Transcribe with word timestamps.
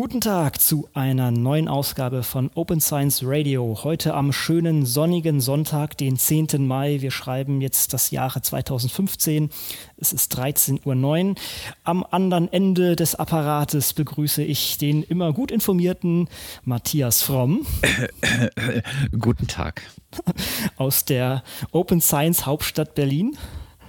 Guten 0.00 0.22
Tag 0.22 0.58
zu 0.58 0.88
einer 0.94 1.30
neuen 1.30 1.68
Ausgabe 1.68 2.22
von 2.22 2.50
Open 2.54 2.80
Science 2.80 3.20
Radio. 3.22 3.80
Heute 3.84 4.14
am 4.14 4.32
schönen 4.32 4.86
sonnigen 4.86 5.42
Sonntag, 5.42 5.98
den 5.98 6.16
10. 6.16 6.66
Mai. 6.66 7.02
Wir 7.02 7.10
schreiben 7.10 7.60
jetzt 7.60 7.92
das 7.92 8.10
Jahre 8.10 8.40
2015. 8.40 9.50
Es 9.98 10.14
ist 10.14 10.34
13.09 10.38 11.28
Uhr. 11.28 11.34
Am 11.84 12.02
anderen 12.10 12.50
Ende 12.50 12.96
des 12.96 13.14
Apparates 13.14 13.92
begrüße 13.92 14.42
ich 14.42 14.78
den 14.78 15.02
immer 15.02 15.34
gut 15.34 15.50
informierten 15.50 16.30
Matthias 16.64 17.20
Fromm. 17.20 17.66
Guten 19.20 19.48
Tag. 19.48 19.82
Aus 20.78 21.04
der 21.04 21.42
Open 21.72 22.00
Science 22.00 22.46
Hauptstadt 22.46 22.94
Berlin. 22.94 23.36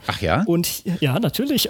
Ach 0.08 0.22
ja? 0.22 0.44
Und 0.46 0.84
ja, 1.00 1.20
natürlich, 1.20 1.70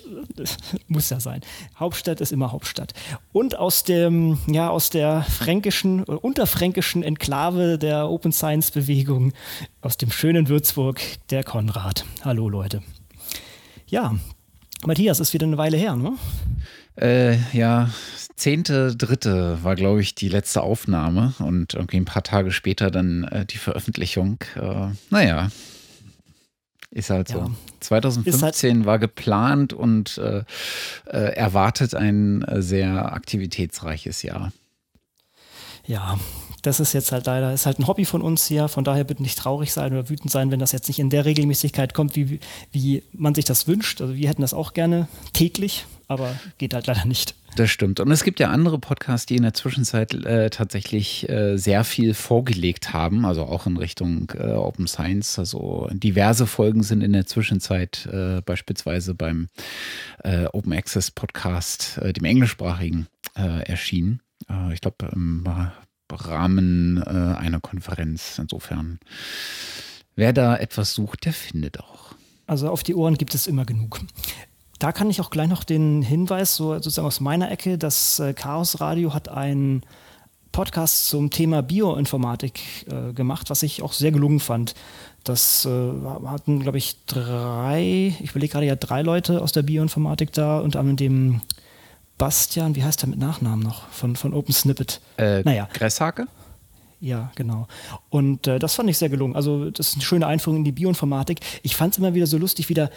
muss 0.87 1.09
ja 1.09 1.19
sein. 1.19 1.41
Hauptstadt 1.77 2.21
ist 2.21 2.31
immer 2.31 2.51
Hauptstadt. 2.51 2.93
Und 3.33 3.57
aus 3.57 3.83
dem, 3.83 4.37
ja, 4.47 4.69
aus 4.69 4.89
der 4.89 5.23
fränkischen, 5.23 5.99
äh, 6.07 6.11
unterfränkischen 6.11 7.03
Enklave 7.03 7.77
der 7.77 8.09
Open 8.09 8.31
Science 8.31 8.71
Bewegung, 8.71 9.33
aus 9.81 9.97
dem 9.97 10.11
schönen 10.11 10.47
Würzburg, 10.47 11.01
der 11.29 11.43
Konrad. 11.43 12.05
Hallo 12.23 12.49
Leute. 12.49 12.81
Ja, 13.87 14.15
Matthias, 14.85 15.19
ist 15.19 15.33
wieder 15.33 15.45
eine 15.45 15.57
Weile 15.57 15.77
her, 15.77 15.95
ne? 15.95 16.13
Äh, 16.95 17.37
ja, 17.53 17.89
zehnte 18.35 18.95
dritte 18.95 19.63
war, 19.63 19.75
glaube 19.75 20.01
ich, 20.01 20.15
die 20.15 20.29
letzte 20.29 20.61
Aufnahme 20.61 21.33
und 21.39 21.73
irgendwie 21.73 21.97
ein 21.97 22.05
paar 22.05 22.23
Tage 22.23 22.51
später 22.51 22.91
dann 22.91 23.23
äh, 23.25 23.45
die 23.45 23.57
Veröffentlichung. 23.57 24.39
Äh, 24.55 24.87
naja, 25.09 25.49
ist 26.91 27.09
halt 27.09 27.29
so. 27.29 27.49
2015 27.79 28.77
halt 28.77 28.85
war 28.85 28.99
geplant 28.99 29.73
und 29.73 30.17
äh, 30.17 30.43
äh, 31.05 31.35
erwartet 31.35 31.95
ein 31.95 32.43
äh, 32.43 32.61
sehr 32.61 33.13
aktivitätsreiches 33.13 34.21
Jahr. 34.23 34.51
Ja, 35.87 36.19
das 36.61 36.79
ist 36.79 36.93
jetzt 36.93 37.11
halt 37.11 37.25
leider, 37.25 37.53
ist 37.53 37.65
halt 37.65 37.79
ein 37.79 37.87
Hobby 37.87 38.05
von 38.05 38.21
uns 38.21 38.45
hier, 38.45 38.67
von 38.67 38.83
daher 38.83 39.03
bitte 39.03 39.23
nicht 39.23 39.37
traurig 39.37 39.73
sein 39.73 39.93
oder 39.93 40.09
wütend 40.09 40.31
sein, 40.31 40.51
wenn 40.51 40.59
das 40.59 40.73
jetzt 40.73 40.87
nicht 40.89 40.99
in 40.99 41.09
der 41.09 41.25
Regelmäßigkeit 41.25 41.93
kommt, 41.93 42.15
wie, 42.15 42.39
wie 42.71 43.03
man 43.13 43.33
sich 43.33 43.45
das 43.45 43.67
wünscht. 43.67 44.01
Also 44.01 44.15
wir 44.15 44.29
hätten 44.29 44.41
das 44.41 44.53
auch 44.53 44.73
gerne 44.73 45.07
täglich, 45.33 45.85
aber 46.11 46.37
geht 46.57 46.73
halt 46.73 46.87
leider 46.87 47.05
nicht. 47.05 47.35
Das 47.55 47.69
stimmt. 47.69 48.01
Und 48.01 48.11
es 48.11 48.23
gibt 48.23 48.41
ja 48.41 48.49
andere 48.49 48.79
Podcasts, 48.79 49.25
die 49.25 49.37
in 49.37 49.43
der 49.43 49.53
Zwischenzeit 49.53 50.13
äh, 50.13 50.49
tatsächlich 50.49 51.27
äh, 51.29 51.57
sehr 51.57 51.85
viel 51.85 52.13
vorgelegt 52.13 52.91
haben, 52.91 53.25
also 53.25 53.43
auch 53.43 53.65
in 53.65 53.77
Richtung 53.77 54.29
äh, 54.35 54.51
Open 54.51 54.87
Science. 54.87 55.39
Also 55.39 55.89
diverse 55.91 56.47
Folgen 56.47 56.83
sind 56.83 57.01
in 57.01 57.13
der 57.13 57.25
Zwischenzeit 57.25 58.07
äh, 58.11 58.41
beispielsweise 58.41 59.15
beim 59.15 59.47
äh, 60.23 60.45
Open 60.51 60.73
Access 60.73 61.11
Podcast, 61.11 61.97
äh, 61.99 62.11
dem 62.11 62.25
englischsprachigen, 62.25 63.07
erschienen. 63.33 64.19
ich 64.73 64.81
glaube, 64.81 65.09
im 65.13 65.47
Rahmen 66.11 67.01
einer 67.01 67.61
Konferenz. 67.61 68.37
Insofern, 68.39 68.99
wer 70.17 70.33
da 70.33 70.57
etwas 70.57 70.93
sucht, 70.93 71.23
der 71.23 71.31
findet 71.31 71.79
auch. 71.79 72.13
Also 72.45 72.69
auf 72.69 72.83
die 72.83 72.93
Ohren 72.93 73.17
gibt 73.17 73.33
es 73.33 73.47
immer 73.47 73.63
genug. 73.63 74.01
Da 74.81 74.91
kann 74.91 75.11
ich 75.11 75.21
auch 75.21 75.29
gleich 75.29 75.47
noch 75.47 75.63
den 75.63 76.01
Hinweis, 76.01 76.55
so 76.55 76.73
sozusagen 76.73 77.05
aus 77.05 77.19
meiner 77.19 77.51
Ecke, 77.51 77.77
das 77.77 78.17
äh, 78.17 78.33
Chaos 78.33 78.81
Radio 78.81 79.13
hat 79.13 79.29
einen 79.29 79.83
Podcast 80.51 81.07
zum 81.07 81.29
Thema 81.29 81.61
Bioinformatik 81.61 82.87
äh, 82.89 83.13
gemacht, 83.13 83.51
was 83.51 83.61
ich 83.61 83.83
auch 83.83 83.93
sehr 83.93 84.11
gelungen 84.11 84.39
fand. 84.39 84.73
Das 85.23 85.65
äh, 85.65 85.91
hatten, 86.25 86.61
glaube 86.61 86.79
ich, 86.79 86.95
drei, 87.05 88.15
ich 88.19 88.31
überlege 88.31 88.53
gerade 88.53 88.65
ja 88.65 88.75
drei 88.75 89.03
Leute 89.03 89.43
aus 89.43 89.51
der 89.51 89.61
Bioinformatik 89.61 90.33
da, 90.33 90.57
unter 90.57 90.79
anderem 90.79 90.97
dem 90.97 91.41
Bastian, 92.17 92.75
wie 92.75 92.83
heißt 92.83 93.03
der 93.03 93.09
mit 93.09 93.19
Nachnamen 93.19 93.63
noch, 93.63 93.87
von, 93.89 94.15
von 94.15 94.33
Open 94.33 94.51
Snippet. 94.51 94.99
Äh, 95.19 95.43
naja. 95.43 95.69
Gresshake? 95.73 96.25
Ja, 96.99 97.31
genau. 97.35 97.67
Und 98.09 98.47
äh, 98.47 98.57
das 98.57 98.73
fand 98.73 98.89
ich 98.89 98.97
sehr 98.97 99.09
gelungen. 99.09 99.35
Also, 99.35 99.69
das 99.69 99.89
ist 99.89 99.93
eine 99.93 100.03
schöne 100.03 100.25
Einführung 100.25 100.57
in 100.57 100.63
die 100.63 100.71
Bioinformatik. 100.71 101.39
Ich 101.61 101.75
fand 101.75 101.93
es 101.93 101.99
immer 101.99 102.15
wieder 102.15 102.25
so 102.25 102.39
lustig, 102.39 102.67
wieder 102.69 102.89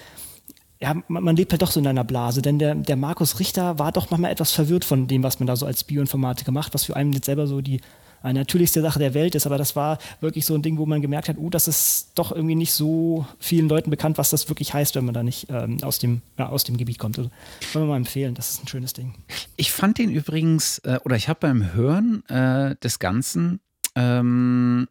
ja, 0.84 0.94
man, 1.08 1.24
man, 1.24 1.34
lebt 1.34 1.50
halt 1.50 1.62
doch 1.62 1.70
so 1.70 1.80
in 1.80 1.86
einer 1.86 2.04
Blase, 2.04 2.42
denn 2.42 2.58
der, 2.58 2.74
der 2.74 2.96
Markus 2.96 3.40
Richter 3.40 3.78
war 3.78 3.90
doch 3.90 4.10
manchmal 4.10 4.30
etwas 4.30 4.52
verwirrt 4.52 4.84
von 4.84 5.06
dem, 5.06 5.22
was 5.22 5.40
man 5.40 5.46
da 5.46 5.56
so 5.56 5.64
als 5.64 5.82
Bioinformatiker 5.82 6.52
macht, 6.52 6.74
was 6.74 6.84
für 6.84 6.94
einen 6.94 7.14
jetzt 7.14 7.24
selber 7.24 7.46
so 7.46 7.62
die 7.62 7.80
eine 8.22 8.40
natürlichste 8.40 8.82
Sache 8.82 8.98
der 8.98 9.14
Welt 9.14 9.34
ist, 9.34 9.46
aber 9.46 9.56
das 9.56 9.76
war 9.76 9.98
wirklich 10.20 10.44
so 10.44 10.54
ein 10.54 10.60
Ding, 10.60 10.76
wo 10.76 10.84
man 10.84 11.00
gemerkt 11.00 11.28
hat, 11.28 11.36
oh, 11.38 11.48
das 11.48 11.68
ist 11.68 12.10
doch 12.14 12.32
irgendwie 12.32 12.54
nicht 12.54 12.72
so 12.72 13.26
vielen 13.38 13.68
Leuten 13.68 13.90
bekannt, 13.90 14.18
was 14.18 14.28
das 14.28 14.48
wirklich 14.48 14.74
heißt, 14.74 14.94
wenn 14.94 15.06
man 15.06 15.14
da 15.14 15.22
nicht 15.22 15.46
ähm, 15.48 15.82
aus, 15.82 15.98
dem, 15.98 16.20
ja, 16.38 16.48
aus 16.48 16.64
dem 16.64 16.76
Gebiet 16.76 16.98
kommt. 16.98 17.18
Also, 17.18 17.30
wollen 17.72 17.86
wir 17.86 17.90
mal 17.90 17.96
empfehlen, 17.96 18.34
das 18.34 18.50
ist 18.50 18.62
ein 18.62 18.68
schönes 18.68 18.92
Ding. 18.92 19.14
Ich 19.56 19.72
fand 19.72 19.98
den 19.98 20.10
übrigens, 20.10 20.78
äh, 20.80 20.98
oder 21.04 21.16
ich 21.16 21.28
habe 21.28 21.40
beim 21.40 21.72
Hören 21.72 22.26
äh, 22.28 22.76
des 22.76 22.98
Ganzen 22.98 23.60
ähm, 23.94 24.88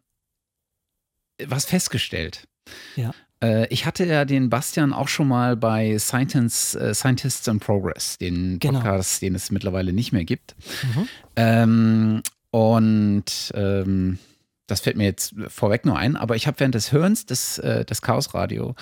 was 1.44 1.64
festgestellt. 1.64 2.48
Ja. 2.96 3.12
Äh, 3.44 3.66
ich 3.68 3.86
hatte 3.86 4.04
ja 4.06 4.24
den 4.24 4.50
Bastian 4.50 4.92
auch 4.92 5.08
schon 5.08 5.28
mal 5.28 5.56
bei 5.56 5.98
Scientists, 5.98 6.74
äh, 6.74 6.94
Scientists 6.94 7.46
in 7.46 7.60
Progress, 7.60 8.18
den 8.18 8.58
genau. 8.58 8.80
Podcast, 8.80 9.22
den 9.22 9.34
es 9.34 9.50
mittlerweile 9.50 9.92
nicht 9.92 10.12
mehr 10.12 10.24
gibt. 10.24 10.54
Mhm. 10.82 11.08
Ähm, 11.36 12.22
und 12.50 13.52
ähm, 13.54 14.18
das 14.66 14.80
fällt 14.80 14.96
mir 14.96 15.04
jetzt 15.04 15.34
vorweg 15.48 15.84
nur 15.84 15.98
ein, 15.98 16.16
aber 16.16 16.36
ich 16.36 16.46
habe 16.46 16.58
während 16.58 16.74
des 16.74 16.90
Hörens 16.90 17.26
des, 17.26 17.58
äh, 17.58 17.84
des 17.84 18.00
Chaos 18.00 18.32
Radio 18.32 18.74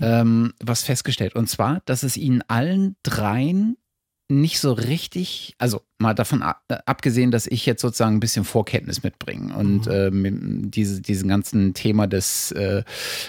ähm, 0.00 0.54
was 0.60 0.84
festgestellt. 0.84 1.34
Und 1.34 1.50
zwar, 1.50 1.82
dass 1.84 2.02
es 2.02 2.16
ihnen 2.16 2.42
allen 2.48 2.96
dreien 3.02 3.76
nicht 4.28 4.60
so 4.60 4.72
richtig, 4.72 5.54
also 5.58 5.80
mal 5.98 6.14
davon 6.14 6.42
äh, 6.42 6.76
abgesehen, 6.84 7.30
dass 7.30 7.46
ich 7.46 7.64
jetzt 7.64 7.80
sozusagen 7.80 8.16
ein 8.16 8.20
bisschen 8.20 8.44
Vorkenntnis 8.44 9.02
mitbringe 9.02 9.54
und 9.56 9.86
mhm. 9.86 10.24
äh, 10.24 10.68
diese, 10.68 11.00
diesen 11.00 11.28
ganzen 11.28 11.72
Thema 11.72 12.06
des 12.06 12.52
äh, 12.52 12.84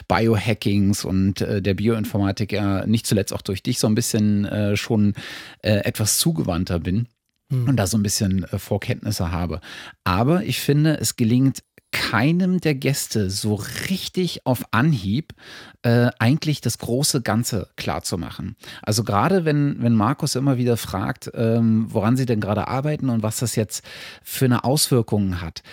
Biohackings 0.10 1.06
und 1.06 1.40
äh, 1.42 1.62
der 1.62 1.74
Bioinformatik 1.74 2.52
ja 2.52 2.86
nicht 2.86 3.08
zuletzt 3.08 3.34
auch 3.34 3.42
durch 3.42 3.64
dich 3.64 3.80
so 3.80 3.88
ein 3.88 3.96
bisschen 3.96 4.46
äh, 4.46 4.76
schon 4.76 5.14
äh, 5.62 5.78
etwas 5.86 6.18
zugewandter 6.18 6.80
bin 6.80 7.08
mhm. 7.50 7.70
und 7.70 7.78
da 7.78 7.88
so 7.88 7.98
ein 7.98 8.04
bisschen 8.04 8.46
Vorkenntnisse 8.48 9.32
habe. 9.32 9.62
Aber 10.04 10.44
ich 10.44 10.60
finde, 10.60 11.00
es 11.00 11.16
gelingt 11.16 11.64
keinem 11.92 12.60
der 12.60 12.76
Gäste 12.76 13.30
so 13.30 13.56
richtig 13.90 14.46
auf 14.46 14.64
Anhieb 14.72 15.34
äh, 15.82 16.10
eigentlich 16.20 16.62
das 16.62 16.78
große 16.78 17.22
Ganze 17.22 17.70
klar 17.76 18.04
zu 18.04 18.18
machen. 18.18 18.56
Also 18.82 19.04
gerade 19.04 19.46
wenn, 19.46 19.82
wenn 19.82 19.96
Markus 19.96 20.36
immer 20.36 20.58
wieder 20.58 20.78
fragt, 20.78 21.32
ähm, 21.34 21.88
woran 21.90 22.18
sie 22.18 22.26
denn 22.26 22.42
gerade 22.42 22.68
arbeiten 22.68 23.10
und 23.10 23.24
was 23.24 23.40
das 23.40 23.56
jetzt 23.56 23.84
für 24.24 24.46
eine 24.46 24.64
Auswirkungen 24.64 25.42
hat, 25.42 25.64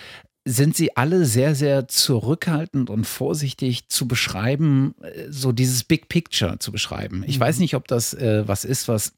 sind 0.47 0.77
sie 0.77 0.95
alle 0.95 1.25
sehr, 1.25 1.55
sehr 1.55 1.89
zurückhaltend 1.89 2.89
und 2.89 3.05
vorsichtig 3.05 3.89
zu 3.89 4.07
beschreiben, 4.07 4.95
äh, 5.01 5.25
so 5.29 5.51
dieses 5.51 5.83
Big 5.83 6.07
Picture 6.07 6.57
zu 6.59 6.71
beschreiben. 6.71 7.23
Ich 7.27 7.37
mhm. 7.37 7.41
weiß 7.41 7.59
nicht, 7.59 7.75
ob 7.75 7.87
das 7.87 8.13
äh, 8.13 8.47
was 8.47 8.63
ist, 8.63 8.87
was 8.87 9.13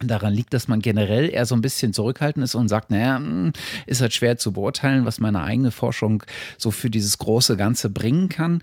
daran 0.00 0.32
liegt, 0.32 0.54
dass 0.54 0.68
man 0.68 0.80
generell 0.80 1.30
eher 1.30 1.46
so 1.46 1.54
ein 1.54 1.60
bisschen 1.60 1.92
zurückhaltend 1.92 2.44
ist 2.44 2.54
und 2.54 2.68
sagt, 2.68 2.90
naja, 2.90 3.16
hm, 3.16 3.52
ist 3.86 4.00
halt 4.00 4.12
schwer 4.12 4.36
zu 4.36 4.52
beurteilen, 4.52 5.04
was 5.04 5.20
meine 5.20 5.42
eigene 5.42 5.70
Forschung 5.70 6.22
so 6.58 6.70
für 6.70 6.90
dieses 6.90 7.18
große 7.18 7.56
Ganze 7.56 7.90
bringen 7.90 8.28
kann. 8.28 8.62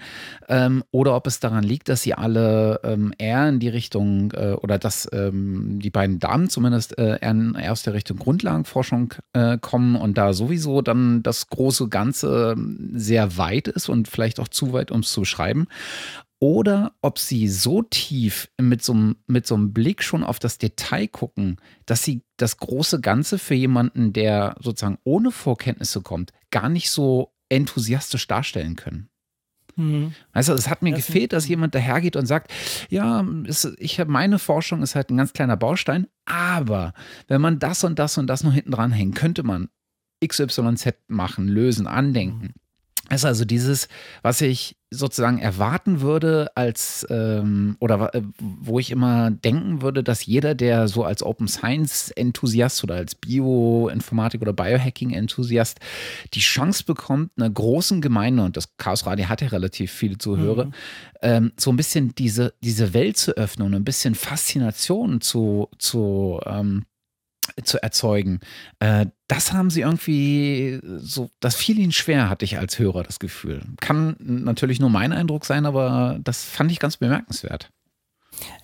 Ähm, 0.49 0.83
oder 0.91 1.15
ob 1.15 1.27
es 1.27 1.39
daran 1.39 1.63
liegt, 1.63 1.89
dass 1.89 2.01
sie 2.01 2.13
alle 2.13 2.81
ähm, 2.83 3.13
eher 3.17 3.47
in 3.49 3.59
die 3.59 3.69
Richtung 3.69 4.31
äh, 4.31 4.53
oder 4.53 4.77
dass 4.77 5.07
ähm, 5.13 5.79
die 5.79 5.89
beiden 5.89 6.19
Damen 6.19 6.49
zumindest 6.49 6.97
äh, 6.97 7.19
eher 7.21 7.71
aus 7.71 7.83
der 7.83 7.93
Richtung 7.93 8.17
Grundlagenforschung 8.17 9.13
äh, 9.33 9.57
kommen 9.57 9.95
und 9.95 10.17
da 10.17 10.33
sowieso 10.33 10.81
dann 10.81 11.23
das 11.23 11.47
große 11.47 11.87
Ganze 11.87 12.55
ähm, 12.57 12.91
sehr 12.93 13.37
weit 13.37 13.67
ist 13.67 13.89
und 13.89 14.07
vielleicht 14.07 14.39
auch 14.39 14.47
zu 14.47 14.73
weit, 14.73 14.91
um 14.91 15.01
es 15.01 15.11
zu 15.11 15.21
beschreiben 15.21 15.67
oder 16.41 16.93
ob 17.01 17.19
sie 17.19 17.47
so 17.47 17.83
tief 17.83 18.49
mit 18.59 18.83
so, 18.83 19.13
mit 19.27 19.45
so 19.45 19.53
einem 19.53 19.73
Blick 19.73 20.01
schon 20.01 20.23
auf 20.23 20.39
das 20.39 20.57
Detail 20.57 21.07
gucken, 21.07 21.57
dass 21.85 22.03
sie 22.03 22.23
das 22.35 22.57
große 22.57 22.99
Ganze 22.99 23.37
für 23.37 23.53
jemanden, 23.53 24.11
der 24.11 24.55
sozusagen 24.59 24.97
ohne 25.03 25.29
Vorkenntnisse 25.29 26.01
kommt, 26.01 26.33
gar 26.49 26.67
nicht 26.67 26.89
so 26.89 27.31
enthusiastisch 27.49 28.27
darstellen 28.27 28.75
können. 28.75 29.09
Mhm. 29.75 30.15
Also 30.31 30.53
es 30.53 30.67
hat 30.67 30.81
mir 30.81 30.95
das 30.95 31.05
gefehlt, 31.05 31.31
dass 31.31 31.47
jemand 31.47 31.75
dahergeht 31.75 32.15
und 32.15 32.25
sagt, 32.25 32.51
ja, 32.89 33.23
es, 33.45 33.65
ich 33.77 33.99
habe 33.99 34.11
meine 34.11 34.39
Forschung 34.39 34.81
ist 34.81 34.95
halt 34.95 35.11
ein 35.11 35.17
ganz 35.17 35.33
kleiner 35.33 35.57
Baustein, 35.57 36.07
aber 36.25 36.93
wenn 37.27 37.39
man 37.39 37.59
das 37.59 37.83
und 37.83 37.99
das 37.99 38.17
und 38.17 38.25
das 38.25 38.43
noch 38.43 38.53
hinten 38.53 38.71
dran 38.71 38.91
hängt, 38.91 39.13
könnte 39.15 39.43
man 39.43 39.69
XYZ 40.25 40.95
machen, 41.07 41.47
lösen, 41.47 41.85
andenken. 41.85 42.53
Es 43.11 43.21
ist 43.21 43.25
also 43.25 43.43
dieses, 43.43 43.89
was 44.21 44.39
ich 44.39 44.77
sozusagen 44.89 45.37
erwarten 45.37 45.99
würde, 45.99 46.49
als 46.55 47.05
ähm, 47.09 47.75
oder 47.81 48.15
äh, 48.15 48.21
wo 48.39 48.79
ich 48.79 48.89
immer 48.89 49.31
denken 49.31 49.81
würde, 49.81 50.01
dass 50.01 50.25
jeder, 50.25 50.55
der 50.55 50.87
so 50.87 51.03
als 51.03 51.21
Open 51.21 51.49
Science 51.49 52.11
Enthusiast 52.11 52.81
oder 52.85 52.95
als 52.95 53.15
Bioinformatik 53.15 54.41
oder 54.41 54.53
Biohacking 54.53 55.11
Enthusiast 55.11 55.81
die 56.33 56.39
Chance 56.39 56.85
bekommt, 56.85 57.31
einer 57.35 57.49
großen 57.49 57.99
Gemeinde 57.99 58.43
und 58.43 58.55
das 58.55 58.77
Chaos 58.77 59.05
Radio 59.05 59.27
hat 59.27 59.41
ja 59.41 59.49
relativ 59.49 59.91
viele 59.91 60.17
Zuhörer, 60.17 60.65
mhm. 60.65 60.73
ähm, 61.21 61.51
so 61.57 61.69
ein 61.71 61.77
bisschen 61.77 62.15
diese 62.15 62.53
diese 62.63 62.93
Welt 62.93 63.17
zu 63.17 63.35
öffnen 63.35 63.67
und 63.67 63.75
ein 63.75 63.83
bisschen 63.83 64.15
Faszination 64.15 65.19
zu 65.19 65.67
zu 65.79 66.39
ähm, 66.45 66.85
zu 67.63 67.81
erzeugen. 67.81 68.39
Äh, 68.79 69.07
das 69.27 69.53
haben 69.53 69.69
sie 69.69 69.81
irgendwie 69.81 70.79
so, 70.97 71.29
das 71.39 71.55
fiel 71.55 71.79
ihnen 71.79 71.91
schwer, 71.91 72.29
hatte 72.29 72.45
ich 72.45 72.57
als 72.57 72.77
Hörer 72.79 73.03
das 73.03 73.19
Gefühl. 73.19 73.61
Kann 73.79 74.15
natürlich 74.19 74.79
nur 74.79 74.89
mein 74.89 75.13
Eindruck 75.13 75.45
sein, 75.45 75.65
aber 75.65 76.19
das 76.23 76.43
fand 76.43 76.71
ich 76.71 76.79
ganz 76.79 76.97
bemerkenswert. 76.97 77.71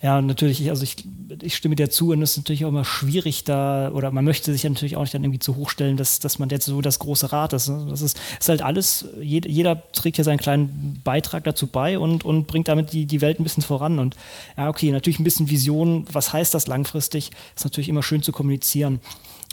Ja, 0.01 0.21
natürlich, 0.21 0.69
also 0.69 0.83
ich, 0.83 0.95
ich 1.41 1.55
stimme 1.55 1.75
dir 1.75 1.89
zu 1.89 2.11
und 2.11 2.21
es 2.21 2.31
ist 2.31 2.37
natürlich 2.37 2.65
auch 2.65 2.69
immer 2.69 2.85
schwierig 2.85 3.43
da, 3.43 3.91
oder 3.91 4.11
man 4.11 4.25
möchte 4.25 4.51
sich 4.51 4.63
ja 4.63 4.69
natürlich 4.69 4.95
auch 4.95 5.01
nicht 5.01 5.13
dann 5.13 5.23
irgendwie 5.23 5.39
zu 5.39 5.55
hochstellen, 5.55 5.97
dass, 5.97 6.19
dass 6.19 6.39
man 6.39 6.49
jetzt 6.49 6.65
so 6.65 6.81
das 6.81 6.99
große 6.99 7.31
Rad 7.31 7.53
ist. 7.53 7.67
Ne? 7.67 7.87
Das 7.89 8.01
ist, 8.01 8.19
ist 8.39 8.49
halt 8.49 8.61
alles, 8.61 9.05
jeder, 9.21 9.49
jeder 9.49 9.91
trägt 9.91 10.17
ja 10.17 10.23
seinen 10.23 10.37
kleinen 10.37 11.01
Beitrag 11.03 11.43
dazu 11.43 11.67
bei 11.67 11.99
und, 11.99 12.23
und 12.25 12.47
bringt 12.47 12.67
damit 12.67 12.93
die, 12.93 13.05
die 13.05 13.21
Welt 13.21 13.39
ein 13.39 13.43
bisschen 13.43 13.63
voran. 13.63 13.99
Und 13.99 14.15
ja, 14.55 14.69
okay, 14.69 14.91
natürlich 14.91 15.19
ein 15.19 15.23
bisschen 15.23 15.49
Vision, 15.49 16.05
was 16.11 16.31
heißt 16.31 16.53
das 16.53 16.67
langfristig, 16.67 17.31
ist 17.55 17.65
natürlich 17.65 17.89
immer 17.89 18.03
schön 18.03 18.23
zu 18.23 18.31
kommunizieren. 18.31 18.99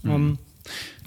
Mhm. 0.02 0.10
Ähm, 0.10 0.38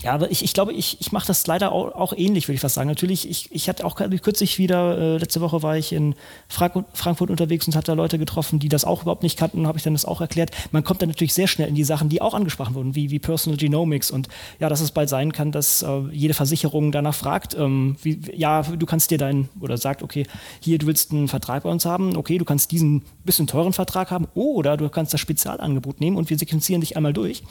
ja, 0.04 0.14
aber 0.14 0.30
ich, 0.30 0.44
ich 0.44 0.54
glaube, 0.54 0.74
ich, 0.74 1.02
ich 1.02 1.12
mache 1.12 1.26
das 1.26 1.48
leider 1.48 1.72
auch, 1.72 1.96
auch 1.96 2.14
ähnlich, 2.16 2.48
würde 2.48 2.56
ich 2.56 2.62
fast 2.62 2.76
sagen. 2.76 2.88
Natürlich, 2.88 3.28
ich, 3.28 3.52
ich 3.52 3.68
hatte 3.68 3.84
auch 3.84 3.96
kürzlich 3.96 4.60
wieder, 4.60 4.96
äh, 4.98 5.18
letzte 5.18 5.42
Woche 5.42 5.64
war 5.64 5.76
ich 5.76 5.92
in 5.92 6.14
Frank 6.48 6.86
Frankfurt 6.94 7.32
unterwegs 7.32 7.66
und 7.66 7.76
hatte 7.76 7.88
da 7.88 7.94
Leute 7.94 8.20
getroffen, 8.20 8.60
die 8.60 8.70
das 8.70 8.86
auch 8.86 9.02
überhaupt 9.02 9.24
nicht 9.24 9.40
kannten, 9.40 9.66
habe 9.66 9.80
ich 9.80 9.84
dann 9.84 9.94
das 9.94 10.06
auch 10.06 10.22
erklärt. 10.22 10.52
Man 10.72 10.84
kommt 10.84 11.02
dann 11.02 11.10
natürlich 11.10 11.34
sehr 11.34 11.48
schnell 11.48 11.68
in 11.68 11.74
die 11.74 11.84
Sachen, 11.84 12.10
die 12.10 12.22
auch 12.22 12.36
angesprochen 12.36 12.76
wurden, 12.76 12.94
wie, 12.94 13.10
wie 13.10 13.18
Personal 13.18 13.58
Genomics 13.58 14.12
und 14.12 14.28
ja, 14.60 14.70
dass 14.70 14.82
es 14.82 14.92
bald 14.92 15.10
sein 15.10 15.34
kann, 15.34 15.52
dass 15.52 15.82
äh, 15.82 16.02
jede 16.12 16.36
Versicherung 16.36 16.92
danach 16.92 17.16
fragt, 17.16 17.56
ähm, 17.56 17.98
wie, 18.04 18.22
ja, 18.36 18.62
du 18.62 18.86
kannst 18.86 19.10
dir 19.10 19.18
deinen, 19.18 19.50
oder 19.60 19.78
sagt, 19.78 20.04
okay, 20.04 20.28
hier, 20.60 20.78
du 20.78 20.86
willst 20.86 21.12
einen 21.12 21.28
Vertrag 21.28 21.64
bei 21.64 21.70
uns 21.70 21.86
haben, 21.86 22.16
okay, 22.18 22.38
du 22.38 22.46
kannst 22.46 22.72
diesen 22.72 23.02
bisschen 23.26 23.48
teuren 23.48 23.74
Vertrag 23.74 24.12
haben 24.12 24.28
oder 24.36 24.78
du 24.78 24.90
kannst 24.90 25.12
das 25.14 25.22
Spezialangebot 25.22 26.00
nehmen 26.02 26.18
und 26.18 26.30
wir 26.30 26.38
sequenzieren 26.38 26.82
dich 26.82 26.96
einmal 26.96 27.14
durch 27.14 27.42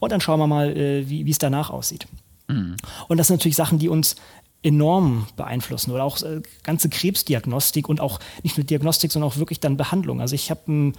und 0.00 0.12
dann 0.12 0.20
schauen 0.20 0.38
wir 0.38 0.46
mal, 0.46 0.76
äh, 0.76 1.08
wie 1.08 1.28
es 1.30 1.38
danach 1.38 1.53
aussieht. 1.62 2.06
Mhm. 2.48 2.76
Und 3.08 3.16
das 3.18 3.28
sind 3.28 3.38
natürlich 3.38 3.56
Sachen, 3.56 3.78
die 3.78 3.88
uns 3.88 4.16
enorm 4.62 5.26
beeinflussen 5.36 5.90
oder 5.92 6.04
auch 6.04 6.22
äh, 6.22 6.40
ganze 6.62 6.88
Krebsdiagnostik 6.88 7.88
und 7.88 8.00
auch 8.00 8.18
nicht 8.42 8.56
nur 8.56 8.64
Diagnostik, 8.64 9.12
sondern 9.12 9.30
auch 9.30 9.36
wirklich 9.36 9.60
dann 9.60 9.76
Behandlung. 9.76 10.20
Also 10.20 10.34
ich 10.34 10.50
habe 10.50 10.60
ein 10.72 10.94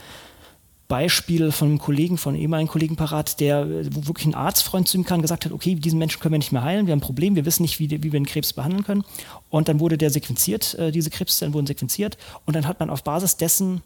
Beispiel 0.88 1.52
von 1.52 1.69
einem 1.69 1.80
Kollegen, 1.80 2.18
von 2.18 2.36
einem 2.36 2.44
ehemaligen 2.44 2.69
Kollegen 2.69 2.96
parat, 2.96 3.40
der, 3.40 3.68
wo 3.92 4.07
wirklich 4.07 4.28
ein 4.28 4.36
Arztfreund 4.36 4.88
zu 4.88 4.98
ihm 4.98 5.04
kam, 5.04 5.24
gesagt 5.24 5.46
hat, 5.46 5.52
okay, 5.52 5.74
diesen 5.74 5.98
Menschen 5.98 6.19
können 6.19 6.34
wir 6.34 6.38
nicht 6.38 6.52
mehr 6.52 6.63
heilen, 6.63 6.86
wir 6.86 6.92
haben 6.92 7.00
ein 7.00 7.01
Problem, 7.01 7.36
wir 7.36 7.46
wissen 7.46 7.63
nicht, 7.63 7.80
wie, 7.80 7.90
wie 7.90 8.04
wir 8.04 8.12
den 8.12 8.28
Krebs 8.28 8.54
behandeln 8.54 8.84
können. 8.84 9.04
Und 9.50 9.68
dann 9.68 9.80
wurde 9.80 9.98
der 9.98 10.12
sequenziert, 10.12 10.75
äh, 10.75 10.92
diese 10.92 11.10
Krebszellen 11.10 11.56
wurden 11.56 11.66
sequenziert 11.66 12.18
und 12.46 12.56
dann 12.56 12.68
hat 12.68 12.80
man 12.80 12.92
auf 12.92 13.04
Basis 13.04 13.36
dessen 13.36 13.81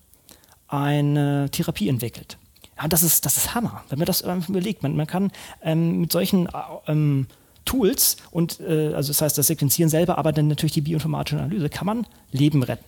eine 0.67 1.49
Therapie 1.51 1.87
entwickelt. 1.87 2.37
Ja, 2.79 2.87
das 2.87 3.03
ist, 3.03 3.25
das 3.25 3.37
ist 3.37 3.55
Hammer, 3.55 3.83
wenn 3.89 3.99
man 3.99 4.05
das 4.05 4.21
überlegt. 4.21 4.83
Man, 4.83 4.95
man 4.95 5.07
kann 5.07 5.31
ähm, 5.63 6.01
mit 6.01 6.11
solchen 6.11 6.47
äh, 6.47 6.51
ähm, 6.87 7.27
Tools 7.65 8.17
und 8.31 8.59
äh, 8.61 8.93
also 8.95 9.09
das 9.09 9.21
heißt 9.21 9.37
das 9.37 9.47
Sequenzieren 9.47 9.89
selber, 9.89 10.17
aber 10.17 10.31
dann 10.31 10.47
natürlich 10.47 10.73
die 10.73 10.81
bioinformatische 10.81 11.37
Analyse, 11.37 11.69
kann 11.69 11.85
man 11.85 12.07
Leben 12.31 12.63
retten. 12.63 12.85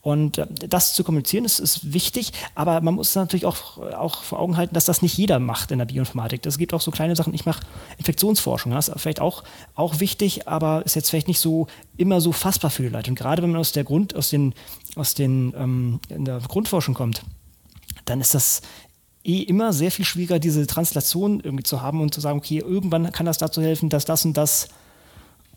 Und 0.00 0.38
äh, 0.38 0.46
das 0.68 0.94
zu 0.94 1.04
kommunizieren 1.04 1.44
ist, 1.44 1.60
ist 1.60 1.92
wichtig, 1.92 2.32
aber 2.54 2.80
man 2.80 2.94
muss 2.94 3.14
natürlich 3.14 3.46
auch, 3.46 3.78
auch 3.78 4.24
vor 4.24 4.40
Augen 4.40 4.56
halten, 4.56 4.74
dass 4.74 4.86
das 4.86 5.02
nicht 5.02 5.16
jeder 5.16 5.38
macht 5.38 5.70
in 5.70 5.78
der 5.78 5.84
Bioinformatik. 5.84 6.42
Das 6.42 6.58
gibt 6.58 6.74
auch 6.74 6.80
so 6.80 6.90
kleine 6.90 7.14
Sachen. 7.14 7.34
Ich 7.34 7.46
mache 7.46 7.62
Infektionsforschung, 7.98 8.72
das 8.72 8.88
ist 8.88 9.00
vielleicht 9.00 9.20
auch, 9.20 9.44
auch 9.74 10.00
wichtig, 10.00 10.48
aber 10.48 10.84
ist 10.84 10.96
jetzt 10.96 11.10
vielleicht 11.10 11.28
nicht 11.28 11.40
so 11.40 11.68
immer 11.96 12.20
so 12.20 12.32
fassbar 12.32 12.70
für 12.70 12.82
die 12.82 12.88
Leute. 12.88 13.10
Und 13.10 13.16
gerade 13.16 13.42
wenn 13.42 13.50
man 13.50 13.60
aus 13.60 13.72
der 13.72 13.84
Grund, 13.84 14.16
aus 14.16 14.30
den, 14.30 14.54
aus 14.96 15.14
den 15.14 15.54
ähm, 15.56 16.00
in 16.08 16.24
der 16.24 16.40
Grundforschung 16.40 16.94
kommt, 16.94 17.22
dann 18.04 18.20
ist 18.20 18.34
das 18.34 18.62
eh 19.24 19.42
immer 19.42 19.72
sehr 19.72 19.90
viel 19.90 20.04
schwieriger, 20.04 20.38
diese 20.38 20.66
Translation 20.66 21.40
irgendwie 21.40 21.64
zu 21.64 21.82
haben 21.82 22.00
und 22.00 22.14
zu 22.14 22.20
sagen, 22.20 22.38
okay, 22.38 22.58
irgendwann 22.58 23.10
kann 23.12 23.26
das 23.26 23.38
dazu 23.38 23.62
helfen, 23.62 23.88
dass 23.88 24.04
das 24.04 24.24
und 24.24 24.36
das 24.36 24.68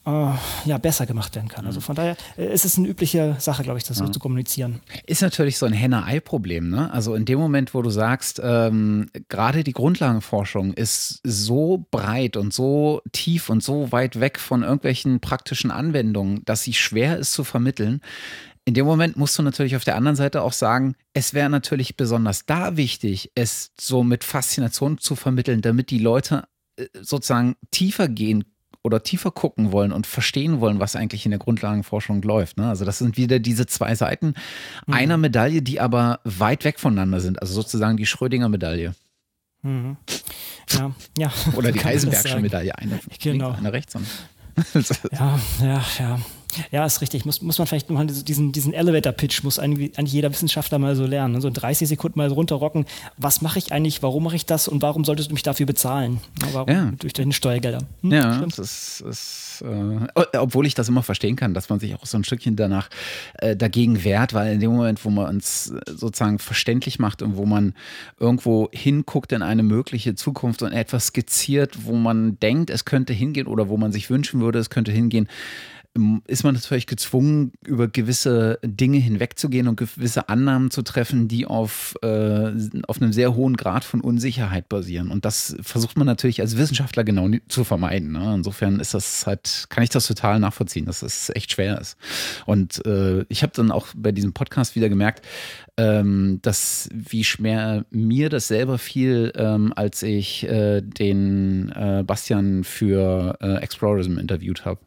äh, 0.08 0.32
ja, 0.66 0.78
besser 0.78 1.06
gemacht 1.06 1.36
werden 1.36 1.50
kann. 1.50 1.66
Also 1.66 1.80
mhm. 1.80 1.84
von 1.84 1.96
daher 1.96 2.16
äh, 2.38 2.52
ist 2.54 2.64
es 2.64 2.78
eine 2.78 2.88
übliche 2.88 3.36
Sache, 3.40 3.64
glaube 3.64 3.78
ich, 3.78 3.84
das 3.84 3.98
so 3.98 4.08
zu 4.08 4.20
kommunizieren. 4.20 4.80
Ist 5.06 5.22
natürlich 5.22 5.58
so 5.58 5.66
ein 5.66 5.74
Henne-Ei-Problem. 5.74 6.70
Ne? 6.70 6.92
Also 6.92 7.14
in 7.14 7.26
dem 7.26 7.40
Moment, 7.40 7.74
wo 7.74 7.82
du 7.82 7.90
sagst, 7.90 8.40
ähm, 8.42 9.10
gerade 9.28 9.66
die 9.66 9.74
Grundlagenforschung 9.74 10.74
ist 10.74 11.20
so 11.24 11.86
breit 11.92 12.38
und 12.38 12.54
so 12.54 13.02
tief 13.12 13.50
und 13.50 13.62
so 13.62 13.92
weit 13.92 14.20
weg 14.20 14.40
von 14.40 14.64
irgendwelchen 14.64 15.20
praktischen 15.20 15.72
Anwendungen, 15.72 16.44
dass 16.46 16.64
sie 16.64 16.74
schwer 16.74 17.18
ist 17.18 17.34
zu 17.34 17.44
vermitteln, 17.44 18.02
in 18.68 18.74
dem 18.74 18.86
Moment 18.86 19.16
musst 19.16 19.40
du 19.40 19.44
natürlich 19.44 19.78
auf 19.78 19.86
der 19.86 19.96
anderen 19.96 20.18
Seite 20.18 20.42
auch 20.42 20.52
sagen, 20.52 20.96
es 21.14 21.34
wäre 21.34 21.50
natürlich 21.50 21.96
besonders 21.96 22.46
da 22.46 22.76
wichtig, 22.76 23.32
es 23.34 23.72
so 23.80 24.04
mit 24.04 24.26
Faszination 24.26 24.98
zu 24.98 25.16
vermitteln, 25.16 25.62
damit 25.62 25.90
die 25.90 26.00
Leute 26.00 26.50
äh, 26.76 26.88
sozusagen 27.00 27.56
tiefer 27.72 28.10
gehen 28.10 28.44
oder 28.84 29.04
tiefer 29.04 29.32
gucken 29.32 29.72
wollen 29.72 29.94
und 29.94 30.06
verstehen 30.06 30.60
wollen, 30.60 30.82
was 30.82 30.98
eigentlich 30.98 31.24
in 31.24 31.32
der 31.32 31.40
Grundlagenforschung 31.40 32.22
läuft. 32.24 32.58
Ne? 32.58 32.68
Also 32.68 32.84
das 32.84 32.98
sind 32.98 33.16
wieder 33.16 33.40
diese 33.40 33.68
zwei 33.68 33.96
Seiten 33.96 34.34
mhm. 34.86 34.94
einer 34.94 35.16
Medaille, 35.16 35.62
die 35.62 35.80
aber 35.80 36.20
weit 36.26 36.66
weg 36.66 36.78
voneinander 36.78 37.22
sind. 37.22 37.42
Also 37.42 37.54
sozusagen 37.54 37.96
die 37.96 38.06
Schrödinger-Medaille. 38.06 38.96
Mhm. 39.62 39.96
Ja, 40.72 40.92
ja. 41.18 41.32
Oder 41.56 41.72
die 41.72 41.86
Heisenbergsche 41.86 42.42
Medaille. 42.42 42.78
Eine, 42.78 43.00
genau. 43.18 43.52
eine 43.52 43.72
rechts. 43.72 43.94
ja, 45.14 45.40
ja, 45.62 45.86
ja. 46.00 46.20
Ja, 46.72 46.86
ist 46.86 47.02
richtig. 47.02 47.26
Muss, 47.26 47.42
muss 47.42 47.58
man 47.58 47.68
vielleicht 47.68 47.90
mal 47.90 48.06
diesen, 48.08 48.52
diesen 48.52 48.74
Elevator-Pitch, 48.74 49.44
muss 49.44 49.60
eigentlich 49.60 49.92
jeder 50.06 50.32
Wissenschaftler 50.32 50.80
mal 50.80 50.96
so 50.96 51.06
lernen. 51.06 51.36
Ne? 51.36 51.42
So 51.42 51.50
30 51.50 51.88
Sekunden 51.88 52.20
mal 52.20 52.30
runterrocken. 52.30 52.86
Was 53.18 53.42
mache 53.42 53.60
ich 53.60 53.72
eigentlich? 53.72 54.02
Warum 54.04 54.24
mache 54.24 54.36
ich 54.36 54.46
das? 54.46 54.68
Und 54.68 54.82
warum 54.82 55.06
solltest 55.06 55.30
du 55.30 55.34
mich 55.34 55.44
dafür 55.44 55.66
bezahlen? 55.66 56.20
Warum? 56.52 56.70
Ja. 56.70 56.92
Durch 57.00 57.14
deine 57.14 57.34
Steuergelder. 57.34 57.80
Hm, 58.02 58.12
ja, 58.12 58.42
das 58.42 58.60
ist, 58.60 59.02
ist 59.02 59.48
äh, 59.62 60.38
obwohl 60.38 60.66
ich 60.66 60.74
das 60.74 60.90
immer 60.90 61.04
verstehen 61.04 61.36
kann, 61.36 61.54
dass 61.54 61.70
man 61.70 61.80
sich 61.80 61.96
auch 61.96 62.06
so 62.06 62.18
ein 62.18 62.24
Stückchen 62.24 62.56
danach 62.56 62.90
äh, 63.36 63.56
dagegen 63.56 64.04
wehrt, 64.04 64.34
weil 64.34 64.54
in 64.54 64.60
dem 64.60 64.72
Moment, 64.72 65.04
wo 65.06 65.10
man 65.10 65.28
uns 65.28 65.74
sozusagen 65.86 66.40
verständlich 66.40 67.00
macht 67.00 67.22
und 67.22 67.38
wo 67.38 67.46
man 67.46 67.74
irgendwo 68.20 68.70
hinguckt 68.72 69.32
in 69.32 69.42
eine 69.42 69.64
mögliche 69.64 70.16
Zukunft 70.16 70.62
und 70.62 70.72
etwas 70.72 71.08
skizziert, 71.08 71.86
wo 71.86 71.94
man 71.94 72.40
denkt, 72.40 72.70
es 72.70 72.86
könnte 72.86 73.14
hingehen 73.14 73.48
oder 73.48 73.70
wo 73.70 73.78
man 73.78 73.92
sich 73.92 74.10
wünschen 74.10 74.42
würde, 74.42 74.60
es 74.60 74.70
könnte 74.70 74.92
hingehen, 74.92 75.28
ist 76.28 76.44
man 76.44 76.56
natürlich 76.56 76.88
gezwungen, 76.88 77.52
über 77.66 77.88
gewisse 77.88 78.60
Dinge 78.64 78.98
hinwegzugehen 78.98 79.68
und 79.68 79.78
gewisse 79.78 80.30
Annahmen 80.30 80.72
zu 80.72 80.82
treffen, 80.82 81.28
die 81.28 81.46
auf, 81.46 81.96
äh, 82.02 82.52
auf 82.88 83.02
einem 83.02 83.14
sehr 83.14 83.36
hohen 83.36 83.58
Grad 83.58 83.84
von 83.84 84.02
Unsicherheit 84.02 84.70
basieren. 84.70 85.12
Und 85.12 85.26
das 85.26 85.56
versucht 85.62 85.98
man 85.98 86.08
natürlich 86.08 86.42
als 86.42 86.58
Wissenschaftler 86.58 87.04
genau 87.04 87.30
zu 87.48 87.64
vermeiden. 87.64 88.12
Ne? 88.12 88.36
Insofern 88.36 88.80
ist 88.80 88.94
das 88.94 89.26
halt, 89.28 89.66
kann 89.70 89.84
ich 89.84 89.90
das 89.90 90.08
total 90.08 90.40
nachvollziehen, 90.40 90.86
dass 90.86 91.02
es 91.02 91.28
das 91.28 91.36
echt 91.36 91.52
schwer 91.52 91.80
ist. 91.80 91.98
Und 92.46 92.86
äh, 92.86 93.26
ich 93.30 93.44
habe 93.44 93.54
dann 93.56 93.72
auch 93.72 93.88
bei 93.96 94.12
diesem 94.12 94.34
Podcast 94.34 94.76
wieder 94.76 94.90
gemerkt, 94.90 95.26
ähm, 95.78 96.40
dass 96.42 96.90
wie 96.92 97.24
schwer 97.24 97.86
mir 97.92 98.30
das 98.30 98.48
selber 98.48 98.78
fiel, 98.78 99.32
ähm, 99.36 99.74
als 99.76 100.02
ich 100.04 100.44
äh, 100.44 100.82
den 100.82 101.70
äh, 101.70 102.04
Bastian 102.06 102.64
für 102.64 103.38
äh, 103.42 103.58
Explorism 103.58 104.18
interviewt 104.18 104.66
habe. 104.66 104.80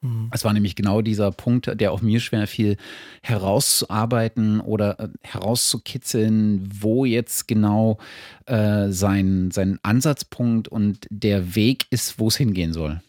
Mhm. 0.00 0.30
Es 0.32 0.44
war 0.44 0.52
nämlich 0.52 0.76
genau 0.76 1.02
dieser 1.02 1.30
Punkt, 1.30 1.80
der 1.80 1.92
auch 1.92 2.00
mir 2.00 2.20
schwer 2.20 2.46
fiel, 2.46 2.76
herauszuarbeiten 3.22 4.60
oder 4.60 4.98
äh, 4.98 5.08
herauszukitzeln, 5.22 6.68
wo 6.80 7.04
jetzt 7.04 7.46
genau 7.48 7.98
äh, 8.46 8.88
sein, 8.90 9.50
sein 9.50 9.78
Ansatzpunkt 9.82 10.68
und 10.68 11.06
der 11.10 11.54
Weg 11.54 11.86
ist, 11.90 12.18
wo 12.18 12.28
es 12.28 12.36
hingehen 12.36 12.72
soll. 12.72 13.00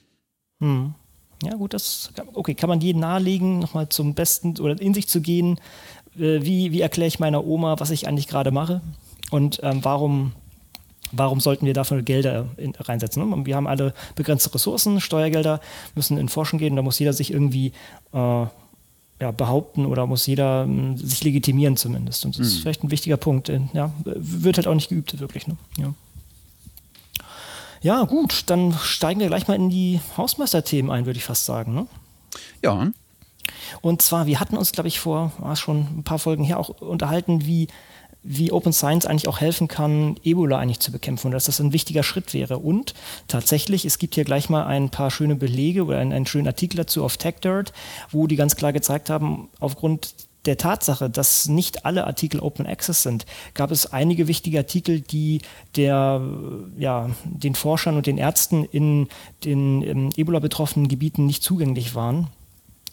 Mhm. 0.60 0.96
Ja, 1.44 1.56
gut, 1.56 1.74
das 1.74 2.12
okay, 2.34 2.54
kann 2.54 2.70
man 2.70 2.82
jedem 2.82 3.02
nahelegen, 3.02 3.60
nochmal 3.60 3.90
zum 3.90 4.14
Besten 4.14 4.60
oder 4.60 4.80
in 4.80 4.94
sich 4.94 5.08
zu 5.08 5.22
gehen. 5.22 5.60
Äh, 6.16 6.44
wie, 6.44 6.72
wie 6.72 6.82
erkläre 6.82 7.08
ich 7.08 7.20
meiner 7.20 7.46
Oma, 7.46 7.80
was 7.80 7.90
ich 7.90 8.08
eigentlich 8.08 8.28
gerade 8.28 8.52
mache? 8.52 8.82
Und 9.32 9.60
ähm, 9.64 9.80
warum 9.84 10.34
warum 11.12 11.40
sollten 11.40 11.66
wir 11.66 11.74
dafür 11.74 12.02
Gelder 12.02 12.48
in, 12.58 12.74
reinsetzen? 12.76 13.30
Ne? 13.30 13.46
Wir 13.46 13.56
haben 13.56 13.68
alle 13.68 13.94
begrenzte 14.16 14.54
Ressourcen, 14.54 15.02
Steuergelder 15.02 15.62
müssen 15.96 16.18
in 16.18 16.30
Forschung 16.30 16.60
gehen, 16.60 16.76
da 16.76 16.82
muss 16.82 17.00
jeder 17.00 17.14
sich 17.14 17.32
irgendwie 17.32 17.74
äh, 18.14 18.46
ja, 19.22 19.32
behaupten 19.32 19.86
oder 19.86 20.08
muss 20.08 20.26
jeder 20.26 20.68
äh, 20.68 20.98
sich 20.98 21.24
legitimieren 21.24 21.78
zumindest. 21.78 22.26
Und 22.26 22.38
das 22.38 22.40
mhm. 22.40 22.46
ist 22.46 22.60
vielleicht 22.60 22.84
ein 22.84 22.92
wichtiger 22.92 23.18
Punkt. 23.18 23.50
Äh, 23.50 23.62
ja, 23.74 23.92
wird 24.04 24.58
halt 24.58 24.68
auch 24.68 24.74
nicht 24.74 24.90
geübt, 24.90 25.20
wirklich. 25.20 25.48
Ne? 25.48 25.56
Ja. 25.78 25.94
ja. 27.82 28.04
gut, 28.06 28.44
dann 28.48 28.74
steigen 28.74 29.20
wir 29.20 29.28
gleich 29.28 29.48
mal 29.48 29.56
in 29.56 29.70
die 29.70 30.00
Hausmeisterthemen 30.18 30.92
ein, 30.92 31.06
würde 31.06 31.18
ich 31.18 31.24
fast 31.24 31.46
sagen. 31.46 31.76
Ne? 31.76 31.88
Ja. 32.64 32.92
Und 33.82 34.02
zwar, 34.02 34.26
wir 34.26 34.40
hatten 34.40 34.58
uns, 34.58 34.72
glaube 34.72 34.88
ich, 34.88 35.00
vor 35.00 35.32
war 35.38 35.56
schon 35.56 36.00
ein 36.00 36.04
paar 36.04 36.20
Folgen 36.20 36.44
her 36.44 36.60
auch 36.60 36.70
unterhalten, 36.82 37.46
wie 37.46 37.68
wie 38.24 38.52
Open 38.52 38.74
Science 38.74 39.06
eigentlich 39.06 39.28
auch 39.28 39.42
helfen 39.42 39.68
kann, 39.68 40.16
Ebola 40.24 40.60
eigentlich 40.60 40.80
zu 40.80 40.92
bekämpfen 40.92 41.28
und 41.28 41.34
dass 41.34 41.46
das 41.46 41.60
ein 41.60 41.74
wichtiger 41.74 42.04
Schritt 42.04 42.34
wäre. 42.34 42.60
Und 42.60 42.94
tatsächlich, 43.28 43.86
es 43.86 43.98
gibt 43.98 44.16
hier 44.16 44.26
gleich 44.26 44.50
mal 44.50 44.66
ein 44.66 44.90
paar 44.90 45.10
schöne 45.10 45.36
Belege 45.36 45.86
oder 45.86 45.98
einen, 45.98 46.14
einen 46.14 46.28
schönen 46.28 46.48
Artikel 46.48 46.78
dazu 46.78 47.04
auf 47.04 47.18
TechDirt, 47.18 47.74
wo 48.12 48.28
die 48.28 48.36
ganz 48.36 48.56
klar 48.56 48.74
gezeigt 48.74 49.10
haben, 49.10 49.50
aufgrund 49.60 50.14
der 50.46 50.58
Tatsache, 50.58 51.10
dass 51.10 51.48
nicht 51.48 51.86
alle 51.86 52.08
Artikel 52.08 52.40
Open 52.40 52.66
Access 52.66 53.04
sind, 53.04 53.26
gab 53.54 53.72
es 53.72 53.92
einige 53.94 54.28
wichtige 54.28 54.58
Artikel, 54.58 55.02
die 55.02 55.42
der, 55.76 56.22
ja, 56.78 57.10
den 57.26 57.56
Forschern 57.56 57.96
und 57.96 58.08
den 58.08 58.18
Ärzten 58.18 58.66
in 58.66 59.08
den 59.44 60.12
Ebola-betroffenen 60.16 60.88
Gebieten 60.88 61.26
nicht 61.26 61.44
zugänglich 61.44 61.94
waren. 61.94 62.28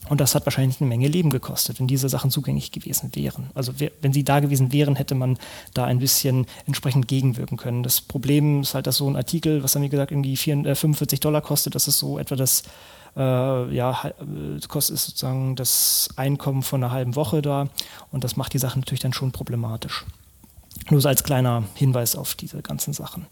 Und 0.09 0.21
das 0.21 0.35
hat 0.35 0.47
wahrscheinlich 0.47 0.81
eine 0.81 0.89
Menge 0.89 1.09
Leben 1.09 1.31
gekostet, 1.31 1.81
wenn 1.81 1.87
diese 1.87 2.09
Sachen 2.09 2.31
zugänglich 2.31 2.73
gewesen 2.73 3.11
wären. 3.15 3.51
Also 3.55 3.73
wenn 4.01 4.13
sie 4.13 4.25
da 4.25 4.41
gewesen 4.41 4.73
wären, 4.73 4.97
hätte 4.97 5.15
man 5.15 5.39
da 5.75 5.85
ein 5.85 5.99
bisschen 5.99 6.47
entsprechend 6.67 7.09
gegenwirken 7.09 7.57
können. 7.57 7.83
Das 7.83 8.01
Problem 8.01 8.63
ist 8.63 8.75
halt, 8.75 8.87
dass 8.87 8.97
so 8.97 9.09
ein 9.09 9.17
Artikel, 9.17 9.63
was 9.63 9.75
haben 9.75 9.83
wir 9.83 9.89
gesagt, 9.89 10.11
irgendwie 10.11 10.37
45 10.37 11.21
Dollar 11.21 11.43
kostet, 11.43 11.75
das 11.75 11.89
ist 11.89 11.99
so 11.99 12.19
etwa 12.19 12.37
das 12.37 12.63
äh, 13.17 13.75
ja, 13.75 14.01
äh, 14.05 14.67
kostet 14.69 14.99
sozusagen 14.99 15.57
das 15.57 16.09
Einkommen 16.17 16.63
von 16.63 16.83
einer 16.83 16.93
halben 16.93 17.17
Woche 17.17 17.43
da 17.43 17.69
und 18.11 18.25
das 18.25 18.37
macht 18.37 18.53
die 18.55 18.59
Sache 18.59 18.79
natürlich 18.79 19.01
dann 19.01 19.13
schon 19.13 19.33
problematisch. 19.33 20.05
Nur 20.91 21.01
so 21.01 21.09
als 21.09 21.25
kleiner 21.25 21.65
Hinweis 21.75 22.17
auf 22.17 22.35
diese 22.35 22.63
ganzen 22.63 22.93
Sachen. 22.93 23.27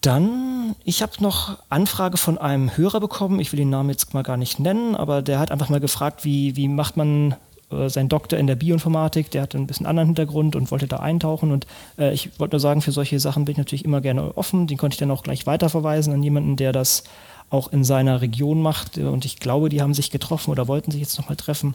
Dann, 0.00 0.74
ich 0.84 1.02
habe 1.02 1.12
noch 1.20 1.58
Anfrage 1.68 2.16
von 2.16 2.38
einem 2.38 2.74
Hörer 2.76 3.00
bekommen, 3.00 3.38
ich 3.38 3.52
will 3.52 3.58
den 3.58 3.70
Namen 3.70 3.90
jetzt 3.90 4.14
mal 4.14 4.22
gar 4.22 4.38
nicht 4.38 4.58
nennen, 4.58 4.96
aber 4.96 5.20
der 5.20 5.38
hat 5.38 5.50
einfach 5.50 5.68
mal 5.68 5.80
gefragt, 5.80 6.24
wie, 6.24 6.56
wie 6.56 6.68
macht 6.68 6.96
man 6.96 7.34
äh, 7.70 7.88
sein 7.88 8.08
Doktor 8.08 8.38
in 8.38 8.46
der 8.46 8.56
Bioinformatik, 8.56 9.30
der 9.30 9.42
hat 9.42 9.54
ein 9.54 9.66
bisschen 9.66 9.86
anderen 9.86 10.08
Hintergrund 10.08 10.56
und 10.56 10.70
wollte 10.70 10.86
da 10.86 10.98
eintauchen. 10.98 11.52
Und 11.52 11.66
äh, 11.98 12.12
ich 12.12 12.38
wollte 12.38 12.54
nur 12.54 12.60
sagen, 12.60 12.82
für 12.82 12.92
solche 12.92 13.20
Sachen 13.20 13.44
bin 13.44 13.52
ich 13.52 13.58
natürlich 13.58 13.84
immer 13.84 14.00
gerne 14.00 14.36
offen. 14.36 14.66
Den 14.66 14.78
konnte 14.78 14.94
ich 14.94 14.98
dann 14.98 15.10
auch 15.10 15.22
gleich 15.22 15.46
weiterverweisen 15.46 16.12
an 16.12 16.22
jemanden, 16.22 16.56
der 16.56 16.72
das 16.72 17.04
auch 17.50 17.72
in 17.72 17.82
seiner 17.82 18.20
Region 18.20 18.62
macht. 18.62 18.96
Und 18.96 19.24
ich 19.24 19.40
glaube, 19.40 19.68
die 19.68 19.82
haben 19.82 19.92
sich 19.92 20.10
getroffen 20.10 20.50
oder 20.50 20.68
wollten 20.68 20.92
sich 20.92 21.00
jetzt 21.00 21.18
nochmal 21.18 21.36
treffen. 21.36 21.74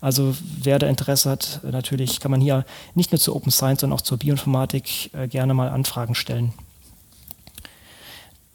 Also 0.00 0.34
wer 0.62 0.78
da 0.78 0.86
Interesse 0.86 1.30
hat, 1.30 1.60
natürlich 1.68 2.20
kann 2.20 2.30
man 2.30 2.40
hier 2.40 2.64
nicht 2.94 3.12
nur 3.12 3.18
zur 3.18 3.34
Open 3.34 3.50
Science, 3.50 3.80
sondern 3.80 3.98
auch 3.98 4.02
zur 4.02 4.18
Bioinformatik 4.18 5.10
äh, 5.14 5.26
gerne 5.28 5.52
mal 5.52 5.68
Anfragen 5.68 6.14
stellen. 6.14 6.52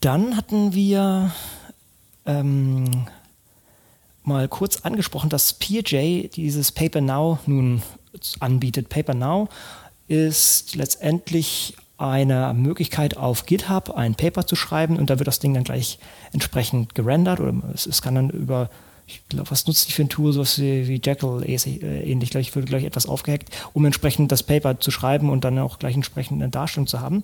Dann 0.02 0.36
hatten 0.36 0.74
wir 0.74 1.30
ähm, 2.26 3.06
mal 4.24 4.48
kurz 4.48 4.80
angesprochen, 4.80 5.30
dass 5.30 5.52
PJ 5.54 6.26
dieses 6.26 6.72
Paper 6.72 7.00
Now 7.00 7.38
nun 7.46 7.82
anbietet. 8.40 8.88
Paper 8.88 9.14
Now 9.14 9.48
ist 10.08 10.74
letztendlich 10.74 11.76
eine 11.98 12.52
Möglichkeit 12.52 13.16
auf 13.16 13.46
GitHub 13.46 13.90
ein 13.90 14.16
Paper 14.16 14.44
zu 14.44 14.56
schreiben 14.56 14.96
und 14.96 15.08
da 15.08 15.20
wird 15.20 15.28
das 15.28 15.38
Ding 15.38 15.54
dann 15.54 15.62
gleich 15.62 16.00
entsprechend 16.32 16.96
gerendert 16.96 17.38
oder 17.38 17.54
es, 17.72 17.86
es 17.86 18.02
kann 18.02 18.16
dann 18.16 18.30
über, 18.30 18.70
ich 19.06 19.22
glaube, 19.28 19.52
was 19.52 19.68
nutzt 19.68 19.86
die 19.86 19.92
für 19.92 20.02
ein 20.02 20.08
Tool, 20.08 20.32
sowas 20.32 20.58
wie, 20.58 20.88
wie 20.88 21.00
Jekyll 21.00 21.44
äh, 21.44 22.10
ähnlich, 22.10 22.30
glaube 22.30 22.42
ich, 22.42 22.52
würde 22.56 22.66
gleich 22.66 22.82
etwas 22.82 23.06
aufgehackt, 23.06 23.50
um 23.72 23.84
entsprechend 23.84 24.32
das 24.32 24.42
Paper 24.42 24.80
zu 24.80 24.90
schreiben 24.90 25.30
und 25.30 25.44
dann 25.44 25.60
auch 25.60 25.78
gleich 25.78 25.94
entsprechend 25.94 26.42
eine 26.42 26.50
Darstellung 26.50 26.88
zu 26.88 26.98
haben. 26.98 27.22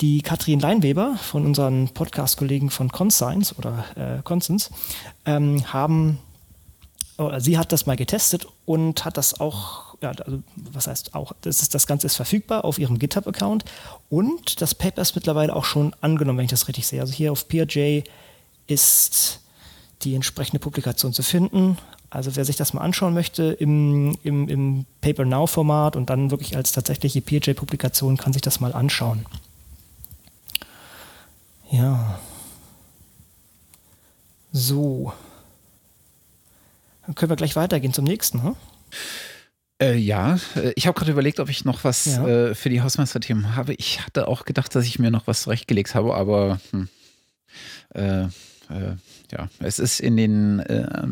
Die 0.00 0.22
Katrin 0.22 0.60
Leinweber 0.60 1.16
von 1.16 1.44
unseren 1.44 1.88
Podcast-Kollegen 1.88 2.70
von 2.70 2.90
Conscience 2.90 3.56
oder 3.58 3.84
äh, 3.96 4.22
Consens 4.22 4.70
ähm, 5.24 5.72
haben, 5.72 6.18
oh, 7.16 7.32
sie 7.38 7.58
hat 7.58 7.72
das 7.72 7.86
mal 7.86 7.96
getestet 7.96 8.46
und 8.64 9.04
hat 9.04 9.16
das 9.16 9.40
auch 9.40 9.88
ja, 10.00 10.10
also 10.10 10.42
was 10.54 10.86
heißt 10.86 11.14
auch, 11.14 11.32
das, 11.40 11.60
ist, 11.60 11.74
das 11.74 11.86
Ganze 11.86 12.06
ist 12.06 12.16
verfügbar 12.16 12.64
auf 12.64 12.78
ihrem 12.78 12.98
GitHub-Account 12.98 13.64
und 14.08 14.60
das 14.60 14.74
Paper 14.74 15.02
ist 15.02 15.14
mittlerweile 15.14 15.54
auch 15.54 15.64
schon 15.64 15.94
angenommen, 16.00 16.38
wenn 16.38 16.44
ich 16.44 16.50
das 16.50 16.68
richtig 16.68 16.86
sehe. 16.86 17.00
Also 17.00 17.12
hier 17.12 17.32
auf 17.32 17.48
PRJ 17.48 18.02
ist 18.66 19.40
die 20.02 20.14
entsprechende 20.14 20.60
Publikation 20.60 21.12
zu 21.12 21.22
finden. 21.22 21.78
Also 22.10 22.36
wer 22.36 22.44
sich 22.44 22.56
das 22.56 22.72
mal 22.72 22.82
anschauen 22.82 23.12
möchte 23.12 23.44
im, 23.44 24.16
im, 24.22 24.48
im 24.48 24.86
Paper 25.00 25.24
Now-Format 25.24 25.96
und 25.96 26.08
dann 26.10 26.30
wirklich 26.30 26.56
als 26.56 26.72
tatsächliche 26.72 27.20
PRJ-Publikation, 27.20 28.16
kann 28.16 28.32
sich 28.32 28.42
das 28.42 28.60
mal 28.60 28.72
anschauen. 28.72 29.26
Ja. 31.70 32.18
So. 34.52 35.12
Dann 37.04 37.14
können 37.14 37.30
wir 37.30 37.36
gleich 37.36 37.56
weitergehen 37.56 37.92
zum 37.92 38.04
nächsten. 38.04 38.42
Hm? 38.42 38.56
Äh, 39.80 39.96
ja, 39.96 40.38
äh, 40.56 40.72
ich 40.74 40.86
habe 40.86 40.98
gerade 40.98 41.12
überlegt, 41.12 41.40
ob 41.40 41.48
ich 41.48 41.64
noch 41.64 41.84
was 41.84 42.06
ja. 42.06 42.26
äh, 42.26 42.54
für 42.54 42.68
die 42.68 42.82
Hausmeisterthemen 42.82 43.54
habe. 43.54 43.74
Ich 43.74 44.04
hatte 44.04 44.26
auch 44.28 44.44
gedacht, 44.44 44.74
dass 44.74 44.84
ich 44.86 44.98
mir 44.98 45.10
noch 45.10 45.26
was 45.26 45.42
zurechtgelegt 45.42 45.94
habe, 45.94 46.14
aber 46.14 46.60
hm, 46.70 46.88
äh, 47.94 48.22
äh 48.22 48.28
ja, 49.30 49.50
es 49.60 49.78
ist 49.78 50.00
in 50.00 50.16
den 50.16 50.60
äh, 50.60 51.06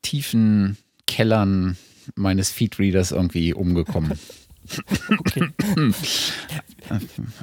tiefen 0.00 0.78
Kellern 1.06 1.76
meines 2.14 2.50
Feedreaders 2.50 3.12
irgendwie 3.12 3.52
umgekommen. 3.52 4.18
okay. 5.18 5.48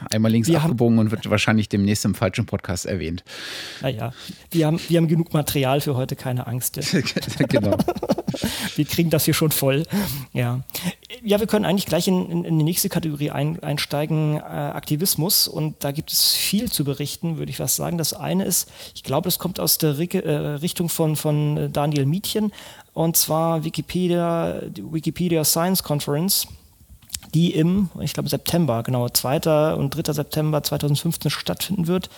Einmal 0.10 0.32
links 0.32 0.48
wir 0.48 0.62
abgebogen 0.62 0.98
haben, 0.98 1.06
und 1.06 1.12
wird 1.12 1.30
wahrscheinlich 1.30 1.70
demnächst 1.70 2.06
im 2.06 2.16
falschen 2.16 2.46
Podcast 2.46 2.86
erwähnt. 2.86 3.24
Naja, 3.82 4.14
wir 4.52 4.68
haben, 4.68 4.80
wir 4.88 4.98
haben 4.98 5.08
genug 5.08 5.34
Material 5.34 5.82
für 5.82 5.96
heute, 5.96 6.16
keine 6.16 6.48
Angst. 6.48 6.80
genau. 7.50 7.78
wir 8.76 8.86
kriegen 8.86 9.10
das 9.10 9.26
hier 9.26 9.34
schon 9.34 9.52
voll. 9.52 9.84
Ja, 10.34 10.62
ja 11.24 11.40
wir 11.40 11.48
können 11.48 11.66
eigentlich 11.66 11.86
gleich 11.86 12.08
in, 12.08 12.30
in, 12.30 12.46
in 12.46 12.58
die 12.58 12.66
nächste 12.66 12.90
Kategorie 12.90 13.32
ein, 13.32 13.62
einsteigen, 13.62 14.38
äh, 14.38 14.40
Aktivismus. 14.40 15.48
Und 15.48 15.84
da 15.84 15.92
gibt 15.92 16.12
es 16.12 16.34
viel 16.34 16.72
zu 16.72 16.84
berichten, 16.84 17.38
würde 17.38 17.52
ich 17.52 17.60
was 17.60 17.76
sagen. 17.76 17.98
Das 17.98 18.14
eine 18.14 18.46
ist, 18.46 18.72
ich 18.94 19.04
glaube, 19.04 19.26
das 19.26 19.40
kommt 19.40 19.60
aus 19.60 19.78
der 19.78 19.98
Rick, 19.98 20.16
äh, 20.16 20.30
Richtung 20.30 20.90
von, 20.90 21.16
von 21.16 21.72
Daniel 21.72 22.06
Mietchen, 22.06 22.52
und 22.94 23.18
zwar 23.18 23.66
Wikipedia, 23.66 24.62
Wikipedia 24.74 25.44
Science 25.44 25.84
Conference 25.84 26.48
die 27.36 27.54
im, 27.54 27.90
ich 28.00 28.14
glaube 28.14 28.30
September, 28.30 28.82
genau, 28.82 29.10
2. 29.10 29.76
und 29.76 29.92
3. 29.92 30.14
September 30.14 30.64
2015 30.64 31.30
stattfinden 31.30 31.86
wird. 31.86 32.10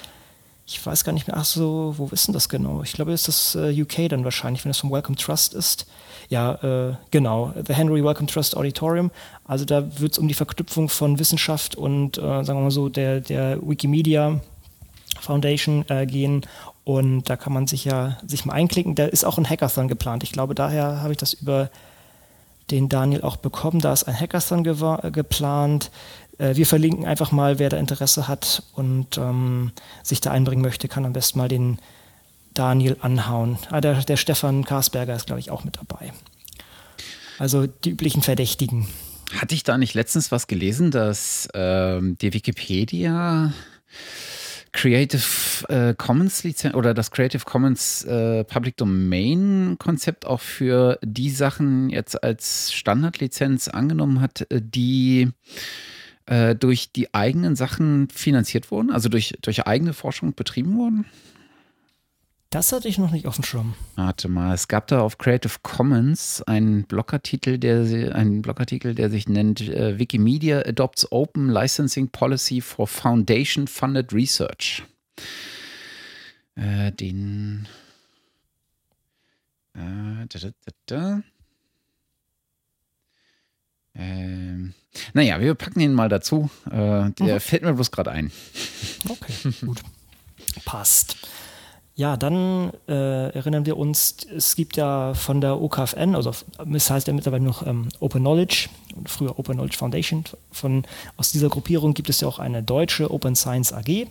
Ich 0.67 0.86
weiß 0.86 1.03
gar 1.03 1.13
nicht 1.13 1.27
mehr, 1.27 1.38
ach 1.38 1.45
so, 1.45 1.95
wo 1.97 2.07
ist 2.12 2.27
denn 2.27 2.33
das 2.33 2.50
genau? 2.50 2.83
Ich 2.83 2.93
glaube, 2.93 3.13
ist 3.13 3.27
das 3.27 3.55
äh, 3.55 3.81
UK 3.81 4.09
dann 4.09 4.25
wahrscheinlich, 4.25 4.63
wenn 4.63 4.69
es 4.69 4.77
vom 4.77 4.91
Welcome 4.91 5.17
Trust 5.17 5.53
ist. 5.53 5.88
Ja, 6.29 6.55
äh, 6.55 6.95
genau, 7.09 7.53
The 7.65 7.74
Henry 7.74 8.03
Welcome 8.03 8.27
Trust 8.27 8.55
Auditorium. 8.55 9.09
Also 9.45 9.65
da 9.65 10.00
wird 10.00 10.12
es 10.12 10.19
um 10.19 10.27
die 10.27 10.33
Verknüpfung 10.33 10.89
von 10.89 11.19
Wissenschaft 11.19 11.75
und, 11.75 12.17
äh, 12.17 12.21
sagen 12.21 12.59
wir 12.59 12.63
mal 12.63 12.71
so, 12.71 12.89
der, 12.89 13.21
der 13.21 13.59
Wikimedia 13.67 14.41
Foundation 15.19 15.86
äh, 15.89 16.05
gehen. 16.05 16.45
Und 16.83 17.24
da 17.24 17.38
kann 17.38 17.53
man 17.53 17.65
sich 17.65 17.86
ja 17.86 18.17
sich 18.27 18.45
mal 18.45 18.53
einklicken. 18.53 18.93
Da 18.93 19.05
ist 19.05 19.24
auch 19.24 19.38
ein 19.38 19.50
Hackathon 19.50 19.88
geplant. 19.88 20.24
Ich 20.24 20.31
glaube, 20.31 20.53
daher 20.53 21.01
habe 21.01 21.13
ich 21.13 21.17
das 21.17 21.33
über 21.33 21.69
den 22.71 22.89
Daniel 22.89 23.21
auch 23.21 23.38
bekommen. 23.38 23.79
Da 23.79 23.93
ist 23.93 24.03
ein 24.03 24.19
Hackathon 24.19 24.65
äh, 24.65 25.12
geplant. 25.12 25.91
Äh, 26.38 26.55
wir 26.55 26.65
verlinken 26.65 27.05
einfach 27.05 27.31
mal, 27.31 27.59
wer 27.59 27.69
da 27.69 27.77
Interesse 27.77 28.27
hat 28.27 28.63
und 28.74 29.17
ähm, 29.17 29.71
sich 30.03 30.21
da 30.21 30.31
einbringen 30.31 30.62
möchte, 30.62 30.88
kann 30.88 31.05
am 31.05 31.13
besten 31.13 31.39
mal 31.39 31.47
den 31.47 31.79
Daniel 32.53 32.97
anhauen. 33.01 33.57
Ah, 33.69 33.81
der, 33.81 33.95
der 34.01 34.17
Stefan 34.17 34.65
Karsberger 34.65 35.15
ist, 35.15 35.27
glaube 35.27 35.39
ich, 35.39 35.51
auch 35.51 35.63
mit 35.63 35.77
dabei. 35.77 36.12
Also 37.39 37.67
die 37.67 37.91
üblichen 37.91 38.21
Verdächtigen. 38.21 38.88
Hatte 39.36 39.53
ich 39.53 39.63
da 39.63 39.77
nicht 39.77 39.93
letztens 39.93 40.31
was 40.31 40.47
gelesen, 40.47 40.89
dass 40.89 41.50
ähm, 41.53 42.17
die 42.19 42.33
Wikipedia 42.33 43.53
Creative 44.77 45.67
äh, 45.69 45.96
Commons 45.96 46.43
Lizenz 46.43 46.75
oder 46.75 46.93
das 46.93 47.10
Creative 47.10 47.43
Commons 47.43 48.03
äh, 48.03 48.43
Public 48.43 48.77
Domain 48.77 49.75
Konzept 49.79 50.27
auch 50.27 50.39
für 50.39 51.00
die 51.03 51.31
Sachen 51.31 51.89
jetzt 51.89 52.24
als 52.24 52.72
Standardlizenz 52.72 53.69
angenommen 53.69 54.22
hat, 54.22 54.46
äh, 54.51 54.62
die 54.63 55.29
äh, 56.27 56.53
durch 56.53 56.91
die 56.91 57.12
eigenen 57.12 57.55
Sachen 57.55 58.07
finanziert 58.10 58.69
wurden, 58.69 58.91
also 58.91 59.10
durch, 59.10 59.34
durch 59.41 59.65
eigene 59.65 59.93
Forschung 59.93 60.36
betrieben 60.36 60.77
wurden? 60.77 61.05
Das 62.50 62.72
hatte 62.72 62.88
ich 62.88 62.98
noch 62.98 63.12
nicht 63.12 63.27
auf 63.27 63.36
dem 63.36 63.44
Schirm. 63.44 63.75
Warte 63.96 64.30
mal, 64.30 64.54
es 64.54 64.70
gab 64.70 64.88
da 64.88 65.01
auf 65.01 65.18
Creative 65.18 65.54
Commons 65.63 66.42
einen 66.44 66.84
Blogartikel, 66.84 67.58
der, 67.58 68.16
einen 68.16 68.42
Blogartikel, 68.42 68.96
der 68.96 69.10
sich 69.10 69.27
nennt 69.27 69.62
äh, 69.62 70.00
Wikimedia 70.00 70.60
Adopts 70.60 71.12
Open 71.12 71.50
Licensing 71.50 72.08
Policy 72.08 72.62
for 72.62 72.88
Foundation 72.88 73.68
Funded 73.68 74.13
Research. 74.13 74.84
Äh, 76.56 76.94
den. 76.94 77.68
Äh, 79.74 80.25
da, 80.30 80.39
da, 80.39 80.51
da. 80.86 81.22
Ähm, 83.94 84.74
naja, 85.13 85.42
wir 85.42 85.54
packen 85.56 85.82
ihn 85.82 85.94
mal 85.94 86.08
dazu. 86.08 86.50
Äh, 86.68 87.12
der 87.12 87.36
mhm. 87.36 87.39
fällt 87.42 87.63
mir 87.63 87.74
bloß 87.74 87.92
gerade 87.92 88.12
ein. 88.12 88.32
Okay, 89.10 89.34
gut. 89.66 89.82
Passt. 90.66 91.18
Ja, 91.98 92.16
dann 92.16 92.74
äh, 92.88 93.30
erinnern 93.32 93.66
wir 93.66 93.75
uns, 93.75 94.18
es 94.32 94.56
gibt 94.56 94.77
ja 94.77 95.16
von 95.16 95.42
der 95.42 95.60
OKFN, 95.60 96.13
also 96.13 96.32
es 96.72 96.92
heißt 96.92 97.08
ja 97.08 97.13
mittlerweile 97.13 97.44
noch 97.44 97.66
ähm, 97.66 97.89
Open 98.00 98.22
Knowledge, 98.22 98.70
früher 99.06 99.39
Open 99.39 99.56
Knowledge 99.56 99.80
Foundation, 99.80 100.24
von, 100.51 100.84
aus 101.18 101.32
dieser 101.32 101.50
Gruppierung 101.50 101.96
gibt 101.96 102.10
es 102.10 102.22
ja 102.22 102.27
auch 102.27 102.38
eine 102.38 102.62
deutsche 102.62 103.10
Open 103.10 103.36
Science 103.36 103.74
AG, 103.74 104.06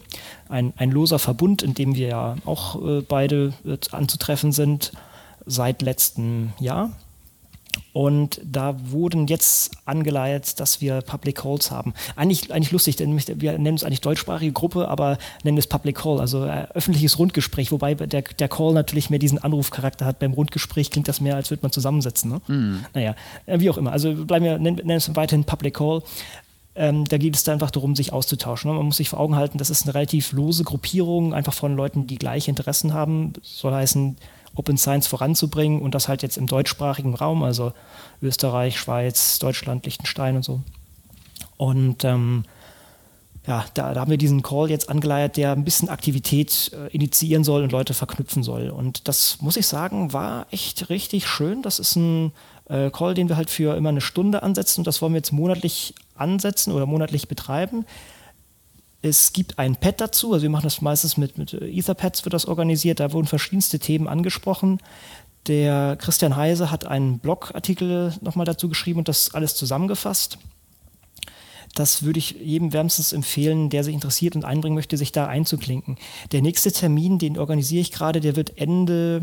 ein, 0.48 0.72
ein 0.76 0.90
loser 0.90 1.20
Verbund, 1.20 1.62
in 1.62 1.74
dem 1.74 1.94
wir 1.94 2.08
ja 2.08 2.34
auch 2.44 2.84
äh, 2.84 3.02
beide 3.02 3.54
äh, 3.64 3.78
anzutreffen 3.92 4.50
sind 4.50 4.90
seit 5.46 5.80
letztem 5.80 6.54
Jahr. 6.58 6.90
Und 7.92 8.40
da 8.44 8.76
wurden 8.90 9.26
jetzt 9.26 9.70
angeleitet, 9.84 10.60
dass 10.60 10.80
wir 10.80 11.00
Public 11.00 11.36
Calls 11.36 11.70
haben. 11.70 11.94
Eigentlich, 12.14 12.52
eigentlich 12.52 12.72
lustig, 12.72 12.96
denn 12.96 13.16
wir 13.16 13.58
nennen 13.58 13.76
es 13.76 13.84
eigentlich 13.84 14.02
deutschsprachige 14.02 14.52
Gruppe, 14.52 14.88
aber 14.88 15.18
nennen 15.44 15.58
es 15.58 15.66
Public 15.66 15.96
Call, 15.96 16.20
also 16.20 16.44
äh, 16.44 16.66
öffentliches 16.74 17.18
Rundgespräch, 17.18 17.72
wobei 17.72 17.94
der, 17.94 18.22
der 18.22 18.48
Call 18.48 18.74
natürlich 18.74 19.10
mehr 19.10 19.18
diesen 19.18 19.38
Anrufcharakter 19.38 20.04
hat. 20.04 20.18
Beim 20.18 20.32
Rundgespräch 20.32 20.90
klingt 20.90 21.08
das 21.08 21.20
mehr, 21.20 21.36
als 21.36 21.50
würde 21.50 21.62
man 21.62 21.72
zusammensetzen. 21.72 22.30
Ne? 22.30 22.40
Mhm. 22.46 22.84
Naja, 22.94 23.14
äh, 23.46 23.60
wie 23.60 23.70
auch 23.70 23.78
immer. 23.78 23.92
Also 23.92 24.14
bleiben 24.14 24.44
wir, 24.44 24.58
nennen, 24.58 24.76
nennen 24.76 24.90
es 24.98 25.14
weiterhin 25.16 25.44
Public 25.44 25.74
Call. 25.74 26.02
Ähm, 26.74 27.06
da 27.06 27.16
geht 27.16 27.34
es 27.34 27.44
da 27.44 27.52
einfach 27.52 27.70
darum, 27.70 27.96
sich 27.96 28.12
auszutauschen. 28.12 28.70
Ne? 28.70 28.76
Man 28.76 28.86
muss 28.86 28.98
sich 28.98 29.08
vor 29.08 29.20
Augen 29.20 29.36
halten, 29.36 29.56
das 29.56 29.70
ist 29.70 29.84
eine 29.84 29.94
relativ 29.94 30.32
lose 30.32 30.62
Gruppierung, 30.62 31.32
einfach 31.32 31.54
von 31.54 31.74
Leuten, 31.74 32.06
die 32.06 32.18
gleiche 32.18 32.50
Interessen 32.50 32.92
haben. 32.92 33.32
Soll 33.42 33.72
heißen, 33.72 34.16
Open 34.56 34.78
Science 34.78 35.06
voranzubringen 35.06 35.80
und 35.80 35.94
das 35.94 36.08
halt 36.08 36.22
jetzt 36.22 36.36
im 36.36 36.46
deutschsprachigen 36.46 37.14
Raum, 37.14 37.42
also 37.42 37.72
Österreich, 38.20 38.78
Schweiz, 38.78 39.38
Deutschland, 39.38 39.84
Liechtenstein 39.84 40.36
und 40.36 40.44
so. 40.44 40.60
Und 41.56 42.04
ähm, 42.04 42.44
ja, 43.46 43.64
da, 43.74 43.94
da, 43.94 44.00
haben 44.00 44.10
wir 44.10 44.18
diesen 44.18 44.42
Call 44.42 44.70
jetzt 44.70 44.88
angeleiert, 44.88 45.36
der 45.36 45.52
ein 45.52 45.64
bisschen 45.64 45.88
Aktivität 45.88 46.72
äh, 46.74 46.88
initiieren 46.92 47.44
soll 47.44 47.62
und 47.62 47.70
Leute 47.70 47.94
verknüpfen 47.94 48.42
soll. 48.42 48.70
Und 48.70 49.06
das 49.06 49.40
muss 49.40 49.56
ich 49.56 49.66
sagen, 49.66 50.12
war 50.12 50.46
echt 50.50 50.90
richtig 50.90 51.28
schön. 51.28 51.62
Das 51.62 51.78
ist 51.78 51.94
ein 51.94 52.32
äh, 52.68 52.90
Call, 52.90 53.14
den 53.14 53.28
wir 53.28 53.36
halt 53.36 53.50
für 53.50 53.76
immer 53.76 53.90
eine 53.90 54.00
Stunde 54.00 54.42
ansetzen 54.42 54.80
und 54.80 54.86
das 54.86 55.00
wollen 55.00 55.12
wir 55.12 55.18
jetzt 55.18 55.32
monatlich 55.32 55.94
ansetzen 56.16 56.72
oder 56.72 56.86
monatlich 56.86 57.28
betreiben. 57.28 57.86
Es 59.06 59.32
gibt 59.32 59.58
ein 59.58 59.76
Pad 59.76 60.00
dazu, 60.00 60.32
also 60.32 60.42
wir 60.42 60.50
machen 60.50 60.64
das 60.64 60.80
meistens 60.80 61.16
mit, 61.16 61.38
mit 61.38 61.54
Etherpads 61.54 62.24
wird 62.24 62.34
das 62.34 62.46
organisiert, 62.46 62.98
da 62.98 63.12
wurden 63.12 63.28
verschiedenste 63.28 63.78
Themen 63.78 64.08
angesprochen. 64.08 64.80
Der 65.46 65.96
Christian 65.96 66.34
Heise 66.34 66.72
hat 66.72 66.86
einen 66.86 67.20
Blogartikel 67.20 68.12
nochmal 68.20 68.46
dazu 68.46 68.68
geschrieben 68.68 68.98
und 68.98 69.08
das 69.08 69.32
alles 69.32 69.54
zusammengefasst. 69.54 70.38
Das 71.76 72.02
würde 72.02 72.18
ich 72.18 72.32
jedem 72.32 72.72
wärmstens 72.72 73.12
empfehlen, 73.12 73.70
der 73.70 73.84
sich 73.84 73.94
interessiert 73.94 74.34
und 74.34 74.44
einbringen 74.44 74.74
möchte, 74.74 74.96
sich 74.96 75.12
da 75.12 75.26
einzuklinken. 75.26 75.98
Der 76.32 76.42
nächste 76.42 76.72
Termin, 76.72 77.20
den 77.20 77.38
organisiere 77.38 77.82
ich 77.82 77.92
gerade, 77.92 78.20
der 78.20 78.34
wird 78.34 78.58
Ende 78.58 79.22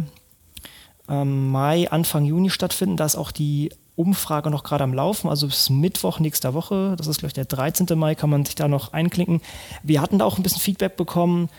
ähm, 1.10 1.50
Mai, 1.50 1.90
Anfang 1.92 2.24
Juni 2.24 2.52
stattfinden. 2.52 2.96
Da 2.96 3.06
ist 3.06 3.18
auch 3.18 3.32
die 3.32 3.72
Umfrage 3.96 4.50
noch 4.50 4.64
gerade 4.64 4.84
am 4.84 4.94
Laufen, 4.94 5.30
also 5.30 5.48
bis 5.48 5.70
Mittwoch 5.70 6.20
nächster 6.20 6.54
Woche, 6.54 6.96
das 6.98 7.08
ist 7.08 7.20
glaube 7.20 7.28
ich 7.28 7.34
der 7.34 7.46
13. 7.46 7.88
Mai, 7.98 8.16
kann 8.16 8.30
man 8.30 8.46
sich 8.46 8.56
da 8.56 8.68
noch 8.68 8.94
einklinken. 8.94 9.42
Wir 9.84 10.02
hatten 10.02 10.20
da 10.20 10.26
auch 10.26 10.38
ein 10.38 10.44
bisschen 10.44 10.62
Feedback 10.62 10.96
bekommen, 10.96 11.50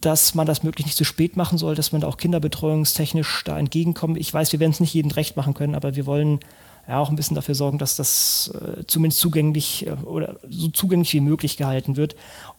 dass 0.00 0.34
man 0.34 0.46
das 0.46 0.62
möglichst 0.62 0.88
nicht 0.88 0.96
zu 0.96 1.04
spät 1.04 1.36
machen 1.36 1.58
soll, 1.58 1.74
dass 1.74 1.92
man 1.92 2.00
da 2.00 2.08
auch 2.08 2.16
kinderbetreuungstechnisch 2.16 3.42
da 3.44 3.58
entgegenkommt. 3.58 4.18
Ich 4.18 4.32
weiß, 4.32 4.52
wir 4.52 4.60
werden 4.60 4.72
es 4.72 4.80
nicht 4.80 4.94
jedem 4.94 5.10
recht 5.10 5.36
machen 5.36 5.54
können, 5.54 5.74
aber 5.74 5.96
wir 5.96 6.06
wollen 6.06 6.40
ja 6.88 6.98
auch 6.98 7.10
ein 7.10 7.16
bisschen 7.16 7.34
dafür 7.34 7.54
sorgen, 7.54 7.78
dass 7.78 7.96
das 7.96 8.52
äh, 8.54 8.84
zumindest 8.86 9.20
zugänglich 9.20 9.86
äh, 9.86 9.92
oder 10.04 10.38
so 10.48 10.68
zugänglich 10.68 11.12
wie 11.12 11.20
möglich 11.20 11.56
gehalten 11.56 11.96
wird. 11.96 12.14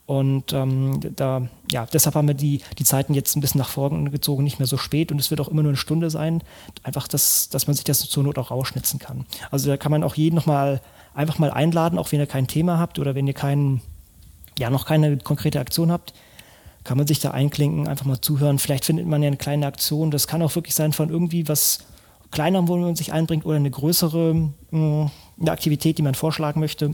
Und 0.07 0.53
ähm, 0.53 1.01
da, 1.17 1.49
ja, 1.69 1.85
deshalb 1.85 2.15
haben 2.15 2.29
wir 2.29 2.33
die, 2.33 2.61
die 2.79 2.85
Zeiten 2.85 3.13
jetzt 3.13 3.35
ein 3.35 3.41
bisschen 3.41 3.59
nach 3.59 3.67
vorne 3.67 4.09
gezogen, 4.09 4.45
nicht 4.45 4.57
mehr 4.57 4.65
so 4.65 4.77
spät 4.77 5.11
und 5.11 5.19
es 5.19 5.31
wird 5.31 5.41
auch 5.41 5.49
immer 5.49 5.63
nur 5.63 5.71
eine 5.71 5.77
Stunde 5.77 6.09
sein. 6.09 6.41
Einfach, 6.81 7.09
dass, 7.09 7.49
dass 7.49 7.67
man 7.67 7.75
sich 7.75 7.83
das 7.83 7.99
zur 7.99 8.23
Not 8.23 8.37
auch 8.37 8.49
rausschnitzen 8.49 8.99
kann. 8.99 9.25
Also 9.51 9.69
da 9.69 9.75
kann 9.75 9.91
man 9.91 10.03
auch 10.03 10.15
jeden 10.15 10.37
nochmal 10.37 10.79
einfach 11.13 11.39
mal 11.39 11.51
einladen, 11.51 11.99
auch 11.99 12.09
wenn 12.13 12.21
ihr 12.21 12.25
kein 12.25 12.47
Thema 12.47 12.79
habt 12.79 12.99
oder 12.99 13.15
wenn 13.15 13.27
ihr 13.27 13.33
kein, 13.33 13.81
ja, 14.57 14.69
noch 14.69 14.85
keine 14.85 15.17
konkrete 15.17 15.59
Aktion 15.59 15.91
habt, 15.91 16.13
kann 16.85 16.97
man 16.97 17.05
sich 17.05 17.19
da 17.19 17.31
einklinken, 17.31 17.89
einfach 17.89 18.05
mal 18.05 18.21
zuhören. 18.21 18.59
Vielleicht 18.59 18.85
findet 18.85 19.07
man 19.07 19.21
ja 19.21 19.27
eine 19.27 19.35
kleine 19.35 19.67
Aktion. 19.67 20.09
Das 20.09 20.25
kann 20.25 20.41
auch 20.41 20.55
wirklich 20.55 20.73
sein 20.73 20.93
von 20.93 21.09
irgendwie 21.09 21.49
was 21.49 21.79
Kleinerem, 22.31 22.69
wo 22.69 22.77
man 22.77 22.95
sich 22.95 23.11
einbringt 23.11 23.45
oder 23.45 23.57
eine 23.57 23.71
größere 23.71 24.33
mh, 24.33 24.51
hm, 24.71 25.11
eine 25.39 25.51
Aktivität, 25.51 25.97
die 25.97 26.01
man 26.01 26.15
vorschlagen 26.15 26.61
möchte 26.61 26.93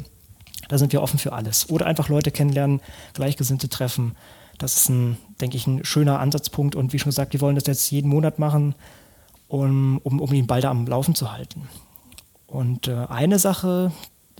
da 0.70 0.78
sind 0.78 0.94
wir 0.94 1.02
offen 1.02 1.20
für 1.20 1.34
alles. 1.34 1.70
Oder 1.70 1.86
einfach 1.86 2.10
Leute 2.10 2.32
kennenlernen, 2.32 2.82
Gleichgesinnte 3.14 3.70
treffen. 3.70 4.16
Das 4.58 4.78
ist 4.78 4.90
ein, 4.90 5.18
denke 5.42 5.58
ich, 5.58 5.68
ein 5.68 5.84
schöner 5.84 6.20
Ansatzpunkt. 6.20 6.76
Und 6.76 6.94
wie 6.94 7.00
schon 7.00 7.10
gesagt, 7.10 7.34
wir 7.34 7.42
wollen 7.42 7.56
das 7.56 7.68
jetzt 7.68 7.90
jeden 7.92 8.10
Monat 8.10 8.40
machen, 8.40 8.76
um, 9.48 10.00
um, 10.04 10.22
um 10.22 10.34
ihn 10.34 10.48
bald 10.48 10.66
am 10.66 10.88
Laufen 10.88 11.16
zu 11.16 11.32
halten. 11.32 11.68
Und 12.48 12.88
äh, 12.88 13.06
eine 13.10 13.40
Sache, 13.40 13.92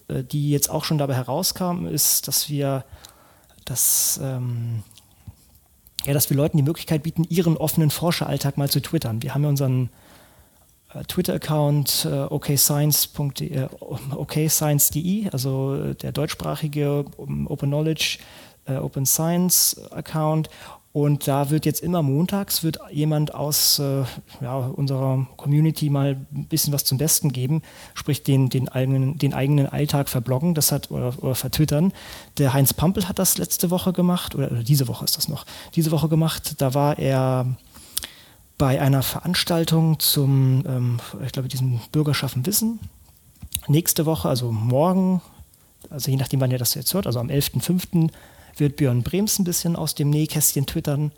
äh, 0.08 0.24
die 0.24 0.52
jetzt 0.52 0.70
auch 0.70 0.84
schon 0.84 0.98
dabei 0.98 1.16
herauskam, 1.16 1.88
ist, 1.88 2.28
dass 2.28 2.50
wir 2.50 2.86
das 3.66 4.20
ähm, 4.22 4.84
ja, 6.06 6.14
dass 6.14 6.30
wir 6.30 6.38
Leuten 6.38 6.58
die 6.58 6.64
Möglichkeit 6.64 7.04
bieten, 7.04 7.26
ihren 7.30 7.58
offenen 7.58 7.90
Forscheralltag 7.90 8.58
mal 8.58 8.70
zu 8.70 8.82
twittern. 8.82 9.22
Wir 9.24 9.34
haben 9.34 9.44
ja 9.44 9.50
unseren 9.50 9.90
Twitter-Account 11.08 12.08
äh, 12.10 12.24
okscience.de, 12.24 13.56
äh, 13.56 13.68
okscience.de, 14.16 15.30
also 15.30 15.76
äh, 15.76 15.96
der 15.96 16.12
deutschsprachige 16.12 17.06
Open 17.18 17.70
Knowledge, 17.70 18.20
äh, 18.66 18.76
Open 18.76 19.06
Science 19.06 19.80
Account. 19.92 20.50
Und 20.94 21.28
da 21.28 21.50
wird 21.50 21.66
jetzt 21.66 21.82
immer 21.82 22.04
montags 22.04 22.62
wird 22.62 22.78
jemand 22.92 23.34
aus 23.34 23.80
äh, 23.80 24.04
ja, 24.42 24.58
unserer 24.58 25.26
Community 25.38 25.90
mal 25.90 26.18
ein 26.32 26.46
bisschen 26.46 26.72
was 26.72 26.86
zum 26.86 27.00
Besten 27.00 27.34
geben, 27.34 27.64
sprich 27.96 28.22
den, 28.22 28.50
den, 28.50 28.70
eigenen, 28.70 29.18
den 29.18 29.34
eigenen 29.34 29.66
Alltag 29.66 30.08
verbloggen, 30.08 30.54
das 30.54 30.72
hat 30.72 30.92
oder, 30.92 31.16
oder 31.24 31.34
vertwittern. 31.34 31.94
Der 32.38 32.54
Heinz 32.54 32.76
Pampel 32.76 33.10
hat 33.10 33.18
das 33.18 33.40
letzte 33.40 33.72
Woche 33.72 33.92
gemacht, 33.92 34.36
oder, 34.36 34.52
oder 34.52 34.62
diese 34.62 34.88
Woche 34.88 35.04
ist 35.04 35.18
das 35.18 35.28
noch, 35.28 35.48
diese 35.74 35.90
Woche 35.90 36.10
gemacht. 36.10 36.62
Da 36.62 36.76
war 36.76 37.00
er 37.00 37.48
bei 38.58 38.80
einer 38.80 39.04
Veranstaltung 39.04 40.00
zum, 40.00 40.64
ähm, 40.68 41.00
ich 41.26 41.32
glaube, 41.32 41.48
diesem 41.48 41.80
Bürgerschaften 41.92 42.46
Wissen. 42.46 42.80
Nächste 43.68 44.06
Woche, 44.06 44.30
also 44.30 44.52
morgen, 44.52 45.22
also 45.90 46.12
je 46.12 46.18
nachdem, 46.18 46.42
wann 46.42 46.52
ihr 46.52 46.58
das 46.58 46.74
jetzt 46.74 46.94
hört, 46.94 47.08
also 47.08 47.20
am 47.20 47.28
11.05. 47.28 48.10
wird 48.58 48.76
Björn 48.76 49.04
Brems 49.04 49.40
ein 49.40 49.44
bisschen 49.44 49.76
aus 49.76 49.96
dem 49.96 50.10
Nähkästchen 50.10 50.66
twittern 50.66 51.12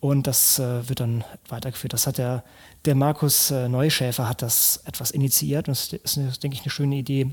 und 0.00 0.26
das 0.26 0.58
äh, 0.58 0.88
wird 0.88 1.00
dann 1.00 1.24
weitergeführt. 1.48 1.92
Das 1.92 2.06
hat 2.06 2.18
der, 2.18 2.44
der 2.84 2.94
Markus 2.94 3.50
äh, 3.50 3.68
Neuschäfer 3.68 4.28
hat 4.28 4.42
das 4.42 4.82
etwas 4.84 5.10
initiiert 5.10 5.68
und 5.68 5.76
das 5.76 5.92
ist, 5.92 6.42
denke 6.42 6.56
ich, 6.56 6.62
eine 6.62 6.70
schöne 6.70 6.96
Idee. 6.96 7.30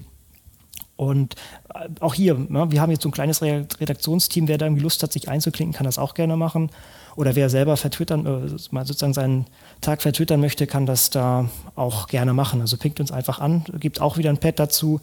Und 0.95 1.35
äh, 1.73 1.89
auch 1.99 2.13
hier, 2.13 2.35
ne, 2.35 2.71
wir 2.71 2.81
haben 2.81 2.91
jetzt 2.91 3.03
so 3.03 3.09
ein 3.09 3.13
kleines 3.13 3.41
Redaktionsteam, 3.41 4.47
wer 4.47 4.57
da 4.57 4.65
irgendwie 4.65 4.83
Lust 4.83 5.03
hat, 5.03 5.13
sich 5.13 5.29
einzuklinken, 5.29 5.75
kann 5.75 5.85
das 5.85 5.99
auch 5.99 6.13
gerne 6.13 6.37
machen. 6.37 6.71
Oder 7.15 7.35
wer 7.35 7.49
selber 7.49 7.77
vertwittern, 7.77 8.25
äh, 8.25 8.57
mal 8.71 8.85
sozusagen 8.85 9.13
seinen 9.13 9.45
Tag 9.81 10.01
vertwittern 10.01 10.41
möchte, 10.41 10.67
kann 10.67 10.85
das 10.85 11.09
da 11.09 11.49
auch 11.75 12.07
gerne 12.07 12.33
machen. 12.33 12.61
Also 12.61 12.77
pinkt 12.77 12.99
uns 12.99 13.11
einfach 13.11 13.39
an, 13.39 13.63
gibt 13.79 14.01
auch 14.01 14.17
wieder 14.17 14.29
ein 14.29 14.39
Pad 14.39 14.59
dazu 14.59 14.99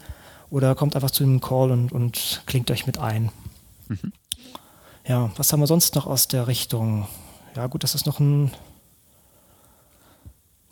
oder 0.49 0.75
kommt 0.75 0.95
einfach 0.95 1.11
zu 1.11 1.23
einem 1.23 1.41
Call 1.41 1.71
und, 1.71 1.91
und 1.91 2.43
klingt 2.45 2.69
euch 2.69 2.85
mit 2.85 2.99
ein. 2.99 3.31
Mhm. 3.87 4.13
Ja, 5.07 5.31
was 5.35 5.51
haben 5.51 5.59
wir 5.59 5.67
sonst 5.67 5.95
noch 5.95 6.05
aus 6.05 6.27
der 6.27 6.47
Richtung? 6.47 7.07
Ja, 7.55 7.67
gut, 7.67 7.83
das 7.83 7.95
ist 7.95 8.05
noch 8.05 8.19
ein 8.19 8.51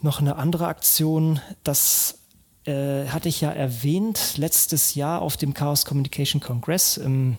noch 0.04 0.19
eine 0.19 0.36
andere 0.36 0.67
Aktion, 0.67 1.39
das 1.63 2.19
äh, 2.65 3.06
hatte 3.08 3.30
ich 3.30 3.41
ja 3.41 3.51
erwähnt, 3.51 4.38
letztes 4.38 4.95
Jahr 4.95 5.21
auf 5.21 5.38
dem 5.38 5.54
Chaos 5.54 5.86
Communication 5.86 6.41
Congress 6.41 6.97
im 6.97 7.38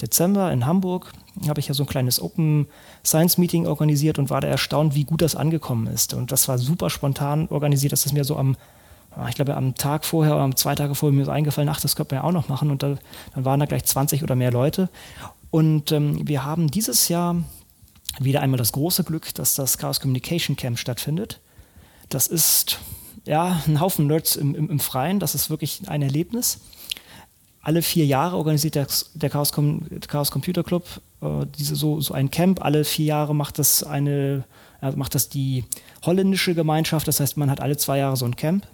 Dezember 0.00 0.52
in 0.52 0.66
Hamburg 0.66 1.12
habe 1.48 1.60
ich 1.60 1.68
ja 1.68 1.74
so 1.74 1.84
ein 1.84 1.88
kleines 1.88 2.20
Open 2.20 2.66
Science 3.04 3.38
Meeting 3.38 3.66
organisiert 3.66 4.18
und 4.18 4.30
war 4.30 4.40
da 4.40 4.48
erstaunt, 4.48 4.94
wie 4.94 5.04
gut 5.04 5.22
das 5.22 5.34
angekommen 5.34 5.86
ist. 5.86 6.14
Und 6.14 6.32
das 6.32 6.48
war 6.48 6.58
super 6.58 6.90
spontan 6.90 7.48
organisiert. 7.48 7.92
Das 7.92 8.06
ist 8.06 8.12
mir 8.12 8.24
so 8.24 8.36
am, 8.36 8.56
ah, 9.16 9.28
ich 9.28 9.34
glaube, 9.34 9.56
am 9.56 9.74
Tag 9.74 10.04
vorher 10.04 10.34
oder 10.34 10.44
am 10.44 10.56
zwei 10.56 10.74
Tage 10.74 10.94
vorher 10.94 11.16
mir 11.16 11.24
so 11.24 11.30
eingefallen, 11.30 11.68
ach, 11.68 11.80
das 11.80 11.96
könnte 11.96 12.14
man 12.14 12.22
ja 12.22 12.28
auch 12.28 12.32
noch 12.32 12.48
machen. 12.48 12.70
Und 12.70 12.82
da, 12.82 12.96
dann 13.34 13.44
waren 13.44 13.60
da 13.60 13.66
gleich 13.66 13.84
20 13.84 14.22
oder 14.22 14.34
mehr 14.34 14.50
Leute. 14.50 14.88
Und 15.50 15.92
ähm, 15.92 16.26
wir 16.26 16.44
haben 16.44 16.70
dieses 16.70 17.08
Jahr 17.08 17.36
wieder 18.18 18.40
einmal 18.40 18.58
das 18.58 18.72
große 18.72 19.04
Glück, 19.04 19.34
dass 19.34 19.54
das 19.54 19.78
Chaos 19.78 20.00
Communication 20.00 20.56
Camp 20.56 20.78
stattfindet. 20.78 21.40
Das 22.10 22.26
ist 22.26 22.78
ja 23.24 23.62
ein 23.66 23.80
Haufen 23.80 24.06
Nerds 24.06 24.36
im, 24.36 24.54
im, 24.54 24.68
im 24.68 24.80
Freien. 24.80 25.18
Das 25.18 25.34
ist 25.34 25.48
wirklich 25.48 25.82
ein 25.86 26.02
Erlebnis 26.02 26.60
alle 27.62 27.82
vier 27.82 28.04
Jahre 28.04 28.36
organisiert 28.36 28.74
der, 28.74 29.30
Chaos, 29.30 29.52
Chaos, 30.08 30.30
Computer 30.30 30.64
Club 30.64 30.84
äh, 31.22 31.46
diese, 31.58 31.76
so, 31.76 32.00
so 32.00 32.14
ein 32.14 32.30
Camp. 32.30 32.64
Alle 32.64 32.84
vier 32.84 33.06
Jahre 33.06 33.34
macht 33.34 33.58
das 33.58 33.82
eine, 33.84 34.44
äh, 34.80 34.90
macht 34.92 35.14
das 35.14 35.28
die 35.28 35.64
holländische 36.04 36.54
Gemeinschaft. 36.54 37.08
Das 37.08 37.20
heißt, 37.20 37.36
man 37.36 37.50
hat 37.50 37.60
alle 37.60 37.76
zwei 37.76 37.98
Jahre 37.98 38.16
so 38.16 38.24
ein 38.24 38.36
Camp. 38.36 38.66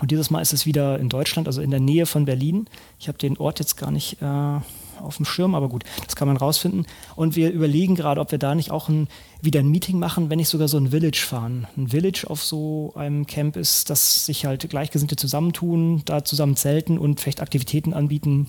Und 0.00 0.10
dieses 0.10 0.30
Mal 0.30 0.40
ist 0.40 0.52
es 0.52 0.66
wieder 0.66 0.98
in 0.98 1.08
Deutschland, 1.08 1.48
also 1.48 1.60
in 1.60 1.70
der 1.70 1.80
Nähe 1.80 2.06
von 2.06 2.24
Berlin. 2.24 2.68
Ich 2.98 3.08
habe 3.08 3.18
den 3.18 3.36
Ort 3.36 3.58
jetzt 3.58 3.76
gar 3.76 3.90
nicht 3.90 4.22
äh, 4.22 4.60
auf 5.00 5.16
dem 5.16 5.24
Schirm, 5.24 5.54
aber 5.54 5.68
gut, 5.68 5.84
das 6.04 6.14
kann 6.14 6.28
man 6.28 6.36
rausfinden. 6.36 6.86
Und 7.16 7.36
wir 7.36 7.50
überlegen 7.50 7.94
gerade, 7.94 8.20
ob 8.20 8.30
wir 8.30 8.38
da 8.38 8.54
nicht 8.54 8.70
auch 8.70 8.88
ein, 8.88 9.08
wieder 9.42 9.60
ein 9.60 9.70
Meeting 9.70 9.98
machen, 9.98 10.30
wenn 10.30 10.38
nicht 10.38 10.48
sogar 10.48 10.68
so 10.68 10.76
ein 10.78 10.90
Village 10.90 11.24
fahren. 11.26 11.66
Ein 11.76 11.88
Village 11.88 12.26
auf 12.28 12.44
so 12.44 12.92
einem 12.94 13.26
Camp 13.26 13.56
ist, 13.56 13.90
dass 13.90 14.26
sich 14.26 14.44
halt 14.44 14.68
Gleichgesinnte 14.68 15.16
zusammentun, 15.16 16.02
da 16.04 16.24
zusammen 16.24 16.56
zelten 16.56 16.98
und 16.98 17.20
vielleicht 17.20 17.40
Aktivitäten 17.40 17.92
anbieten. 17.92 18.46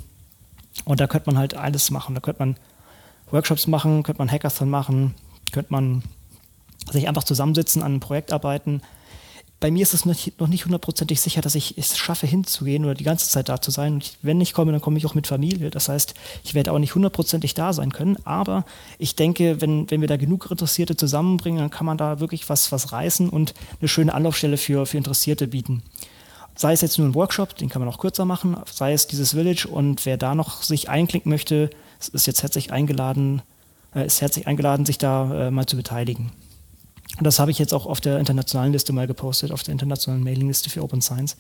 Und 0.86 0.99
da 0.99 1.08
könnte 1.08 1.29
man 1.29 1.38
halt 1.38 1.55
alles 1.55 1.89
machen. 1.89 2.15
Da 2.15 2.21
könnte 2.21 2.41
man 2.43 2.55
Workshops 3.32 3.68
machen, 3.68 4.04
könnte 4.04 4.20
man 4.22 4.32
Hackathon 4.32 4.70
machen, 4.70 5.15
könnte 5.52 5.72
man 5.72 6.04
sich 6.92 7.08
einfach 7.08 7.24
zusammensitzen, 7.24 7.82
an 7.82 7.92
einem 7.92 8.00
Projekt 8.00 8.34
arbeiten. 8.34 8.82
bei 9.60 9.72
mir 9.72 9.82
ist 9.82 9.94
es 9.94 10.06
noch 10.06 10.48
nicht 10.48 10.65
hundertprozentig 10.65 11.20
sicher, 11.20 11.42
dass 11.42 11.54
ich 11.54 11.78
es 11.78 11.98
schaffe, 11.98 12.26
hinzugehen 12.26 12.86
oder 12.86 12.94
die 12.94 13.04
ganze 13.04 13.30
Zeit 13.30 13.50
da 13.50 13.60
zu 13.60 13.72
sein. 13.72 13.96
Und 13.96 14.18
wenn 14.22 14.39
ich 14.39 14.54
komme, 14.54 14.72
dann 14.72 14.80
komme 14.80 14.98
ich 14.98 15.06
auch 15.06 15.15
mit 15.15 15.28
Familie. 15.28 15.70
Das 15.70 15.89
heißt, 15.89 16.13
ich 16.46 16.54
werde 16.54 16.72
auch 16.72 16.80
nicht 16.80 16.96
hundertprozentig 16.96 17.56
da 17.56 17.74
sein 17.74 17.92
können. 17.92 18.18
Aber 18.26 18.63
ich 19.00 19.18
denke, 19.18 19.60
wenn, 19.60 19.92
wenn 19.92 20.00
wir 20.00 20.08
da 20.08 20.15
genug 20.15 20.50
Interessierte 20.50 20.96
zusammenbringen, 20.96 21.60
dann 21.60 21.70
kann 21.70 21.86
man 21.86 21.98
da 21.98 22.22
wirklich 22.22 22.48
was, 22.48 22.72
was 22.72 22.94
reißen 22.94 23.28
und 23.28 23.54
eine 23.82 23.89
schöne 23.89 24.13
Anlaufstelle 24.13 24.56
für, 24.56 24.86
für 24.86 24.98
Interessierte 24.98 25.48
bieten. 25.48 25.84
Sei 26.56 26.72
es 26.72 26.82
jetzt 26.82 26.98
nur 26.98 27.08
ein 27.08 27.15
Workshop, 27.15 27.56
den 27.58 27.68
kann 27.68 27.82
man 27.82 27.89
auch 27.89 28.00
kürzer 28.00 28.26
machen, 28.26 28.58
sei 28.72 28.94
es 28.94 29.08
dieses 29.08 29.32
Village 29.32 29.68
und 29.70 30.06
wer 30.06 30.18
da 30.18 30.36
noch 30.36 30.62
sich 30.62 30.89
einklinken 30.89 31.30
möchte, 31.30 31.70
ist 32.08 32.28
jetzt 32.28 32.44
herzlich 32.44 32.72
eingeladen, 32.72 33.42
äh, 33.94 34.06
ist 34.06 34.22
herzlich 34.22 34.48
eingeladen, 34.48 34.86
sich 34.86 34.98
da 34.98 35.48
äh, 35.48 35.52
mal 35.52 35.66
zu 35.66 35.76
beteiligen. 35.76 36.32
Und 37.18 37.26
das 37.26 37.40
habe 37.40 37.52
ich 37.52 37.60
jetzt 37.60 37.74
auch 37.74 37.86
auf 37.86 38.00
der 38.00 38.20
internationalen 38.20 38.72
Liste 38.72 38.94
mal 38.94 39.08
gepostet, 39.08 39.52
auf 39.52 39.64
der 39.64 39.74
internationalen 39.74 40.24
Mailingliste 40.24 40.70
für 40.70 40.84
Open 40.84 41.02
Science. 41.02 41.36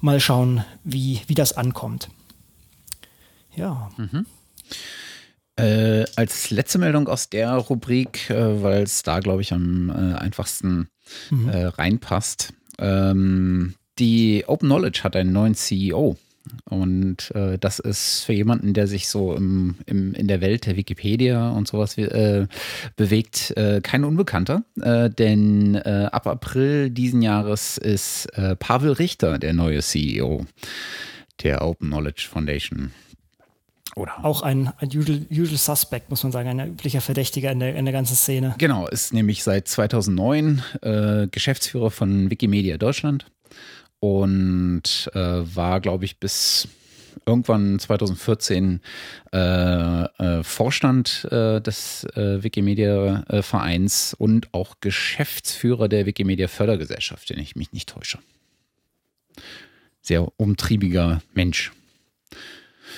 Mal 0.00 0.20
schauen, 0.20 0.64
wie, 0.84 1.20
wie 1.26 1.34
das 1.34 1.54
ankommt. 1.54 2.08
Ja. 3.54 3.90
Mhm. 3.96 4.26
Äh, 5.56 6.04
als 6.16 6.50
letzte 6.50 6.78
Meldung 6.78 7.08
aus 7.08 7.30
der 7.30 7.52
Rubrik, 7.54 8.28
äh, 8.30 8.62
weil 8.62 8.82
es 8.82 9.02
da, 9.02 9.20
glaube 9.20 9.42
ich, 9.42 9.52
am 9.52 9.90
äh, 9.90 10.14
einfachsten 10.14 10.88
mhm. 11.30 11.48
Äh, 11.48 11.66
reinpasst. 11.66 12.52
Ähm, 12.78 13.74
die 13.98 14.44
Open 14.46 14.68
Knowledge 14.68 15.00
hat 15.02 15.16
einen 15.16 15.32
neuen 15.32 15.54
CEO. 15.54 16.16
Und 16.68 17.30
äh, 17.34 17.58
das 17.58 17.78
ist 17.78 18.24
für 18.24 18.32
jemanden, 18.32 18.74
der 18.74 18.86
sich 18.86 19.08
so 19.08 19.34
im, 19.34 19.76
im, 19.86 20.14
in 20.14 20.28
der 20.28 20.40
Welt 20.40 20.66
der 20.66 20.76
Wikipedia 20.76 21.50
und 21.50 21.68
sowas 21.68 21.96
äh, 21.98 22.46
bewegt, 22.96 23.56
äh, 23.56 23.80
kein 23.82 24.04
Unbekannter. 24.04 24.64
Äh, 24.80 25.10
denn 25.10 25.76
äh, 25.76 26.08
ab 26.10 26.26
April 26.26 26.90
diesen 26.90 27.22
Jahres 27.22 27.78
ist 27.78 28.26
äh, 28.36 28.56
Pavel 28.56 28.92
Richter 28.92 29.38
der 29.38 29.52
neue 29.52 29.80
CEO 29.80 30.46
der 31.42 31.62
Open 31.62 31.88
Knowledge 31.88 32.28
Foundation. 32.30 32.92
Oder? 33.94 34.24
Auch 34.24 34.42
ein, 34.42 34.72
ein 34.78 34.88
usual, 34.88 35.22
usual, 35.30 35.56
Suspect, 35.56 36.10
muss 36.10 36.22
man 36.22 36.32
sagen, 36.32 36.48
ein 36.48 36.68
üblicher 36.68 37.00
Verdächtiger 37.00 37.50
in 37.50 37.60
der, 37.60 37.74
in 37.76 37.84
der 37.86 37.92
ganzen 37.92 38.14
Szene. 38.14 38.54
Genau, 38.58 38.86
ist 38.88 39.14
nämlich 39.14 39.42
seit 39.42 39.68
2009 39.68 41.28
Geschäftsführer 41.30 41.90
von 41.90 42.30
Wikimedia 42.30 42.76
Deutschland 42.76 43.26
und 44.00 45.10
äh, 45.14 45.18
war, 45.20 45.80
glaube 45.80 46.04
ich, 46.04 46.18
bis 46.18 46.68
irgendwann 47.24 47.78
2014 47.78 48.80
äh, 49.32 49.38
äh, 49.38 50.42
Vorstand 50.42 51.26
äh, 51.30 51.60
des 51.60 52.04
äh, 52.14 52.42
Wikimedia-Vereins 52.42 54.14
und 54.14 54.52
auch 54.52 54.76
Geschäftsführer 54.80 55.88
der 55.88 56.06
Wikimedia-Fördergesellschaft, 56.06 57.30
wenn 57.30 57.38
ich 57.38 57.56
mich 57.56 57.72
nicht 57.72 57.88
täusche. 57.88 58.18
Sehr 60.02 60.28
umtriebiger 60.36 61.20
Mensch. 61.34 61.72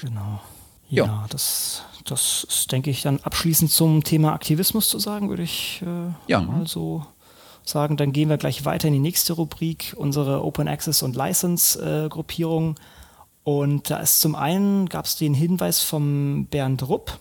Genau. 0.03 0.43
Ja, 0.91 1.05
ja. 1.05 1.27
das, 1.31 1.83
das 2.05 2.45
ist, 2.49 2.73
denke 2.73 2.91
ich, 2.91 3.03
dann 3.03 3.21
abschließend 3.21 3.71
zum 3.71 4.05
Thema 4.05 4.33
Aktivismus 4.33 4.89
zu 4.89 4.99
sagen, 4.99 5.29
würde 5.29 5.43
ich 5.43 5.83
äh, 5.83 6.13
ja. 6.31 6.41
mal 6.41 6.67
so 6.67 7.07
sagen, 7.69 7.97
dann 7.97 8.13
gehen 8.13 8.29
wir 8.29 8.37
gleich 8.37 8.65
weiter 8.65 8.89
in 8.89 8.95
die 8.95 9.01
nächste 9.01 9.35
Rubrik, 9.35 9.95
unsere 9.97 10.45
Open 10.45 10.69
Access 10.69 11.03
und 11.03 11.17
License 11.17 12.05
äh, 12.05 12.09
Gruppierung. 12.09 12.77
Und 13.45 13.91
da 13.91 13.99
ist 13.99 14.21
zum 14.21 14.35
einen 14.35 14.89
gab 14.89 15.07
es 15.07 15.17
den 15.17 15.35
Hinweis 15.35 15.83
vom 15.83 16.47
Bernd 16.47 16.89
Rupp, 16.89 17.19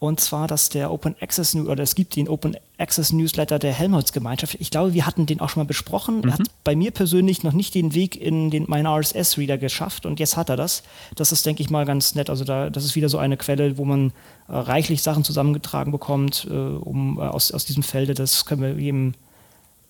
und 0.00 0.18
zwar, 0.18 0.48
dass 0.48 0.70
der 0.70 0.90
Open 0.90 1.14
Access 1.20 1.54
oder 1.54 1.82
es 1.82 1.94
gibt 1.94 2.16
den 2.16 2.26
Open 2.26 2.56
Access 2.78 3.12
Newsletter 3.12 3.58
der 3.58 3.74
Helmholtz 3.74 4.12
Gemeinschaft. 4.12 4.56
Ich 4.58 4.70
glaube, 4.70 4.94
wir 4.94 5.04
hatten 5.06 5.26
den 5.26 5.40
auch 5.40 5.50
schon 5.50 5.60
mal 5.62 5.66
besprochen. 5.66 6.22
Mhm. 6.22 6.24
Er 6.24 6.32
hat 6.32 6.40
bei 6.64 6.74
mir 6.74 6.90
persönlich 6.90 7.42
noch 7.42 7.52
nicht 7.52 7.74
den 7.74 7.92
Weg 7.92 8.18
in 8.18 8.50
den 8.50 8.64
meinen 8.66 8.86
RSS 8.86 9.36
Reader 9.36 9.58
geschafft 9.58 10.06
und 10.06 10.18
jetzt 10.18 10.38
hat 10.38 10.48
er 10.48 10.56
das. 10.56 10.84
Das 11.16 11.32
ist, 11.32 11.44
denke 11.44 11.62
ich 11.62 11.68
mal, 11.68 11.84
ganz 11.84 12.14
nett. 12.14 12.30
Also 12.30 12.44
da, 12.44 12.70
das 12.70 12.86
ist 12.86 12.96
wieder 12.96 13.10
so 13.10 13.18
eine 13.18 13.36
Quelle, 13.36 13.76
wo 13.76 13.84
man 13.84 14.14
äh, 14.48 14.54
reichlich 14.54 15.02
Sachen 15.02 15.22
zusammengetragen 15.22 15.92
bekommt, 15.92 16.48
äh, 16.50 16.54
um 16.54 17.18
äh, 17.18 17.20
aus, 17.20 17.52
aus 17.52 17.66
diesem 17.66 17.82
Felde. 17.82 18.14
Das 18.14 18.46
können 18.46 18.62
wir 18.62 18.72
jedem 18.78 19.12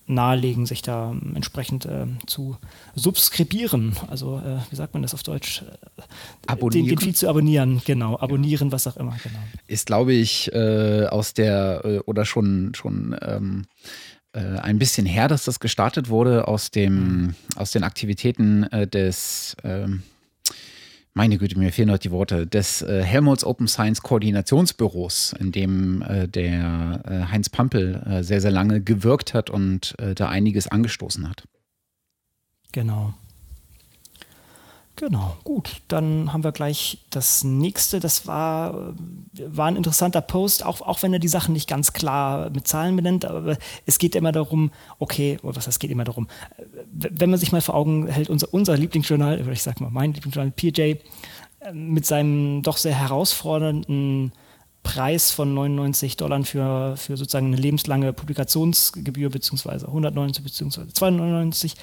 nahelegen, 0.07 0.67
sich 0.67 0.83
da 0.83 1.11
ähm, 1.11 1.33
entsprechend 1.35 1.87
äh, 1.87 2.07
zu 2.27 2.57
subskribieren. 2.95 3.97
Also, 4.09 4.39
äh, 4.39 4.59
wie 4.71 4.77
sagt 4.77 4.95
man 4.95 5.03
das 5.03 5.15
auf 5.15 5.23
Deutsch? 5.23 5.63
Äh, 5.63 6.03
abonnieren. 6.47 6.87
Den, 6.87 6.97
den 6.97 7.05
Feed 7.05 7.17
zu 7.17 7.29
abonnieren, 7.29 7.81
genau. 7.85 8.19
Abonnieren, 8.19 8.69
ja. 8.69 8.73
was 8.73 8.87
auch 8.87 8.97
immer, 8.97 9.17
genau. 9.23 9.39
Ist, 9.67 9.87
glaube 9.87 10.13
ich, 10.13 10.53
äh, 10.53 11.07
aus 11.07 11.35
der 11.35 11.83
äh, 11.85 11.99
oder 12.01 12.25
schon, 12.25 12.73
schon 12.75 13.17
ähm, 13.23 13.65
äh, 14.33 14.59
ein 14.59 14.79
bisschen 14.79 15.07
her, 15.07 15.29
dass 15.29 15.45
das 15.45 15.61
gestartet 15.61 16.09
wurde 16.09 16.49
aus 16.49 16.71
dem, 16.71 16.95
mhm. 16.95 17.35
aus 17.57 17.73
den 17.73 17.85
Aktivitäten 17.85 18.67
des 18.93 19.57
ähm, 19.65 20.03
meine 21.15 21.39
Güte, 21.39 21.59
mir 21.59 21.73
fehlen 21.73 21.91
heute 21.91 22.09
die 22.09 22.11
Worte, 22.13 22.47
des 22.47 22.83
äh, 22.83 23.03
Helmholtz 23.03 23.45
Open 23.45 23.67
Science 23.67 24.03
Koordinationsbüros, 24.03 25.35
in 25.39 25.53
dem 25.53 26.03
äh, 26.03 26.29
der 26.29 27.03
äh, 27.05 27.33
Heinz 27.33 27.49
Pampel 27.49 28.03
äh, 28.07 28.23
sehr, 28.23 28.41
sehr 28.41 28.51
lange 28.51 28.81
gewirkt 28.81 29.35
hat 29.35 29.51
und 29.51 29.99
äh, 29.99 30.15
da 30.15 30.29
einiges 30.29 30.69
angestoßen 30.69 31.29
hat. 31.29 31.45
Genau. 32.73 33.15
Genau, 35.01 35.35
gut. 35.45 35.81
Dann 35.89 36.31
haben 36.31 36.45
wir 36.45 36.53
gleich 36.53 36.99
das 37.09 37.43
nächste. 37.43 38.01
Das 38.01 38.27
war, 38.27 38.93
war 39.33 39.67
ein 39.67 39.77
interessanter 39.77 40.21
Post, 40.21 40.63
auch, 40.63 40.83
auch 40.83 41.03
wenn 41.03 41.15
er 41.15 41.19
die 41.19 41.27
Sachen 41.27 41.55
nicht 41.55 41.67
ganz 41.67 41.95
klar 41.95 42.51
mit 42.51 42.69
Zahlen 42.69 42.97
benennt. 42.97 43.25
Aber 43.25 43.57
es 43.87 43.99
geht 43.99 44.15
immer 44.15 44.31
darum, 44.31 44.71
okay, 44.99 45.39
oder 45.43 45.57
was 45.57 45.67
heißt, 45.67 45.81
geht 45.81 45.91
immer 45.91 46.05
darum, 46.05 46.29
wenn 46.93 47.31
man 47.31 47.39
sich 47.39 47.51
mal 47.51 47.63
vor 47.63 47.77
Augen 47.77 48.09
hält, 48.09 48.29
unser, 48.29 48.53
unser 48.53 48.77
Lieblingsjournal, 48.77 49.41
oder 49.41 49.53
ich 49.53 49.63
sag 49.63 49.81
mal 49.81 49.89
mein 49.89 50.13
Lieblingsjournal, 50.13 50.53
PJ, 50.53 50.97
mit 51.73 52.05
seinem 52.05 52.61
doch 52.61 52.77
sehr 52.77 52.95
herausfordernden 52.95 54.33
Preis 54.83 55.31
von 55.31 55.55
99 55.55 56.19
Dollar 56.19 56.45
für, 56.45 56.99
für 56.99 57.17
sozusagen 57.17 57.47
eine 57.47 57.57
lebenslange 57.57 58.13
Publikationsgebühr, 58.13 59.31
beziehungsweise 59.31 59.87
190 59.87 60.45
beziehungsweise 60.45 60.93
299 60.93 61.75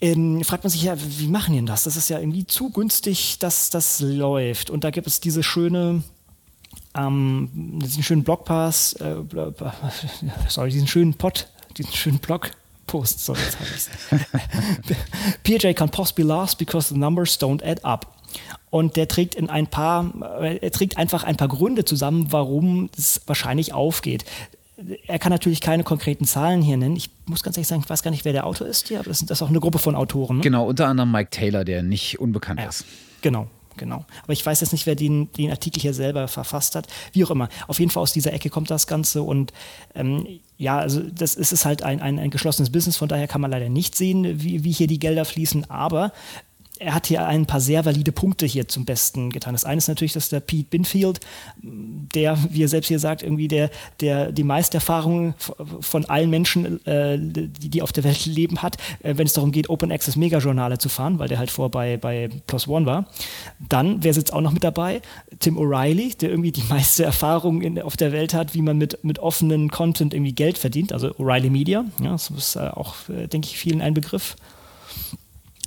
ähm, 0.00 0.44
fragt 0.44 0.64
man 0.64 0.70
sich 0.70 0.82
ja, 0.82 0.94
wie 0.98 1.28
machen 1.28 1.52
die 1.52 1.58
denn 1.58 1.66
das? 1.66 1.84
Das 1.84 1.96
ist 1.96 2.08
ja 2.08 2.18
irgendwie 2.18 2.46
zu 2.46 2.70
günstig, 2.70 3.38
dass 3.38 3.70
das 3.70 4.00
läuft. 4.00 4.70
Und 4.70 4.84
da 4.84 4.90
gibt 4.90 5.06
es 5.06 5.20
diese 5.20 5.42
schöne, 5.42 6.02
ähm, 6.94 7.78
diesen 7.82 8.02
schönen 8.02 8.24
Blogpass, 8.24 8.94
äh, 8.94 9.16
sorry, 10.48 10.70
diesen 10.70 10.88
schönen 10.88 11.14
Pod, 11.14 11.48
diesen 11.76 11.92
schönen 11.92 12.18
Blog. 12.18 12.50
Post, 12.86 13.24
so 13.24 13.34
jetzt 13.34 13.58
habe 13.58 13.68
ich 14.86 14.96
PJ 15.42 15.72
can 15.72 15.90
possibly 15.90 16.24
last 16.24 16.56
because 16.56 16.94
the 16.94 16.98
numbers 16.98 17.36
don't 17.36 17.60
add 17.64 17.82
up. 17.84 18.14
Und 18.70 18.96
der 18.96 19.08
trägt 19.08 19.34
in 19.34 19.48
ein 19.50 19.66
paar, 19.66 20.12
äh, 20.40 20.58
er 20.58 20.70
trägt 20.70 20.96
einfach 20.96 21.24
ein 21.24 21.36
paar 21.36 21.48
Gründe 21.48 21.84
zusammen, 21.84 22.28
warum 22.30 22.90
es 22.96 23.22
wahrscheinlich 23.26 23.72
aufgeht 23.72 24.24
er 25.06 25.18
kann 25.18 25.32
natürlich 25.32 25.60
keine 25.60 25.84
konkreten 25.84 26.24
Zahlen 26.24 26.60
hier 26.60 26.76
nennen. 26.76 26.96
Ich 26.96 27.10
muss 27.26 27.42
ganz 27.42 27.56
ehrlich 27.56 27.68
sagen, 27.68 27.82
ich 27.82 27.90
weiß 27.90 28.02
gar 28.02 28.10
nicht, 28.10 28.24
wer 28.24 28.32
der 28.32 28.46
Autor 28.46 28.66
ist 28.66 28.88
hier, 28.88 29.00
aber 29.00 29.08
das 29.08 29.22
ist 29.22 29.42
auch 29.42 29.48
eine 29.48 29.60
Gruppe 29.60 29.78
von 29.78 29.94
Autoren. 29.94 30.36
Ne? 30.36 30.42
Genau, 30.42 30.66
unter 30.66 30.86
anderem 30.86 31.10
Mike 31.10 31.30
Taylor, 31.30 31.64
der 31.64 31.82
nicht 31.82 32.20
unbekannt 32.20 32.60
ja, 32.60 32.68
ist. 32.68 32.84
Genau, 33.22 33.48
genau. 33.76 34.04
Aber 34.22 34.32
ich 34.32 34.44
weiß 34.44 34.60
jetzt 34.60 34.72
nicht, 34.72 34.86
wer 34.86 34.94
den, 34.94 35.32
den 35.32 35.50
Artikel 35.50 35.80
hier 35.80 35.94
selber 35.94 36.28
verfasst 36.28 36.74
hat. 36.74 36.88
Wie 37.12 37.24
auch 37.24 37.30
immer. 37.30 37.48
Auf 37.68 37.80
jeden 37.80 37.90
Fall 37.90 38.02
aus 38.02 38.12
dieser 38.12 38.32
Ecke 38.34 38.50
kommt 38.50 38.70
das 38.70 38.86
Ganze 38.86 39.22
und 39.22 39.52
ähm, 39.94 40.26
ja, 40.58 40.78
also 40.78 41.00
das 41.00 41.34
ist 41.34 41.52
es 41.52 41.64
halt 41.64 41.82
ein, 41.82 42.00
ein, 42.00 42.18
ein 42.18 42.30
geschlossenes 42.30 42.70
Business, 42.70 42.96
von 42.96 43.08
daher 43.08 43.28
kann 43.28 43.40
man 43.40 43.50
leider 43.50 43.68
nicht 43.68 43.94
sehen, 43.94 44.42
wie, 44.42 44.64
wie 44.64 44.72
hier 44.72 44.86
die 44.86 44.98
Gelder 44.98 45.24
fließen, 45.24 45.70
aber 45.70 46.12
er 46.78 46.94
hat 46.94 47.06
hier 47.06 47.26
ein 47.26 47.46
paar 47.46 47.60
sehr 47.60 47.84
valide 47.84 48.12
Punkte 48.12 48.46
hier 48.46 48.68
zum 48.68 48.84
Besten 48.84 49.30
getan. 49.30 49.54
Das 49.54 49.64
eine 49.64 49.78
ist 49.78 49.88
natürlich, 49.88 50.12
dass 50.12 50.28
der 50.28 50.40
Pete 50.40 50.68
Binfield, 50.68 51.20
der, 51.62 52.38
wie 52.50 52.62
er 52.62 52.68
selbst 52.68 52.88
hier 52.88 52.98
sagt, 52.98 53.22
irgendwie 53.22 53.48
der, 53.48 53.70
der 54.00 54.32
die 54.32 54.44
meiste 54.44 54.78
Erfahrung 54.78 55.34
von 55.80 56.04
allen 56.06 56.30
Menschen, 56.30 56.84
äh, 56.86 57.18
die, 57.18 57.68
die 57.68 57.82
auf 57.82 57.92
der 57.92 58.04
Welt 58.04 58.26
leben 58.26 58.62
hat, 58.62 58.76
äh, 59.02 59.14
wenn 59.16 59.26
es 59.26 59.32
darum 59.32 59.52
geht, 59.52 59.70
Open 59.70 59.90
Access 59.92 60.16
Megajournale 60.16 60.78
zu 60.78 60.88
fahren, 60.88 61.18
weil 61.18 61.28
der 61.28 61.38
halt 61.38 61.50
vor 61.50 61.70
bei, 61.70 61.96
bei 61.96 62.28
Plus 62.46 62.68
One 62.68 62.86
war. 62.86 63.06
Dann, 63.58 64.02
wer 64.02 64.14
sitzt 64.14 64.32
auch 64.32 64.40
noch 64.40 64.52
mit 64.52 64.64
dabei? 64.64 65.02
Tim 65.40 65.58
O'Reilly, 65.58 66.16
der 66.18 66.30
irgendwie 66.30 66.52
die 66.52 66.64
meiste 66.68 67.04
Erfahrung 67.04 67.62
in, 67.62 67.80
auf 67.80 67.96
der 67.96 68.12
Welt 68.12 68.34
hat, 68.34 68.54
wie 68.54 68.62
man 68.62 68.78
mit, 68.78 69.02
mit 69.02 69.18
offenen 69.18 69.70
Content 69.70 70.14
irgendwie 70.14 70.32
Geld 70.32 70.58
verdient, 70.58 70.92
also 70.92 71.08
O'Reilly 71.14 71.50
Media. 71.50 71.84
Ja, 72.02 72.12
das 72.12 72.30
ist 72.30 72.56
äh, 72.56 72.60
auch, 72.60 72.94
äh, 73.08 73.26
denke 73.26 73.48
ich, 73.48 73.58
vielen 73.58 73.80
ein 73.80 73.94
Begriff. 73.94 74.36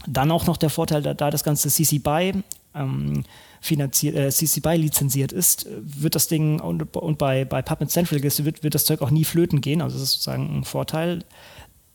Dann 0.08 0.32
auch 0.32 0.46
noch 0.46 0.58
der 0.58 0.70
Vorteil, 0.70 1.02
da, 1.02 1.14
da 1.14 1.30
das 1.30 1.44
ganze 1.44 1.70
CC 1.70 2.00
BY 2.00 2.44
ähm, 2.76 3.24
finanziert, 3.62 4.16
äh, 4.16 4.30
CC 4.30 4.62
BY 4.62 4.78
lizenziert 4.78 5.32
ist, 5.32 5.68
wird 5.70 6.16
das 6.16 6.28
Ding 6.28 6.60
und, 6.60 6.96
und 6.96 7.18
bei, 7.18 7.46
bei 7.46 7.62
PubMed 7.62 7.92
Central 7.92 8.22
wird, 8.22 8.64
wird 8.64 8.76
das 8.76 8.86
Zeug 8.86 9.02
auch 9.02 9.12
nie 9.12 9.26
flöten 9.26 9.62
gehen. 9.62 9.82
Also 9.82 9.96
das 9.98 10.04
ist 10.04 10.12
sozusagen 10.14 10.60
ein 10.60 10.64
Vorteil. 10.64 11.24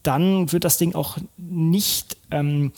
Dann 0.03 0.53
wird 0.53 0.65
das 0.65 0.77
Ding 0.77 0.95
auch 0.95 1.17
nicht 1.39 2.17
ähm, 2.31 2.73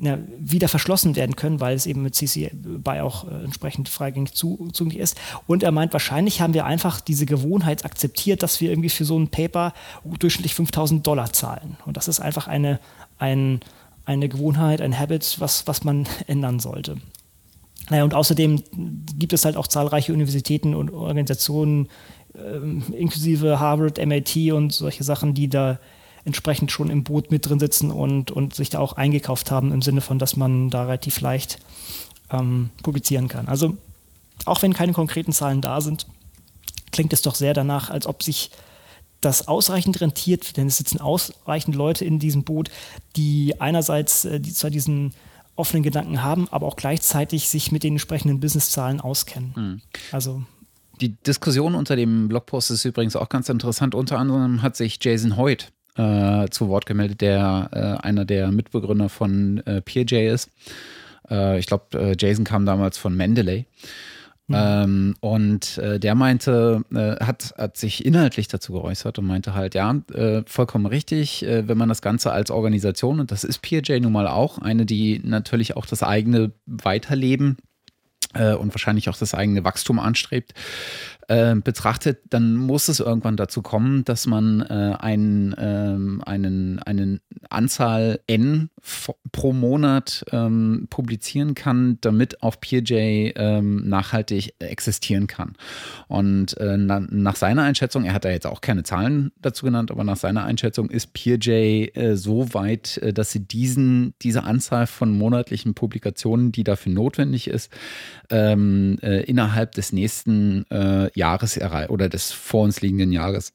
ja, 0.00 0.18
wieder 0.38 0.68
verschlossen 0.68 1.14
werden 1.14 1.36
können, 1.36 1.60
weil 1.60 1.76
es 1.76 1.84
eben 1.84 2.02
mit 2.02 2.14
CC 2.14 2.50
BY 2.54 3.00
auch 3.00 3.30
äh, 3.30 3.44
entsprechend 3.44 3.90
freigängig 3.90 4.32
zu, 4.32 4.70
zugänglich 4.72 5.02
ist. 5.02 5.20
Und 5.46 5.62
er 5.62 5.72
meint, 5.72 5.92
wahrscheinlich 5.92 6.40
haben 6.40 6.54
wir 6.54 6.64
einfach 6.64 7.02
diese 7.02 7.26
Gewohnheit 7.26 7.84
akzeptiert, 7.84 8.42
dass 8.42 8.62
wir 8.62 8.70
irgendwie 8.70 8.88
für 8.88 9.04
so 9.04 9.18
ein 9.18 9.28
Paper 9.28 9.74
durchschnittlich 10.04 10.54
5000 10.54 11.06
Dollar 11.06 11.34
zahlen. 11.34 11.76
Und 11.84 11.98
das 11.98 12.08
ist 12.08 12.18
einfach 12.18 12.48
eine, 12.48 12.80
ein, 13.18 13.60
eine 14.10 14.28
Gewohnheit, 14.28 14.80
ein 14.80 14.98
Habit, 14.98 15.36
was, 15.38 15.66
was 15.66 15.84
man 15.84 16.06
ändern 16.26 16.60
sollte. 16.60 16.96
Naja, 17.88 18.04
und 18.04 18.14
außerdem 18.14 18.62
gibt 19.18 19.32
es 19.32 19.44
halt 19.44 19.56
auch 19.56 19.66
zahlreiche 19.66 20.12
Universitäten 20.12 20.74
und 20.74 20.92
Organisationen, 20.92 21.88
äh, 22.34 22.58
inklusive 22.94 23.58
Harvard, 23.58 24.04
MIT 24.04 24.52
und 24.52 24.72
solche 24.72 25.02
Sachen, 25.04 25.34
die 25.34 25.48
da 25.48 25.78
entsprechend 26.24 26.70
schon 26.70 26.90
im 26.90 27.02
Boot 27.02 27.30
mit 27.30 27.48
drin 27.48 27.58
sitzen 27.58 27.90
und, 27.90 28.30
und 28.30 28.54
sich 28.54 28.68
da 28.68 28.78
auch 28.78 28.92
eingekauft 28.92 29.50
haben, 29.50 29.72
im 29.72 29.82
Sinne 29.82 30.02
von, 30.02 30.18
dass 30.18 30.36
man 30.36 30.70
da 30.70 30.82
relativ 30.82 31.20
leicht 31.20 31.58
ähm, 32.30 32.70
publizieren 32.82 33.28
kann. 33.28 33.48
Also 33.48 33.76
auch 34.44 34.62
wenn 34.62 34.74
keine 34.74 34.92
konkreten 34.92 35.32
Zahlen 35.32 35.60
da 35.60 35.80
sind, 35.80 36.06
klingt 36.92 37.12
es 37.12 37.22
doch 37.22 37.34
sehr 37.34 37.54
danach, 37.54 37.90
als 37.90 38.06
ob 38.06 38.22
sich 38.22 38.50
das 39.20 39.48
ausreichend 39.48 40.00
rentiert, 40.00 40.56
denn 40.56 40.66
es 40.66 40.78
sitzen 40.78 41.00
ausreichend 41.00 41.74
Leute 41.74 42.04
in 42.04 42.18
diesem 42.18 42.44
Boot, 42.44 42.70
die 43.16 43.60
einerseits 43.60 44.24
äh, 44.24 44.40
die 44.40 44.52
zwar 44.52 44.70
diesen 44.70 45.12
offenen 45.56 45.82
Gedanken 45.82 46.22
haben, 46.22 46.48
aber 46.50 46.66
auch 46.66 46.76
gleichzeitig 46.76 47.48
sich 47.48 47.70
mit 47.70 47.82
den 47.82 47.94
entsprechenden 47.94 48.40
Businesszahlen 48.40 49.00
auskennen. 49.00 49.52
Mhm. 49.54 49.80
Also 50.10 50.42
die 51.00 51.16
Diskussion 51.22 51.74
unter 51.74 51.96
dem 51.96 52.28
Blogpost 52.28 52.70
ist 52.70 52.84
übrigens 52.84 53.16
auch 53.16 53.28
ganz 53.28 53.48
interessant. 53.48 53.94
Unter 53.94 54.18
anderem 54.18 54.62
hat 54.62 54.76
sich 54.76 54.98
Jason 55.02 55.36
Hoyt 55.36 55.72
äh, 55.96 56.48
zu 56.48 56.68
Wort 56.68 56.86
gemeldet, 56.86 57.20
der 57.20 57.68
äh, 57.72 58.06
einer 58.06 58.24
der 58.24 58.50
Mitbegründer 58.52 59.08
von 59.08 59.58
äh, 59.66 59.80
PeerJ 59.80 60.28
ist. 60.28 60.50
Äh, 61.30 61.58
ich 61.58 61.66
glaube, 61.66 61.98
äh, 61.98 62.16
Jason 62.18 62.44
kam 62.44 62.66
damals 62.66 62.98
von 62.98 63.16
Mendeley. 63.16 63.66
Mhm. 64.50 64.56
Ähm, 64.56 65.14
und 65.20 65.78
äh, 65.78 66.00
der 66.00 66.14
meinte, 66.14 66.84
hat, 66.92 67.54
hat 67.56 67.76
sich 67.76 68.04
inhaltlich 68.04 68.48
dazu 68.48 68.72
geäußert 68.72 69.18
und 69.18 69.26
meinte 69.26 69.54
halt, 69.54 69.74
ja, 69.74 69.94
vollkommen 70.46 70.86
richtig, 70.86 71.44
wenn 71.46 71.78
man 71.78 71.88
das 71.88 72.02
Ganze 72.02 72.32
als 72.32 72.50
Organisation, 72.50 73.20
und 73.20 73.30
das 73.30 73.44
ist 73.44 73.62
PeerJ 73.62 74.00
nun 74.00 74.12
mal 74.12 74.26
auch, 74.26 74.58
eine, 74.58 74.86
die 74.86 75.20
natürlich 75.24 75.76
auch 75.76 75.86
das 75.86 76.02
eigene 76.02 76.52
Weiterleben 76.66 77.58
und 78.34 78.74
wahrscheinlich 78.74 79.08
auch 79.08 79.16
das 79.16 79.34
eigene 79.34 79.64
Wachstum 79.64 79.98
anstrebt, 79.98 80.54
äh, 81.30 81.54
betrachtet, 81.54 82.22
dann 82.30 82.56
muss 82.56 82.88
es 82.88 82.98
irgendwann 82.98 83.36
dazu 83.36 83.62
kommen, 83.62 84.04
dass 84.04 84.26
man 84.26 84.62
äh, 84.62 84.96
ein, 84.98 85.54
ähm, 85.58 86.22
einen, 86.26 86.80
einen 86.80 87.20
Anzahl 87.48 88.18
N 88.26 88.68
pro 89.32 89.52
Monat 89.52 90.24
ähm, 90.32 90.86
publizieren 90.90 91.54
kann, 91.54 91.98
damit 92.00 92.42
auch 92.42 92.60
PeerJ 92.60 93.32
ähm, 93.36 93.88
nachhaltig 93.88 94.54
existieren 94.58 95.26
kann. 95.26 95.54
Und 96.08 96.56
äh, 96.58 96.76
na, 96.76 97.00
nach 97.00 97.36
seiner 97.36 97.62
Einschätzung, 97.62 98.04
er 98.04 98.14
hat 98.14 98.24
da 98.24 98.30
jetzt 98.30 98.46
auch 98.46 98.60
keine 98.60 98.82
Zahlen 98.82 99.32
dazu 99.40 99.64
genannt, 99.64 99.90
aber 99.90 100.04
nach 100.04 100.16
seiner 100.16 100.44
Einschätzung 100.44 100.90
ist 100.90 101.12
PeerJ 101.12 101.90
äh, 101.94 102.16
so 102.16 102.54
weit, 102.54 102.98
äh, 102.98 103.12
dass 103.12 103.30
sie 103.32 103.40
diesen, 103.40 104.14
diese 104.22 104.44
Anzahl 104.44 104.86
von 104.86 105.16
monatlichen 105.16 105.74
Publikationen, 105.74 106.52
die 106.52 106.64
dafür 106.64 106.92
notwendig 106.92 107.48
ist, 107.48 107.70
ähm, 108.30 108.98
äh, 109.02 109.22
innerhalb 109.24 109.72
des 109.72 109.92
nächsten 109.92 110.64
äh, 110.70 111.10
Jahres 111.14 111.58
oder 111.88 112.08
des 112.08 112.32
vor 112.32 112.64
uns 112.64 112.80
liegenden 112.80 113.12
Jahres 113.12 113.52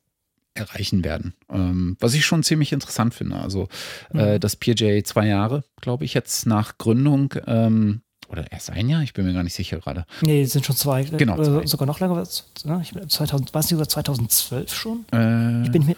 erreichen 0.56 1.04
werden. 1.04 1.34
Ähm, 1.50 1.98
was 2.00 2.14
ich 2.14 2.26
schon 2.26 2.44
ziemlich 2.44 2.72
interessant 2.72 3.14
finde. 3.14 3.36
Also 3.36 3.68
äh, 4.14 4.18
mhm. 4.18 4.20
äh, 4.20 4.40
das 4.40 4.56
PJ 4.56 5.02
zwei 5.04 5.28
Jahre, 5.28 5.64
glaube 5.82 6.06
ich, 6.06 6.14
jetzt 6.14 6.46
nach 6.48 6.78
Gründung. 6.78 7.34
Ähm, 7.46 8.02
oder 8.28 8.52
erst 8.52 8.72
ein 8.72 8.90
Jahr? 8.90 9.04
Ich 9.04 9.14
bin 9.14 9.26
mir 9.26 9.34
gar 9.34 9.44
nicht 9.44 9.54
sicher 9.54 9.78
gerade. 9.78 10.06
Nee, 10.22 10.42
es 10.42 10.54
sind 10.54 10.66
schon 10.66 10.76
zwei. 10.76 11.04
Genau. 11.04 11.42
Zwei. 11.42 11.66
Sogar 11.68 11.86
noch 11.86 12.00
länger. 12.00 12.28
Ne? 12.64 12.82
Ich, 12.82 12.92
2000, 12.92 13.54
war 13.54 13.60
es 13.60 13.66
nicht 13.66 13.72
sogar 13.72 13.88
2012 13.88 14.74
schon? 14.74 15.06
Äh, 15.14 15.64
ich 15.64 15.72
bin 15.72 15.86
mir. 15.86 15.96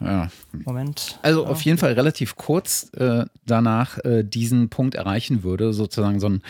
Ja. 0.00 0.28
Moment. 0.52 1.18
Also 1.22 1.44
ja. 1.44 1.50
auf 1.50 1.62
jeden 1.62 1.78
Fall 1.78 1.94
relativ 1.94 2.36
kurz 2.36 2.90
äh, 2.94 3.24
danach 3.46 3.98
äh, 4.04 4.22
diesen 4.22 4.68
Punkt 4.68 4.94
erreichen 4.94 5.42
würde, 5.42 5.72
sozusagen 5.72 6.20
so 6.20 6.26
einen 6.26 6.42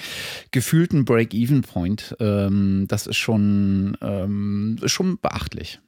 gefühlten 0.51 1.05
Break-Even-Point. 1.05 2.17
Ähm, 2.21 2.85
das 2.89 3.07
ist 3.07 3.17
schon, 3.17 3.97
ähm, 4.03 4.79
schon 4.85 5.19
beachtlich. 5.19 5.81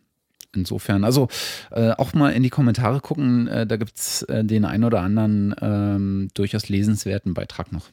Insofern, 0.54 1.04
also 1.04 1.28
äh, 1.70 1.92
auch 1.92 2.12
mal 2.12 2.30
in 2.32 2.42
die 2.42 2.50
Kommentare 2.50 3.00
gucken, 3.00 3.46
äh, 3.46 3.66
da 3.66 3.76
gibt 3.76 3.96
es 3.96 4.22
äh, 4.22 4.44
den 4.44 4.64
ein 4.64 4.82
oder 4.82 5.00
anderen 5.00 5.54
ähm, 5.60 6.28
durchaus 6.34 6.68
lesenswerten 6.68 7.34
Beitrag 7.34 7.70
noch. 7.70 7.86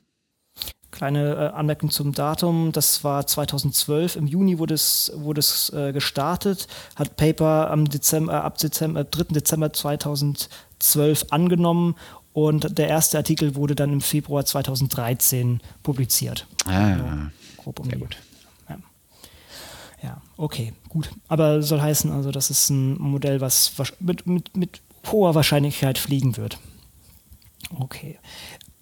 Kleine 0.89 1.35
äh, 1.35 1.47
Anmerkung 1.55 1.91
zum 1.91 2.13
Datum, 2.13 2.71
das 2.71 3.03
war 3.03 3.27
2012, 3.27 4.15
im 4.15 4.25
Juni 4.25 4.57
wurde 4.57 4.73
es, 4.73 5.11
wurde 5.13 5.39
es 5.39 5.71
äh, 5.71 5.93
gestartet, 5.93 6.67
hat 6.95 7.15
Paper 7.15 7.69
am 7.69 7.85
Dezember, 7.85 8.33
äh, 8.33 8.37
ab 8.37 8.57
Dezember, 8.57 9.03
3. 9.03 9.25
Dezember 9.35 9.71
2012 9.71 11.25
angenommen 11.29 11.95
und 12.33 12.79
der 12.79 12.87
erste 12.87 13.17
Artikel 13.17 13.55
wurde 13.55 13.75
dann 13.75 13.93
im 13.93 14.01
Februar 14.01 14.45
2013 14.45 15.61
publiziert. 15.83 16.47
Ah, 16.65 16.89
ja, 16.89 17.31
grob 17.57 17.79
um 17.81 17.89
sehr 17.89 17.99
gut. 17.99 18.17
Ja, 20.01 20.21
okay, 20.37 20.73
gut. 20.97 21.11
Aber 21.27 21.61
soll 21.61 21.81
heißen, 21.81 22.11
also 22.11 22.31
das 22.31 22.49
ist 22.49 22.69
ein 22.69 22.99
Modell, 22.99 23.41
was 23.41 23.71
mit, 23.99 24.25
mit, 24.25 24.57
mit 24.57 24.81
hoher 25.11 25.35
Wahrscheinlichkeit 25.35 25.97
fliegen 25.97 26.37
wird. 26.37 26.57
Okay. 27.79 28.17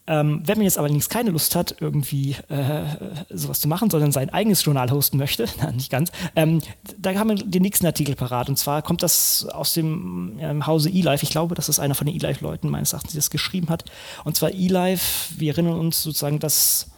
Ähm, 0.07 0.43
wenn 0.45 0.59
man 0.59 0.65
jetzt 0.65 0.77
allerdings 0.77 1.09
keine 1.09 1.31
Lust 1.31 1.55
hat, 1.55 1.77
irgendwie 1.79 2.35
äh, 2.49 2.83
sowas 3.31 3.59
zu 3.59 3.67
machen, 3.67 3.89
sondern 3.89 4.11
sein 4.11 4.29
eigenes 4.29 4.63
Journal 4.63 4.91
hosten 4.91 5.17
möchte, 5.17 5.47
na, 5.59 5.71
nicht 5.71 5.89
ganz, 5.89 6.11
ähm, 6.35 6.61
da 6.97 7.15
haben 7.15 7.29
wir 7.29 7.35
den 7.37 7.63
nächsten 7.63 7.87
Artikel 7.87 8.15
parat. 8.15 8.47
Und 8.47 8.57
zwar 8.57 8.83
kommt 8.83 9.01
das 9.01 9.47
aus 9.51 9.73
dem 9.73 10.37
im 10.39 10.67
Hause 10.67 10.89
eLife. 10.89 11.23
Ich 11.23 11.31
glaube, 11.31 11.55
das 11.55 11.69
ist 11.69 11.79
einer 11.79 11.95
von 11.95 12.05
den 12.05 12.15
eLife-Leuten 12.15 12.69
meines 12.69 12.93
Erachtens, 12.93 13.13
die 13.13 13.17
das 13.17 13.31
geschrieben 13.31 13.69
hat. 13.69 13.83
Und 14.23 14.35
zwar 14.37 14.51
eLife, 14.51 15.33
wir 15.37 15.53
erinnern 15.53 15.79
uns 15.79 16.03
sozusagen, 16.03 16.39
dass 16.39 16.91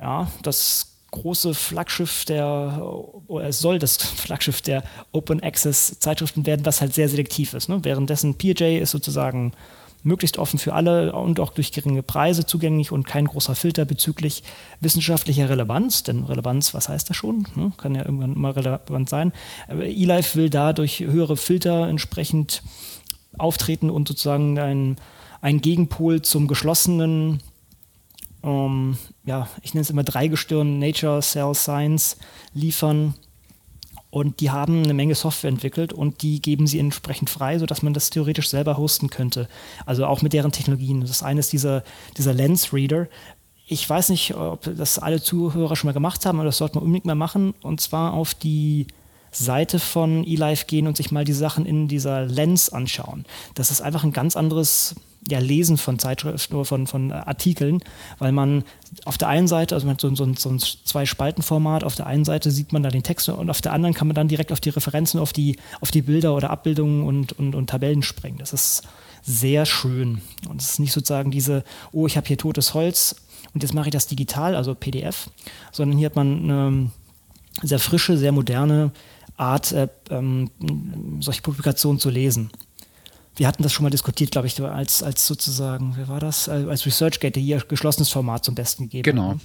ja, 0.00 0.26
das 0.42 0.89
große 1.10 1.54
Flaggschiff 1.54 2.24
der, 2.24 2.82
oder 3.26 3.46
es 3.46 3.60
soll 3.60 3.78
das 3.78 3.96
Flaggschiff 3.96 4.62
der 4.62 4.82
Open 5.12 5.42
Access 5.42 5.98
Zeitschriften 5.98 6.46
werden, 6.46 6.66
was 6.66 6.80
halt 6.80 6.94
sehr 6.94 7.08
selektiv 7.08 7.54
ist. 7.54 7.68
Ne? 7.68 7.80
Währenddessen 7.82 8.36
PJ 8.36 8.78
ist 8.78 8.90
sozusagen 8.90 9.52
möglichst 10.02 10.38
offen 10.38 10.58
für 10.58 10.72
alle 10.72 11.12
und 11.12 11.40
auch 11.40 11.52
durch 11.52 11.72
geringe 11.72 12.02
Preise 12.02 12.46
zugänglich 12.46 12.90
und 12.92 13.06
kein 13.06 13.26
großer 13.26 13.54
Filter 13.54 13.84
bezüglich 13.84 14.42
wissenschaftlicher 14.80 15.48
Relevanz. 15.48 16.02
Denn 16.02 16.24
Relevanz, 16.24 16.74
was 16.74 16.88
heißt 16.88 17.10
das 17.10 17.16
schon? 17.16 17.46
Ne? 17.54 17.72
Kann 17.76 17.94
ja 17.94 18.04
irgendwann 18.04 18.38
mal 18.38 18.52
relevant 18.52 19.08
sein. 19.08 19.32
ELife 19.68 20.36
will 20.36 20.50
da 20.50 20.72
durch 20.72 21.00
höhere 21.00 21.36
Filter 21.36 21.88
entsprechend 21.88 22.62
auftreten 23.36 23.90
und 23.90 24.08
sozusagen 24.08 24.58
ein, 24.58 24.96
ein 25.40 25.60
Gegenpol 25.60 26.22
zum 26.22 26.46
geschlossenen 26.46 27.42
ähm, 28.42 28.96
ja, 29.24 29.48
ich 29.62 29.74
nenne 29.74 29.82
es 29.82 29.90
immer 29.90 30.04
Dreigestirn 30.04 30.78
Nature, 30.78 31.20
Cell, 31.20 31.54
Science 31.54 32.16
liefern. 32.54 33.14
Und 34.10 34.40
die 34.40 34.50
haben 34.50 34.82
eine 34.82 34.94
Menge 34.94 35.14
Software 35.14 35.50
entwickelt 35.50 35.92
und 35.92 36.22
die 36.22 36.42
geben 36.42 36.66
sie 36.66 36.80
entsprechend 36.80 37.30
frei, 37.30 37.60
sodass 37.60 37.82
man 37.82 37.94
das 37.94 38.10
theoretisch 38.10 38.48
selber 38.48 38.76
hosten 38.76 39.08
könnte. 39.08 39.48
Also 39.86 40.04
auch 40.04 40.20
mit 40.20 40.32
deren 40.32 40.50
Technologien. 40.50 41.00
Das 41.02 41.22
eine 41.22 41.38
ist 41.38 41.52
dieser, 41.52 41.84
dieser 42.16 42.34
Lens 42.34 42.72
Reader. 42.72 43.06
Ich 43.68 43.88
weiß 43.88 44.08
nicht, 44.08 44.34
ob 44.34 44.68
das 44.76 44.98
alle 44.98 45.22
Zuhörer 45.22 45.76
schon 45.76 45.86
mal 45.86 45.92
gemacht 45.92 46.26
haben, 46.26 46.38
aber 46.40 46.46
das 46.46 46.58
sollte 46.58 46.74
man 46.74 46.84
unbedingt 46.84 47.04
mal 47.06 47.14
machen. 47.14 47.54
Und 47.62 47.80
zwar 47.80 48.14
auf 48.14 48.34
die 48.34 48.88
Seite 49.30 49.78
von 49.78 50.24
eLife 50.24 50.66
gehen 50.66 50.88
und 50.88 50.96
sich 50.96 51.12
mal 51.12 51.24
die 51.24 51.32
Sachen 51.32 51.64
in 51.64 51.86
dieser 51.86 52.26
Lens 52.26 52.68
anschauen. 52.68 53.24
Das 53.54 53.70
ist 53.70 53.80
einfach 53.80 54.02
ein 54.02 54.12
ganz 54.12 54.34
anderes 54.34 54.96
ja, 55.28 55.38
Lesen 55.38 55.76
von 55.76 55.98
Zeitschriften 55.98 56.54
oder 56.54 56.64
von, 56.64 56.86
von 56.86 57.12
Artikeln, 57.12 57.82
weil 58.18 58.32
man 58.32 58.64
auf 59.04 59.18
der 59.18 59.28
einen 59.28 59.48
Seite, 59.48 59.74
also 59.74 59.86
man 59.86 59.94
hat 59.94 60.00
so, 60.00 60.14
so, 60.14 60.32
so 60.34 60.48
ein 60.48 60.58
Zwei-Spalten-Format, 60.58 61.84
auf 61.84 61.94
der 61.94 62.06
einen 62.06 62.24
Seite 62.24 62.50
sieht 62.50 62.72
man 62.72 62.82
da 62.82 62.88
den 62.88 63.02
Text 63.02 63.28
und 63.28 63.50
auf 63.50 63.60
der 63.60 63.72
anderen 63.72 63.94
kann 63.94 64.08
man 64.08 64.14
dann 64.14 64.28
direkt 64.28 64.52
auf 64.52 64.60
die 64.60 64.70
Referenzen, 64.70 65.20
auf 65.20 65.32
die, 65.32 65.56
auf 65.80 65.90
die 65.90 66.02
Bilder 66.02 66.34
oder 66.34 66.50
Abbildungen 66.50 67.04
und, 67.04 67.32
und, 67.32 67.54
und 67.54 67.68
Tabellen 67.68 68.02
springen. 68.02 68.38
Das 68.38 68.52
ist 68.52 68.82
sehr 69.22 69.66
schön. 69.66 70.22
Und 70.48 70.62
es 70.62 70.70
ist 70.70 70.80
nicht 70.80 70.92
sozusagen 70.92 71.30
diese, 71.30 71.64
oh, 71.92 72.06
ich 72.06 72.16
habe 72.16 72.26
hier 72.26 72.38
totes 72.38 72.72
Holz 72.72 73.16
und 73.52 73.62
jetzt 73.62 73.74
mache 73.74 73.88
ich 73.88 73.92
das 73.92 74.06
digital, 74.06 74.54
also 74.54 74.74
PDF, 74.74 75.30
sondern 75.72 75.98
hier 75.98 76.06
hat 76.06 76.16
man 76.16 76.50
eine 76.50 76.90
sehr 77.62 77.78
frische, 77.78 78.16
sehr 78.16 78.32
moderne 78.32 78.92
Art, 79.36 79.72
äh, 79.72 79.88
ähm, 80.10 80.50
solche 81.20 81.42
Publikationen 81.42 81.98
zu 81.98 82.08
lesen 82.08 82.50
wir 83.40 83.48
hatten 83.48 83.62
das 83.62 83.72
schon 83.72 83.84
mal 83.84 83.90
diskutiert, 83.90 84.32
glaube 84.32 84.48
ich, 84.48 84.60
als, 84.60 85.02
als 85.02 85.26
sozusagen, 85.26 85.94
wer 85.96 86.08
war 86.08 86.20
das? 86.20 86.46
Als 86.46 86.84
ResearchGate, 86.84 87.32
der 87.32 87.42
hier 87.42 87.64
geschlossenes 87.66 88.10
Format 88.10 88.44
zum 88.44 88.54
Besten 88.54 88.82
gegeben 88.82 89.02
Genau. 89.02 89.30
Hat, 89.30 89.38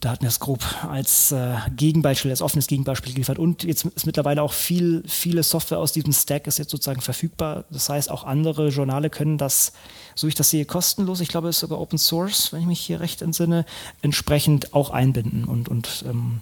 Da 0.00 0.10
hatten 0.10 0.22
wir 0.22 0.28
es 0.28 0.40
grob 0.40 0.64
als 0.90 1.30
äh, 1.30 1.54
Gegenbeispiel, 1.76 2.32
als 2.32 2.42
offenes 2.42 2.66
Gegenbeispiel 2.66 3.12
geliefert. 3.12 3.38
Und 3.38 3.62
jetzt 3.62 3.84
ist 3.84 4.04
mittlerweile 4.04 4.42
auch 4.42 4.52
viel, 4.52 5.04
viele 5.06 5.44
Software 5.44 5.78
aus 5.78 5.92
diesem 5.92 6.12
Stack 6.12 6.48
ist 6.48 6.58
jetzt 6.58 6.72
sozusagen 6.72 7.02
verfügbar. 7.02 7.66
Das 7.70 7.88
heißt, 7.88 8.10
auch 8.10 8.24
andere 8.24 8.70
Journale 8.70 9.10
können 9.10 9.38
das, 9.38 9.74
so 10.16 10.26
ich 10.26 10.34
das 10.34 10.50
sehe, 10.50 10.64
kostenlos, 10.64 11.20
ich 11.20 11.28
glaube, 11.28 11.50
es 11.50 11.58
ist 11.58 11.60
sogar 11.60 11.80
Open 11.80 11.98
Source, 11.98 12.52
wenn 12.52 12.62
ich 12.62 12.66
mich 12.66 12.80
hier 12.80 12.98
recht 12.98 13.22
entsinne, 13.22 13.64
entsprechend 14.00 14.74
auch 14.74 14.90
einbinden 14.90 15.44
und, 15.44 15.68
und 15.68 16.04
ähm, 16.08 16.40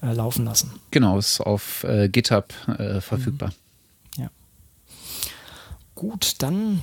äh, 0.00 0.12
laufen 0.12 0.44
lassen. 0.44 0.70
Genau, 0.92 1.18
ist 1.18 1.40
auf 1.40 1.82
äh, 1.82 2.08
GitHub 2.08 2.54
äh, 2.78 3.00
verfügbar. 3.00 3.50
Gut, 6.02 6.34
dann 6.38 6.82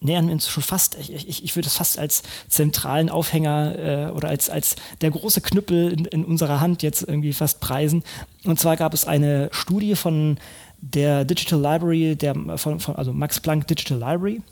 nähern 0.00 0.26
wir 0.26 0.34
uns 0.34 0.46
schon 0.46 0.62
fast, 0.62 0.94
ich, 0.98 1.26
ich, 1.26 1.42
ich 1.42 1.56
würde 1.56 1.68
es 1.68 1.78
fast 1.78 1.98
als 1.98 2.22
zentralen 2.48 3.08
Aufhänger 3.08 3.78
äh, 3.78 4.10
oder 4.10 4.28
als, 4.28 4.50
als 4.50 4.76
der 5.00 5.10
große 5.10 5.40
Knüppel 5.40 5.90
in, 5.90 6.04
in 6.04 6.24
unserer 6.26 6.60
Hand 6.60 6.82
jetzt 6.82 7.00
irgendwie 7.00 7.32
fast 7.32 7.60
preisen. 7.60 8.04
Und 8.44 8.60
zwar 8.60 8.76
gab 8.76 8.92
es 8.92 9.06
eine 9.06 9.48
Studie 9.52 9.94
von 9.96 10.36
der 10.82 11.24
Digital 11.24 11.62
Library, 11.62 12.14
der, 12.14 12.34
von, 12.58 12.78
von, 12.78 12.94
also 12.96 13.14
Max 13.14 13.40
Planck 13.40 13.66
Digital 13.68 13.98
Library. 13.98 14.42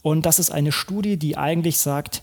Und 0.00 0.24
das 0.24 0.38
ist 0.38 0.50
eine 0.50 0.72
Studie, 0.72 1.18
die 1.18 1.36
eigentlich 1.36 1.76
sagt, 1.76 2.22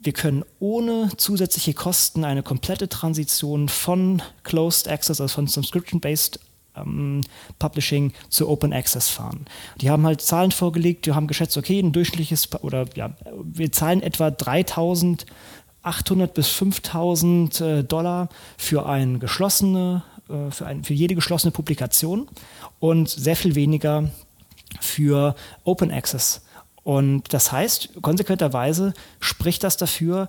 wir 0.00 0.12
können 0.12 0.44
ohne 0.58 1.08
zusätzliche 1.16 1.72
Kosten 1.72 2.24
eine 2.24 2.42
komplette 2.42 2.88
Transition 2.88 3.68
von 3.68 4.22
Closed 4.42 4.88
Access, 4.88 5.20
also 5.20 5.32
von 5.32 5.46
Subscription-Based 5.46 6.40
ähm, 6.76 7.22
Publishing 7.58 8.12
zu 8.28 8.48
Open 8.48 8.72
Access 8.72 9.08
fahren. 9.08 9.46
Die 9.80 9.90
haben 9.90 10.06
halt 10.06 10.20
Zahlen 10.20 10.52
vorgelegt, 10.52 11.06
die 11.06 11.12
haben 11.12 11.26
geschätzt, 11.26 11.56
okay, 11.56 11.80
ein 11.80 11.92
durchschnittliches, 11.92 12.48
oder 12.62 12.86
ja, 12.94 13.10
wir 13.42 13.72
zahlen 13.72 14.02
etwa 14.02 14.30
3800 14.30 16.34
bis 16.34 16.48
5000 16.48 17.60
äh, 17.60 17.84
Dollar 17.84 18.28
für 18.56 18.86
eine 18.86 19.18
geschlossene, 19.18 20.02
äh, 20.28 20.50
für, 20.50 20.66
ein, 20.66 20.84
für 20.84 20.94
jede 20.94 21.14
geschlossene 21.14 21.50
Publikation 21.50 22.28
und 22.80 23.08
sehr 23.08 23.36
viel 23.36 23.54
weniger 23.54 24.10
für 24.80 25.34
Open 25.64 25.90
Access. 25.90 26.42
Und 26.82 27.32
das 27.32 27.50
heißt, 27.50 28.00
konsequenterweise 28.00 28.94
spricht 29.18 29.64
das 29.64 29.76
dafür, 29.76 30.28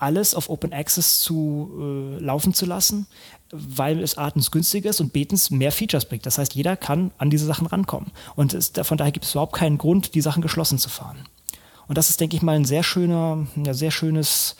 alles 0.00 0.34
auf 0.34 0.50
Open 0.50 0.72
Access 0.72 1.20
zu 1.20 2.16
äh, 2.18 2.22
laufen 2.22 2.54
zu 2.54 2.66
lassen, 2.66 3.06
weil 3.52 4.00
es 4.00 4.16
artens 4.16 4.50
günstiger 4.50 4.90
ist 4.90 5.00
und 5.00 5.12
betens 5.12 5.50
mehr 5.50 5.72
Features 5.72 6.04
bringt. 6.04 6.26
Das 6.26 6.38
heißt, 6.38 6.54
jeder 6.54 6.76
kann 6.76 7.10
an 7.18 7.30
diese 7.30 7.46
Sachen 7.46 7.66
rankommen. 7.66 8.12
Und 8.36 8.54
es, 8.54 8.72
von 8.82 8.96
daher 8.96 9.12
gibt 9.12 9.24
es 9.24 9.32
überhaupt 9.32 9.54
keinen 9.54 9.78
Grund, 9.78 10.14
die 10.14 10.20
Sachen 10.20 10.42
geschlossen 10.42 10.78
zu 10.78 10.88
fahren. 10.88 11.18
Und 11.88 11.98
das 11.98 12.10
ist, 12.10 12.20
denke 12.20 12.36
ich 12.36 12.42
mal, 12.42 12.54
ein 12.54 12.64
sehr 12.64 12.84
schöner, 12.84 13.46
ja, 13.56 13.74
sehr 13.74 13.90
schönes 13.90 14.54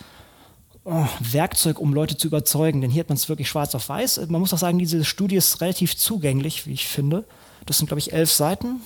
oh, 0.84 1.06
Werkzeug, 1.20 1.78
um 1.78 1.94
Leute 1.94 2.16
zu 2.16 2.26
überzeugen. 2.26 2.80
Denn 2.80 2.90
hier 2.90 3.00
hat 3.00 3.08
man 3.08 3.16
es 3.16 3.28
wirklich 3.28 3.48
schwarz 3.48 3.74
auf 3.76 3.88
weiß. 3.88 4.26
Man 4.28 4.40
muss 4.40 4.52
auch 4.52 4.58
sagen, 4.58 4.78
diese 4.78 5.04
Studie 5.04 5.36
ist 5.36 5.60
relativ 5.60 5.96
zugänglich, 5.96 6.66
wie 6.66 6.72
ich 6.72 6.88
finde. 6.88 7.24
Das 7.66 7.78
sind, 7.78 7.86
glaube 7.86 8.00
ich, 8.00 8.12
elf 8.12 8.32
Seiten. 8.32 8.80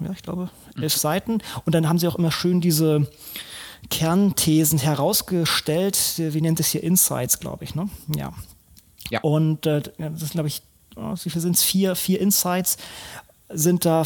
Ja, 0.00 0.10
ich 0.10 0.22
glaube, 0.22 0.50
elf 0.76 0.96
mhm. 0.96 0.98
Seiten. 0.98 1.38
Und 1.64 1.74
dann 1.74 1.88
haben 1.88 2.00
sie 2.00 2.08
auch 2.08 2.16
immer 2.16 2.32
schön 2.32 2.60
diese 2.60 3.06
Kernthesen 3.90 4.80
herausgestellt. 4.80 6.14
Wie 6.16 6.40
nennt 6.40 6.58
es 6.58 6.68
hier? 6.68 6.82
Insights, 6.82 7.38
glaube 7.38 7.62
ich. 7.62 7.76
Ne? 7.76 7.88
Ja, 8.16 8.32
ja. 9.10 9.20
Und 9.20 9.66
äh, 9.66 9.82
das 9.98 10.20
sind, 10.20 10.32
glaube 10.32 10.48
ich, 10.48 10.62
oh, 10.96 11.14
wie 11.22 11.30
viel 11.30 11.40
sind 11.40 11.56
es? 11.56 11.62
Vier, 11.62 11.94
vier 11.94 12.20
Insights 12.20 12.76
sind 13.48 13.84
da 13.84 14.02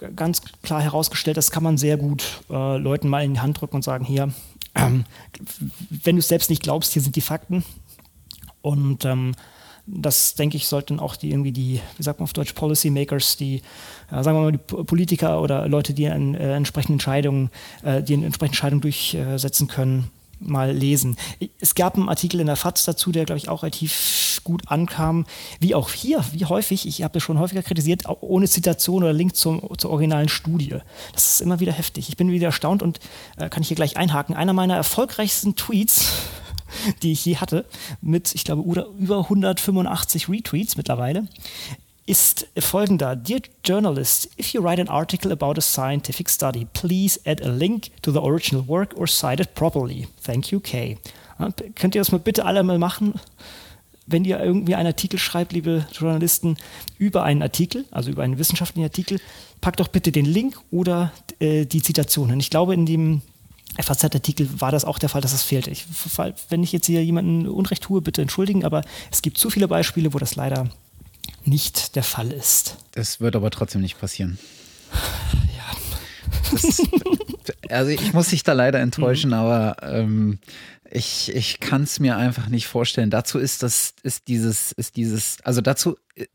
äh, 0.00 0.06
ganz 0.14 0.42
klar 0.62 0.82
herausgestellt. 0.82 1.36
Das 1.36 1.50
kann 1.50 1.62
man 1.62 1.78
sehr 1.78 1.96
gut 1.96 2.42
äh, 2.50 2.76
Leuten 2.76 3.08
mal 3.08 3.24
in 3.24 3.34
die 3.34 3.40
Hand 3.40 3.60
drücken 3.60 3.76
und 3.76 3.82
sagen, 3.82 4.04
hier, 4.04 4.32
ähm, 4.74 5.04
wenn 5.90 6.16
du 6.16 6.20
es 6.20 6.28
selbst 6.28 6.50
nicht 6.50 6.62
glaubst, 6.62 6.92
hier 6.92 7.02
sind 7.02 7.16
die 7.16 7.20
Fakten. 7.20 7.64
Und 8.60 9.04
ähm, 9.04 9.34
das, 9.86 10.34
denke 10.34 10.56
ich, 10.56 10.68
sollten 10.68 11.00
auch 11.00 11.16
die 11.16 11.30
irgendwie 11.30 11.52
die, 11.52 11.80
wie 11.96 12.02
sagt 12.02 12.20
man 12.20 12.24
auf 12.24 12.32
Deutsch, 12.32 12.52
Policymakers, 12.52 13.36
die, 13.36 13.62
äh, 14.10 14.22
sagen 14.22 14.38
wir 14.38 14.42
mal, 14.42 14.52
die 14.52 14.58
Politiker 14.58 15.40
oder 15.40 15.68
Leute, 15.68 15.94
die 15.94 16.08
an 16.08 16.34
äh, 16.34 16.54
entsprechenden 16.54 16.94
Entscheidungen, 16.94 17.50
äh, 17.82 18.02
die 18.02 18.14
eine 18.14 18.26
entsprechende 18.26 18.52
Entscheidung 18.52 18.80
durchsetzen 18.80 19.68
können, 19.68 20.10
mal 20.42 20.72
lesen. 20.72 21.16
Es 21.60 21.74
gab 21.74 21.96
einen 21.96 22.08
Artikel 22.08 22.40
in 22.40 22.46
der 22.46 22.56
FAZ 22.56 22.84
dazu, 22.84 23.12
der, 23.12 23.24
glaube 23.24 23.38
ich, 23.38 23.48
auch 23.48 23.62
relativ 23.62 24.40
gut 24.44 24.62
ankam. 24.68 25.26
Wie 25.60 25.74
auch 25.74 25.90
hier, 25.90 26.24
wie 26.32 26.44
häufig, 26.44 26.86
ich 26.86 27.02
habe 27.02 27.18
es 27.18 27.24
schon 27.24 27.38
häufiger 27.38 27.62
kritisiert, 27.62 28.04
ohne 28.20 28.48
Zitation 28.48 29.02
oder 29.02 29.12
Link 29.12 29.36
zum, 29.36 29.62
zur 29.78 29.90
originalen 29.90 30.28
Studie. 30.28 30.76
Das 31.12 31.34
ist 31.34 31.40
immer 31.40 31.60
wieder 31.60 31.72
heftig. 31.72 32.08
Ich 32.08 32.16
bin 32.16 32.30
wieder 32.30 32.46
erstaunt 32.46 32.82
und 32.82 33.00
äh, 33.36 33.48
kann 33.48 33.62
ich 33.62 33.68
hier 33.68 33.76
gleich 33.76 33.96
einhaken. 33.96 34.34
Einer 34.34 34.52
meiner 34.52 34.76
erfolgreichsten 34.76 35.54
Tweets, 35.56 36.12
die 37.02 37.12
ich 37.12 37.24
je 37.24 37.36
hatte, 37.36 37.64
mit, 38.00 38.34
ich 38.34 38.44
glaube, 38.44 38.62
über 38.98 39.18
185 39.18 40.28
Retweets 40.28 40.76
mittlerweile, 40.76 41.28
ist 42.06 42.48
folgender. 42.58 43.14
Dear 43.16 43.40
journalist, 43.64 44.28
if 44.38 44.52
you 44.52 44.62
write 44.62 44.80
an 44.80 44.88
article 44.88 45.32
about 45.32 45.54
a 45.56 45.60
scientific 45.60 46.28
study, 46.28 46.66
please 46.72 47.20
add 47.24 47.42
a 47.42 47.48
link 47.48 47.90
to 48.02 48.12
the 48.12 48.20
original 48.20 48.66
work 48.66 48.96
or 48.96 49.06
cite 49.06 49.40
it 49.40 49.54
properly. 49.54 50.08
Thank 50.22 50.50
you, 50.50 50.60
Kay. 50.60 50.98
Könnt 51.74 51.94
ihr 51.94 52.00
das 52.00 52.12
mal 52.12 52.18
bitte 52.18 52.44
alle 52.44 52.62
mal 52.62 52.78
machen? 52.78 53.14
Wenn 54.06 54.24
ihr 54.24 54.40
irgendwie 54.40 54.74
einen 54.74 54.88
Artikel 54.88 55.18
schreibt, 55.18 55.52
liebe 55.52 55.86
Journalisten, 55.92 56.56
über 56.98 57.22
einen 57.22 57.40
Artikel, 57.40 57.84
also 57.92 58.10
über 58.10 58.24
einen 58.24 58.38
wissenschaftlichen 58.38 58.84
Artikel, 58.84 59.20
packt 59.60 59.78
doch 59.78 59.88
bitte 59.88 60.10
den 60.10 60.26
Link 60.26 60.58
oder 60.70 61.12
äh, 61.38 61.66
die 61.66 61.82
Zitation. 61.82 62.32
Und 62.32 62.40
ich 62.40 62.50
glaube, 62.50 62.74
in 62.74 62.84
dem 62.84 63.22
FAZ-Artikel 63.80 64.60
war 64.60 64.72
das 64.72 64.84
auch 64.84 64.98
der 64.98 65.08
Fall, 65.08 65.20
dass 65.20 65.32
das 65.32 65.44
fehlte. 65.44 65.70
Ich, 65.70 65.86
wenn 66.48 66.62
ich 66.62 66.72
jetzt 66.72 66.86
hier 66.86 67.02
jemanden 67.04 67.48
Unrecht 67.48 67.84
tue, 67.84 68.02
bitte 68.02 68.20
entschuldigen, 68.20 68.64
aber 68.64 68.82
es 69.10 69.22
gibt 69.22 69.38
zu 69.38 69.50
viele 69.50 69.68
Beispiele, 69.68 70.12
wo 70.12 70.18
das 70.18 70.34
leider 70.34 70.68
nicht 71.44 71.96
der 71.96 72.02
Fall 72.02 72.32
ist. 72.32 72.76
Das 72.92 73.20
wird 73.20 73.36
aber 73.36 73.50
trotzdem 73.50 73.80
nicht 73.80 73.98
passieren. 73.98 74.38
Ja. 75.56 75.76
Das, 76.50 76.82
also 77.70 77.90
ich 77.90 78.12
muss 78.12 78.28
dich 78.28 78.42
da 78.42 78.52
leider 78.52 78.80
enttäuschen, 78.80 79.28
mhm. 79.28 79.36
aber 79.36 79.76
ähm, 79.82 80.38
ich, 80.90 81.34
ich 81.34 81.60
kann 81.60 81.82
es 81.82 82.00
mir 82.00 82.16
einfach 82.16 82.48
nicht 82.48 82.66
vorstellen. 82.66 83.10
Dazu 83.10 83.38
ist 83.38 83.62
das, 83.62 83.94
ist 84.02 84.28
dieses, 84.28 84.72
ist 84.72 84.96
dieses, 84.96 85.38
also 85.42 85.60
dazu 85.60 85.96
äh, 86.14 86.26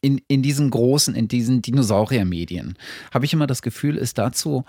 in, 0.00 0.20
in 0.28 0.42
diesen 0.42 0.70
großen, 0.70 1.14
in 1.14 1.28
diesen 1.28 1.62
Dinosauriermedien, 1.62 2.76
habe 3.12 3.24
ich 3.24 3.32
immer 3.32 3.46
das 3.46 3.62
Gefühl, 3.62 3.96
ist 3.96 4.18
dazu, 4.18 4.64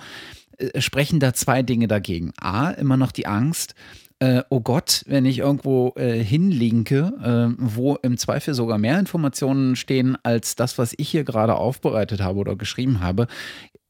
äh, 0.58 0.82
sprechen 0.82 1.20
da 1.20 1.34
zwei 1.34 1.64
Dinge 1.64 1.88
dagegen. 1.88 2.34
A, 2.40 2.70
immer 2.72 2.98
noch 2.98 3.12
die 3.12 3.28
Angst, 3.28 3.74
äh, 4.22 4.44
oh 4.50 4.60
Gott, 4.62 5.04
wenn 5.08 5.26
ich 5.26 5.40
irgendwo 5.40 5.94
äh, 5.96 6.24
hinlinke, 6.24 7.12
äh, 7.24 7.56
wo 7.58 7.96
im 7.96 8.18
Zweifel 8.18 8.54
sogar 8.54 8.78
mehr 8.78 9.00
Informationen 9.00 9.76
stehen 9.76 10.16
als 10.22 10.56
das, 10.56 10.78
was 10.78 10.94
ich 10.98 11.10
hier 11.10 11.24
gerade 11.24 11.56
aufbereitet 11.56 12.22
habe 12.22 12.38
oder 12.38 12.56
geschrieben 12.56 13.00
habe, 13.00 13.26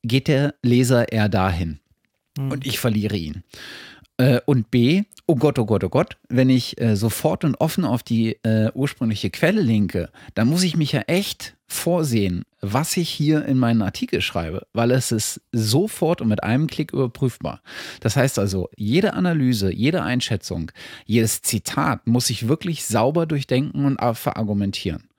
geht 0.03 0.29
der 0.29 0.55
Leser 0.63 1.11
eher 1.11 1.27
dahin. 1.27 1.81
Mhm. 2.37 2.51
Und 2.51 2.65
ich 2.65 2.79
verliere 2.79 3.17
ihn. 3.17 3.43
Äh, 4.21 4.39
und 4.45 4.69
B, 4.69 5.01
oh 5.25 5.35
Gott, 5.35 5.57
oh 5.57 5.65
Gott, 5.65 5.83
oh 5.83 5.89
Gott, 5.89 6.17
wenn 6.29 6.49
ich 6.49 6.79
äh, 6.79 6.95
sofort 6.95 7.43
und 7.43 7.55
offen 7.55 7.85
auf 7.85 8.03
die 8.03 8.37
äh, 8.43 8.69
ursprüngliche 8.75 9.31
Quelle 9.31 9.61
linke, 9.61 10.11
dann 10.35 10.47
muss 10.47 10.61
ich 10.61 10.77
mich 10.77 10.91
ja 10.91 11.01
echt 11.07 11.55
vorsehen, 11.67 12.43
was 12.59 12.97
ich 12.97 13.09
hier 13.09 13.43
in 13.45 13.57
meinen 13.57 13.81
Artikel 13.81 14.21
schreibe, 14.21 14.67
weil 14.73 14.91
es 14.91 15.11
ist 15.11 15.41
sofort 15.51 16.21
und 16.21 16.27
mit 16.27 16.43
einem 16.43 16.67
Klick 16.67 16.93
überprüfbar. 16.93 17.61
Das 18.01 18.15
heißt 18.15 18.37
also, 18.37 18.69
jede 18.75 19.13
Analyse, 19.13 19.73
jede 19.73 20.03
Einschätzung, 20.03 20.71
jedes 21.07 21.41
Zitat 21.41 22.05
muss 22.05 22.29
ich 22.29 22.47
wirklich 22.47 22.85
sauber 22.85 23.25
durchdenken 23.25 23.85
und 23.85 23.97
verargumentieren. 24.15 25.10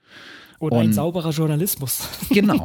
Oder 0.62 0.76
und, 0.76 0.84
ein 0.84 0.92
sauberer 0.92 1.30
Journalismus. 1.30 2.08
Genau. 2.30 2.64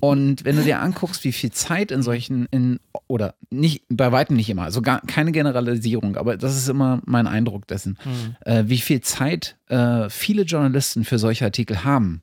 Und 0.00 0.44
wenn 0.44 0.56
du 0.56 0.62
dir 0.62 0.80
anguckst, 0.80 1.22
wie 1.24 1.32
viel 1.32 1.52
Zeit 1.52 1.92
in 1.92 2.02
solchen, 2.02 2.46
in, 2.50 2.80
oder 3.06 3.34
nicht, 3.50 3.84
bei 3.88 4.10
weitem 4.10 4.36
nicht 4.36 4.50
immer, 4.50 4.64
also 4.64 4.82
gar 4.82 5.00
keine 5.02 5.30
Generalisierung, 5.30 6.16
aber 6.16 6.36
das 6.36 6.56
ist 6.56 6.68
immer 6.68 7.00
mein 7.06 7.26
Eindruck 7.26 7.68
dessen, 7.68 7.98
mhm. 8.04 8.36
äh, 8.44 8.64
wie 8.66 8.78
viel 8.78 9.00
Zeit 9.00 9.56
äh, 9.68 10.10
viele 10.10 10.42
Journalisten 10.42 11.04
für 11.04 11.18
solche 11.18 11.44
Artikel 11.44 11.84
haben, 11.84 12.22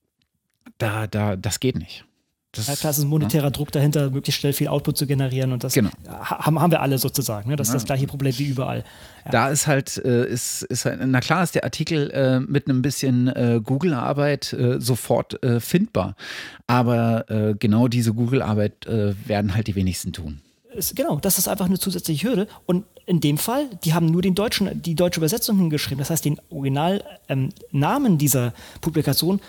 da, 0.78 1.08
da, 1.08 1.38
das 1.38 1.62
geht 1.62 1.78
nicht. 1.78 2.06
Das, 2.56 2.68
ja, 2.68 2.76
klar, 2.76 2.92
es 2.92 3.00
ist 3.00 3.06
ein 3.06 3.10
monetärer 3.10 3.46
ja. 3.46 3.50
Druck 3.50 3.72
dahinter, 3.72 4.12
möglichst 4.12 4.40
schnell 4.40 4.54
viel 4.54 4.68
Output 4.68 4.96
zu 4.96 5.08
generieren 5.08 5.52
und 5.54 5.64
das 5.64 5.74
genau. 5.74 5.90
haben, 6.08 6.62
haben 6.62 6.70
wir 6.72 6.82
alle 6.82 7.00
sozusagen. 7.00 7.50
Ne? 7.50 7.56
Das 7.56 7.70
ist 7.70 7.74
ja. 7.74 7.78
das 7.78 7.86
gleiche 7.86 8.06
Problem 8.06 8.38
wie 8.38 8.46
überall. 8.46 8.84
Da 9.32 9.50
ist 9.50 9.66
halt, 9.66 9.98
äh, 9.98 10.28
ist, 10.28 10.62
ist 10.62 10.86
halt, 10.86 11.00
na 11.04 11.20
klar 11.20 11.44
ist 11.44 11.56
der 11.56 11.64
Artikel 11.64 12.12
äh, 12.12 12.40
mit 12.40 12.68
einem 12.68 12.84
bisschen 12.84 13.28
äh, 13.28 13.60
Google-Arbeit 13.64 14.54
äh, 14.54 14.80
sofort 14.80 15.42
äh, 15.42 15.60
findbar. 15.60 16.16
Aber 16.68 17.28
äh, 17.32 17.56
genau 17.58 17.88
diese 17.88 18.14
Google-Arbeit 18.14 18.86
werden 18.86 19.56
halt 19.56 19.68
die 19.68 19.76
wenigsten 19.76 20.14
tun. 20.14 20.40
Ist, 20.74 20.96
genau, 20.96 21.18
das 21.18 21.38
ist 21.38 21.48
einfach 21.48 21.66
eine 21.66 21.80
zusätzliche 21.80 22.28
Hürde. 22.28 22.48
Und 22.66 22.86
in 23.06 23.20
dem 23.20 23.38
Fall, 23.38 23.70
die 23.84 23.94
haben 23.94 24.06
nur 24.08 24.22
den 24.22 24.36
deutschen, 24.36 24.82
die 24.82 24.96
deutsche 24.96 25.20
Übersetzung 25.20 25.58
hingeschrieben. 25.58 26.00
Das 26.00 26.10
heißt, 26.10 26.26
den 26.26 26.40
Originalnamen 26.50 28.14
ähm, 28.14 28.18
dieser 28.18 28.54
Publikation 28.82 29.40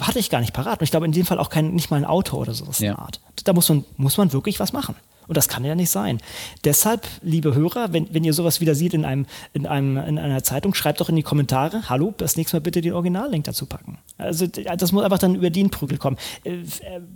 hatte 0.00 0.18
ich 0.18 0.30
gar 0.30 0.40
nicht 0.40 0.52
parat. 0.52 0.80
Und 0.80 0.84
ich 0.84 0.90
glaube 0.90 1.06
in 1.06 1.12
dem 1.12 1.26
Fall 1.26 1.38
auch 1.38 1.50
kein, 1.50 1.74
nicht 1.74 1.90
mal 1.90 1.96
ein 1.96 2.04
Autor 2.04 2.40
oder 2.40 2.54
sowas 2.54 2.78
ja. 2.78 2.90
in 2.90 2.96
der 2.96 3.04
Art. 3.04 3.20
Da 3.44 3.52
muss 3.52 3.68
man, 3.68 3.84
muss 3.96 4.16
man 4.16 4.32
wirklich 4.32 4.60
was 4.60 4.72
machen. 4.72 4.94
Und 5.28 5.36
das 5.36 5.48
kann 5.48 5.64
ja 5.64 5.74
nicht 5.74 5.90
sein. 5.90 6.18
Deshalb, 6.64 7.06
liebe 7.22 7.54
Hörer, 7.54 7.92
wenn, 7.92 8.12
wenn 8.12 8.24
ihr 8.24 8.32
sowas 8.32 8.60
wieder 8.60 8.74
seht 8.74 8.92
in, 8.92 9.04
einem, 9.04 9.26
in, 9.52 9.66
einem, 9.66 9.96
in 9.96 10.18
einer 10.18 10.42
Zeitung, 10.42 10.74
schreibt 10.74 11.00
doch 11.00 11.08
in 11.08 11.16
die 11.16 11.22
Kommentare, 11.22 11.88
hallo, 11.88 12.12
das 12.16 12.36
nächste 12.36 12.56
Mal 12.56 12.60
bitte 12.60 12.80
den 12.80 12.92
Originallink 12.92 13.44
dazu 13.44 13.66
packen. 13.66 13.98
Also 14.18 14.46
das 14.46 14.92
muss 14.92 15.04
einfach 15.04 15.18
dann 15.18 15.36
über 15.36 15.50
den 15.50 15.70
Prügel 15.70 15.98
kommen. 15.98 16.16
Äh, 16.44 16.58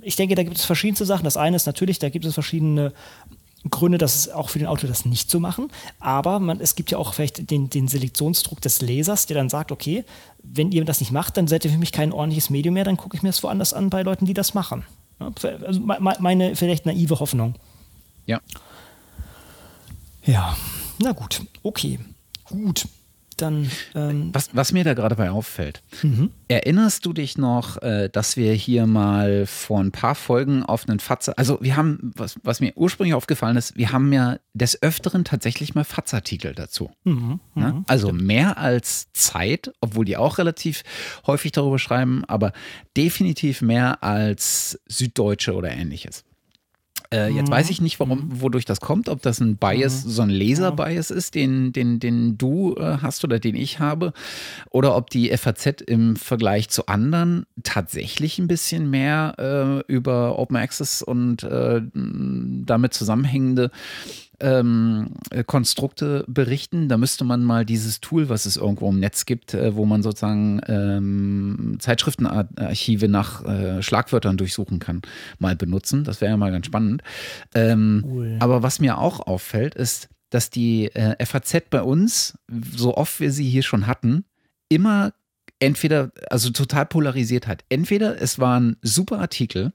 ich 0.02 0.16
denke, 0.16 0.34
da 0.34 0.44
gibt 0.44 0.56
es 0.56 0.64
verschiedenste 0.64 1.04
Sachen. 1.04 1.24
Das 1.24 1.36
eine 1.36 1.56
ist 1.56 1.66
natürlich, 1.66 1.98
da 1.98 2.08
gibt 2.08 2.24
es 2.24 2.34
verschiedene 2.34 2.92
Gründe, 3.70 3.98
dass 3.98 4.28
auch 4.28 4.48
für 4.48 4.58
den 4.58 4.68
Autor 4.68 4.88
das 4.88 5.04
nicht 5.04 5.30
zu 5.30 5.40
machen. 5.40 5.70
Aber 6.00 6.40
man, 6.40 6.60
es 6.60 6.74
gibt 6.74 6.90
ja 6.90 6.98
auch 6.98 7.14
vielleicht 7.14 7.50
den, 7.50 7.70
den 7.70 7.88
Selektionsdruck 7.88 8.60
des 8.60 8.80
Lesers, 8.80 9.26
der 9.26 9.36
dann 9.36 9.48
sagt, 9.48 9.72
okay, 9.72 10.04
wenn 10.42 10.72
ihr 10.72 10.84
das 10.84 11.00
nicht 11.00 11.12
macht, 11.12 11.36
dann 11.36 11.48
seid 11.48 11.64
ihr 11.64 11.70
für 11.70 11.78
mich 11.78 11.92
kein 11.92 12.12
ordentliches 12.12 12.50
Medium 12.50 12.74
mehr, 12.74 12.84
dann 12.84 12.96
gucke 12.96 13.16
ich 13.16 13.22
mir 13.22 13.28
das 13.30 13.42
woanders 13.42 13.72
an 13.72 13.90
bei 13.90 14.02
Leuten, 14.02 14.26
die 14.26 14.34
das 14.34 14.54
machen. 14.54 14.84
Also 15.18 15.80
meine 15.80 16.56
vielleicht 16.56 16.86
naive 16.86 17.20
Hoffnung. 17.20 17.54
Ja. 18.26 18.40
Ja, 20.24 20.56
na 20.98 21.12
gut, 21.12 21.42
okay, 21.62 22.00
gut. 22.44 22.86
Dann, 23.36 23.70
ähm 23.94 24.30
was, 24.32 24.50
was 24.52 24.72
mir 24.72 24.84
da 24.84 24.94
gerade 24.94 25.14
bei 25.16 25.30
auffällt, 25.30 25.82
mhm. 26.02 26.30
erinnerst 26.48 27.04
du 27.04 27.12
dich 27.12 27.36
noch, 27.36 27.80
äh, 27.82 28.08
dass 28.10 28.36
wir 28.36 28.52
hier 28.54 28.86
mal 28.86 29.46
vor 29.46 29.80
ein 29.80 29.92
paar 29.92 30.14
Folgen 30.14 30.62
auf 30.62 30.88
einen 30.88 31.00
Fatzer, 31.00 31.34
also 31.36 31.58
wir 31.60 31.76
haben, 31.76 32.12
was, 32.16 32.36
was 32.42 32.60
mir 32.60 32.72
ursprünglich 32.76 33.14
aufgefallen 33.14 33.56
ist, 33.56 33.76
wir 33.76 33.92
haben 33.92 34.12
ja 34.12 34.38
des 34.54 34.82
Öfteren 34.82 35.24
tatsächlich 35.24 35.74
mal 35.74 35.84
Fatzartikel 35.84 36.54
dazu. 36.54 36.90
Mhm, 37.04 37.40
ne? 37.54 37.72
Mhm. 37.72 37.84
Also 37.86 38.12
mehr 38.12 38.56
als 38.56 39.12
Zeit, 39.12 39.72
obwohl 39.80 40.06
die 40.06 40.16
auch 40.16 40.38
relativ 40.38 40.82
häufig 41.26 41.52
darüber 41.52 41.78
schreiben, 41.78 42.24
aber 42.24 42.52
definitiv 42.96 43.60
mehr 43.60 44.02
als 44.02 44.80
Süddeutsche 44.86 45.54
oder 45.54 45.70
ähnliches. 45.70 46.24
Äh, 47.12 47.28
jetzt 47.28 47.48
mhm. 47.48 47.52
weiß 47.52 47.70
ich 47.70 47.80
nicht, 47.80 48.00
warum, 48.00 48.40
wodurch 48.40 48.64
das 48.64 48.80
kommt, 48.80 49.08
ob 49.08 49.22
das 49.22 49.40
ein 49.40 49.56
Bias, 49.56 50.04
mhm. 50.04 50.10
so 50.10 50.22
ein 50.22 50.30
Laser-Bias 50.30 51.10
ist, 51.10 51.34
den, 51.34 51.72
den, 51.72 52.00
den 52.00 52.38
du 52.38 52.74
äh, 52.76 52.98
hast 53.02 53.24
oder 53.24 53.38
den 53.38 53.54
ich 53.54 53.78
habe, 53.78 54.12
oder 54.70 54.96
ob 54.96 55.10
die 55.10 55.34
FAZ 55.36 55.82
im 55.86 56.16
Vergleich 56.16 56.68
zu 56.68 56.86
anderen 56.86 57.46
tatsächlich 57.62 58.38
ein 58.38 58.48
bisschen 58.48 58.90
mehr 58.90 59.34
äh, 59.88 59.92
über 59.92 60.38
Open 60.38 60.56
Access 60.56 61.02
und 61.02 61.42
äh, 61.42 61.82
damit 61.94 62.94
zusammenhängende 62.94 63.70
ähm, 64.40 65.14
äh, 65.30 65.44
Konstrukte 65.44 66.24
berichten. 66.28 66.88
Da 66.88 66.96
müsste 66.96 67.24
man 67.24 67.44
mal 67.44 67.64
dieses 67.64 68.00
Tool, 68.00 68.28
was 68.28 68.46
es 68.46 68.56
irgendwo 68.56 68.88
im 68.90 69.00
Netz 69.00 69.26
gibt, 69.26 69.54
äh, 69.54 69.74
wo 69.74 69.86
man 69.86 70.02
sozusagen 70.02 70.60
ähm, 70.66 71.76
Zeitschriftenarchive 71.78 73.08
nach 73.08 73.44
äh, 73.44 73.82
Schlagwörtern 73.82 74.36
durchsuchen 74.36 74.78
kann, 74.78 75.02
mal 75.38 75.56
benutzen. 75.56 76.04
Das 76.04 76.20
wäre 76.20 76.32
ja 76.32 76.36
mal 76.36 76.52
ganz 76.52 76.66
spannend. 76.66 77.02
Ähm, 77.54 78.04
cool. 78.06 78.36
Aber 78.40 78.62
was 78.62 78.80
mir 78.80 78.98
auch 78.98 79.20
auffällt, 79.20 79.74
ist, 79.74 80.08
dass 80.30 80.50
die 80.50 80.86
äh, 80.94 81.24
FAZ 81.24 81.70
bei 81.70 81.82
uns, 81.82 82.38
so 82.74 82.96
oft 82.96 83.20
wir 83.20 83.32
sie 83.32 83.48
hier 83.48 83.62
schon 83.62 83.86
hatten, 83.86 84.24
immer 84.68 85.12
entweder, 85.58 86.10
also 86.30 86.50
total 86.50 86.86
polarisiert 86.86 87.46
hat. 87.46 87.64
Entweder 87.68 88.20
es 88.20 88.38
waren 88.38 88.76
super 88.82 89.18
Artikel, 89.18 89.72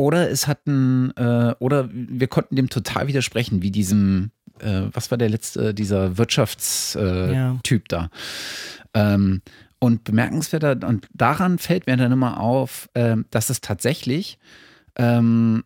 oder 0.00 0.30
es 0.30 0.46
hatten, 0.46 1.12
äh, 1.16 1.54
oder 1.58 1.90
wir 1.92 2.26
konnten 2.26 2.56
dem 2.56 2.70
total 2.70 3.06
widersprechen, 3.06 3.60
wie 3.60 3.70
diesem, 3.70 4.30
äh, 4.58 4.84
was 4.92 5.10
war 5.10 5.18
der 5.18 5.28
letzte, 5.28 5.74
dieser 5.74 6.16
Wirtschaftstyp 6.16 7.02
äh, 7.02 7.34
ja. 7.34 7.58
da. 7.86 8.10
Ähm, 8.94 9.42
und 9.78 10.04
bemerkenswerter, 10.04 10.88
und 10.88 11.06
daran 11.12 11.58
fällt 11.58 11.86
mir 11.86 11.98
dann 11.98 12.12
immer 12.12 12.40
auf, 12.40 12.88
äh, 12.94 13.18
dass 13.30 13.50
es 13.50 13.60
tatsächlich 13.60 14.38
ähm, 14.96 15.64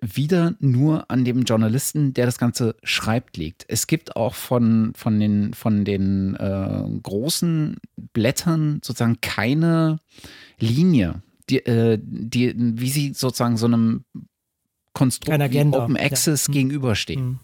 wieder 0.00 0.54
nur 0.60 1.10
an 1.10 1.26
dem 1.26 1.42
Journalisten, 1.42 2.14
der 2.14 2.24
das 2.24 2.38
Ganze 2.38 2.74
schreibt, 2.82 3.36
liegt. 3.36 3.66
Es 3.68 3.86
gibt 3.86 4.16
auch 4.16 4.34
von, 4.34 4.92
von 4.96 5.20
den, 5.20 5.52
von 5.52 5.84
den 5.84 6.36
äh, 6.36 6.84
großen 7.02 7.76
Blättern 8.14 8.80
sozusagen 8.82 9.20
keine 9.20 9.98
Linie 10.58 11.20
die, 11.50 11.64
äh, 11.66 11.98
die, 12.00 12.54
wie 12.56 12.90
sie 12.90 13.12
sozusagen 13.14 13.56
so 13.56 13.66
einem 13.66 14.04
Konstrukt 14.92 15.40
Open 15.40 15.96
Access 15.96 16.46
ja. 16.48 16.52
Gegenüberstehen. 16.52 17.20
Hm. 17.20 17.38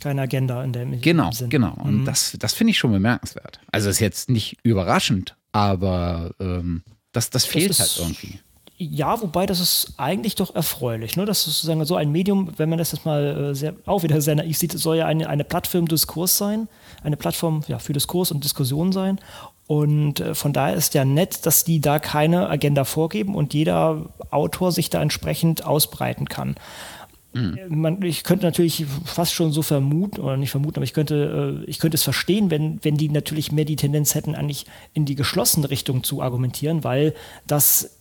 Keine 0.00 0.22
Agenda 0.22 0.62
in 0.64 0.72
dem 0.72 1.00
Genau, 1.00 1.30
Sinn. 1.30 1.50
genau. 1.50 1.74
Und 1.74 2.00
mhm. 2.00 2.04
das, 2.04 2.36
das 2.38 2.52
finde 2.52 2.72
ich 2.72 2.78
schon 2.78 2.92
bemerkenswert. 2.92 3.60
Also 3.72 3.88
ist 3.88 4.00
jetzt 4.00 4.28
nicht 4.28 4.58
überraschend, 4.62 5.36
aber 5.52 6.32
ähm, 6.40 6.82
das, 7.12 7.30
das 7.30 7.46
fehlt 7.46 7.70
das 7.70 7.78
halt 7.80 7.98
irgendwie. 7.98 8.40
Ja, 8.76 9.20
wobei 9.22 9.46
das 9.46 9.60
ist 9.60 9.94
eigentlich 9.98 10.34
doch 10.34 10.54
erfreulich. 10.54 11.16
Ne? 11.16 11.24
Das 11.24 11.46
ist 11.46 11.54
sozusagen 11.54 11.84
so 11.84 11.94
ein 11.94 12.10
Medium, 12.10 12.50
wenn 12.56 12.68
man 12.68 12.78
das 12.78 12.90
jetzt 12.90 13.06
mal 13.06 13.50
äh, 13.50 13.54
sehr, 13.54 13.74
auch 13.86 14.02
wieder 14.02 14.20
sehr 14.20 14.34
naiv 14.34 14.58
sieht, 14.58 14.72
soll 14.72 14.96
ja 14.96 15.06
eine, 15.06 15.28
eine 15.28 15.44
Plattform 15.44 15.86
Diskurs 15.86 16.36
sein, 16.36 16.68
eine 17.02 17.16
Plattform 17.16 17.62
ja, 17.68 17.78
für 17.78 17.92
Diskurs 17.92 18.32
und 18.32 18.42
Diskussion 18.42 18.90
sein. 18.90 19.20
Und 19.66 20.20
äh, 20.20 20.34
von 20.34 20.52
daher 20.52 20.74
ist 20.74 20.94
ja 20.94 21.04
nett, 21.04 21.46
dass 21.46 21.64
die 21.64 21.80
da 21.80 21.98
keine 21.98 22.48
Agenda 22.48 22.84
vorgeben 22.84 23.34
und 23.34 23.54
jeder 23.54 24.06
Autor 24.30 24.72
sich 24.72 24.90
da 24.90 25.00
entsprechend 25.00 25.64
ausbreiten 25.64 26.28
kann. 26.28 26.56
Mhm. 27.32 27.58
Man, 27.68 28.02
ich 28.02 28.24
könnte 28.24 28.44
natürlich 28.44 28.84
fast 29.04 29.34
schon 29.34 29.52
so 29.52 29.62
vermuten, 29.62 30.20
oder 30.20 30.36
nicht 30.36 30.50
vermuten, 30.50 30.76
aber 30.76 30.84
ich 30.84 30.92
könnte, 30.92 31.62
äh, 31.64 31.70
ich 31.70 31.78
könnte 31.78 31.96
es 31.96 32.02
verstehen, 32.02 32.50
wenn, 32.50 32.78
wenn 32.82 32.96
die 32.96 33.08
natürlich 33.08 33.52
mehr 33.52 33.64
die 33.64 33.76
Tendenz 33.76 34.14
hätten, 34.14 34.34
eigentlich 34.34 34.66
in 34.92 35.04
die 35.04 35.16
geschlossene 35.16 35.68
Richtung 35.70 36.04
zu 36.04 36.22
argumentieren, 36.22 36.84
weil 36.84 37.14
das 37.46 37.98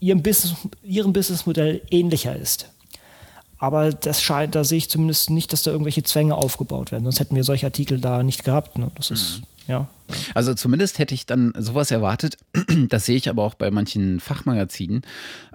ihrem, 0.00 0.22
Business, 0.22 0.56
ihrem 0.82 1.12
Businessmodell 1.12 1.82
ähnlicher 1.90 2.34
ist. 2.34 2.68
Aber 3.58 3.92
das 3.92 4.20
scheint, 4.20 4.56
da 4.56 4.64
sehe 4.64 4.78
ich 4.78 4.90
zumindest 4.90 5.30
nicht, 5.30 5.52
dass 5.52 5.62
da 5.62 5.70
irgendwelche 5.70 6.02
Zwänge 6.02 6.34
aufgebaut 6.34 6.90
werden. 6.90 7.04
Sonst 7.04 7.20
hätten 7.20 7.36
wir 7.36 7.44
solche 7.44 7.66
Artikel 7.66 8.00
da 8.00 8.24
nicht 8.24 8.42
gehabt. 8.42 8.76
Ne? 8.76 8.90
Das 8.96 9.12
ist, 9.12 9.38
mhm. 9.38 9.46
Ja. 9.66 9.88
Also 10.34 10.54
zumindest 10.54 10.98
hätte 10.98 11.14
ich 11.14 11.26
dann 11.26 11.52
sowas 11.58 11.90
erwartet. 11.90 12.36
Das 12.88 13.06
sehe 13.06 13.16
ich 13.16 13.28
aber 13.28 13.44
auch 13.44 13.54
bei 13.54 13.70
manchen 13.70 14.20
Fachmagazinen. 14.20 15.02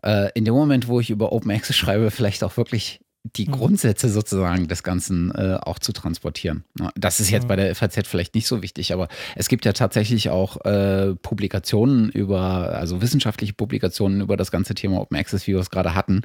Äh, 0.03 0.29
in 0.33 0.45
dem 0.45 0.53
Moment, 0.53 0.87
wo 0.87 0.99
ich 0.99 1.09
über 1.09 1.31
Open 1.31 1.51
Access 1.51 1.75
schreibe, 1.75 2.09
vielleicht 2.11 2.43
auch 2.43 2.57
wirklich 2.57 3.01
die 3.35 3.47
mhm. 3.47 3.51
Grundsätze 3.51 4.09
sozusagen 4.09 4.67
des 4.67 4.83
Ganzen 4.83 5.31
äh, 5.31 5.57
auch 5.61 5.79
zu 5.79 5.91
transportieren. 5.91 6.63
Das 6.95 7.19
ist 7.19 7.29
jetzt 7.29 7.47
bei 7.47 7.55
der 7.55 7.75
FAZ 7.75 8.07
vielleicht 8.07 8.35
nicht 8.35 8.47
so 8.47 8.61
wichtig, 8.61 8.93
aber 8.93 9.07
es 9.35 9.49
gibt 9.49 9.65
ja 9.65 9.73
tatsächlich 9.73 10.29
auch 10.29 10.63
äh, 10.65 11.15
Publikationen 11.15 12.09
über, 12.09 12.75
also 12.75 13.01
wissenschaftliche 13.01 13.53
Publikationen 13.53 14.21
über 14.21 14.37
das 14.37 14.51
ganze 14.51 14.75
Thema 14.75 15.01
Open 15.01 15.17
Access, 15.17 15.47
wie 15.47 15.53
wir 15.53 15.59
es 15.59 15.69
gerade 15.69 15.95
hatten. 15.95 16.21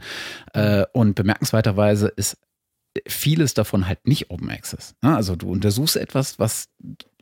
Äh, 0.52 0.84
und 0.92 1.14
bemerkenswerterweise 1.14 2.08
ist 2.08 2.36
vieles 3.06 3.54
davon 3.54 3.88
halt 3.88 4.06
nicht 4.06 4.30
Open 4.30 4.50
Access. 4.50 4.94
Also 5.00 5.34
du 5.34 5.50
untersuchst 5.50 5.96
etwas, 5.96 6.38
was 6.38 6.68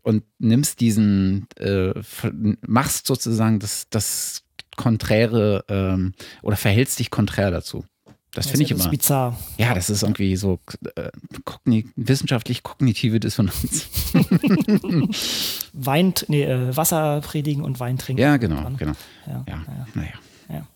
und 0.03 0.25
nimmst 0.39 0.81
diesen, 0.81 1.47
äh, 1.59 1.93
machst 2.67 3.07
sozusagen 3.07 3.59
das, 3.59 3.87
das 3.91 4.43
Konträre 4.77 5.65
ähm, 5.69 6.15
oder 6.43 6.57
verhältst 6.57 6.99
dich 6.99 7.11
konträr 7.11 7.51
dazu. 7.51 7.85
Das, 8.33 8.47
finde 8.47 8.63
ich 8.63 8.71
immer. 8.71 8.79
Das 8.79 8.87
ist 8.87 8.91
bizarr. 8.91 9.39
Ja, 9.59 9.75
das 9.75 9.91
ist 9.91 10.03
irgendwie 10.03 10.37
so 10.37 10.61
äh, 10.95 11.11
kogni 11.45 11.89
wissenschaftlich 11.97 12.63
kognitive 12.63 13.19
Dissonanz. 13.19 13.89
Wein, 15.73 16.15
nee, 16.29 16.45
äh, 16.45 16.77
Wasser 16.77 17.21
predigen 17.23 17.65
und 17.65 17.81
Wein 17.81 17.99
trinken. 17.99 18.23
Ja, 18.23 18.37
genau, 18.37 18.71
genau. 18.77 18.93
Ja, 19.27 19.45
ja, 19.49 19.55
ja. 19.67 19.87
naja. 19.95 20.13
Ja. 20.49 20.67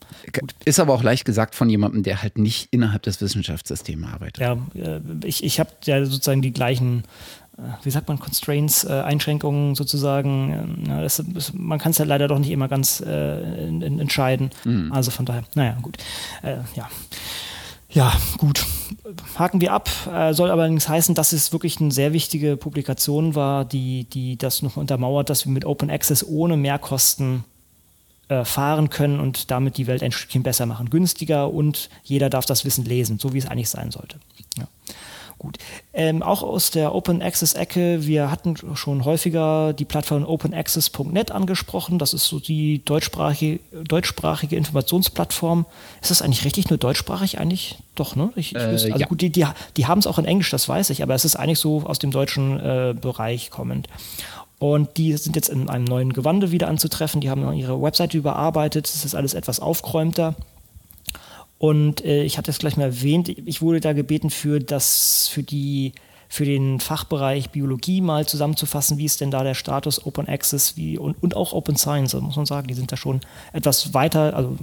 Ist 0.64 0.78
aber 0.78 0.94
auch 0.94 1.02
leicht 1.02 1.24
gesagt 1.24 1.54
von 1.54 1.68
jemandem, 1.68 2.02
der 2.02 2.22
halt 2.22 2.38
nicht 2.38 2.68
innerhalb 2.70 3.02
des 3.02 3.20
Wissenschaftssystems 3.20 4.06
arbeitet. 4.06 4.38
Ja, 4.38 4.56
äh, 4.74 5.00
ich, 5.24 5.42
ich 5.42 5.58
habe 5.60 5.70
ja 5.84 6.04
sozusagen 6.04 6.42
die 6.42 6.52
gleichen 6.52 7.04
wie 7.82 7.90
sagt 7.90 8.08
man, 8.08 8.18
Constraints, 8.18 8.84
äh, 8.84 8.92
Einschränkungen 8.92 9.74
sozusagen. 9.74 10.84
Ja, 10.88 11.02
das, 11.02 11.22
das, 11.26 11.52
man 11.52 11.78
kann 11.78 11.90
es 11.90 11.98
ja 11.98 12.04
leider 12.04 12.28
doch 12.28 12.38
nicht 12.38 12.50
immer 12.50 12.68
ganz 12.68 13.00
äh, 13.00 13.68
in, 13.68 13.80
in, 13.80 14.00
entscheiden. 14.00 14.50
Mhm. 14.64 14.92
Also 14.92 15.10
von 15.10 15.24
daher, 15.24 15.44
naja, 15.54 15.76
gut. 15.80 15.96
Äh, 16.42 16.56
ja. 16.74 16.88
Ja, 17.90 18.12
gut. 18.38 18.66
Haken 19.38 19.60
wir 19.60 19.72
ab. 19.72 19.88
Äh, 20.12 20.34
soll 20.34 20.50
allerdings 20.50 20.88
heißen, 20.88 21.14
dass 21.14 21.32
es 21.32 21.52
wirklich 21.52 21.80
eine 21.80 21.92
sehr 21.92 22.12
wichtige 22.12 22.56
Publikation 22.56 23.36
war, 23.36 23.64
die, 23.64 24.04
die 24.04 24.36
das 24.36 24.62
noch 24.62 24.76
untermauert, 24.76 25.30
dass 25.30 25.46
wir 25.46 25.52
mit 25.52 25.64
Open 25.64 25.90
Access 25.90 26.26
ohne 26.26 26.56
Mehrkosten 26.56 27.44
äh, 28.28 28.44
fahren 28.44 28.90
können 28.90 29.20
und 29.20 29.52
damit 29.52 29.76
die 29.76 29.86
Welt 29.86 30.02
ein 30.02 30.10
Stückchen 30.10 30.42
besser 30.42 30.66
machen. 30.66 30.90
Günstiger 30.90 31.52
und 31.52 31.88
jeder 32.02 32.30
darf 32.30 32.46
das 32.46 32.64
Wissen 32.64 32.84
lesen, 32.84 33.20
so 33.20 33.32
wie 33.32 33.38
es 33.38 33.46
eigentlich 33.46 33.70
sein 33.70 33.92
sollte. 33.92 34.18
Ja. 34.58 34.66
Gut. 35.44 35.58
Ähm, 35.92 36.22
auch 36.22 36.42
aus 36.42 36.70
der 36.70 36.94
Open 36.94 37.20
Access 37.20 37.52
Ecke, 37.52 38.06
wir 38.06 38.30
hatten 38.30 38.56
schon 38.76 39.04
häufiger 39.04 39.74
die 39.74 39.84
Plattform 39.84 40.24
openaccess.net 40.24 41.32
angesprochen. 41.32 41.98
Das 41.98 42.14
ist 42.14 42.24
so 42.24 42.40
die 42.40 42.82
deutschsprachige, 42.82 43.60
deutschsprachige 43.86 44.56
Informationsplattform. 44.56 45.66
Ist 46.00 46.10
das 46.10 46.22
eigentlich 46.22 46.46
richtig 46.46 46.70
nur 46.70 46.78
deutschsprachig 46.78 47.38
eigentlich? 47.38 47.76
Doch, 47.94 48.16
ne? 48.16 48.32
Ich, 48.36 48.54
ich 48.54 48.58
äh, 48.62 48.64
also 48.64 48.88
ja. 48.88 49.06
gut, 49.06 49.20
die, 49.20 49.28
die, 49.28 49.44
die 49.76 49.86
haben 49.86 49.98
es 49.98 50.06
auch 50.06 50.18
in 50.18 50.24
Englisch, 50.24 50.48
das 50.48 50.66
weiß 50.66 50.88
ich, 50.88 51.02
aber 51.02 51.14
es 51.14 51.26
ist 51.26 51.36
eigentlich 51.36 51.58
so 51.58 51.82
aus 51.82 51.98
dem 51.98 52.10
deutschen 52.10 52.58
äh, 52.58 52.94
Bereich 52.98 53.50
kommend. 53.50 53.88
Und 54.58 54.96
die 54.96 55.14
sind 55.18 55.36
jetzt 55.36 55.50
in 55.50 55.68
einem 55.68 55.84
neuen 55.84 56.14
Gewande 56.14 56.52
wieder 56.52 56.68
anzutreffen. 56.68 57.20
Die 57.20 57.28
haben 57.28 57.52
ihre 57.52 57.82
Webseite 57.82 58.16
überarbeitet. 58.16 58.86
Es 58.86 59.04
ist 59.04 59.14
alles 59.14 59.34
etwas 59.34 59.60
aufgeräumter. 59.60 60.36
Und 61.58 62.04
äh, 62.04 62.24
ich 62.24 62.36
hatte 62.38 62.50
es 62.50 62.58
gleich 62.58 62.76
mal 62.76 62.84
erwähnt, 62.84 63.28
ich 63.28 63.62
wurde 63.62 63.80
da 63.80 63.92
gebeten 63.92 64.30
für 64.30 64.60
das, 64.60 65.28
für 65.28 65.42
die 65.42 65.92
für 66.34 66.44
den 66.44 66.80
Fachbereich 66.80 67.50
Biologie 67.50 68.00
mal 68.00 68.26
zusammenzufassen, 68.26 68.98
wie 68.98 69.04
ist 69.04 69.20
denn 69.20 69.30
da 69.30 69.44
der 69.44 69.54
Status 69.54 70.04
Open 70.04 70.28
Access 70.28 70.76
wie, 70.76 70.98
und, 70.98 71.22
und 71.22 71.36
auch 71.36 71.52
Open 71.52 71.76
Science, 71.76 72.12
also 72.12 72.26
muss 72.26 72.34
man 72.34 72.44
sagen, 72.44 72.66
die 72.66 72.74
sind 72.74 72.90
da 72.90 72.96
schon 72.96 73.20
etwas 73.52 73.94
weiter, 73.94 74.34
also 74.34 74.56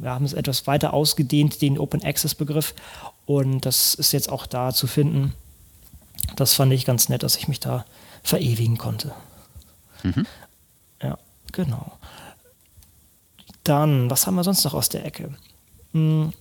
wir 0.00 0.08
haben 0.08 0.24
es 0.24 0.32
etwas 0.32 0.66
weiter 0.66 0.94
ausgedehnt, 0.94 1.60
den 1.60 1.78
Open 1.78 2.02
Access 2.02 2.34
Begriff 2.34 2.74
und 3.26 3.66
das 3.66 3.94
ist 3.94 4.12
jetzt 4.12 4.32
auch 4.32 4.46
da 4.46 4.72
zu 4.72 4.86
finden. 4.86 5.34
Das 6.36 6.54
fand 6.54 6.72
ich 6.72 6.86
ganz 6.86 7.10
nett, 7.10 7.22
dass 7.22 7.36
ich 7.36 7.48
mich 7.48 7.60
da 7.60 7.84
verewigen 8.22 8.78
konnte. 8.78 9.12
Mhm. 10.02 10.26
Ja, 11.02 11.18
genau. 11.52 11.92
Dann, 13.62 14.08
was 14.08 14.26
haben 14.26 14.36
wir 14.36 14.44
sonst 14.44 14.64
noch 14.64 14.72
aus 14.72 14.88
der 14.88 15.04
Ecke? 15.04 15.34
Hm, 15.94 16.32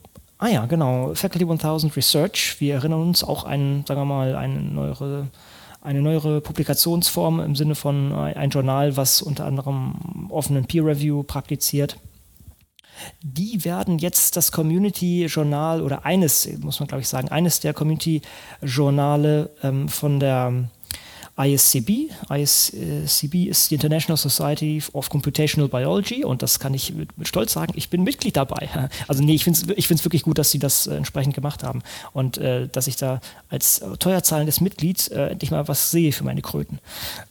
Ah 0.43 0.49
ja, 0.49 0.65
genau. 0.65 1.13
Faculty 1.15 1.45
1000 1.49 1.95
Research. 1.95 2.57
Wir 2.59 2.73
erinnern 2.73 3.01
uns 3.01 3.23
auch 3.23 3.45
an, 3.45 3.85
sagen 3.87 4.01
wir 4.01 4.05
mal, 4.05 4.35
eine 4.35 4.61
neuere, 4.61 5.29
eine 5.79 6.01
neuere 6.01 6.41
Publikationsform 6.41 7.39
im 7.39 7.55
Sinne 7.55 7.75
von 7.75 8.11
ein 8.13 8.49
Journal, 8.49 8.97
was 8.97 9.21
unter 9.21 9.45
anderem 9.45 10.27
offenen 10.29 10.65
Peer 10.65 10.85
Review 10.85 11.23
praktiziert. 11.23 11.97
Die 13.21 13.63
werden 13.63 13.99
jetzt 13.99 14.35
das 14.35 14.51
Community-Journal 14.51 15.81
oder 15.81 16.05
eines, 16.05 16.45
muss 16.59 16.81
man 16.81 16.87
glaube 16.87 17.03
ich 17.03 17.07
sagen, 17.07 17.29
eines 17.29 17.61
der 17.61 17.73
Community-Journale 17.73 19.49
ähm, 19.63 19.87
von 19.87 20.19
der 20.19 20.65
ISCB. 21.35 22.11
ISCB 22.29 23.47
ist 23.47 23.71
die 23.71 23.75
International 23.75 24.17
Society 24.17 24.81
of 24.93 25.09
Computational 25.09 25.67
Biology 25.67 26.23
und 26.23 26.43
das 26.43 26.59
kann 26.59 26.73
ich 26.73 26.93
mit, 26.93 27.17
mit 27.17 27.27
Stolz 27.27 27.53
sagen, 27.53 27.73
ich 27.75 27.89
bin 27.89 28.03
Mitglied 28.03 28.37
dabei. 28.37 28.69
Also 29.07 29.23
nee, 29.23 29.33
ich 29.33 29.43
finde 29.43 29.59
es 29.59 29.77
ich 29.77 29.89
wirklich 30.03 30.23
gut, 30.23 30.37
dass 30.37 30.51
sie 30.51 30.59
das 30.59 30.87
äh, 30.87 30.95
entsprechend 30.95 31.33
gemacht 31.35 31.63
haben 31.63 31.81
und 32.13 32.37
äh, 32.37 32.67
dass 32.67 32.87
ich 32.87 32.95
da 32.95 33.21
als 33.49 33.81
teuer 33.99 34.23
zahlendes 34.23 34.61
Mitglied 34.61 35.11
äh, 35.11 35.29
endlich 35.29 35.51
mal 35.51 35.67
was 35.67 35.91
sehe 35.91 36.11
für 36.11 36.23
meine 36.23 36.41
Kröten. 36.41 36.79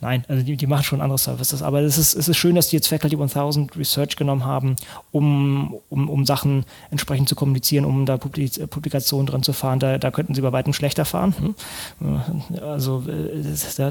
Nein, 0.00 0.24
also 0.28 0.42
die, 0.42 0.56
die 0.56 0.66
machen 0.66 0.84
schon 0.84 1.00
andere 1.00 1.18
Services, 1.18 1.62
aber 1.62 1.80
es 1.80 1.98
ist, 1.98 2.14
es 2.14 2.28
ist 2.28 2.36
schön, 2.36 2.54
dass 2.54 2.68
die 2.68 2.76
jetzt 2.76 2.88
Faculty 2.88 3.16
1000 3.16 3.76
Research 3.76 4.16
genommen 4.16 4.44
haben, 4.44 4.76
um, 5.12 5.78
um, 5.88 6.08
um 6.08 6.26
Sachen 6.26 6.64
entsprechend 6.90 7.28
zu 7.28 7.34
kommunizieren, 7.34 7.84
um 7.84 8.06
da 8.06 8.16
Publikationen 8.16 9.26
drin 9.26 9.42
zu 9.42 9.52
fahren. 9.52 9.78
Da, 9.78 9.98
da 9.98 10.10
könnten 10.10 10.34
sie 10.34 10.40
bei 10.40 10.52
weitem 10.52 10.72
schlechter 10.72 11.04
fahren. 11.04 11.34
Hm? 12.00 12.20
Also 12.60 13.04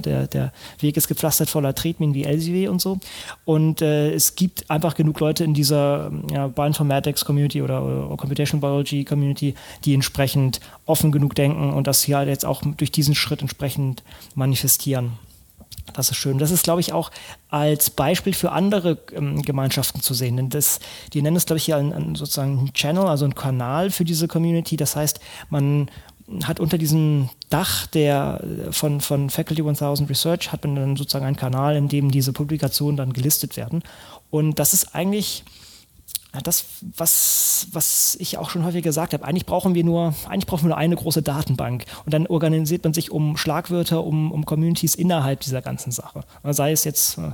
der, 0.01 0.27
der 0.27 0.51
Weg 0.79 0.97
ist 0.97 1.07
gepflastert 1.07 1.49
voller 1.49 1.73
Tretminen 1.75 2.13
wie 2.13 2.23
Elsevier 2.23 2.71
und 2.71 2.81
so. 2.81 2.99
Und 3.45 3.81
äh, 3.81 4.11
es 4.13 4.35
gibt 4.35 4.69
einfach 4.69 4.95
genug 4.95 5.19
Leute 5.19 5.43
in 5.43 5.53
dieser 5.53 6.11
ja, 6.31 6.47
Bioinformatics 6.47 7.25
Community 7.25 7.61
oder, 7.61 7.83
oder 7.83 8.17
Computational 8.17 8.61
Biology 8.61 9.05
Community, 9.05 9.55
die 9.85 9.93
entsprechend 9.93 10.59
offen 10.85 11.11
genug 11.11 11.35
denken 11.35 11.71
und 11.71 11.87
das 11.87 12.03
hier 12.03 12.17
halt 12.17 12.29
jetzt 12.29 12.45
auch 12.45 12.61
durch 12.77 12.91
diesen 12.91 13.15
Schritt 13.15 13.41
entsprechend 13.41 14.03
manifestieren. 14.35 15.13
Das 15.93 16.09
ist 16.09 16.17
schön. 16.17 16.37
Das 16.37 16.51
ist, 16.51 16.63
glaube 16.63 16.79
ich, 16.79 16.93
auch 16.93 17.11
als 17.49 17.89
Beispiel 17.89 18.33
für 18.33 18.51
andere 18.51 18.97
ähm, 19.13 19.41
Gemeinschaften 19.41 20.01
zu 20.01 20.13
sehen. 20.13 20.37
Denn 20.37 20.49
das, 20.49 20.79
die 21.13 21.21
nennen 21.21 21.35
es, 21.35 21.45
glaube 21.45 21.57
ich, 21.57 21.65
hier 21.65 21.77
einen, 21.77 21.91
einen 21.91 22.15
sozusagen 22.15 22.59
einen 22.59 22.73
Channel, 22.73 23.07
also 23.07 23.25
einen 23.25 23.35
Kanal 23.35 23.89
für 23.91 24.05
diese 24.05 24.27
Community. 24.27 24.77
Das 24.77 24.95
heißt, 24.95 25.19
man 25.49 25.89
hat 26.43 26.59
unter 26.59 26.77
diesem 26.77 27.29
Dach 27.49 27.87
der, 27.87 28.43
von, 28.71 29.01
von 29.01 29.29
Faculty 29.29 29.61
1000 29.61 30.09
Research 30.09 30.51
hat 30.51 30.63
man 30.63 30.75
dann 30.75 30.95
sozusagen 30.95 31.25
einen 31.25 31.35
Kanal, 31.35 31.75
in 31.75 31.87
dem 31.87 32.11
diese 32.11 32.33
Publikationen 32.33 32.97
dann 32.97 33.13
gelistet 33.13 33.57
werden. 33.57 33.83
Und 34.29 34.59
das 34.59 34.73
ist 34.73 34.95
eigentlich 34.95 35.43
das, 36.43 36.65
was, 36.95 37.67
was 37.71 38.15
ich 38.19 38.37
auch 38.37 38.49
schon 38.49 38.63
häufig 38.63 38.83
gesagt 38.83 39.13
habe. 39.13 39.25
Eigentlich 39.25 39.45
brauchen 39.45 39.75
wir 39.75 39.83
nur, 39.83 40.15
eigentlich 40.29 40.47
brauchen 40.47 40.63
wir 40.63 40.69
nur 40.69 40.77
eine 40.77 40.95
große 40.95 41.21
Datenbank. 41.21 41.85
Und 42.05 42.13
dann 42.13 42.25
organisiert 42.27 42.85
man 42.85 42.93
sich 42.93 43.11
um 43.11 43.35
Schlagwörter, 43.35 44.03
um, 44.03 44.31
um 44.31 44.45
Communities 44.45 44.95
innerhalb 44.95 45.41
dieser 45.41 45.61
ganzen 45.61 45.91
Sache. 45.91 46.21
Sei 46.43 46.71
es 46.71 46.85
jetzt 46.85 47.17
äh, 47.17 47.31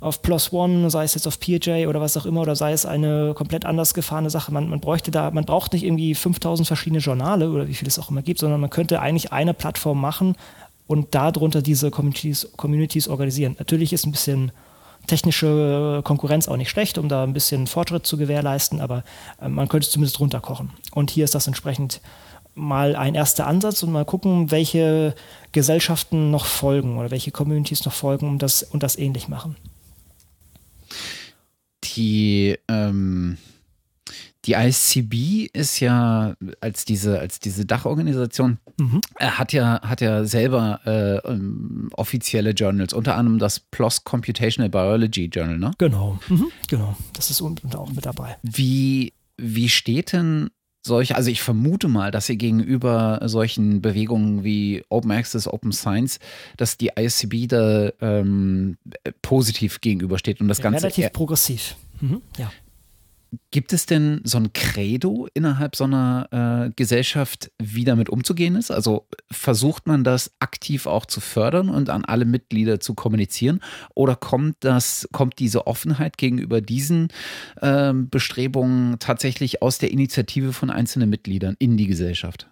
auf 0.00 0.22
Plus 0.22 0.52
One, 0.52 0.90
sei 0.90 1.04
es 1.04 1.14
jetzt 1.14 1.26
auf 1.26 1.40
PJ 1.40 1.86
oder 1.86 2.00
was 2.00 2.16
auch 2.16 2.26
immer, 2.26 2.42
oder 2.42 2.56
sei 2.56 2.72
es 2.72 2.86
eine 2.86 3.32
komplett 3.34 3.64
anders 3.64 3.94
gefahrene 3.94 4.30
Sache. 4.30 4.52
Man, 4.52 4.68
man 4.68 4.80
bräuchte 4.80 5.10
da, 5.10 5.30
man 5.30 5.44
braucht 5.44 5.72
nicht 5.72 5.84
irgendwie 5.84 6.14
5000 6.14 6.66
verschiedene 6.66 7.00
Journale 7.00 7.50
oder 7.50 7.68
wie 7.68 7.74
viel 7.74 7.88
es 7.88 7.98
auch 7.98 8.10
immer 8.10 8.22
gibt, 8.22 8.40
sondern 8.40 8.60
man 8.60 8.70
könnte 8.70 9.00
eigentlich 9.00 9.32
eine 9.32 9.54
Plattform 9.54 10.00
machen 10.00 10.36
und 10.86 11.14
darunter 11.14 11.62
diese 11.62 11.90
Communities, 11.90 12.48
Communities 12.56 13.08
organisieren. 13.08 13.56
Natürlich 13.58 13.92
ist 13.92 14.06
ein 14.06 14.12
bisschen 14.12 14.52
technische 15.06 16.00
Konkurrenz 16.04 16.48
auch 16.48 16.56
nicht 16.56 16.70
schlecht, 16.70 16.98
um 16.98 17.08
da 17.08 17.22
ein 17.22 17.32
bisschen 17.32 17.66
Fortschritt 17.66 18.06
zu 18.06 18.16
gewährleisten, 18.16 18.80
aber 18.80 19.04
äh, 19.40 19.48
man 19.48 19.68
könnte 19.68 19.86
es 19.86 19.92
zumindest 19.92 20.20
runterkochen. 20.20 20.70
Und 20.92 21.10
hier 21.10 21.24
ist 21.24 21.34
das 21.34 21.46
entsprechend 21.46 22.00
mal 22.54 22.96
ein 22.96 23.14
erster 23.14 23.46
Ansatz 23.46 23.82
und 23.82 23.92
mal 23.92 24.04
gucken, 24.04 24.50
welche 24.50 25.14
Gesellschaften 25.52 26.30
noch 26.30 26.46
folgen 26.46 26.98
oder 26.98 27.10
welche 27.10 27.30
Communities 27.30 27.84
noch 27.84 27.92
folgen 27.92 28.28
und 28.28 28.42
das, 28.42 28.62
und 28.62 28.82
das 28.82 28.98
ähnlich 28.98 29.28
machen 29.28 29.56
die, 31.84 32.56
ähm, 32.68 33.38
die 34.44 34.52
ICB 34.52 35.50
ist 35.52 35.80
ja 35.80 36.34
als 36.60 36.84
diese, 36.84 37.18
als 37.18 37.40
diese 37.40 37.66
Dachorganisation, 37.66 38.58
mhm. 38.78 39.00
hat 39.18 39.52
ja, 39.52 39.80
hat 39.82 40.00
ja 40.00 40.24
selber 40.24 40.80
äh, 40.84 41.16
ähm, 41.28 41.90
offizielle 41.92 42.50
Journals, 42.50 42.92
unter 42.92 43.16
anderem 43.16 43.38
das 43.38 43.58
PLOS 43.58 44.04
Computational 44.04 44.70
Biology 44.70 45.26
Journal, 45.26 45.58
ne? 45.58 45.72
Genau, 45.78 46.18
mhm. 46.28 46.50
genau. 46.68 46.96
Das 47.14 47.30
ist 47.30 47.40
unten 47.40 47.74
auch 47.74 47.92
mit 47.92 48.06
dabei. 48.06 48.36
Wie, 48.42 49.12
wie 49.36 49.68
steht 49.68 50.12
denn 50.12 50.50
solche, 50.86 51.16
also 51.16 51.30
ich 51.30 51.42
vermute 51.42 51.88
mal, 51.88 52.10
dass 52.10 52.28
ihr 52.28 52.36
gegenüber 52.36 53.20
solchen 53.24 53.82
Bewegungen 53.82 54.44
wie 54.44 54.84
Open 54.88 55.10
Access, 55.10 55.46
Open 55.46 55.72
Science, 55.72 56.18
dass 56.56 56.78
die 56.78 56.92
ISCB 56.96 57.48
da 57.48 57.90
ähm, 58.00 58.78
positiv 59.20 59.80
gegenübersteht 59.80 60.40
und 60.40 60.48
das 60.48 60.62
Ganze. 60.62 60.84
Relativ 60.84 61.12
progressiv. 61.12 61.76
Mhm, 62.00 62.22
ja. 62.38 62.50
Gibt 63.50 63.72
es 63.72 63.86
denn 63.86 64.20
so 64.24 64.38
ein 64.38 64.52
Credo 64.52 65.28
innerhalb 65.34 65.76
so 65.76 65.84
einer 65.84 66.68
äh, 66.68 66.72
Gesellschaft, 66.76 67.50
wie 67.58 67.84
damit 67.84 68.08
umzugehen 68.08 68.54
ist? 68.54 68.70
Also 68.70 69.06
versucht 69.30 69.86
man 69.86 70.04
das 70.04 70.32
aktiv 70.38 70.86
auch 70.86 71.06
zu 71.06 71.20
fördern 71.20 71.68
und 71.68 71.90
an 71.90 72.04
alle 72.04 72.24
Mitglieder 72.24 72.80
zu 72.80 72.94
kommunizieren? 72.94 73.60
Oder 73.94 74.16
kommt 74.16 74.56
das, 74.60 75.08
kommt 75.12 75.38
diese 75.38 75.66
Offenheit 75.66 76.18
gegenüber 76.18 76.60
diesen 76.60 77.08
äh, 77.60 77.92
Bestrebungen 77.92 78.98
tatsächlich 78.98 79.62
aus 79.62 79.78
der 79.78 79.90
Initiative 79.90 80.52
von 80.52 80.70
einzelnen 80.70 81.10
Mitgliedern 81.10 81.56
in 81.58 81.76
die 81.76 81.86
Gesellschaft? 81.86 82.48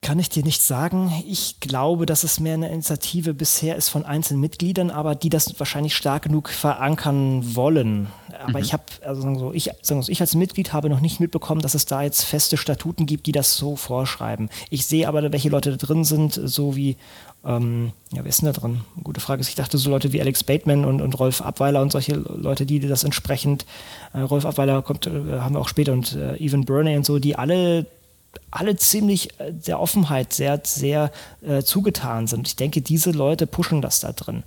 Kann 0.00 0.20
ich 0.20 0.28
dir 0.28 0.44
nicht 0.44 0.62
sagen. 0.62 1.12
Ich 1.26 1.58
glaube, 1.58 2.06
dass 2.06 2.22
es 2.22 2.38
mehr 2.38 2.54
eine 2.54 2.68
Initiative 2.68 3.34
bisher 3.34 3.74
ist 3.74 3.88
von 3.88 4.04
einzelnen 4.04 4.40
Mitgliedern, 4.40 4.90
aber 4.90 5.16
die 5.16 5.28
das 5.28 5.58
wahrscheinlich 5.58 5.96
stark 5.96 6.22
genug 6.22 6.50
verankern 6.50 7.56
wollen. 7.56 8.06
Aber 8.40 8.58
mhm. 8.58 8.64
ich 8.64 8.72
habe, 8.72 8.84
also 9.04 9.22
sagen 9.22 9.38
so, 9.40 9.52
ich, 9.52 9.70
sagen 9.82 10.00
so, 10.00 10.12
ich 10.12 10.20
als 10.20 10.36
Mitglied 10.36 10.72
habe 10.72 10.88
noch 10.88 11.00
nicht 11.00 11.18
mitbekommen, 11.18 11.60
dass 11.62 11.74
es 11.74 11.84
da 11.84 12.02
jetzt 12.02 12.22
feste 12.22 12.56
Statuten 12.56 13.06
gibt, 13.06 13.26
die 13.26 13.32
das 13.32 13.56
so 13.56 13.74
vorschreiben. 13.74 14.50
Ich 14.70 14.86
sehe 14.86 15.08
aber, 15.08 15.32
welche 15.32 15.48
Leute 15.48 15.76
da 15.76 15.86
drin 15.86 16.04
sind, 16.04 16.40
so 16.44 16.76
wie, 16.76 16.96
ähm, 17.44 17.90
ja, 18.12 18.22
wer 18.22 18.28
ist 18.28 18.40
denn 18.40 18.52
da 18.52 18.58
drin? 18.58 18.82
Gute 19.02 19.20
Frage 19.20 19.40
ist, 19.40 19.48
ich 19.48 19.56
dachte, 19.56 19.78
so 19.78 19.90
Leute 19.90 20.12
wie 20.12 20.20
Alex 20.20 20.44
Bateman 20.44 20.84
und, 20.84 21.00
und 21.00 21.18
Rolf 21.18 21.42
Abweiler 21.42 21.82
und 21.82 21.90
solche 21.90 22.14
Leute, 22.14 22.66
die 22.66 22.78
das 22.78 23.02
entsprechend, 23.02 23.66
äh, 24.14 24.20
Rolf 24.20 24.46
Abweiler 24.46 24.80
kommt, 24.82 25.08
äh, 25.08 25.40
haben 25.40 25.56
wir 25.56 25.60
auch 25.60 25.68
später 25.68 25.92
und 25.92 26.14
äh, 26.14 26.36
Evan 26.36 26.64
Burney 26.64 26.96
und 26.96 27.04
so, 27.04 27.18
die 27.18 27.34
alle 27.34 27.86
alle 28.50 28.76
ziemlich 28.76 29.38
äh, 29.40 29.52
der 29.52 29.80
Offenheit 29.80 30.32
sehr, 30.32 30.60
sehr 30.64 31.10
äh, 31.42 31.62
zugetan 31.62 32.26
sind. 32.26 32.48
Ich 32.48 32.56
denke, 32.56 32.80
diese 32.80 33.10
Leute 33.10 33.46
pushen 33.46 33.82
das 33.82 34.00
da 34.00 34.12
drin. 34.12 34.42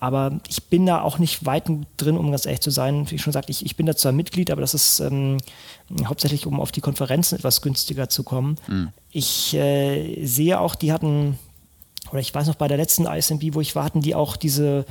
Aber 0.00 0.38
ich 0.48 0.64
bin 0.64 0.86
da 0.86 1.00
auch 1.02 1.18
nicht 1.18 1.44
weit 1.44 1.64
drin, 1.96 2.16
um 2.16 2.30
ganz 2.30 2.46
ehrlich 2.46 2.60
zu 2.60 2.70
sein. 2.70 3.10
Wie 3.10 3.16
ich 3.16 3.22
schon 3.22 3.32
sagte, 3.32 3.50
ich, 3.50 3.64
ich 3.66 3.74
bin 3.74 3.86
da 3.86 3.96
zwar 3.96 4.12
Mitglied, 4.12 4.50
aber 4.50 4.60
das 4.60 4.74
ist 4.74 5.00
ähm, 5.00 5.38
hauptsächlich, 6.04 6.46
um 6.46 6.60
auf 6.60 6.70
die 6.70 6.80
Konferenzen 6.80 7.36
etwas 7.36 7.62
günstiger 7.62 8.08
zu 8.08 8.22
kommen. 8.22 8.58
Mhm. 8.68 8.92
Ich 9.10 9.54
äh, 9.54 10.24
sehe 10.24 10.60
auch, 10.60 10.76
die 10.76 10.92
hatten, 10.92 11.36
oder 12.10 12.20
ich 12.20 12.32
weiß 12.32 12.46
noch, 12.46 12.54
bei 12.54 12.68
der 12.68 12.76
letzten 12.76 13.06
ISMB, 13.06 13.54
wo 13.54 13.60
ich 13.60 13.74
war, 13.74 13.84
hatten 13.84 14.00
die 14.00 14.14
auch 14.14 14.36
diese 14.36 14.84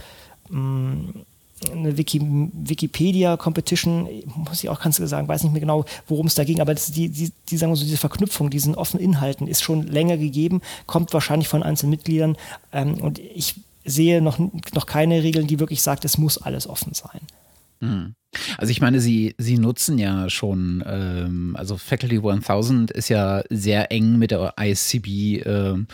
mh, 0.50 0.60
mm, 0.60 1.26
eine 1.72 1.97
Wiki, 1.97 2.22
Wikipedia-Competition, 2.22 4.08
muss 4.36 4.64
ich 4.64 4.70
auch 4.70 4.82
ganz 4.82 4.97
sagen, 4.97 5.28
weiß 5.28 5.43
nicht 5.43 5.53
mehr 5.53 5.62
genau, 5.62 5.86
worum 6.08 6.28
es 6.28 6.36
da 6.36 6.43
ging, 6.43 6.62
aber 6.62 6.74
das, 6.74 6.91
die, 6.91 7.10
die, 7.10 7.32
die 7.49 7.58
sagen 7.58 7.76
so, 7.76 7.84
diese 7.84 7.97
Verknüpfung, 7.97 8.49
diesen 8.49 8.76
offenen 8.76 9.03
Inhalten 9.03 9.47
ist 9.47 9.64
schon 9.64 9.84
länger 9.84 10.18
gegeben, 10.18 10.62
kommt 10.86 11.14
wahrscheinlich 11.14 11.47
von 11.47 11.64
einzelnen 11.64 11.91
Mitgliedern 11.91 12.38
ähm, 12.72 12.95
und 13.01 13.20
ich 13.20 13.55
sehe 13.84 14.22
noch, 14.22 14.38
noch 14.74 14.86
keine 14.86 15.24
Regeln, 15.24 15.47
die 15.47 15.60
wirklich 15.60 15.82
sagt, 15.82 16.05
es 16.05 16.18
muss 16.18 16.38
alles 16.38 16.68
offen 16.68 16.93
sein. 16.93 17.22
Mhm. 17.80 18.14
Also 18.58 18.72
ich 18.72 18.82
meine, 18.82 19.00
sie, 19.00 19.36
sie 19.38 19.58
nutzen 19.58 19.98
ja 19.98 20.30
schon, 20.30 20.84
ähm, 20.86 21.56
also 21.58 21.78
Faculty 21.78 22.18
1000 22.18 22.92
ist 22.92 23.10
ja 23.10 23.44
sehr 23.50 23.92
eng 23.92 24.18
mit 24.18 24.32
der 24.32 24.54
ISCB 24.60 25.08
ähm, 25.46 25.88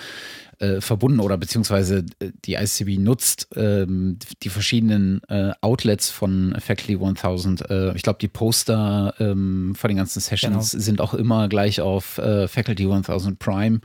äh, 0.63 0.81
verbunden 0.81 1.19
oder 1.19 1.37
beziehungsweise 1.37 2.05
äh, 2.19 2.31
die 2.45 2.53
ICB 2.53 2.99
nutzt 2.99 3.47
ähm, 3.55 4.17
die 4.43 4.49
verschiedenen 4.49 5.21
äh, 5.27 5.51
Outlets 5.61 6.09
von 6.09 6.55
Faculty 6.59 6.95
1000. 6.95 7.69
Äh, 7.69 7.95
ich 7.95 8.01
glaube, 8.01 8.19
die 8.19 8.27
Poster 8.27 9.13
ähm, 9.19 9.73
von 9.75 9.89
den 9.89 9.97
ganzen 9.97 10.19
Sessions 10.19 10.71
genau. 10.71 10.83
sind 10.83 11.01
auch 11.01 11.13
immer 11.13 11.49
gleich 11.49 11.81
auf 11.81 12.17
äh, 12.17 12.47
Faculty 12.47 12.85
1000 12.85 13.39
Prime. 13.39 13.81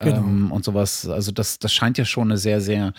Genau. 0.00 0.18
Ähm, 0.18 0.52
und 0.52 0.64
sowas. 0.64 1.08
Also 1.08 1.32
das, 1.32 1.58
das 1.58 1.72
scheint 1.72 1.98
ja 1.98 2.04
schon 2.04 2.28
eine 2.28 2.38
sehr, 2.38 2.60
sehr 2.60 2.92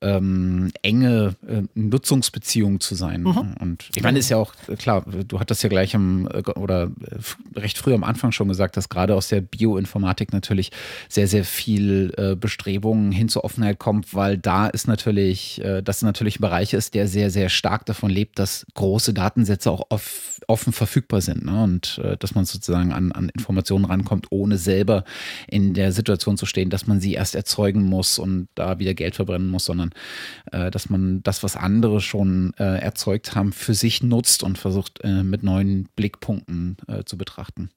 ähm, 0.00 0.70
enge 0.82 1.36
äh, 1.46 1.62
Nutzungsbeziehung 1.74 2.80
zu 2.80 2.94
sein. 2.94 3.22
Mhm. 3.22 3.54
Und 3.60 3.90
ich 3.94 4.02
meine, 4.02 4.18
ist 4.18 4.28
ja 4.28 4.36
auch 4.36 4.54
klar, 4.78 5.04
du 5.26 5.40
hattest 5.40 5.62
ja 5.62 5.68
gleich 5.68 5.94
am 5.94 6.28
äh, 6.32 6.42
oder 6.52 6.84
äh, 6.84 7.58
recht 7.58 7.78
früh 7.78 7.94
am 7.94 8.04
Anfang 8.04 8.32
schon 8.32 8.48
gesagt, 8.48 8.76
dass 8.76 8.88
gerade 8.88 9.14
aus 9.14 9.28
der 9.28 9.40
Bioinformatik 9.40 10.32
natürlich 10.32 10.70
sehr, 11.08 11.28
sehr 11.28 11.44
viel 11.44 12.12
äh, 12.16 12.36
Bestrebungen 12.36 13.12
hin 13.12 13.28
zur 13.28 13.44
Offenheit 13.44 13.78
kommt, 13.78 14.14
weil 14.14 14.38
da 14.38 14.66
ist 14.66 14.88
natürlich, 14.88 15.62
äh, 15.64 15.82
das 15.82 16.02
natürlich 16.02 16.38
ein 16.38 16.42
Bereich 16.42 16.72
ist, 16.72 16.94
der 16.94 17.08
sehr, 17.08 17.30
sehr 17.30 17.48
stark 17.48 17.86
davon 17.86 18.10
lebt, 18.10 18.38
dass 18.38 18.66
große 18.74 19.14
Datensätze 19.14 19.70
auch 19.70 19.86
off, 19.90 20.40
offen 20.46 20.72
verfügbar 20.72 21.20
sind 21.20 21.44
ne? 21.44 21.62
und 21.62 22.00
äh, 22.02 22.16
dass 22.16 22.34
man 22.34 22.44
sozusagen 22.44 22.92
an, 22.92 23.12
an 23.12 23.28
Informationen 23.30 23.84
rankommt, 23.84 24.26
ohne 24.30 24.58
selber 24.58 25.04
in 25.48 25.74
der 25.74 25.92
Situation 25.92 26.36
zu 26.36 26.46
stehen, 26.46 26.70
dass 26.70 26.86
man 26.86 27.00
sie 27.00 27.14
erst 27.14 27.34
erzeugen 27.34 27.82
muss 27.82 28.18
und 28.18 28.48
da 28.54 28.78
wieder 28.78 28.94
Geld 28.94 29.14
verbrennen 29.14 29.48
muss, 29.48 29.64
sondern 29.64 29.90
äh, 30.52 30.70
dass 30.70 30.90
man 30.90 31.22
das, 31.22 31.42
was 31.42 31.56
andere 31.56 32.00
schon 32.00 32.52
äh, 32.58 32.78
erzeugt 32.78 33.34
haben, 33.34 33.52
für 33.52 33.74
sich 33.74 34.02
nutzt 34.02 34.42
und 34.42 34.58
versucht 34.58 35.00
äh, 35.04 35.22
mit 35.22 35.42
neuen 35.42 35.88
Blickpunkten 35.96 36.76
äh, 36.88 37.04
zu 37.04 37.16
betrachten. 37.16 37.70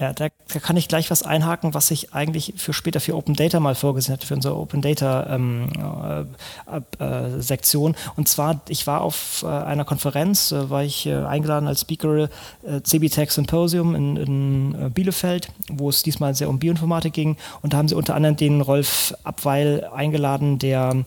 Ja, 0.00 0.14
da, 0.14 0.28
da, 0.50 0.60
kann 0.60 0.78
ich 0.78 0.88
gleich 0.88 1.10
was 1.10 1.22
einhaken, 1.22 1.74
was 1.74 1.90
ich 1.90 2.14
eigentlich 2.14 2.54
für 2.56 2.72
später 2.72 3.00
für 3.00 3.14
Open 3.14 3.34
Data 3.34 3.60
mal 3.60 3.74
vorgesehen 3.74 4.14
hatte, 4.14 4.26
für 4.26 4.34
unsere 4.34 4.56
Open 4.56 4.80
Data 4.80 5.26
ähm, 5.28 5.68
äh, 6.98 7.04
äh, 7.04 7.40
Sektion. 7.42 7.94
Und 8.16 8.26
zwar, 8.26 8.62
ich 8.70 8.86
war 8.86 9.02
auf 9.02 9.44
äh, 9.44 9.48
einer 9.48 9.84
Konferenz, 9.84 10.52
äh, 10.52 10.70
war 10.70 10.84
ich 10.84 11.06
eingeladen 11.06 11.68
als 11.68 11.82
Speaker 11.82 12.30
äh, 12.62 12.80
CBTech 12.82 13.30
Symposium 13.30 13.94
in, 13.94 14.16
in 14.16 14.90
Bielefeld, 14.94 15.52
wo 15.68 15.90
es 15.90 16.02
diesmal 16.02 16.34
sehr 16.34 16.48
um 16.48 16.58
Bioinformatik 16.58 17.12
ging. 17.12 17.36
Und 17.60 17.74
da 17.74 17.76
haben 17.76 17.88
sie 17.88 17.94
unter 17.94 18.14
anderem 18.14 18.36
den 18.36 18.62
Rolf 18.62 19.12
Abweil 19.22 19.84
eingeladen, 19.84 20.58
der 20.58 21.04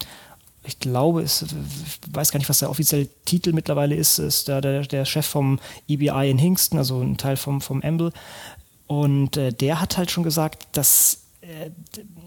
ich 0.66 0.80
glaube, 0.80 1.22
ist, 1.22 1.44
ich 1.44 2.16
weiß 2.16 2.32
gar 2.32 2.38
nicht, 2.40 2.50
was 2.50 2.60
der 2.60 2.70
offizielle 2.70 3.08
Titel 3.26 3.54
mittlerweile 3.54 3.96
ist, 3.96 4.20
ist 4.20 4.48
der, 4.48 4.62
der, 4.62 4.82
der 4.84 5.06
Chef 5.06 5.26
vom 5.26 5.60
EBI 5.88 6.30
in 6.30 6.38
Hingston, 6.38 6.78
also 6.78 7.02
ein 7.02 7.18
Teil 7.18 7.38
vom, 7.38 7.62
vom 7.62 7.82
Amble. 7.82 8.12
Und 8.88 9.38
äh, 9.38 9.52
der 9.52 9.82
hat 9.82 9.98
halt 9.98 10.12
schon 10.12 10.24
gesagt, 10.24 10.68
dass 10.74 11.24
äh, 11.42 11.72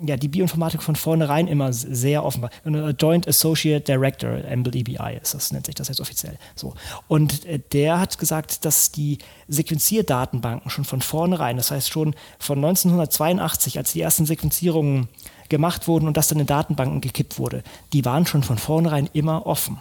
ja, 0.04 0.18
die 0.18 0.28
Bioinformatik 0.28 0.82
von 0.82 0.94
vornherein 0.94 1.48
immer 1.48 1.72
sehr 1.72 2.22
offen 2.22 2.42
war. 2.42 2.50
Joint 2.90 3.26
Associate 3.26 3.80
Director, 3.80 4.42
Amble 4.50 4.74
EBI 4.74 5.18
ist 5.22 5.32
das, 5.32 5.52
nennt 5.52 5.64
sich 5.64 5.74
das 5.74 5.88
jetzt 5.88 6.00
offiziell. 6.00 6.36
So. 6.54 6.74
Und 7.08 7.46
äh, 7.46 7.60
der 7.72 7.98
hat 7.98 8.18
gesagt, 8.18 8.66
dass 8.66 8.92
die 8.92 9.18
Sequenzierdatenbanken 9.48 10.70
schon 10.70 10.84
von 10.84 11.00
vornherein, 11.00 11.56
das 11.56 11.70
heißt 11.70 11.88
schon 11.88 12.14
von 12.38 12.58
1982, 12.58 13.78
als 13.78 13.92
die 13.92 14.02
ersten 14.02 14.26
Sequenzierungen 14.26 15.08
gemacht 15.48 15.88
wurden 15.88 16.06
und 16.06 16.16
das 16.16 16.28
dann 16.28 16.40
in 16.40 16.46
Datenbanken 16.46 17.00
gekippt 17.00 17.38
wurde, 17.38 17.62
die 17.92 18.04
waren 18.04 18.26
schon 18.26 18.42
von 18.42 18.58
vornherein 18.58 19.08
immer 19.12 19.46
offen. 19.46 19.78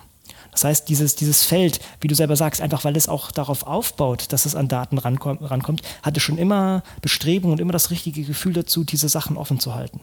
Das 0.52 0.64
heißt, 0.64 0.88
dieses, 0.88 1.16
dieses 1.16 1.44
Feld, 1.44 1.82
wie 2.00 2.08
du 2.08 2.16
selber 2.16 2.38
sagst, 2.38 2.62
einfach 2.62 2.86
weil 2.86 2.96
es 2.96 3.10
auch 3.10 3.32
darauf 3.32 3.68
aufbaut, 3.68 4.32
dass 4.32 4.46
es 4.46 4.56
an 4.56 4.70
Daten 4.70 4.98
rankommt, 4.98 5.42
rankommt 5.42 5.82
hatte 6.02 6.22
schon 6.22 6.38
immer 6.38 6.82
Bestrebungen 7.02 7.54
und 7.54 7.60
immer 7.60 7.74
das 7.74 7.92
richtige 7.92 8.24
Gefühl 8.24 8.54
dazu, 8.54 8.86
diese 8.86 9.10
Sachen 9.10 9.36
offen 9.36 9.60
zu 9.60 9.76
halten. 9.76 10.00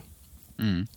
Mhm. 0.58 0.88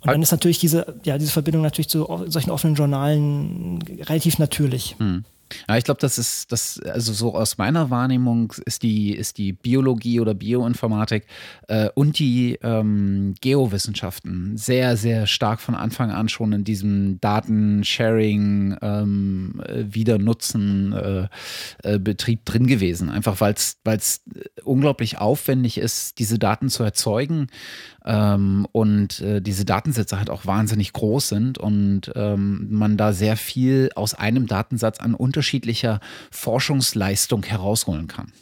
Und 0.00 0.06
dann 0.06 0.22
ist 0.22 0.30
natürlich 0.30 0.58
diese, 0.58 0.96
ja, 1.02 1.18
diese 1.18 1.32
Verbindung 1.32 1.62
natürlich 1.62 1.88
zu 1.88 2.06
solchen 2.26 2.50
offenen 2.50 2.74
Journalen 2.74 3.82
relativ 3.82 4.38
natürlich. 4.38 4.96
Mhm. 4.98 5.24
Ja, 5.68 5.76
ich 5.76 5.84
glaube, 5.84 6.00
das 6.00 6.18
ist 6.18 6.52
das, 6.52 6.80
also 6.80 7.12
so 7.12 7.34
aus 7.34 7.58
meiner 7.58 7.90
Wahrnehmung 7.90 8.52
ist 8.64 8.82
die, 8.82 9.14
ist 9.14 9.38
die 9.38 9.52
Biologie 9.52 10.20
oder 10.20 10.34
Bioinformatik 10.34 11.26
äh, 11.68 11.88
und 11.94 12.18
die 12.18 12.58
ähm, 12.62 13.34
Geowissenschaften 13.40 14.56
sehr, 14.56 14.96
sehr 14.96 15.26
stark 15.26 15.60
von 15.60 15.74
Anfang 15.74 16.10
an 16.10 16.28
schon 16.28 16.52
in 16.52 16.64
diesem 16.64 17.20
Datensharing, 17.20 18.76
ähm, 18.82 19.62
Wiedernutzen, 19.68 20.92
äh, 20.92 21.28
äh, 21.82 21.98
Betrieb 21.98 22.44
drin 22.44 22.66
gewesen. 22.66 23.10
Einfach 23.10 23.40
weil 23.40 23.54
es 23.54 24.24
unglaublich 24.64 25.18
aufwendig 25.18 25.78
ist, 25.78 26.18
diese 26.18 26.38
Daten 26.38 26.68
zu 26.68 26.82
erzeugen 26.82 27.48
und 28.04 29.20
äh, 29.20 29.42
diese 29.42 29.64
Datensätze 29.64 30.18
halt 30.18 30.30
auch 30.30 30.46
wahnsinnig 30.46 30.92
groß 30.92 31.28
sind 31.28 31.58
und 31.58 32.12
ähm, 32.14 32.68
man 32.70 32.96
da 32.96 33.12
sehr 33.12 33.36
viel 33.36 33.90
aus 33.96 34.14
einem 34.14 34.46
Datensatz 34.46 35.00
an 35.00 35.14
unterschiedlicher 35.14 36.00
Forschungsleistung 36.30 37.42
herausholen 37.42 38.06
kann. 38.06 38.32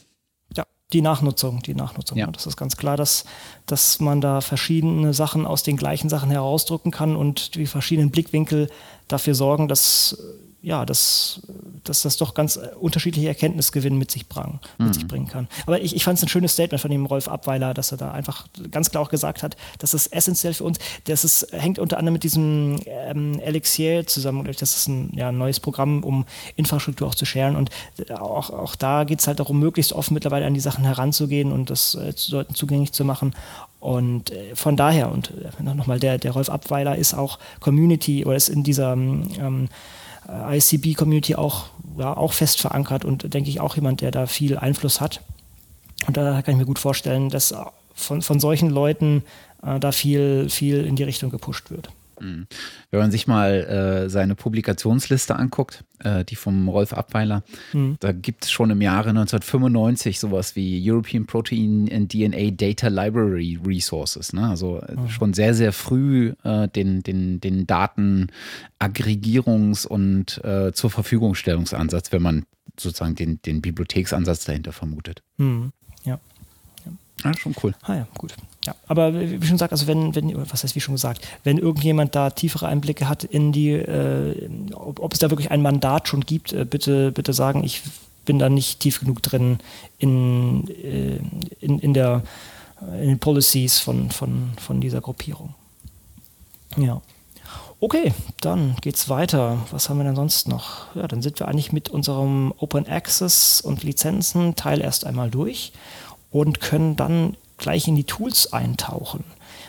Ja, 0.54 0.64
die 0.92 1.00
Nachnutzung, 1.00 1.62
die 1.62 1.74
Nachnutzung. 1.74 2.18
Ja. 2.18 2.26
Das 2.28 2.46
ist 2.46 2.57
ganz 2.57 2.76
klar, 2.76 2.96
dass, 2.96 3.24
dass 3.64 3.98
man 3.98 4.20
da 4.20 4.40
verschiedene 4.40 5.14
Sachen 5.14 5.46
aus 5.46 5.62
den 5.62 5.76
gleichen 5.76 6.09
Sachen 6.09 6.30
herausdrücken 6.30 6.92
kann 6.92 7.16
und 7.16 7.54
die 7.54 7.66
verschiedenen 7.66 8.11
Blickwinkel 8.11 8.68
dafür 9.09 9.34
sorgen, 9.34 9.68
dass 9.68 10.18
ja, 10.67 10.85
dass, 10.85 11.43
dass 11.85 12.03
das 12.03 12.17
doch 12.17 12.35
ganz 12.35 12.59
unterschiedliche 12.81 13.29
Erkenntnisgewinne 13.29 13.95
mit 13.95 14.11
sich, 14.11 14.29
brang, 14.29 14.59
mit 14.79 14.89
mhm. 14.89 14.93
sich 14.95 15.07
bringen 15.07 15.29
kann. 15.29 15.47
Aber 15.64 15.81
ich, 15.81 15.95
ich 15.95 16.03
fand 16.03 16.19
es 16.19 16.25
ein 16.25 16.29
schönes 16.29 16.55
Statement 16.55 16.81
von 16.81 16.91
dem 16.91 17.07
Rolf 17.07 17.29
Abweiler, 17.29 17.73
dass 17.73 17.93
er 17.93 17.99
da 17.99 18.11
einfach 18.11 18.49
ganz 18.73 18.91
klar 18.91 19.05
auch 19.05 19.09
gesagt 19.09 19.45
hat, 19.45 19.57
dass 19.79 19.95
es 19.95 20.09
essentiell 20.09 20.55
für 20.55 20.64
uns, 20.64 20.81
das 21.05 21.23
ist, 21.23 21.53
hängt 21.53 21.79
unter 21.79 21.99
anderem 21.99 22.14
mit 22.14 22.25
diesem 22.25 22.81
ähm, 22.87 23.39
Elixir 23.39 24.09
zusammen, 24.09 24.45
das 24.45 24.61
ist 24.61 24.89
ein, 24.89 25.12
ja, 25.14 25.29
ein 25.29 25.39
neues 25.39 25.61
Programm, 25.61 26.03
um 26.03 26.25
Infrastruktur 26.57 27.07
auch 27.07 27.14
zu 27.14 27.27
scheren 27.27 27.55
und 27.55 27.71
auch, 28.11 28.51
auch 28.51 28.75
da 28.75 29.05
geht 29.05 29.21
es 29.21 29.29
halt 29.29 29.39
darum, 29.39 29.61
möglichst 29.61 29.93
offen 29.93 30.14
mittlerweile 30.14 30.47
an 30.47 30.55
die 30.55 30.61
Sachen 30.61 30.85
heranzugehen 30.85 31.53
und 31.53 31.71
das 31.71 31.95
äh, 31.95 32.12
Leuten 32.29 32.57
zugänglich 32.57 32.91
zu 32.91 33.05
machen 33.05 33.37
und 33.79 34.33
äh, 34.33 34.57
von 34.57 34.77
daher, 34.77 35.12
und 35.12 35.31
äh, 35.61 35.62
nochmal, 35.62 36.01
der, 36.01 36.19
der 36.19 36.33
Rolf 36.33 36.49
Abweiler 36.49 36.97
ist 36.97 37.14
auch 37.14 37.39
Community 37.61 38.25
oder 38.25 38.35
ist 38.35 38.49
in 38.49 38.64
dieser 38.64 38.95
ähm, 38.95 39.29
äh, 39.39 39.69
ICB-Community 40.29 41.37
auch, 41.37 41.66
ja, 41.99 42.16
auch 42.16 42.33
fest 42.33 42.61
verankert 42.61 43.05
und 43.05 43.33
denke 43.33 43.51
ich 43.51 43.61
auch 43.61 43.77
jemand, 43.77 44.01
der 44.01 44.11
da 44.11 44.27
viel 44.27 44.59
Einfluss 44.59 45.01
hat. 45.01 45.20
Und 46.07 46.16
da 46.16 46.43
kann 46.43 46.55
ich 46.55 46.59
mir 46.59 46.66
gut 46.66 46.79
vorstellen, 46.79 47.31
dass 47.31 47.55
von, 47.95 48.22
von 48.22 48.41
solchen 48.41 48.70
Leuten 48.70 49.24
äh, 49.62 49.81
da 49.81 49.93
viel, 49.93 50.49
viel 50.51 50.85
in 50.85 50.97
die 50.97 51.05
Richtung 51.05 51.31
gepusht 51.31 51.70
wird. 51.70 51.91
Mhm. 52.21 52.47
Wenn 52.91 53.01
man 53.01 53.11
sich 53.11 53.27
mal 53.27 53.64
äh, 53.64 54.09
seine 54.09 54.35
Publikationsliste 54.35 55.37
anguckt, 55.37 55.85
äh, 56.01 56.25
die 56.25 56.37
vom 56.37 56.69
Rolf 56.69 56.93
Abweiler, 56.93 57.43
mhm. 57.73 57.97
da 58.01 58.12
gibt 58.12 58.45
es 58.45 58.51
schon 58.51 58.69
im 58.71 58.83
Jahre 58.83 59.09
1995 59.11 60.21
sowas 60.21 60.57
wie 60.57 60.91
European 60.91 61.27
Protein 61.27 61.89
and 61.93 62.11
DNA 62.12 62.51
Data 62.51 62.89
Library 62.89 63.59
Resources. 63.64 64.33
Ne? 64.33 64.49
Also 64.49 64.83
mhm. 64.89 65.09
schon 65.09 65.35
sehr, 65.35 65.55
sehr 65.55 65.73
früh 65.73 66.33
äh, 66.45 66.69
den, 66.69 67.03
den, 67.03 67.41
den 67.41 67.67
Datenaggregierungs- 67.67 69.87
und 69.87 70.43
äh, 70.45 70.73
zur 70.73 70.91
Verfügungstellungsansatz, 70.91 72.12
wenn 72.12 72.23
man 72.23 72.47
sozusagen 72.79 73.14
den, 73.14 73.41
den 73.43 73.62
Bibliotheksansatz 73.62 74.45
dahinter 74.45 74.73
vermutet. 74.73 75.23
Mhm. 75.37 75.73
Ja. 76.05 76.19
Ja, 77.25 77.37
schon 77.37 77.55
cool. 77.62 77.75
Ah 77.83 77.95
ja, 77.95 78.09
gut. 78.17 78.35
Ja, 78.67 78.75
aber 78.89 79.14
wie 79.14 79.47
schon 79.47 79.55
gesagt, 79.55 79.73
also 79.73 79.87
wenn, 79.87 80.14
wenn, 80.17 80.51
was 80.51 80.64
heißt 80.64 80.75
wie 80.75 80.81
schon 80.81 80.95
gesagt, 80.95 81.27
wenn 81.45 81.57
irgendjemand 81.57 82.17
da 82.17 82.31
tiefere 82.31 82.67
Einblicke 82.67 83.09
hat 83.09 83.23
in 83.23 83.53
die, 83.53 83.71
äh, 83.71 84.49
ob, 84.75 84.99
ob, 84.99 85.12
es 85.12 85.21
da 85.21 85.31
wirklich 85.31 85.53
ein 85.53 85.62
Mandat 85.62 86.09
schon 86.09 86.23
gibt, 86.23 86.53
äh, 86.53 86.64
bitte, 86.64 87.12
bitte 87.12 87.33
sagen, 87.33 87.62
ich 87.62 87.83
bin 88.25 88.41
da 88.41 88.49
nicht 88.49 88.81
tief 88.81 88.99
genug 88.99 89.23
drin 89.23 89.59
in, 89.99 90.69
äh, 90.69 91.21
in, 91.61 91.79
in, 91.79 91.95
der, 91.95 92.23
in 93.01 93.09
den 93.09 93.19
Policies 93.21 93.79
von, 93.79 94.11
von, 94.11 94.51
von 94.61 94.81
dieser 94.81 95.01
Gruppierung. 95.01 95.55
Ja. 96.77 97.01
Okay, 97.79 98.14
dann 98.41 98.75
geht's 98.81 99.09
weiter. 99.09 99.59
Was 99.71 99.89
haben 99.89 99.99
wir 99.99 100.05
denn 100.05 100.17
sonst 100.17 100.49
noch? 100.49 100.93
Ja, 100.97 101.07
dann 101.07 101.23
sind 101.23 101.39
wir 101.39 101.47
eigentlich 101.47 101.73
mit 101.73 101.89
unserem 101.89 102.53
Open 102.59 102.89
Access 102.89 103.61
und 103.61 103.85
Lizenzen 103.85 104.57
Teil 104.57 104.81
erst 104.81 105.07
einmal 105.07 105.31
durch 105.31 105.73
und 106.33 106.61
können 106.61 106.97
dann 106.97 107.37
gleich 107.59 107.88
in 107.88 107.96
die 107.96 108.04
Tools 108.04 108.52
eintauchen. 108.52 109.24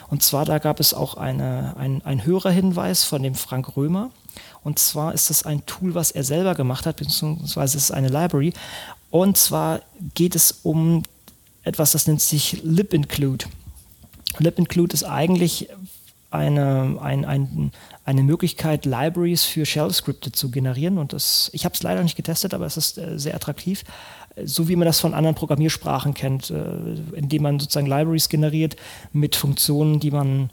Und 0.08 0.22
zwar, 0.22 0.44
da 0.44 0.58
gab 0.58 0.80
es 0.80 0.94
auch 0.94 1.14
eine, 1.14 1.74
ein, 1.76 2.02
ein 2.04 2.24
Hörerhinweis 2.24 3.04
von 3.04 3.22
dem 3.22 3.34
Frank 3.34 3.76
Römer. 3.76 4.10
Und 4.64 4.78
zwar 4.78 5.14
ist 5.14 5.30
es 5.30 5.44
ein 5.44 5.64
Tool, 5.66 5.94
was 5.94 6.10
er 6.10 6.24
selber 6.24 6.54
gemacht 6.54 6.86
hat, 6.86 6.96
beziehungsweise 6.96 7.76
es 7.76 7.84
ist 7.84 7.90
eine 7.90 8.08
Library. 8.08 8.52
Und 9.10 9.36
zwar 9.36 9.80
geht 10.14 10.34
es 10.34 10.60
um 10.62 11.02
etwas, 11.62 11.92
das 11.92 12.06
nennt 12.06 12.20
sich 12.20 12.62
LibInclude. 12.62 13.46
LibInclude 14.38 14.94
ist 14.94 15.04
eigentlich 15.04 15.68
eine, 16.30 16.98
ein, 17.00 17.24
ein, 17.24 17.72
eine 18.04 18.22
Möglichkeit, 18.22 18.84
Libraries 18.84 19.44
für 19.44 19.64
Shell-Skripte 19.64 20.32
zu 20.32 20.50
generieren. 20.50 20.98
Und 20.98 21.12
das, 21.12 21.50
ich 21.52 21.64
habe 21.64 21.74
es 21.74 21.82
leider 21.82 22.02
nicht 22.02 22.16
getestet, 22.16 22.54
aber 22.54 22.66
es 22.66 22.76
ist 22.76 22.98
äh, 22.98 23.18
sehr 23.18 23.34
attraktiv. 23.34 23.84
So 24.44 24.68
wie 24.68 24.76
man 24.76 24.86
das 24.86 25.00
von 25.00 25.14
anderen 25.14 25.34
Programmiersprachen 25.34 26.14
kennt, 26.14 26.50
äh, 26.50 26.64
indem 27.14 27.42
man 27.42 27.60
sozusagen 27.60 27.86
Libraries 27.86 28.28
generiert 28.28 28.76
mit 29.12 29.36
Funktionen, 29.36 30.00
die 30.00 30.10
man 30.10 30.50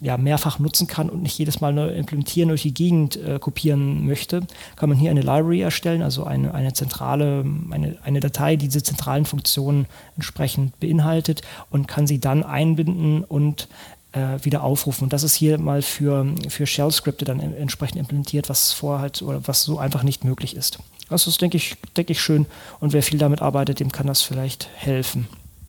ja, 0.00 0.18
mehrfach 0.18 0.58
nutzen 0.58 0.86
kann 0.86 1.08
und 1.08 1.22
nicht 1.22 1.38
jedes 1.38 1.60
Mal 1.60 1.72
neu 1.72 1.88
implementieren 1.88 2.48
durch 2.48 2.62
die 2.62 2.74
Gegend 2.74 3.16
äh, 3.16 3.38
kopieren 3.38 4.06
möchte, 4.06 4.42
kann 4.76 4.90
man 4.90 4.98
hier 4.98 5.10
eine 5.10 5.22
Library 5.22 5.62
erstellen, 5.62 6.02
also 6.02 6.24
eine, 6.24 6.52
eine 6.52 6.74
zentrale, 6.74 7.44
eine, 7.70 7.96
eine 8.02 8.20
Datei, 8.20 8.56
die 8.56 8.66
diese 8.66 8.82
zentralen 8.82 9.24
Funktionen 9.24 9.86
entsprechend 10.16 10.78
beinhaltet 10.78 11.40
und 11.70 11.88
kann 11.88 12.06
sie 12.06 12.20
dann 12.20 12.42
einbinden 12.42 13.24
und 13.24 13.68
äh, 14.12 14.44
wieder 14.44 14.62
aufrufen. 14.62 15.04
Und 15.04 15.12
das 15.12 15.22
ist 15.22 15.34
hier 15.34 15.58
mal 15.58 15.80
für, 15.80 16.26
für 16.48 16.66
Shell-Skripte 16.66 17.24
dann 17.24 17.40
entsprechend 17.40 17.98
implementiert, 17.98 18.48
was 18.48 18.72
vorher 18.72 19.00
halt 19.00 19.22
oder 19.22 19.40
was 19.46 19.64
so 19.64 19.78
einfach 19.78 20.02
nicht 20.02 20.24
möglich 20.24 20.54
ist. 20.54 20.78
Das 21.08 21.26
ist, 21.26 21.40
denke 21.40 21.56
ich, 21.56 21.76
denke 21.96 22.12
ich, 22.12 22.20
schön. 22.20 22.46
Und 22.80 22.92
wer 22.92 23.02
viel 23.02 23.18
damit 23.18 23.42
arbeitet, 23.42 23.80
dem 23.80 23.92
kann 23.92 24.06
das 24.06 24.22
vielleicht 24.22 24.68
helfen. 24.74 25.26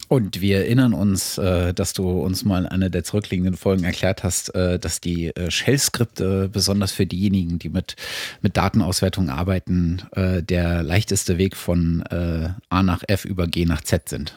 Und 0.08 0.40
wir 0.40 0.60
erinnern 0.60 0.94
uns, 0.94 1.38
äh, 1.40 1.74
dass 1.74 1.94
du 1.94 2.08
uns 2.10 2.46
mal 2.46 2.64
in 2.64 2.68
einer 2.68 2.90
der 2.90 3.04
zurückliegenden 3.04 3.58
Folgen 3.58 3.84
erklärt 3.84 4.24
hast, 4.24 4.54
äh, 4.54 4.78
dass 4.78 5.02
die 5.02 5.36
äh, 5.36 5.50
Shell-Skripte 5.50 6.48
besonders 6.48 6.92
für 6.92 7.08
diejenigen, 7.08 7.58
die 7.58 7.70
mit, 7.70 7.96
mit 8.42 8.56
Datenauswertung 8.56 9.30
arbeiten, 9.30 10.04
der 10.16 10.84
leichteste 10.84 11.38
Weg 11.38 11.56
von 11.56 12.04
A 12.70 12.84
nach 12.84 13.04
F 13.08 13.26
über 13.26 13.48
G 13.48 13.66
nach 13.66 13.82
Z 13.82 14.10
sind. 14.10 14.34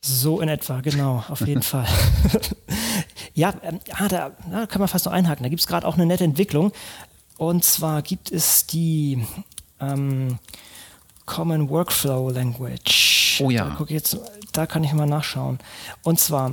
So 0.00 0.40
in 0.40 0.48
etwa, 0.48 0.80
genau, 0.80 1.24
auf 1.28 1.46
jeden 1.46 1.62
Fall. 1.62 1.86
ja, 3.34 3.54
ähm, 3.62 3.80
ah, 3.92 4.08
da, 4.08 4.32
da 4.50 4.66
kann 4.66 4.80
man 4.80 4.88
fast 4.88 5.06
noch 5.06 5.12
einhaken. 5.12 5.42
Da 5.42 5.48
gibt 5.48 5.60
es 5.60 5.66
gerade 5.66 5.86
auch 5.86 5.94
eine 5.94 6.06
nette 6.06 6.24
Entwicklung. 6.24 6.72
Und 7.38 7.64
zwar 7.64 8.02
gibt 8.02 8.30
es 8.30 8.66
die 8.66 9.24
ähm, 9.80 10.38
Common 11.26 11.68
Workflow 11.68 12.30
Language. 12.30 13.40
Oh 13.42 13.50
ja. 13.50 13.76
Da, 13.78 13.84
jetzt, 13.88 14.16
da 14.52 14.64
kann 14.64 14.84
ich 14.84 14.92
mal 14.92 15.06
nachschauen. 15.06 15.58
Und 16.02 16.18
zwar, 16.18 16.52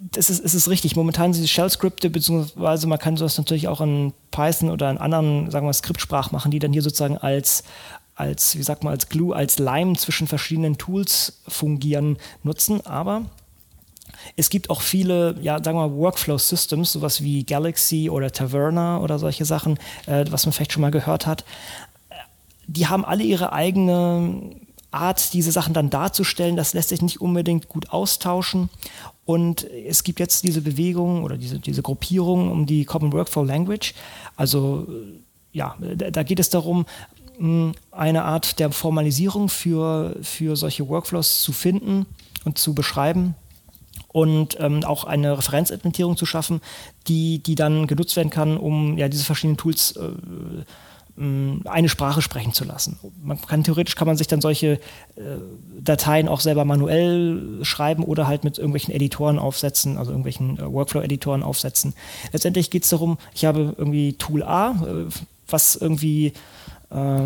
das 0.00 0.30
ist, 0.30 0.38
ist 0.38 0.54
es 0.54 0.70
richtig, 0.70 0.96
momentan 0.96 1.34
sind 1.34 1.42
die 1.42 1.48
Shell-Skripte, 1.48 2.08
beziehungsweise 2.08 2.86
man 2.86 2.98
kann 2.98 3.16
sowas 3.16 3.36
natürlich 3.36 3.68
auch 3.68 3.80
in 3.80 4.14
Python 4.30 4.70
oder 4.70 4.90
in 4.90 4.98
anderen, 4.98 5.50
sagen 5.50 5.66
wir, 5.66 5.72
Skriptsprachen 5.72 6.32
machen, 6.32 6.50
die 6.50 6.60
dann 6.60 6.72
hier 6.72 6.82
sozusagen 6.82 7.18
als, 7.18 7.64
als, 8.14 8.56
wie 8.56 8.62
sagt 8.62 8.84
man, 8.84 8.92
als 8.92 9.08
Glue, 9.08 9.34
als 9.34 9.58
Leim 9.58 9.98
zwischen 9.98 10.28
verschiedenen 10.28 10.78
Tools 10.78 11.40
fungieren, 11.48 12.18
nutzen. 12.44 12.86
Aber 12.86 13.26
es 14.36 14.48
gibt 14.48 14.70
auch 14.70 14.80
viele, 14.80 15.36
ja, 15.42 15.62
sagen 15.62 15.76
wir 15.76 15.88
mal, 15.88 15.96
Workflow-Systems, 15.96 16.92
sowas 16.92 17.22
wie 17.22 17.44
Galaxy 17.44 18.08
oder 18.08 18.30
Taverna 18.30 19.00
oder 19.00 19.18
solche 19.18 19.44
Sachen, 19.44 19.78
äh, 20.06 20.24
was 20.30 20.46
man 20.46 20.52
vielleicht 20.52 20.72
schon 20.72 20.82
mal 20.82 20.92
gehört 20.92 21.26
hat 21.26 21.44
die 22.66 22.86
haben 22.86 23.04
alle 23.04 23.24
ihre 23.24 23.52
eigene 23.52 24.56
Art, 24.90 25.32
diese 25.32 25.52
Sachen 25.52 25.74
dann 25.74 25.90
darzustellen. 25.90 26.56
Das 26.56 26.74
lässt 26.74 26.90
sich 26.90 27.02
nicht 27.02 27.20
unbedingt 27.20 27.68
gut 27.68 27.90
austauschen. 27.90 28.68
Und 29.24 29.64
es 29.64 30.04
gibt 30.04 30.20
jetzt 30.20 30.44
diese 30.44 30.60
Bewegung 30.60 31.24
oder 31.24 31.38
diese, 31.38 31.58
diese 31.58 31.82
Gruppierung 31.82 32.50
um 32.50 32.66
die 32.66 32.84
Common 32.84 33.12
Workflow 33.12 33.44
Language. 33.44 33.94
Also 34.36 34.86
ja, 35.52 35.76
da 35.80 36.22
geht 36.22 36.40
es 36.40 36.50
darum, 36.50 36.86
eine 37.90 38.24
Art 38.24 38.58
der 38.58 38.70
Formalisierung 38.70 39.48
für, 39.48 40.16
für 40.22 40.56
solche 40.56 40.88
Workflows 40.88 41.42
zu 41.42 41.52
finden 41.52 42.06
und 42.44 42.58
zu 42.58 42.74
beschreiben 42.74 43.34
und 44.08 44.58
ähm, 44.60 44.84
auch 44.84 45.04
eine 45.04 45.38
Referenzimplementierung 45.38 46.16
zu 46.16 46.26
schaffen, 46.26 46.60
die, 47.08 47.42
die 47.42 47.54
dann 47.54 47.86
genutzt 47.86 48.16
werden 48.16 48.30
kann, 48.30 48.56
um 48.56 48.98
ja, 48.98 49.08
diese 49.08 49.24
verschiedenen 49.24 49.56
Tools 49.56 49.92
äh, 49.96 50.10
eine 51.16 51.88
Sprache 51.90 52.22
sprechen 52.22 52.54
zu 52.54 52.64
lassen. 52.64 52.98
Man 53.22 53.40
kann 53.40 53.64
theoretisch 53.64 53.96
kann 53.96 54.06
man 54.06 54.16
sich 54.16 54.28
dann 54.28 54.40
solche 54.40 54.72
äh, 55.16 55.20
Dateien 55.78 56.26
auch 56.26 56.40
selber 56.40 56.64
manuell 56.64 57.58
schreiben 57.62 58.02
oder 58.02 58.26
halt 58.26 58.44
mit 58.44 58.56
irgendwelchen 58.56 58.94
Editoren 58.94 59.38
aufsetzen, 59.38 59.98
also 59.98 60.10
irgendwelchen 60.10 60.58
äh, 60.58 60.72
Workflow-Editoren 60.72 61.42
aufsetzen. 61.42 61.92
Letztendlich 62.32 62.70
geht 62.70 62.84
es 62.84 62.88
darum, 62.88 63.18
ich 63.34 63.44
habe 63.44 63.74
irgendwie 63.76 64.14
Tool 64.14 64.42
A, 64.42 64.70
äh, 64.70 65.12
was 65.48 65.76
irgendwie 65.76 66.32
äh, 66.90 67.20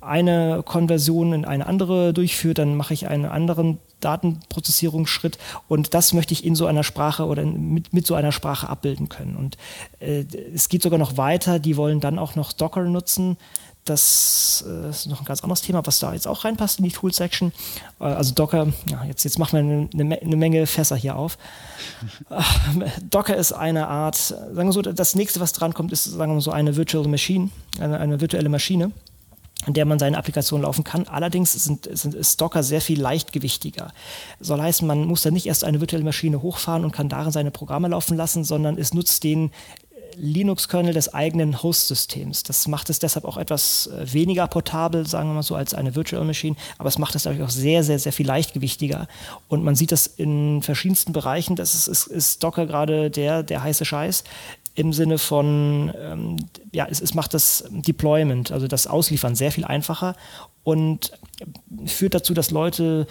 eine 0.00 0.62
Konversion 0.64 1.34
in 1.34 1.44
eine 1.44 1.66
andere 1.66 2.14
durchführt, 2.14 2.58
dann 2.58 2.74
mache 2.74 2.94
ich 2.94 3.06
einen 3.06 3.26
anderen 3.26 3.78
Datenprozessierungsschritt 4.00 5.38
und 5.68 5.94
das 5.94 6.12
möchte 6.12 6.34
ich 6.34 6.44
in 6.44 6.54
so 6.54 6.66
einer 6.66 6.84
Sprache 6.84 7.26
oder 7.26 7.44
mit, 7.44 7.92
mit 7.92 8.06
so 8.06 8.14
einer 8.14 8.32
Sprache 8.32 8.68
abbilden 8.68 9.08
können. 9.08 9.36
Und 9.36 9.56
äh, 10.00 10.24
es 10.54 10.68
geht 10.68 10.82
sogar 10.82 10.98
noch 10.98 11.16
weiter, 11.16 11.58
die 11.58 11.76
wollen 11.76 12.00
dann 12.00 12.18
auch 12.18 12.34
noch 12.34 12.52
Docker 12.52 12.82
nutzen. 12.82 13.36
Das 13.84 14.64
äh, 14.68 14.90
ist 14.90 15.06
noch 15.06 15.20
ein 15.20 15.24
ganz 15.24 15.42
anderes 15.42 15.62
Thema, 15.62 15.86
was 15.86 15.98
da 15.98 16.12
jetzt 16.12 16.28
auch 16.28 16.44
reinpasst 16.44 16.78
in 16.78 16.84
die 16.84 16.90
Tool-Section. 16.90 17.52
Äh, 18.00 18.04
also 18.04 18.34
Docker, 18.34 18.68
ja, 18.90 19.04
jetzt, 19.04 19.24
jetzt 19.24 19.38
machen 19.38 19.88
wir 19.94 20.04
eine, 20.04 20.20
eine 20.20 20.36
Menge 20.36 20.66
Fässer 20.66 20.96
hier 20.96 21.16
auf. 21.16 21.38
Docker 23.10 23.36
ist 23.36 23.52
eine 23.52 23.88
Art, 23.88 24.16
sagen 24.16 24.68
wir 24.68 24.72
so, 24.72 24.82
das 24.82 25.14
nächste, 25.14 25.40
was 25.40 25.54
dran 25.54 25.72
kommt, 25.72 25.92
ist, 25.92 26.04
sagen 26.04 26.34
wir 26.34 26.40
so, 26.42 26.50
eine 26.50 26.76
Virtual 26.76 27.06
Machine, 27.08 27.50
eine, 27.80 27.98
eine 27.98 28.20
virtuelle 28.20 28.50
Maschine 28.50 28.92
in 29.66 29.74
der 29.74 29.84
man 29.84 29.98
seine 29.98 30.16
Applikation 30.16 30.62
laufen 30.62 30.84
kann. 30.84 31.08
Allerdings 31.08 31.52
sind, 31.52 31.88
sind, 31.92 32.40
Docker 32.40 32.62
sehr 32.62 32.80
viel 32.80 33.00
leichtgewichtiger. 33.00 33.92
Soll 34.40 34.62
heißen, 34.62 34.86
man 34.86 35.04
muss 35.04 35.22
dann 35.22 35.34
nicht 35.34 35.46
erst 35.46 35.64
eine 35.64 35.80
virtuelle 35.80 36.04
Maschine 36.04 36.42
hochfahren 36.42 36.84
und 36.84 36.92
kann 36.92 37.08
darin 37.08 37.32
seine 37.32 37.50
Programme 37.50 37.88
laufen 37.88 38.16
lassen, 38.16 38.44
sondern 38.44 38.78
es 38.78 38.94
nutzt 38.94 39.24
den 39.24 39.50
Linux-Kernel 40.16 40.92
des 40.92 41.14
eigenen 41.14 41.62
Host-Systems. 41.62 42.42
Das 42.42 42.66
macht 42.66 42.90
es 42.90 42.98
deshalb 42.98 43.24
auch 43.24 43.36
etwas 43.36 43.86
äh, 43.86 44.12
weniger 44.12 44.46
portabel, 44.48 45.06
sagen 45.06 45.28
wir 45.28 45.34
mal 45.34 45.42
so, 45.42 45.54
als 45.54 45.74
eine 45.74 45.94
Virtual 45.94 46.24
Machine, 46.24 46.56
aber 46.76 46.88
es 46.88 46.98
macht 46.98 47.14
es 47.14 47.22
dadurch 47.22 47.42
auch 47.42 47.50
sehr, 47.50 47.84
sehr, 47.84 47.98
sehr 47.98 48.12
viel 48.12 48.26
leichtgewichtiger. 48.26 49.06
Und 49.48 49.64
man 49.64 49.74
sieht 49.74 49.92
das 49.92 50.06
in 50.06 50.62
verschiedensten 50.62 51.12
Bereichen. 51.12 51.56
Das 51.56 51.74
ist, 51.74 51.86
ist, 51.86 52.06
ist 52.06 52.42
Docker 52.42 52.66
gerade 52.66 53.10
der, 53.10 53.42
der 53.42 53.62
heiße 53.62 53.84
Scheiß 53.84 54.24
im 54.78 54.92
Sinne 54.92 55.18
von, 55.18 55.92
ähm, 56.00 56.36
ja, 56.72 56.86
es, 56.88 57.00
es 57.00 57.12
macht 57.12 57.34
das 57.34 57.64
Deployment, 57.70 58.52
also 58.52 58.68
das 58.68 58.86
Ausliefern 58.86 59.34
sehr 59.34 59.50
viel 59.50 59.64
einfacher 59.64 60.14
und 60.62 61.18
führt 61.86 62.14
dazu, 62.14 62.32
dass 62.32 62.52
Leute 62.52 63.08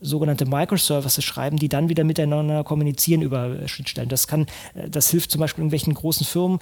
sogenannte 0.00 0.44
Microservices 0.44 1.24
schreiben, 1.24 1.56
die 1.56 1.70
dann 1.70 1.88
wieder 1.88 2.04
miteinander 2.04 2.62
kommunizieren 2.64 3.22
über 3.22 3.66
Schnittstellen. 3.66 4.10
Das 4.10 4.28
kann, 4.28 4.46
das 4.88 5.10
hilft 5.10 5.30
zum 5.30 5.40
Beispiel 5.40 5.62
irgendwelchen 5.62 5.94
großen 5.94 6.26
Firmen, 6.26 6.60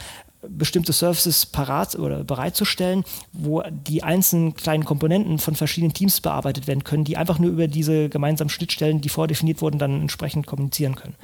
bestimmte 0.49 0.93
Services 0.93 1.45
parat 1.45 1.97
oder 1.97 2.23
bereitzustellen, 2.23 3.05
wo 3.33 3.63
die 3.63 4.05
einzelnen 4.05 4.55
kleinen 4.55 4.85
Komponenten 4.85 5.39
von 5.39 5.57
verschiedenen 5.57 5.93
Teams 5.93 6.21
bearbeitet 6.21 6.69
werden 6.69 6.85
können, 6.85 7.05
die 7.05 7.17
einfach 7.17 7.41
nur 7.41 7.51
über 7.51 7.67
diese 7.67 8.09
gemeinsamen 8.09 8.51
Schnittstellen, 8.51 9.01
die 9.01 9.09
vordefiniert 9.09 9.61
wurden, 9.61 9.79
dann 9.79 10.01
entsprechend 10.01 10.47
kommunizieren 10.47 10.95
können. 10.95 11.17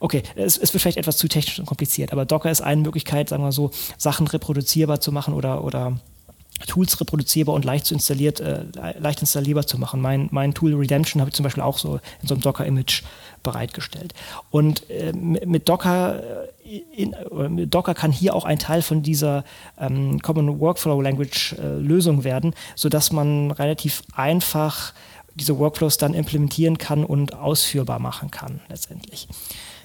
Okay, 0.00 0.22
es, 0.36 0.56
es, 0.56 0.72
wird 0.72 0.82
vielleicht 0.82 0.98
etwas 0.98 1.16
zu 1.16 1.28
technisch 1.28 1.58
und 1.58 1.66
kompliziert, 1.66 2.12
aber 2.12 2.24
Docker 2.24 2.50
ist 2.50 2.60
eine 2.60 2.82
Möglichkeit, 2.82 3.28
sagen 3.28 3.42
wir 3.42 3.52
so, 3.52 3.70
Sachen 3.96 4.26
reproduzierbar 4.26 5.00
zu 5.00 5.12
machen 5.12 5.34
oder, 5.34 5.64
oder 5.64 5.98
Tools 6.66 7.00
reproduzierbar 7.00 7.54
und 7.54 7.64
leicht, 7.64 7.84
zu 7.84 7.94
installiert, 7.94 8.40
äh, 8.40 8.64
leicht 8.98 9.20
installierbar 9.20 9.66
zu 9.66 9.78
machen. 9.78 10.00
Mein, 10.00 10.28
mein 10.30 10.54
Tool 10.54 10.74
Redemption 10.74 11.20
habe 11.20 11.28
ich 11.28 11.34
zum 11.34 11.42
Beispiel 11.42 11.62
auch 11.62 11.78
so 11.78 11.96
in 12.22 12.28
so 12.28 12.34
einem 12.34 12.42
Docker-Image 12.42 13.02
bereitgestellt. 13.42 14.14
Und 14.50 14.88
äh, 14.88 15.12
mit 15.12 15.68
Docker, 15.68 16.22
äh, 16.64 16.78
in, 16.96 17.14
mit 17.54 17.74
Docker 17.74 17.94
kann 17.94 18.12
hier 18.12 18.34
auch 18.34 18.44
ein 18.44 18.58
Teil 18.58 18.82
von 18.82 19.02
dieser 19.02 19.44
ähm, 19.78 20.22
Common 20.22 20.60
Workflow 20.60 21.00
Language 21.00 21.54
äh, 21.58 21.76
Lösung 21.78 22.22
werden, 22.22 22.54
sodass 22.76 23.10
man 23.10 23.50
relativ 23.50 24.02
einfach 24.14 24.94
diese 25.34 25.58
Workflows 25.58 25.98
dann 25.98 26.14
implementieren 26.14 26.78
kann 26.78 27.04
und 27.04 27.34
ausführbar 27.34 27.98
machen 27.98 28.30
kann 28.30 28.60
letztendlich. 28.68 29.26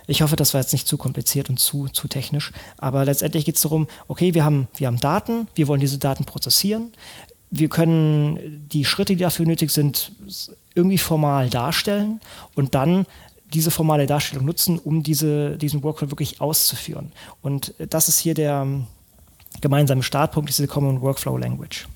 Ich 0.09 0.23
hoffe, 0.23 0.35
das 0.35 0.55
war 0.55 0.61
jetzt 0.61 0.73
nicht 0.73 0.87
zu 0.87 0.97
kompliziert 0.97 1.51
und 1.51 1.59
zu, 1.59 1.87
zu 1.87 2.07
technisch. 2.07 2.51
Aber 2.77 3.05
letztendlich 3.05 3.45
geht 3.45 3.57
es 3.57 3.61
darum, 3.61 3.87
okay, 4.07 4.33
wir 4.33 4.43
haben, 4.43 4.67
wir 4.75 4.87
haben 4.87 4.99
Daten, 4.99 5.47
wir 5.53 5.67
wollen 5.67 5.81
diese 5.81 5.99
Daten 5.99 6.25
prozessieren. 6.25 6.91
Wir 7.51 7.69
können 7.69 8.67
die 8.71 8.85
Schritte, 8.85 9.15
die 9.15 9.21
dafür 9.21 9.45
nötig 9.45 9.69
sind, 9.69 10.11
irgendwie 10.73 10.97
formal 10.97 11.51
darstellen 11.51 12.21
und 12.55 12.73
dann 12.73 13.05
diese 13.53 13.69
formale 13.69 14.07
Darstellung 14.07 14.45
nutzen, 14.45 14.79
um 14.79 15.03
diese, 15.03 15.57
diesen 15.57 15.83
Workflow 15.83 16.09
wirklich 16.09 16.41
auszuführen. 16.41 17.11
Und 17.43 17.75
das 17.77 18.09
ist 18.09 18.17
hier 18.17 18.33
der 18.33 18.65
gemeinsame 19.61 20.01
Startpunkt, 20.01 20.49
diese 20.49 20.67
Common 20.67 21.01
Workflow 21.01 21.37
Language. 21.37 21.87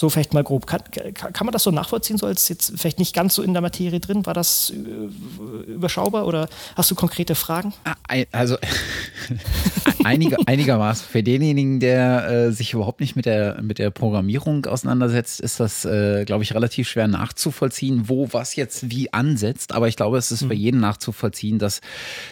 So 0.00 0.08
vielleicht 0.08 0.32
mal 0.32 0.42
grob. 0.42 0.66
Kann, 0.66 0.80
kann 1.12 1.44
man 1.44 1.52
das 1.52 1.62
so 1.62 1.70
nachvollziehen, 1.70 2.16
so 2.16 2.24
als 2.24 2.48
jetzt 2.48 2.72
vielleicht 2.74 2.98
nicht 2.98 3.14
ganz 3.14 3.34
so 3.34 3.42
in 3.42 3.52
der 3.52 3.60
Materie 3.60 4.00
drin? 4.00 4.24
War 4.24 4.32
das 4.32 4.70
äh, 4.70 5.72
überschaubar 5.72 6.26
oder 6.26 6.48
hast 6.74 6.90
du 6.90 6.94
konkrete 6.94 7.34
Fragen? 7.34 7.74
Ah, 7.84 7.96
also 8.32 8.56
Einiger, 10.04 10.38
einigermaßen. 10.46 11.06
Für 11.06 11.22
denjenigen, 11.22 11.80
der 11.80 12.28
äh, 12.28 12.52
sich 12.52 12.72
überhaupt 12.72 13.00
nicht 13.00 13.16
mit 13.16 13.26
der, 13.26 13.60
mit 13.62 13.78
der 13.78 13.90
Programmierung 13.90 14.64
auseinandersetzt, 14.66 15.40
ist 15.40 15.60
das, 15.60 15.84
äh, 15.84 16.24
glaube 16.24 16.42
ich, 16.42 16.54
relativ 16.54 16.88
schwer 16.88 17.08
nachzuvollziehen, 17.08 18.08
wo 18.08 18.28
was 18.32 18.56
jetzt 18.56 18.90
wie 18.90 19.12
ansetzt. 19.12 19.72
Aber 19.72 19.88
ich 19.88 19.96
glaube, 19.96 20.18
es 20.18 20.30
ist 20.30 20.42
mhm. 20.42 20.48
für 20.48 20.54
jeden 20.54 20.80
nachzuvollziehen, 20.80 21.58
dass 21.58 21.80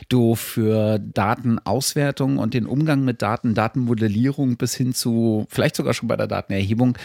du 0.09 0.35
für 0.35 0.99
Datenauswertung 0.99 2.39
und 2.39 2.55
den 2.55 2.67
Umgang 2.67 3.05
mit 3.05 3.23
Daten, 3.23 3.55
Datenmodellierung 3.55 4.57
bis 4.57 4.75
hin 4.75 4.95
zu 4.95 5.47
vielleicht 5.51 5.77
sogar 5.77 5.95
schon 5.95 6.09
bei 6.09 6.17
der 6.17 6.27
Datenerhebung 6.27 6.97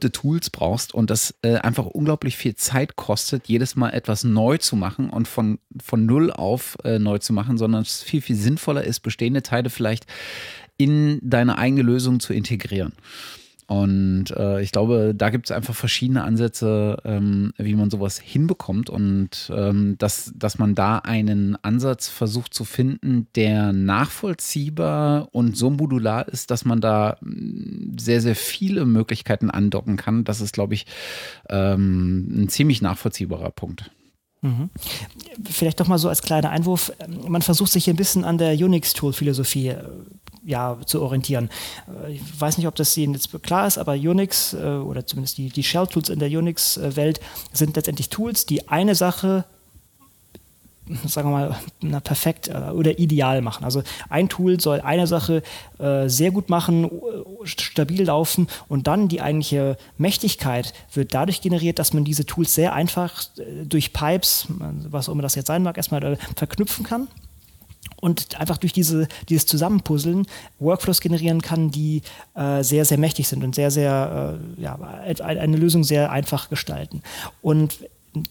bestimmte 0.00 0.12
Tools 0.12 0.50
brauchst 0.50 0.94
und 0.94 1.10
das 1.10 1.34
äh, 1.42 1.56
einfach 1.56 1.86
unglaublich 1.86 2.36
viel 2.36 2.54
Zeit 2.54 2.96
kostet, 2.96 3.48
jedes 3.48 3.76
Mal 3.76 3.90
etwas 3.90 4.24
neu 4.24 4.56
zu 4.56 4.76
machen 4.76 5.10
und 5.10 5.28
von, 5.28 5.58
von 5.82 6.06
null 6.06 6.32
auf 6.32 6.78
äh, 6.84 6.98
neu 6.98 7.18
zu 7.18 7.32
machen, 7.32 7.58
sondern 7.58 7.82
es 7.82 8.02
viel, 8.02 8.22
viel 8.22 8.36
sinnvoller 8.36 8.82
ist, 8.82 9.00
bestehende 9.00 9.42
Teile 9.42 9.70
vielleicht 9.70 10.06
in 10.76 11.18
deine 11.22 11.58
eigene 11.58 11.82
Lösung 11.82 12.20
zu 12.20 12.32
integrieren. 12.32 12.92
Und 13.70 14.32
äh, 14.32 14.60
ich 14.62 14.72
glaube, 14.72 15.14
da 15.14 15.30
gibt 15.30 15.46
es 15.46 15.56
einfach 15.56 15.76
verschiedene 15.76 16.24
Ansätze, 16.24 16.96
ähm, 17.04 17.52
wie 17.56 17.76
man 17.76 17.88
sowas 17.88 18.18
hinbekommt 18.18 18.90
und 18.90 19.48
ähm, 19.54 19.94
dass, 19.96 20.32
dass 20.34 20.58
man 20.58 20.74
da 20.74 20.98
einen 20.98 21.56
Ansatz 21.62 22.08
versucht 22.08 22.52
zu 22.52 22.64
finden, 22.64 23.28
der 23.36 23.72
nachvollziehbar 23.72 25.28
und 25.30 25.56
so 25.56 25.70
modular 25.70 26.26
ist, 26.26 26.50
dass 26.50 26.64
man 26.64 26.80
da 26.80 27.18
mm, 27.20 27.96
sehr, 27.96 28.20
sehr 28.20 28.34
viele 28.34 28.86
Möglichkeiten 28.86 29.50
andocken 29.50 29.96
kann. 29.96 30.24
Das 30.24 30.40
ist, 30.40 30.52
glaube 30.52 30.74
ich, 30.74 30.86
ähm, 31.48 32.42
ein 32.42 32.48
ziemlich 32.48 32.82
nachvollziehbarer 32.82 33.52
Punkt. 33.52 33.92
Mhm. 34.42 34.70
Vielleicht 35.48 35.78
doch 35.78 35.86
mal 35.86 35.98
so 35.98 36.08
als 36.08 36.22
kleiner 36.22 36.50
Einwurf, 36.50 36.92
man 37.28 37.42
versucht 37.42 37.70
sich 37.70 37.84
hier 37.84 37.94
ein 37.94 37.98
bisschen 37.98 38.24
an 38.24 38.36
der 38.36 38.54
Unix-Tool-Philosophie 38.54 39.68
äh, 39.68 39.84
ja, 40.44 40.78
zu 40.86 41.02
orientieren. 41.02 41.50
Äh, 42.04 42.14
ich 42.14 42.40
weiß 42.40 42.58
nicht, 42.58 42.66
ob 42.66 42.74
das 42.74 42.96
Ihnen 42.96 43.14
jetzt 43.14 43.30
klar 43.42 43.66
ist, 43.66 43.78
aber 43.78 43.92
Unix 43.92 44.54
äh, 44.54 44.58
oder 44.58 45.06
zumindest 45.06 45.38
die, 45.38 45.48
die 45.48 45.62
Shell-Tools 45.62 46.08
in 46.08 46.18
der 46.18 46.28
Unix-Welt 46.28 47.20
sind 47.52 47.76
letztendlich 47.76 48.08
Tools, 48.08 48.46
die 48.46 48.68
eine 48.68 48.94
Sache 48.94 49.44
sagen 51.06 51.30
wir 51.30 51.38
mal, 51.38 51.56
na, 51.80 52.00
perfekt 52.00 52.48
äh, 52.48 52.70
oder 52.72 52.98
ideal 52.98 53.42
machen. 53.42 53.64
Also 53.64 53.82
ein 54.08 54.28
Tool 54.28 54.60
soll 54.60 54.80
eine 54.80 55.06
Sache 55.06 55.42
äh, 55.78 56.08
sehr 56.08 56.30
gut 56.30 56.48
machen, 56.48 56.90
stabil 57.44 58.04
laufen 58.04 58.48
und 58.68 58.86
dann 58.86 59.08
die 59.08 59.20
eigentliche 59.20 59.76
Mächtigkeit 59.98 60.72
wird 60.92 61.14
dadurch 61.14 61.40
generiert, 61.40 61.78
dass 61.78 61.92
man 61.92 62.04
diese 62.04 62.26
Tools 62.26 62.54
sehr 62.54 62.72
einfach 62.72 63.22
äh, 63.38 63.64
durch 63.64 63.92
Pipes, 63.92 64.46
was 64.48 65.08
auch 65.08 65.12
immer 65.12 65.22
das 65.22 65.34
jetzt 65.34 65.46
sein 65.46 65.62
mag, 65.62 65.76
erstmal 65.76 66.02
äh, 66.02 66.16
verknüpfen 66.36 66.84
kann 66.84 67.08
und 68.00 68.38
einfach 68.40 68.56
durch 68.56 68.72
diese, 68.72 69.08
dieses 69.28 69.46
Zusammenpuzzeln 69.46 70.26
Workflows 70.58 71.00
generieren 71.00 71.42
kann, 71.42 71.70
die 71.70 72.02
äh, 72.34 72.62
sehr, 72.62 72.84
sehr 72.84 72.98
mächtig 72.98 73.28
sind 73.28 73.44
und 73.44 73.54
sehr, 73.54 73.70
sehr, 73.70 74.38
äh, 74.58 74.62
ja, 74.62 74.78
eine 75.20 75.56
Lösung 75.56 75.84
sehr 75.84 76.10
einfach 76.10 76.48
gestalten. 76.48 77.02
Und 77.42 77.78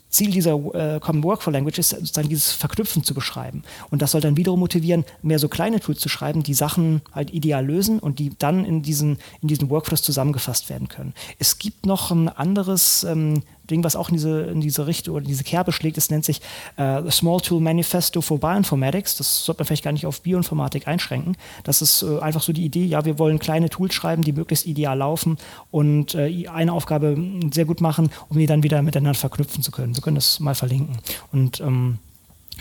Ziel 0.10 0.32
dieser 0.32 0.54
äh, 0.76 1.00
Common 1.00 1.24
Workflow 1.24 1.54
Language 1.54 1.80
ist 1.80 1.90
sozusagen 1.92 2.28
dieses 2.28 2.52
Verknüpfen 2.52 3.04
zu 3.04 3.14
beschreiben. 3.14 3.64
Und 3.90 4.02
das 4.02 4.12
soll 4.12 4.20
dann 4.20 4.36
wiederum 4.36 4.60
motivieren, 4.60 5.06
mehr 5.22 5.40
so 5.40 5.48
kleine 5.48 5.80
Tools 5.80 6.00
zu 6.00 6.10
schreiben, 6.10 6.44
die 6.44 6.54
Sachen 6.54 7.02
halt 7.14 7.32
ideal 7.32 7.66
lösen 7.66 8.00
und 8.00 8.20
die 8.20 8.32
dann 8.38 8.66
in 8.66 8.82
diesen, 8.82 9.20
in 9.42 9.48
diesen 9.48 9.70
Workflows 9.70 10.02
zusammengefasst 10.02 10.70
werden 10.70 10.90
können. 10.90 11.14
Es 11.38 11.60
gibt 11.60 11.86
noch 11.86 12.12
ein 12.12 12.28
anderes 12.28 13.06
ähm, 13.06 13.44
Ding, 13.70 13.84
was 13.84 13.96
auch 13.96 14.10
in 14.10 14.16
diese, 14.16 14.42
in 14.42 14.62
diese 14.62 14.88
Richtung 14.88 15.16
oder 15.16 15.26
diese 15.26 15.44
Kerbe 15.44 15.72
schlägt, 15.72 15.98
das 15.98 16.10
nennt 16.10 16.26
sich 16.26 16.42
äh, 16.78 17.10
Small 17.10 17.42
Tool 17.42 17.62
Manifesto 17.62 18.22
for 18.22 18.40
Bioinformatics. 18.40 19.18
Das 19.18 19.46
sollte 19.46 19.62
man 19.62 19.68
vielleicht 19.68 19.84
gar 19.84 19.92
nicht 19.92 20.06
auf 20.06 20.22
Bioinformatik 20.22 20.88
einschränken. 20.88 21.38
Das 21.64 21.82
ist 21.82 22.04
äh, 22.04 22.20
einfach 22.20 22.42
so 22.42 22.54
die 22.54 22.66
Idee, 22.66 22.86
ja, 22.86 23.06
wir 23.06 23.20
wollen 23.20 23.40
kleine 23.40 23.70
Tools 23.70 23.94
schreiben, 23.94 24.24
die 24.24 24.34
möglichst 24.34 24.66
ideal 24.66 24.98
laufen 24.98 25.38
und 25.72 26.16
äh, 26.16 26.48
eine 26.48 26.74
Aufgabe 26.74 27.18
sehr 27.54 27.66
gut 27.66 27.82
machen, 27.82 28.10
um 28.30 28.38
die 28.38 28.46
dann 28.46 28.64
wieder 28.64 28.82
miteinander 28.82 29.18
verknüpfen 29.18 29.64
zu 29.64 29.72
können. 29.72 29.96
Wir 29.96 30.02
können 30.02 30.16
das 30.16 30.40
mal 30.40 30.56
verlinken. 30.56 30.98
Und 31.32 31.60
ähm, 31.62 32.00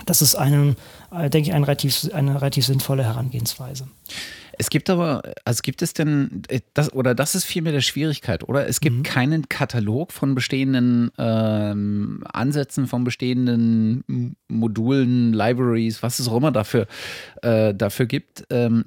das 0.06 0.22
ist 0.22 0.34
eine, 0.34 0.76
äh, 1.10 1.30
denke 1.30 1.50
ich, 1.50 1.54
eine 1.54 1.66
relativ, 1.66 2.08
eine 2.12 2.36
relativ 2.36 2.66
sinnvolle 2.66 3.04
Herangehensweise. 3.04 3.88
Es 4.58 4.70
gibt 4.70 4.90
aber, 4.90 5.22
also 5.44 5.60
gibt 5.62 5.82
es 5.82 5.94
denn, 5.94 6.42
äh, 6.48 6.60
das, 6.74 6.92
oder 6.92 7.14
das 7.14 7.34
ist 7.34 7.44
vielmehr 7.44 7.72
der 7.72 7.80
Schwierigkeit, 7.80 8.48
oder? 8.48 8.68
Es 8.68 8.80
gibt 8.80 8.96
mhm. 8.96 9.02
keinen 9.04 9.48
Katalog 9.48 10.12
von 10.12 10.34
bestehenden 10.34 11.10
ähm, 11.16 12.24
Ansätzen, 12.32 12.88
von 12.88 13.04
bestehenden 13.04 14.36
Modulen, 14.48 15.32
Libraries, 15.32 16.02
was 16.02 16.18
es 16.18 16.28
auch 16.28 16.36
immer 16.36 16.50
dafür, 16.50 16.86
äh, 17.42 17.72
dafür 17.72 18.06
gibt. 18.06 18.44
Ähm, 18.50 18.84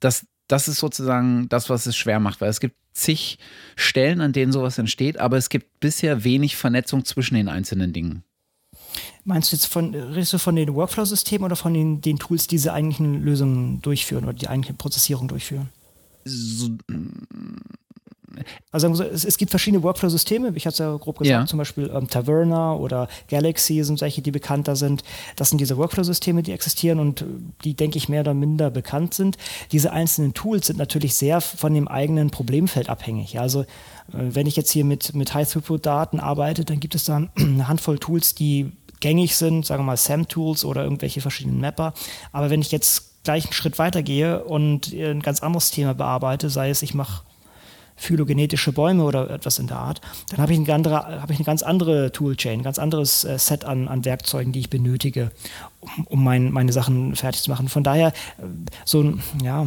das, 0.00 0.26
das 0.48 0.66
ist 0.66 0.78
sozusagen 0.78 1.48
das, 1.48 1.70
was 1.70 1.86
es 1.86 1.96
schwer 1.96 2.18
macht, 2.18 2.40
weil 2.40 2.50
es 2.50 2.60
gibt 2.60 2.76
zig 2.92 3.38
Stellen, 3.76 4.20
an 4.20 4.32
denen 4.32 4.52
sowas 4.52 4.78
entsteht, 4.78 5.18
aber 5.18 5.36
es 5.36 5.48
gibt 5.48 5.80
bisher 5.80 6.24
wenig 6.24 6.56
Vernetzung 6.56 7.04
zwischen 7.04 7.36
den 7.36 7.48
einzelnen 7.48 7.92
Dingen. 7.92 8.24
Meinst 9.24 9.52
du 9.52 9.56
jetzt 9.56 9.66
von, 9.66 9.94
redest 9.94 10.32
du 10.32 10.38
von 10.38 10.56
den 10.56 10.74
Workflow-Systemen 10.74 11.44
oder 11.44 11.56
von 11.56 11.74
den, 11.74 12.00
den 12.00 12.18
Tools, 12.18 12.46
die 12.46 12.56
diese 12.56 12.72
eigentlichen 12.72 13.22
Lösungen 13.22 13.80
durchführen 13.82 14.24
oder 14.24 14.34
die 14.34 14.48
eigentliche 14.48 14.74
Prozessierung 14.74 15.28
durchführen? 15.28 15.70
So, 16.24 16.70
also 18.72 19.02
es, 19.02 19.24
es, 19.24 19.38
gibt 19.38 19.50
verschiedene 19.50 19.82
Workflow-Systeme, 19.82 20.52
ich 20.54 20.66
hatte 20.66 20.74
es 20.74 20.78
ja 20.78 20.96
grob 20.96 21.18
gesagt, 21.18 21.42
ja. 21.42 21.46
zum 21.46 21.58
Beispiel 21.58 21.90
ähm, 21.94 22.08
Taverna 22.08 22.74
oder 22.74 23.08
Galaxy 23.28 23.82
sind 23.84 23.98
solche, 23.98 24.22
die 24.22 24.30
bekannter 24.30 24.76
sind. 24.76 25.04
Das 25.36 25.50
sind 25.50 25.60
diese 25.60 25.76
Workflow-Systeme, 25.76 26.42
die 26.42 26.52
existieren 26.52 26.98
und 26.98 27.22
äh, 27.22 27.26
die, 27.64 27.74
denke 27.74 27.98
ich, 27.98 28.08
mehr 28.08 28.20
oder 28.20 28.34
minder 28.34 28.70
bekannt 28.70 29.14
sind. 29.14 29.38
Diese 29.72 29.92
einzelnen 29.92 30.34
Tools 30.34 30.66
sind 30.66 30.78
natürlich 30.78 31.14
sehr 31.14 31.40
von 31.40 31.74
dem 31.74 31.88
eigenen 31.88 32.30
Problemfeld 32.30 32.88
abhängig. 32.88 33.38
Also 33.38 33.62
äh, 33.62 33.66
wenn 34.12 34.46
ich 34.46 34.56
jetzt 34.56 34.70
hier 34.70 34.84
mit, 34.84 35.14
mit 35.14 35.34
High-Throughput-Daten 35.34 36.20
arbeite, 36.20 36.64
dann 36.64 36.80
gibt 36.80 36.94
es 36.94 37.04
dann 37.04 37.30
eine 37.36 37.68
Handvoll 37.68 37.98
Tools, 37.98 38.34
die 38.34 38.72
gängig 39.04 39.36
sind, 39.36 39.66
sagen 39.66 39.82
wir 39.82 39.88
mal 39.88 39.98
SAM-Tools 39.98 40.64
oder 40.64 40.82
irgendwelche 40.82 41.20
verschiedenen 41.20 41.60
Mapper. 41.60 41.92
Aber 42.32 42.48
wenn 42.48 42.62
ich 42.62 42.72
jetzt 42.72 43.22
gleich 43.22 43.44
einen 43.44 43.52
Schritt 43.52 43.78
weiter 43.78 44.02
gehe 44.02 44.42
und 44.42 44.94
ein 44.94 45.20
ganz 45.20 45.42
anderes 45.42 45.70
Thema 45.70 45.92
bearbeite, 45.92 46.48
sei 46.48 46.70
es 46.70 46.80
ich 46.80 46.94
mache 46.94 47.22
phylogenetische 47.96 48.72
Bäume 48.72 49.04
oder 49.04 49.30
etwas 49.30 49.58
in 49.58 49.66
der 49.66 49.78
Art, 49.78 50.00
dann 50.30 50.40
habe 50.40 50.52
ich, 50.52 50.58
eine 50.58 50.74
andere, 50.74 51.20
habe 51.20 51.32
ich 51.32 51.38
eine 51.38 51.46
ganz 51.46 51.62
andere 51.62 52.12
Toolchain, 52.12 52.60
ein 52.60 52.62
ganz 52.62 52.78
anderes 52.78 53.24
äh, 53.24 53.38
Set 53.38 53.64
an, 53.64 53.88
an 53.88 54.04
Werkzeugen, 54.04 54.52
die 54.52 54.60
ich 54.60 54.70
benötige, 54.70 55.30
um, 55.80 56.06
um 56.06 56.24
mein, 56.24 56.50
meine 56.50 56.72
Sachen 56.72 57.14
fertig 57.14 57.42
zu 57.42 57.50
machen. 57.50 57.68
Von 57.68 57.84
daher, 57.84 58.08
äh, 58.08 58.12
so 58.84 59.02
ein, 59.02 59.22
ja, 59.42 59.66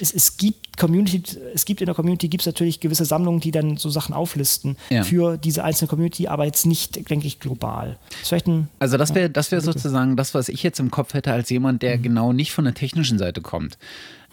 es, 0.00 0.12
es 0.12 0.36
gibt 0.36 0.78
Community, 0.78 1.22
es 1.54 1.64
gibt 1.64 1.80
in 1.80 1.86
der 1.86 1.94
Community 1.94 2.28
gibt 2.28 2.42
es 2.42 2.46
natürlich 2.46 2.80
gewisse 2.80 3.04
Sammlungen, 3.04 3.40
die 3.40 3.50
dann 3.50 3.76
so 3.76 3.88
Sachen 3.90 4.14
auflisten 4.14 4.76
ja. 4.90 5.04
für 5.04 5.36
diese 5.36 5.64
einzelne 5.64 5.88
Community, 5.88 6.28
aber 6.28 6.44
jetzt 6.44 6.66
nicht, 6.66 7.08
denke 7.08 7.26
ich, 7.26 7.40
global. 7.40 7.98
Das 8.20 8.46
ein, 8.46 8.68
also 8.78 8.96
das 8.96 9.14
wäre 9.14 9.30
das 9.30 9.50
wäre 9.52 9.62
sozusagen 9.62 10.16
das, 10.16 10.34
was 10.34 10.48
ich 10.48 10.62
jetzt 10.62 10.80
im 10.80 10.90
Kopf 10.90 11.14
hätte 11.14 11.32
als 11.32 11.50
jemand, 11.50 11.82
der 11.82 11.98
mhm. 11.98 12.02
genau 12.02 12.32
nicht 12.32 12.52
von 12.52 12.64
der 12.64 12.74
technischen 12.74 13.18
Seite 13.18 13.40
kommt. 13.40 13.78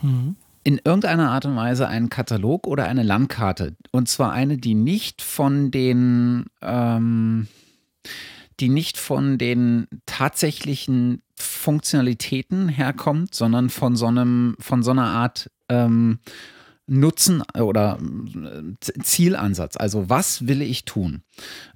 Mhm 0.02 0.36
in 0.64 0.80
irgendeiner 0.84 1.32
Art 1.32 1.45
und 1.45 1.55
Weise 1.55 1.88
einen 1.88 2.09
Katalog 2.09 2.68
oder 2.68 2.86
eine 2.86 3.03
Landkarte. 3.03 3.76
Und 3.91 4.07
zwar 4.07 4.32
eine, 4.32 4.57
die 4.57 4.76
nicht 4.76 5.22
von 5.22 5.72
den, 5.72 6.45
ähm, 6.61 7.47
die 8.59 8.70
nicht 8.70 8.97
von 8.97 9.38
den 9.38 9.88
tatsächlichen 10.05 11.22
Funktionalitäten 11.36 12.70
herkommt, 12.70 13.36
sondern 13.36 13.70
von 13.70 13.95
so 13.95 14.07
einem, 14.07 14.55
von 14.59 14.84
so 14.84 14.91
einer 14.91 15.07
Art 15.07 15.49
ähm, 15.70 16.20
Nutzen 16.86 17.43
oder 17.57 17.97
äh, 17.99 19.01
Zielansatz. 19.01 19.78
Also 19.78 20.09
was 20.09 20.47
will 20.47 20.61
ich 20.61 20.86
tun? 20.86 21.24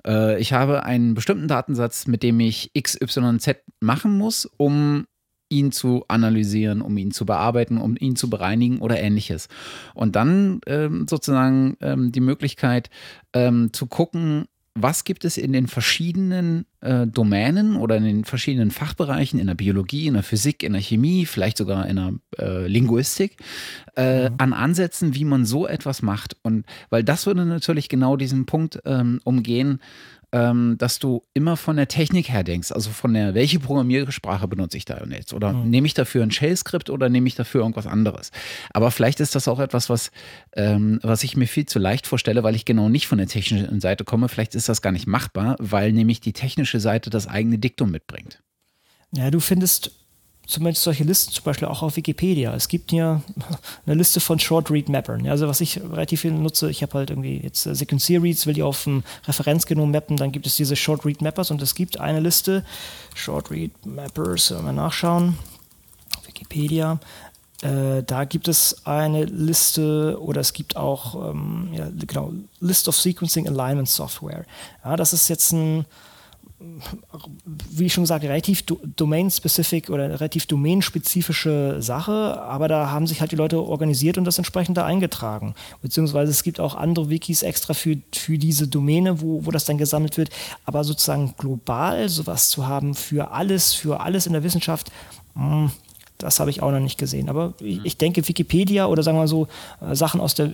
Äh, 0.06 0.40
ich 0.40 0.54
habe 0.54 0.84
einen 0.84 1.14
bestimmten 1.14 1.48
Datensatz, 1.48 2.08
mit 2.08 2.24
dem 2.24 2.40
ich 2.40 2.72
X, 2.74 3.00
Y, 3.02 3.40
Z 3.40 3.64
machen 3.80 4.18
muss, 4.18 4.46
um 4.58 5.08
ihn 5.50 5.72
zu 5.72 6.06
analysieren, 6.08 6.82
um 6.82 6.98
ihn 6.98 7.12
zu 7.12 7.26
bearbeiten, 7.26 7.78
um 7.78 7.96
ihn 8.00 8.16
zu 8.16 8.30
bereinigen 8.30 8.80
oder 8.80 9.00
ähnliches. 9.00 9.48
Und 9.94 10.16
dann 10.16 10.62
ähm, 10.68 11.08
sozusagen 11.10 11.78
ähm, 11.82 12.12
die 12.12 12.20
Möglichkeit 12.22 12.90
ähm, 13.34 13.72
zu 13.74 13.88
gucken, 13.88 14.46
was 14.82 15.04
gibt 15.04 15.26
es 15.26 15.38
in 15.38 15.54
den 15.54 15.68
verschiedenen 15.68 16.66
äh, 16.82 17.08
Domänen 17.08 17.76
oder 17.76 17.98
in 17.98 18.04
den 18.04 18.26
verschiedenen 18.26 18.72
Fachbereichen, 18.72 19.40
in 19.40 19.48
der 19.48 19.56
Biologie, 19.56 20.08
in 20.08 20.14
der 20.14 20.24
Physik, 20.24 20.64
in 20.64 20.74
der 20.74 20.82
Chemie, 20.82 21.26
vielleicht 21.26 21.58
sogar 21.58 21.88
in 21.88 21.96
der 21.96 22.14
äh, 22.38 22.68
Linguistik, 22.68 23.38
äh, 23.96 24.30
mhm. 24.30 24.36
an 24.38 24.54
Ansätzen, 24.54 25.16
wie 25.16 25.26
man 25.26 25.46
so 25.46 25.68
etwas 25.68 26.02
macht. 26.02 26.38
Und 26.44 26.66
weil 26.90 27.04
das 27.04 27.26
würde 27.26 27.46
natürlich 27.46 27.90
genau 27.90 28.18
diesen 28.18 28.46
Punkt 28.46 28.80
ähm, 28.86 29.20
umgehen, 29.24 29.80
ähm, 30.34 30.76
dass 30.78 31.00
du 31.00 31.24
immer 31.34 31.56
von 31.56 31.78
der 31.78 31.88
Technik 31.88 32.30
her 32.30 32.44
denkst, 32.44 32.72
also 32.72 32.90
von 32.90 33.14
der, 33.14 33.34
welche 33.34 33.60
Programmiersprache 33.60 34.48
benutze 34.48 34.78
ich 34.78 34.86
da 34.86 35.02
jetzt? 35.10 35.34
Oder 35.34 35.54
mhm. 35.54 35.70
nehme 35.70 35.88
ich 35.88 35.94
dafür 35.94 36.24
ein 36.24 36.32
Shell-Skript 36.32 36.90
oder 36.90 37.08
nehme 37.08 37.28
ich 37.28 37.36
dafür 37.36 37.62
irgendwas 37.62 37.88
anderes? 37.88 38.32
Aber 38.72 38.92
vielleicht 38.92 39.20
ist 39.20 39.36
das 39.36 39.48
auch 39.48 39.60
etwas, 39.60 39.90
was, 39.90 40.12
ähm, 40.56 41.00
was 41.02 41.24
ich 41.24 41.38
mir 41.38 41.48
viel 41.48 41.66
zu 41.66 41.80
leicht 41.80 42.08
vorstelle, 42.08 42.44
weil 42.44 42.56
ich 42.56 42.66
genau 42.66 42.90
nicht 42.90 43.08
von 43.08 43.18
der 43.18 43.28
technischen 43.28 43.80
Seite 43.80 44.04
komme. 44.04 44.28
Vielleicht 44.28 44.56
ist 44.56 44.68
das 44.68 44.82
gar 44.82 44.92
nicht 44.92 45.08
machbar, 45.08 45.56
weil 45.60 45.94
nämlich 45.94 46.20
die 46.20 46.34
technische 46.34 46.80
Seite 46.80 47.10
das 47.10 47.28
eigene 47.28 47.58
Diktum 47.58 47.92
mitbringt. 47.92 48.42
Ja, 49.12 49.32
du 49.32 49.40
findest 49.40 49.92
zumindest 50.48 50.84
solche 50.84 51.04
Listen 51.04 51.32
zum 51.32 51.44
Beispiel 51.44 51.68
auch 51.68 51.84
auf 51.84 51.98
Wikipedia. 51.98 52.54
Es 52.56 52.68
gibt 52.68 52.92
hier 52.92 53.22
eine 53.86 53.96
Liste 53.96 54.20
von 54.20 54.40
Short 54.40 54.72
Read 54.72 54.90
Mappern. 54.90 55.28
Also 55.28 55.48
was 55.48 55.62
ich 55.62 55.82
relativ 55.82 56.22
viel 56.22 56.32
nutze, 56.32 56.70
ich 56.70 56.82
habe 56.82 56.94
halt 56.94 57.10
irgendwie 57.10 57.38
jetzt 57.38 57.66
äh, 57.66 57.76
Sequencier 57.76 58.24
Reads, 58.24 58.48
will 58.48 58.54
die 58.54 58.64
auf 58.64 58.88
ein 58.88 59.04
Referenzgenom 59.28 59.92
mappen, 59.92 60.18
dann 60.18 60.32
gibt 60.32 60.48
es 60.48 60.56
diese 60.56 60.76
Short 60.76 61.06
Read 61.06 61.22
Mappers 61.22 61.52
und 61.52 61.62
es 61.62 61.76
gibt 61.76 62.00
eine 62.00 62.22
Liste, 62.22 62.64
Short 63.14 63.52
Read 63.52 63.86
Mappers, 63.86 64.52
wenn 64.52 64.66
wir 64.66 64.74
nachschauen, 64.74 65.38
Wikipedia, 66.26 67.00
äh, 67.62 68.04
da 68.04 68.26
gibt 68.26 68.48
es 68.48 68.86
eine 68.86 69.26
Liste 69.26 70.18
oder 70.22 70.42
es 70.42 70.54
gibt 70.54 70.78
auch 70.78 71.32
ähm, 71.32 71.70
ja, 71.74 71.90
genau, 72.06 72.32
List 72.60 72.88
of 72.88 72.96
Sequencing 72.96 73.48
Alignment 73.48 73.90
Software. 73.90 74.46
Ja, 74.84 74.96
das 74.96 75.12
ist 75.12 75.28
jetzt 75.28 75.52
ein, 75.54 75.86
wie 76.60 77.86
ich 77.86 77.94
schon 77.94 78.04
gesagt, 78.04 78.24
relativ 78.24 78.64
do 78.64 78.80
domain-specific 78.84 79.92
oder 79.92 80.10
relativ 80.10 80.48
domainspezifische 80.48 81.78
Sache, 81.82 82.42
aber 82.42 82.68
da 82.68 82.90
haben 82.90 83.06
sich 83.06 83.22
halt 83.22 83.32
die 83.32 83.36
Leute 83.36 83.62
organisiert 83.62 84.18
und 84.18 84.26
das 84.26 84.40
entsprechend 84.40 84.76
da 84.78 84.86
eingetragen. 84.86 85.54
Beziehungsweise 85.84 86.32
es 86.32 86.42
gibt 86.42 86.60
auch 86.60 86.74
andere 86.74 87.10
Wikis 87.10 87.44
extra 87.44 87.76
für, 87.76 87.98
für 88.12 88.40
diese 88.40 88.68
Domäne, 88.68 89.22
wo, 89.22 89.46
wo 89.46 89.52
das 89.52 89.66
dann 89.66 89.78
gesammelt 89.78 90.18
wird. 90.18 90.30
Aber 90.66 90.84
sozusagen 90.84 91.36
global 91.38 92.10
sowas 92.10 92.50
zu 92.50 92.68
haben 92.68 92.96
für 92.96 93.32
alles, 93.32 93.74
für 93.74 94.00
alles 94.00 94.26
in 94.26 94.34
der 94.34 94.44
Wissenschaft, 94.44 94.92
mh, 95.36 95.44
hm, 95.44 95.72
das 96.18 96.40
habe 96.40 96.50
ich 96.50 96.62
auch 96.62 96.72
noch 96.72 96.80
nicht 96.80 96.98
gesehen. 96.98 97.30
Aber 97.30 97.54
ich, 97.60 97.80
ich 97.84 97.98
denke, 97.98 98.28
Wikipedia 98.28 98.88
oder 98.88 99.04
sagen 99.04 99.18
wir 99.18 99.22
mal 99.22 99.28
so 99.28 99.48
äh, 99.82 99.96
Sachen 99.96 100.20
aus 100.20 100.36
der 100.36 100.48
äh, 100.48 100.52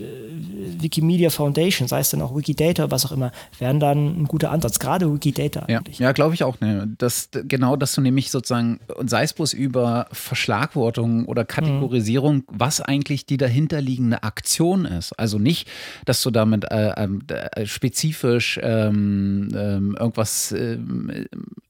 Wikimedia 0.80 1.30
Foundation, 1.30 1.88
sei 1.88 1.99
es 1.99 2.09
dann 2.09 2.22
auch 2.22 2.36
Wikidata, 2.36 2.91
was 2.91 3.05
auch 3.05 3.11
immer, 3.11 3.32
wären 3.59 3.80
dann 3.80 4.22
ein 4.22 4.26
guter 4.26 4.51
Ansatz. 4.51 4.80
Gerade 4.80 5.11
Wikidata. 5.11 5.66
Ja, 5.70 5.82
ja 5.91 6.11
glaube 6.11 6.36
ich 6.36 6.43
auch. 6.43 6.59
Ne. 6.59 6.93
Das, 6.97 7.30
genau, 7.32 7.76
dass 7.76 7.93
du 7.95 8.01
nämlich 8.01 8.32
sozusagen, 8.32 8.80
und 8.95 9.09
sei 9.09 9.24
es 9.24 9.34
bloß 9.34 9.53
über 9.53 10.07
Verschlagwortung 10.11 11.26
oder 11.26 11.45
Kategorisierung, 11.45 12.36
mhm. 12.36 12.43
was 12.47 12.82
eigentlich 12.82 13.26
die 13.26 13.38
dahinterliegende 13.38 14.24
Aktion 14.24 14.86
ist. 14.86 15.14
Also 15.20 15.39
nicht, 15.39 15.70
dass 16.05 16.22
du 16.22 16.32
damit 16.32 16.66
äh, 16.72 16.93
ähm, 16.97 17.22
äh, 17.28 17.66
spezifisch 17.66 18.59
ähm, 18.61 19.49
ähm, 19.55 19.95
irgendwas 19.97 20.51
äh, 20.51 20.78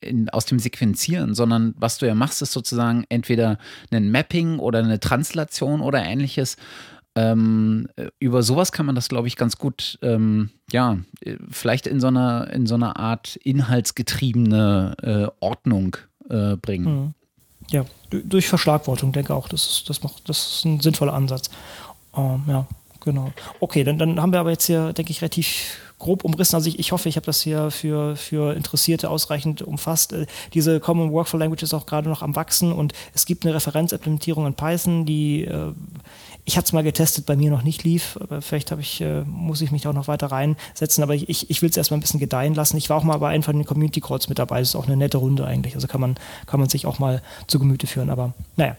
in, 0.02 0.30
aus 0.30 0.46
dem 0.46 0.60
Sequenzieren, 0.60 1.34
sondern 1.36 1.74
was 1.78 1.98
du 1.98 2.08
ja 2.08 2.16
machst, 2.16 2.42
ist 2.42 2.52
sozusagen 2.52 3.06
entweder 3.10 3.58
ein 3.92 4.12
Mapping 4.12 4.60
oder 4.60 4.80
eine 4.80 5.00
Translation 5.00 5.82
oder 5.82 6.04
ähnliches. 6.04 6.58
Ähm, 7.16 7.88
über 8.20 8.42
sowas 8.42 8.72
kann 8.72 8.86
man 8.88 8.96
das, 8.96 9.08
glaube 9.08 9.28
ich, 9.28 9.36
ganz 9.36 9.58
gut, 9.58 10.00
ähm, 10.02 10.50
ja, 10.72 10.98
vielleicht 11.52 11.86
in 11.86 12.00
so 12.00 12.08
einer, 12.08 12.50
in 12.52 12.66
so 12.66 12.76
einer 12.76 12.98
Art 12.98 13.36
inhaltsgetriebene 13.36 14.96
äh, 15.02 15.28
Ordnung 15.40 15.98
äh, 16.30 16.56
bringen. 16.56 16.86
Mhm. 16.86 17.14
Ja, 17.70 17.86
durch 18.10 18.48
Verschlagwortung, 18.48 19.12
denke 19.12 19.34
auch, 19.34 19.48
das 19.48 19.68
ist, 19.68 19.90
das 19.90 20.04
macht, 20.04 20.28
das 20.28 20.38
ist 20.38 20.66
ein 20.66 20.80
sinnvoller 20.80 21.14
Ansatz. 21.14 21.50
Ähm, 22.16 22.44
ja, 22.48 22.68
genau. 23.00 23.32
Okay, 23.60 23.84
dann, 23.84 23.98
dann 23.98 24.20
haben 24.20 24.34
wir 24.34 24.40
aber 24.40 24.52
jetzt 24.52 24.66
hier, 24.66 24.92
denke 24.94 25.12
ich, 25.12 25.22
relativ 25.22 25.83
grob 26.04 26.24
umrissen. 26.24 26.56
Also 26.56 26.70
ich, 26.70 26.78
ich 26.80 26.92
hoffe, 26.92 27.10
ich 27.10 27.16
habe 27.16 27.26
das 27.26 27.42
hier 27.42 27.72
für, 27.72 28.16
für 28.16 28.54
Interessierte 28.54 29.10
ausreichend 29.10 29.62
umfasst. 29.62 30.14
Äh, 30.14 30.26
diese 30.54 30.80
Common 30.80 31.12
Workflow 31.12 31.40
Language 31.40 31.64
ist 31.64 31.74
auch 31.74 31.86
gerade 31.86 32.10
noch 32.10 32.22
am 32.22 32.36
Wachsen 32.36 32.72
und 32.72 32.94
es 33.14 33.26
gibt 33.26 33.46
eine 33.46 33.56
Referenzimplementierung 33.56 34.46
in 34.46 34.54
Python, 34.54 35.06
die 35.06 35.46
äh, 35.46 35.72
ich 36.46 36.58
hatte 36.58 36.66
es 36.66 36.74
mal 36.74 36.84
getestet, 36.84 37.26
bei 37.26 37.38
mir 37.38 37.50
noch 37.50 37.64
nicht 37.64 37.86
lief, 37.86 38.18
aber 38.20 38.42
vielleicht 38.42 38.72
habe 38.72 38.82
ich, 38.82 39.00
äh, 39.00 39.22
muss 39.22 39.62
ich 39.62 39.72
mich 39.72 39.88
auch 39.88 39.94
noch 39.94 40.10
weiter 40.10 40.28
reinsetzen, 40.28 41.02
aber 41.02 41.16
ich, 41.16 41.30
ich, 41.30 41.50
ich 41.50 41.62
will 41.62 41.70
es 41.70 41.78
erstmal 41.78 41.98
ein 41.98 42.02
bisschen 42.02 42.20
gedeihen 42.20 42.54
lassen. 42.54 42.76
Ich 42.76 42.90
war 42.90 42.98
auch 42.98 43.04
mal 43.04 43.18
bei 43.18 43.30
einem 43.30 43.44
von 43.44 43.56
den 43.56 43.66
Community 43.66 44.02
Calls 44.02 44.28
mit 44.28 44.40
dabei, 44.40 44.60
das 44.60 44.70
ist 44.70 44.76
auch 44.76 44.88
eine 44.88 44.98
nette 44.98 45.20
Runde 45.20 45.46
eigentlich, 45.46 45.76
also 45.76 45.88
kann 45.88 46.02
man, 46.02 46.16
kann 46.46 46.60
man 46.60 46.68
sich 46.68 46.86
auch 46.86 47.00
mal 47.00 47.22
zu 47.48 47.60
Gemüte 47.60 47.88
führen, 47.88 48.10
aber 48.10 48.34
naja, 48.58 48.76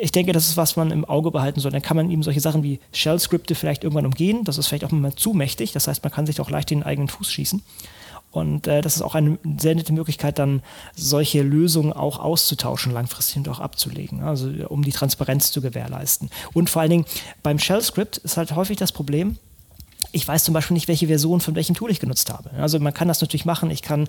ich 0.00 0.12
denke, 0.12 0.32
das 0.32 0.48
ist, 0.48 0.56
was 0.56 0.76
man 0.76 0.90
im 0.90 1.04
Auge 1.04 1.30
behalten 1.30 1.60
soll. 1.60 1.72
Dann 1.72 1.82
kann 1.82 1.96
man 1.96 2.10
eben 2.10 2.22
solche 2.22 2.40
Sachen 2.40 2.62
wie 2.62 2.80
Shell-Skripte 2.92 3.54
vielleicht 3.54 3.84
irgendwann 3.84 4.06
umgehen. 4.06 4.44
Das 4.44 4.58
ist 4.58 4.66
vielleicht 4.66 4.84
auch 4.84 4.92
immer 4.92 5.16
zu 5.16 5.32
mächtig. 5.32 5.72
Das 5.72 5.88
heißt, 5.88 6.02
man 6.02 6.12
kann 6.12 6.26
sich 6.26 6.40
auch 6.40 6.50
leicht 6.50 6.70
den 6.70 6.82
eigenen 6.82 7.08
Fuß 7.08 7.30
schießen. 7.30 7.62
Und 8.34 8.66
äh, 8.66 8.80
das 8.80 8.96
ist 8.96 9.02
auch 9.02 9.14
eine 9.14 9.38
sehr 9.58 9.76
nette 9.76 9.92
Möglichkeit, 9.92 10.40
dann 10.40 10.60
solche 10.96 11.42
Lösungen 11.42 11.92
auch 11.92 12.18
auszutauschen, 12.18 12.92
langfristig 12.92 13.36
und 13.36 13.48
auch 13.48 13.60
abzulegen, 13.60 14.24
also 14.24 14.50
um 14.68 14.82
die 14.82 14.90
Transparenz 14.90 15.52
zu 15.52 15.60
gewährleisten. 15.60 16.30
Und 16.52 16.68
vor 16.68 16.82
allen 16.82 16.90
Dingen 16.90 17.04
beim 17.44 17.60
Shell-Script 17.60 18.16
ist 18.18 18.36
halt 18.36 18.56
häufig 18.56 18.76
das 18.76 18.90
Problem, 18.90 19.38
ich 20.10 20.26
weiß 20.26 20.44
zum 20.44 20.54
Beispiel 20.54 20.74
nicht, 20.74 20.88
welche 20.88 21.06
Version 21.06 21.40
von 21.40 21.54
welchem 21.54 21.74
Tool 21.74 21.90
ich 21.90 22.00
genutzt 22.00 22.32
habe. 22.32 22.50
Also 22.58 22.78
man 22.78 22.92
kann 22.92 23.08
das 23.08 23.20
natürlich 23.20 23.44
machen. 23.44 23.70
Ich 23.70 23.82
kann 23.82 24.08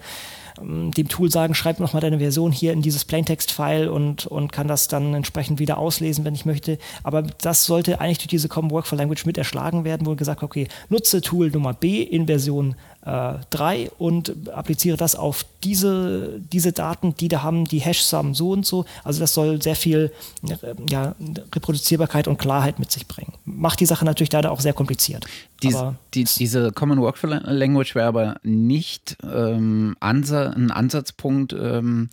dem 0.61 1.07
Tool 1.09 1.31
sagen, 1.31 1.53
schreib 1.53 1.79
noch 1.79 1.93
mal 1.93 1.99
deine 1.99 2.19
Version 2.19 2.51
hier 2.51 2.73
in 2.73 2.81
dieses 2.81 3.05
Plaintext-File 3.05 3.89
und, 3.89 4.25
und 4.25 4.51
kann 4.51 4.67
das 4.67 4.87
dann 4.87 5.13
entsprechend 5.13 5.59
wieder 5.59 5.77
auslesen, 5.77 6.25
wenn 6.25 6.35
ich 6.35 6.45
möchte. 6.45 6.77
Aber 7.03 7.23
das 7.23 7.65
sollte 7.65 7.99
eigentlich 7.99 8.19
durch 8.19 8.27
diese 8.27 8.47
Common 8.47 8.71
Work 8.71 8.87
for 8.87 8.97
Language 8.97 9.25
mit 9.25 9.37
erschlagen 9.37 9.83
werden, 9.83 10.07
wo 10.07 10.15
gesagt, 10.15 10.43
okay, 10.43 10.67
nutze 10.89 11.21
Tool 11.21 11.49
Nummer 11.49 11.73
B 11.73 12.01
in 12.01 12.27
Version 12.27 12.75
3 13.05 13.91
und 13.99 14.49
appliziere 14.49 14.97
das 14.97 15.15
auf 15.15 15.45
diese, 15.63 16.41
diese 16.51 16.71
Daten, 16.71 17.15
die 17.15 17.27
da 17.27 17.43
haben, 17.43 17.65
die 17.65 17.79
Hash-Sum 17.79 18.33
so 18.33 18.49
und 18.51 18.65
so. 18.65 18.85
Also 19.03 19.19
das 19.19 19.33
soll 19.33 19.61
sehr 19.61 19.75
viel 19.75 20.11
äh, 20.43 20.73
ja, 20.89 21.15
Reproduzierbarkeit 21.53 22.27
und 22.27 22.37
Klarheit 22.37 22.79
mit 22.79 22.91
sich 22.91 23.07
bringen. 23.07 23.33
Macht 23.45 23.79
die 23.79 23.85
Sache 23.85 24.05
natürlich 24.05 24.31
leider 24.31 24.51
auch 24.51 24.59
sehr 24.59 24.73
kompliziert. 24.73 25.25
Dies, 25.61 25.77
die, 26.15 26.23
diese 26.23 26.71
Common 26.71 26.99
Workflow 26.99 27.39
Language 27.43 27.93
wäre 27.93 28.07
aber 28.07 28.37
nicht 28.43 29.17
ähm, 29.23 29.95
Ansa 29.99 30.49
ein 30.49 30.71
Ansatzpunkt, 30.71 31.53
ähm, 31.53 32.09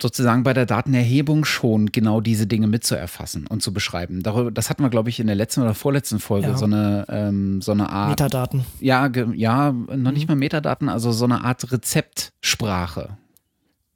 sozusagen 0.00 0.42
bei 0.42 0.54
der 0.54 0.66
Datenerhebung 0.66 1.44
schon 1.44 1.92
genau 1.92 2.20
diese 2.20 2.46
Dinge 2.46 2.66
mitzuerfassen 2.66 3.46
und 3.46 3.62
zu 3.62 3.72
beschreiben. 3.72 4.22
Darüber, 4.22 4.50
das 4.50 4.70
hatten 4.70 4.82
wir, 4.82 4.90
glaube 4.90 5.08
ich, 5.08 5.20
in 5.20 5.26
der 5.26 5.36
letzten 5.36 5.62
oder 5.62 5.74
vorletzten 5.74 6.18
Folge, 6.18 6.48
ja. 6.48 6.56
so, 6.56 6.64
eine, 6.64 7.04
ähm, 7.08 7.60
so 7.62 7.72
eine 7.72 7.90
Art. 7.90 8.10
Metadaten. 8.10 8.64
Ja, 8.80 9.10
ja, 9.34 9.72
noch 9.72 10.12
nicht 10.12 10.28
mhm. 10.28 10.34
mal 10.34 10.36
Metadaten, 10.36 10.88
also 10.88 11.12
so 11.12 11.24
eine 11.24 11.44
Art 11.44 11.70
Rezeptsprache 11.70 13.18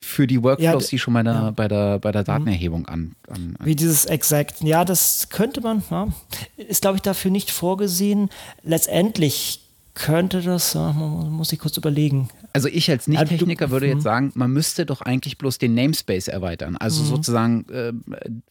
für 0.01 0.27
die 0.27 0.43
Workflows, 0.43 0.85
ja, 0.85 0.91
die 0.91 0.99
schon 0.99 1.15
bei 1.15 1.23
der, 1.23 1.33
ja. 1.33 1.51
bei 1.53 1.69
der, 1.69 1.99
bei 1.99 2.13
der 2.13 2.23
mhm. 2.23 2.27
Datenerhebung 2.27 2.87
an, 2.87 3.15
an, 3.29 3.57
an, 3.59 3.67
Wie 3.67 3.77
dieses 3.77 4.05
Exact. 4.05 4.61
Ja, 4.63 4.85
das 4.85 5.29
könnte 5.31 5.61
man, 5.61 5.83
ja. 5.91 6.09
ist 6.57 6.83
glaube 6.83 6.97
ich 6.97 7.03
dafür 7.03 7.31
nicht 7.31 7.51
vorgesehen. 7.51 8.29
Letztendlich 8.63 9.61
könnte 9.95 10.43
das, 10.43 10.75
muss 10.75 11.53
ich 11.53 11.59
kurz 11.59 11.77
überlegen. 11.77 12.29
Also 12.53 12.69
ich 12.69 12.91
als 12.91 13.09
Nicht-Techniker 13.09 13.71
würde 13.71 13.87
jetzt 13.87 13.99
mhm. 13.99 14.03
sagen, 14.03 14.33
man 14.35 14.51
müsste 14.53 14.87
doch 14.87 15.01
eigentlich 15.01 15.39
bloß 15.39 15.59
den 15.59 15.75
Namespace 15.75 16.29
erweitern. 16.29 16.77
Also 16.77 17.03
mhm. 17.03 17.07
sozusagen 17.07 17.69
äh, 17.71 17.93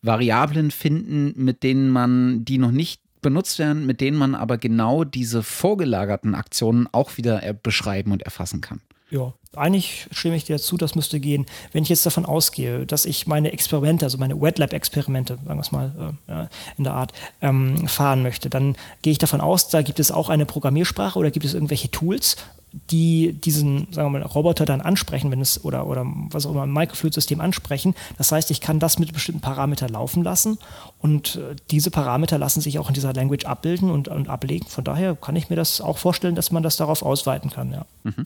Variablen 0.01 0.71
finden, 0.71 1.33
mit 1.35 1.63
denen 1.63 1.89
man, 1.89 2.45
die 2.45 2.57
noch 2.57 2.71
nicht 2.71 3.01
benutzt 3.21 3.59
werden, 3.59 3.85
mit 3.85 4.01
denen 4.01 4.17
man 4.17 4.33
aber 4.35 4.57
genau 4.57 5.03
diese 5.03 5.43
vorgelagerten 5.43 6.33
Aktionen 6.33 6.87
auch 6.91 7.17
wieder 7.17 7.53
beschreiben 7.53 8.11
und 8.11 8.23
erfassen 8.23 8.61
kann. 8.61 8.81
Ja, 9.11 9.33
eigentlich 9.57 10.07
stimme 10.11 10.37
ich 10.37 10.45
dir 10.45 10.57
zu, 10.57 10.77
das 10.77 10.95
müsste 10.95 11.19
gehen. 11.19 11.45
Wenn 11.73 11.83
ich 11.83 11.89
jetzt 11.89 12.05
davon 12.05 12.25
ausgehe, 12.25 12.85
dass 12.85 13.05
ich 13.05 13.27
meine 13.27 13.51
Experimente, 13.51 14.05
also 14.05 14.17
meine 14.17 14.41
Wet 14.41 14.57
Lab 14.57 14.71
Experimente, 14.71 15.37
sagen 15.45 15.57
wir 15.57 15.61
es 15.61 15.73
mal 15.73 16.15
äh, 16.27 16.45
in 16.77 16.85
der 16.85 16.93
Art, 16.93 17.11
ähm, 17.41 17.89
fahren 17.89 18.23
möchte, 18.23 18.49
dann 18.49 18.77
gehe 19.01 19.11
ich 19.11 19.17
davon 19.17 19.41
aus, 19.41 19.67
da 19.67 19.81
gibt 19.81 19.99
es 19.99 20.11
auch 20.11 20.29
eine 20.29 20.45
Programmiersprache 20.45 21.19
oder 21.19 21.29
gibt 21.29 21.45
es 21.45 21.53
irgendwelche 21.53 21.91
Tools, 21.91 22.37
die 22.73 23.33
diesen, 23.33 23.91
sagen 23.91 24.13
wir 24.13 24.19
mal, 24.19 24.25
Roboter 24.25 24.65
dann 24.65 24.81
ansprechen, 24.81 25.29
wenn 25.31 25.41
es 25.41 25.63
oder, 25.65 25.87
oder 25.87 26.05
was 26.05 26.45
auch 26.45 26.51
immer 26.51 26.63
ein 26.63 26.71
Microfluid-System 26.71 27.41
ansprechen. 27.41 27.95
Das 28.17 28.31
heißt, 28.31 28.49
ich 28.51 28.61
kann 28.61 28.79
das 28.79 28.97
mit 28.97 29.11
bestimmten 29.13 29.41
Parametern 29.41 29.89
laufen 29.89 30.23
lassen 30.23 30.57
und 30.99 31.35
äh, 31.35 31.55
diese 31.69 31.91
Parameter 31.91 32.37
lassen 32.37 32.61
sich 32.61 32.79
auch 32.79 32.87
in 32.87 32.93
dieser 32.93 33.13
Language 33.13 33.45
abbilden 33.45 33.91
und, 33.91 34.07
und 34.07 34.29
ablegen. 34.29 34.67
Von 34.67 34.83
daher 34.83 35.15
kann 35.15 35.35
ich 35.35 35.49
mir 35.49 35.57
das 35.57 35.81
auch 35.81 35.97
vorstellen, 35.97 36.35
dass 36.35 36.51
man 36.51 36.63
das 36.63 36.77
darauf 36.77 37.03
ausweiten 37.03 37.49
kann, 37.49 37.71
ja. 37.71 37.85
Mhm. 38.03 38.25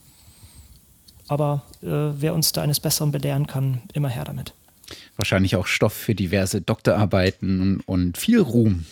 Aber 1.27 1.63
äh, 1.81 1.87
wer 1.87 2.35
uns 2.35 2.51
da 2.51 2.61
eines 2.61 2.79
Besseren 2.79 3.11
belehren 3.11 3.47
kann, 3.47 3.81
immer 3.93 4.09
her 4.09 4.25
damit. 4.25 4.53
Wahrscheinlich 5.15 5.55
auch 5.55 5.65
Stoff 5.65 5.93
für 5.93 6.13
diverse 6.13 6.61
Doktorarbeiten 6.61 7.79
und, 7.85 8.17
viel 8.17 8.41
Ruhm. 8.41 8.85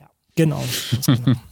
Ja, 0.00 0.10
genau. 0.34 0.64
genau. 1.06 1.38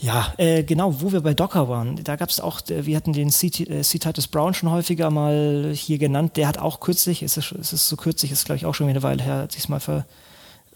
Ja, 0.00 0.32
äh, 0.36 0.62
genau, 0.62 1.00
wo 1.00 1.10
wir 1.10 1.20
bei 1.22 1.34
Docker 1.34 1.68
waren, 1.68 2.02
da 2.04 2.14
gab 2.14 2.28
es 2.28 2.38
auch, 2.38 2.60
äh, 2.68 2.86
wir 2.86 2.96
hatten 2.96 3.12
den 3.12 3.30
C-Titus 3.30 4.26
äh, 4.26 4.28
Brown 4.30 4.54
schon 4.54 4.70
häufiger 4.70 5.10
mal 5.10 5.72
hier 5.74 5.98
genannt, 5.98 6.36
der 6.36 6.46
hat 6.46 6.58
auch 6.58 6.78
kürzlich, 6.78 7.22
ist 7.22 7.36
es, 7.36 7.50
ist 7.50 7.88
so 7.88 7.96
kürzlich, 7.96 8.30
ist 8.30 8.44
glaube 8.44 8.58
ich 8.58 8.66
auch 8.66 8.74
schon 8.74 8.88
eine 8.88 9.02
Weile 9.02 9.22
her, 9.24 9.34
hat 9.38 9.52
sich 9.52 9.68
mal 9.68 9.80
ver, 9.80 10.06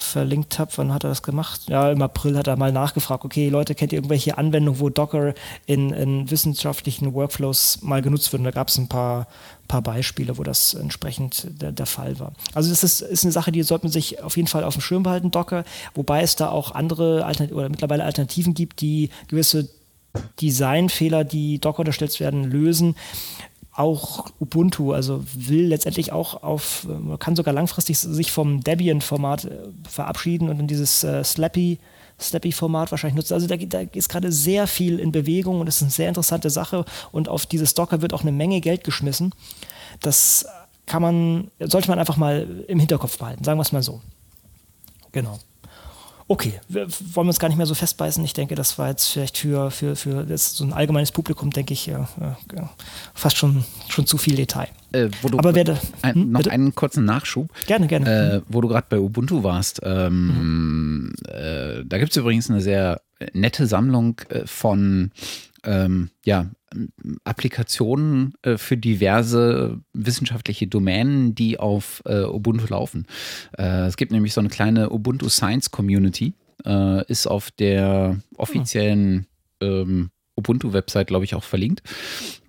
verlinkt 0.03 0.59
habe. 0.59 0.71
Wann 0.77 0.93
hat 0.93 1.05
er 1.05 1.11
das 1.11 1.23
gemacht? 1.23 1.63
Ja, 1.69 1.91
im 1.91 2.03
April 2.03 2.37
hat 2.37 2.47
er 2.47 2.57
mal 2.57 2.73
nachgefragt, 2.73 3.25
okay, 3.25 3.49
Leute, 3.49 3.75
kennt 3.75 3.93
ihr 3.93 3.99
irgendwelche 3.99 4.39
Anwendungen, 4.39 4.81
wo 4.81 4.91
Docker 4.91 5.35
in, 5.67 5.93
in 5.93 6.31
wissenschaftlichen 6.31 7.15
Workflows 7.15 7.81
mal 7.83 8.03
genutzt 8.03 8.33
wird? 8.33 8.41
Und 8.41 8.45
da 8.45 8.51
gab 8.51 8.69
es 8.69 8.79
ein 8.79 8.89
paar, 8.89 9.27
paar 9.69 9.83
Beispiele, 9.83 10.37
wo 10.39 10.43
das 10.43 10.75
entsprechend 10.75 11.47
der, 11.61 11.73
der 11.73 11.87
Fall 11.87 12.19
war. 12.19 12.33
Also 12.55 12.71
das 12.71 12.85
ist, 12.85 13.01
ist 13.01 13.25
eine 13.25 13.33
Sache, 13.33 13.53
die 13.53 13.63
sollte 13.63 13.87
man 13.87 13.93
sich 13.93 14.23
auf 14.23 14.37
jeden 14.37 14.49
Fall 14.49 14.65
auf 14.65 14.75
dem 14.75 14.83
Schirm 14.83 15.03
behalten, 15.03 15.31
Docker, 15.31 15.65
wobei 15.95 16.23
es 16.23 16.37
da 16.37 16.49
auch 16.49 16.73
andere 16.73 17.25
Alternat 17.25 17.53
oder 17.53 17.69
mittlerweile 17.69 18.05
Alternativen 18.05 18.55
gibt, 18.55 18.81
die 18.81 19.11
gewisse 19.29 19.69
Designfehler, 20.41 21.25
die 21.25 21.59
Docker 21.59 21.81
unterstellt 21.81 22.19
werden, 22.21 22.45
lösen 22.45 22.97
auch 23.75 24.27
Ubuntu, 24.39 24.93
also 24.93 25.25
will 25.35 25.67
letztendlich 25.67 26.13
auch 26.13 26.43
auf, 26.43 26.87
man 26.87 27.19
kann 27.19 27.37
sogar 27.37 27.55
langfristig 27.55 27.99
sich 27.99 28.31
vom 28.31 28.63
Debian-Format 28.63 29.47
äh, 29.47 29.59
verabschieden 29.89 30.49
und 30.49 30.59
dann 30.59 30.67
dieses 30.67 31.05
äh, 31.05 31.25
Slappy 31.25 31.79
Slappy-Format 32.21 32.91
wahrscheinlich 32.91 33.17
nutzen. 33.17 33.35
Also 33.35 33.47
da, 33.47 33.57
da 33.57 33.81
ist 33.81 34.09
gerade 34.09 34.31
sehr 34.31 34.67
viel 34.67 34.99
in 34.99 35.11
Bewegung 35.11 35.61
und 35.61 35.67
das 35.67 35.77
ist 35.77 35.83
eine 35.83 35.91
sehr 35.91 36.09
interessante 36.09 36.51
Sache 36.51 36.85
und 37.11 37.29
auf 37.29 37.47
dieses 37.47 37.75
Docker 37.75 38.03
wird 38.03 38.15
auch 38.15 38.23
eine 38.23 38.33
Menge 38.33 38.61
Geld 38.61 38.85
geschmissen. 38.85 39.35
Das 40.01 40.47
kann 40.87 41.03
man, 41.03 41.51
sollte 41.59 41.89
man 41.89 41.99
einfach 41.99 42.17
mal 42.17 42.65
im 42.69 42.79
Hinterkopf 42.79 43.19
behalten, 43.19 43.45
sagen 43.45 43.59
wir 43.59 43.63
es 43.63 43.73
mal 43.73 43.83
so. 43.83 44.01
Genau. 45.13 45.39
Okay, 46.29 46.61
wir 46.69 46.87
wollen 47.15 47.29
uns 47.29 47.39
gar 47.39 47.49
nicht 47.49 47.57
mehr 47.57 47.67
so 47.67 47.75
festbeißen. 47.75 48.25
Ich 48.25 48.33
denke, 48.33 48.55
das 48.55 48.79
war 48.79 48.89
jetzt 48.89 49.09
vielleicht 49.09 49.39
für, 49.39 49.71
für, 49.71 49.97
für 49.97 50.27
so 50.39 50.65
ein 50.65 50.73
allgemeines 50.73 51.13
Publikum, 51.13 51.51
denke 51.51 51.75
ich, 51.75 51.89
äh, 51.89 51.99
fast 53.15 53.37
schon, 53.37 53.65
schon 53.89 54.07
zu 54.07 54.19
viel 54.19 54.37
Detail. 54.37 54.69
Äh, 54.93 55.11
Aber 55.37 55.55
wer 55.55 55.79
ein, 56.03 56.15
hm, 56.15 56.31
noch 56.33 56.41
bitte? 56.41 56.51
einen 56.53 56.75
kurzen 56.75 57.05
Nachschub. 57.05 57.51
Gerne, 57.67 57.87
gerne. 57.87 58.35
Äh, 58.35 58.43
wo 58.49 58.61
du 58.61 58.69
gerade 58.69 58.87
bei 58.89 58.99
Ubuntu 58.99 59.43
warst. 59.43 59.81
Ähm, 59.83 60.27
mhm. 60.27 61.15
äh, 61.29 61.85
da 61.85 61.99
gibt 61.99 62.13
es 62.13 62.17
übrigens 62.17 62.51
eine 62.51 62.61
sehr 62.61 63.01
nette 63.33 63.67
Sammlung 63.67 64.21
äh, 64.29 64.47
von 64.47 65.13
ähm, 65.65 66.11
ja, 66.25 66.47
Applikationen 67.25 68.35
äh, 68.43 68.57
für 68.57 68.77
diverse 68.77 69.81
wissenschaftliche 69.93 70.67
Domänen, 70.67 71.35
die 71.35 71.59
auf 71.59 72.03
äh, 72.07 72.23
Ubuntu 72.23 72.67
laufen. 72.69 73.07
Äh, 73.57 73.87
es 73.87 73.97
gibt 73.97 74.13
nämlich 74.13 74.33
so 74.33 74.41
eine 74.41 74.49
kleine 74.49 74.91
Ubuntu 74.91 75.29
Science 75.29 75.71
Community, 75.71 76.35
äh, 76.65 77.05
ist 77.07 77.27
auf 77.27 77.51
der 77.51 78.21
offiziellen 78.37 79.27
ähm, 79.61 80.11
Ubuntu-Website, 80.43 81.07
glaube 81.07 81.25
ich, 81.25 81.35
auch 81.35 81.45
verlinkt, 81.45 81.83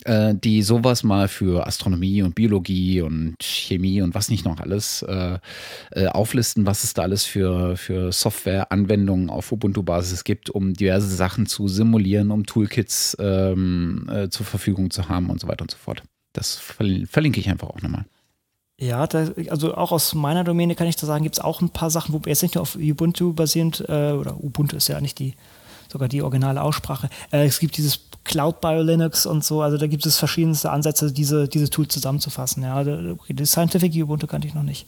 äh, 0.04 0.34
die 0.34 0.62
sowas 0.62 1.02
mal 1.02 1.28
für 1.28 1.66
Astronomie 1.66 2.22
und 2.22 2.34
Biologie 2.34 3.00
und 3.00 3.36
Chemie 3.40 4.02
und 4.02 4.14
was 4.14 4.28
nicht 4.28 4.44
noch 4.44 4.60
alles 4.60 5.02
äh, 5.02 5.38
äh, 5.92 6.06
auflisten, 6.08 6.66
was 6.66 6.84
es 6.84 6.94
da 6.94 7.02
alles 7.02 7.24
für, 7.24 7.76
für 7.76 8.12
Software-Anwendungen 8.12 9.30
auf 9.30 9.52
Ubuntu-Basis 9.52 10.24
gibt, 10.24 10.50
um 10.50 10.74
diverse 10.74 11.14
Sachen 11.14 11.46
zu 11.46 11.68
simulieren, 11.68 12.30
um 12.30 12.44
Toolkits 12.46 13.16
ähm, 13.20 14.08
äh, 14.12 14.28
zur 14.28 14.46
Verfügung 14.46 14.90
zu 14.90 15.08
haben 15.08 15.30
und 15.30 15.40
so 15.40 15.48
weiter 15.48 15.62
und 15.62 15.70
so 15.70 15.78
fort. 15.78 16.02
Das 16.32 16.56
verlinke 16.56 17.38
ich 17.38 17.48
einfach 17.48 17.68
auch 17.68 17.80
nochmal. 17.80 18.04
Ja, 18.78 19.06
da, 19.06 19.28
also 19.50 19.74
auch 19.76 19.92
aus 19.92 20.14
meiner 20.14 20.42
Domäne 20.42 20.74
kann 20.74 20.88
ich 20.88 20.96
da 20.96 21.06
sagen, 21.06 21.22
gibt 21.22 21.36
es 21.36 21.44
auch 21.44 21.60
ein 21.60 21.70
paar 21.70 21.90
Sachen, 21.90 22.12
wo 22.12 22.20
jetzt 22.26 22.42
nicht 22.42 22.56
nur 22.56 22.62
auf 22.62 22.74
Ubuntu 22.74 23.32
basierend, 23.32 23.84
äh, 23.88 24.12
oder 24.12 24.42
Ubuntu 24.42 24.76
ist 24.76 24.88
ja 24.88 25.00
nicht 25.00 25.20
die 25.20 25.34
sogar 25.94 26.08
die 26.08 26.22
originale 26.22 26.60
Aussprache. 26.60 27.08
Äh, 27.30 27.46
es 27.46 27.60
gibt 27.60 27.76
dieses 27.76 28.00
Cloud 28.24 28.60
Bio 28.60 28.82
Linux 28.82 29.26
und 29.26 29.44
so, 29.44 29.62
also 29.62 29.78
da 29.78 29.86
gibt 29.86 30.04
es 30.06 30.18
verschiedenste 30.18 30.70
Ansätze, 30.70 31.12
diese, 31.12 31.46
diese 31.46 31.70
Tools 31.70 31.94
zusammenzufassen. 31.94 32.64
Ja, 32.64 32.74
also, 32.74 33.16
die 33.28 33.46
Scientific 33.46 33.94
Ubuntu 34.02 34.26
kannte 34.26 34.48
ich 34.48 34.54
noch 34.54 34.64
nicht. 34.64 34.86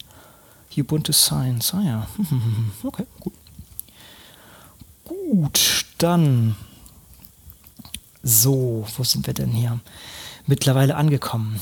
Ubuntu 0.77 1.13
Science, 1.13 1.73
ah 1.73 1.81
ja. 1.81 2.07
Okay, 2.83 3.05
gut. 3.21 3.33
Gut, 5.05 5.85
dann. 5.97 6.55
So, 8.21 8.85
wo 8.97 9.03
sind 9.03 9.25
wir 9.25 9.33
denn 9.33 9.51
hier? 9.51 9.79
Mittlerweile 10.45 10.95
angekommen. 10.95 11.59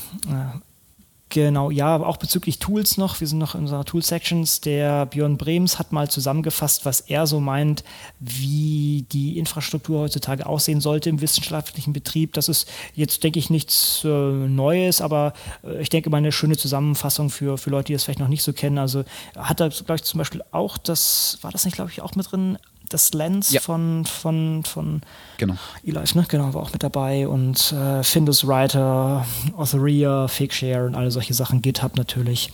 Genau, 1.36 1.70
ja, 1.70 1.98
auch 1.98 2.16
bezüglich 2.16 2.60
Tools 2.60 2.98
noch. 2.98 3.20
Wir 3.20 3.28
sind 3.28 3.40
noch 3.40 3.56
in 3.56 3.62
unserer 3.64 3.84
Tool-Sections. 3.84 4.62
Der 4.62 5.06
Björn 5.06 5.36
Brems 5.36 5.78
hat 5.78 5.92
mal 5.92 6.10
zusammengefasst, 6.10 6.86
was 6.86 7.02
er 7.02 7.28
so 7.28 7.42
meint, 7.42 7.84
wie 8.22 9.06
die 9.12 9.38
Infrastruktur 9.38 10.00
heutzutage 10.00 10.46
aussehen 10.46 10.80
sollte 10.80 11.10
im 11.10 11.20
wissenschaftlichen 11.20 11.92
Betrieb. 11.92 12.32
Das 12.32 12.48
ist 12.48 12.72
jetzt, 12.94 13.22
denke 13.22 13.38
ich, 13.40 13.50
nichts 13.50 14.06
äh, 14.06 14.08
Neues, 14.08 15.02
aber 15.02 15.34
äh, 15.66 15.82
ich 15.82 15.90
denke 15.90 16.10
mal 16.10 16.20
eine 16.20 16.32
schöne 16.32 16.56
Zusammenfassung 16.56 17.30
für, 17.30 17.58
für 17.58 17.70
Leute, 17.70 17.88
die 17.88 17.94
das 17.94 18.06
vielleicht 18.06 18.22
noch 18.22 18.30
nicht 18.30 18.44
so 18.44 18.54
kennen. 18.54 18.78
Also 18.78 19.04
hat 19.36 19.60
er, 19.60 19.68
glaube 19.68 19.96
ich, 19.96 20.04
zum 20.04 20.20
Beispiel 20.20 20.42
auch 20.52 20.78
das, 20.78 21.38
war 21.42 21.52
das 21.52 21.66
nicht, 21.66 21.76
glaube 21.76 21.92
ich, 21.92 22.02
auch 22.02 22.16
mit 22.16 22.32
drin, 22.32 22.58
das 22.90 23.14
Lens 23.14 23.52
ja. 23.52 23.62
von, 23.62 24.06
von, 24.06 24.64
von 24.64 25.02
genau. 25.38 25.56
Elias, 25.84 26.16
ne? 26.16 26.26
Genau, 26.28 26.54
war 26.54 26.62
auch 26.64 26.74
mit 26.74 26.84
dabei 26.84 27.28
und 27.28 27.72
äh, 27.72 28.04
Findus 28.04 28.48
Writer, 28.48 29.26
Authoria, 29.56 30.28
Fakeshare 30.28 30.86
und 30.86 30.96
alle 30.96 31.12
solche 31.12 31.34
Sachen, 31.34 31.62
GitHub 31.62 31.98
natürlich. 31.98 32.52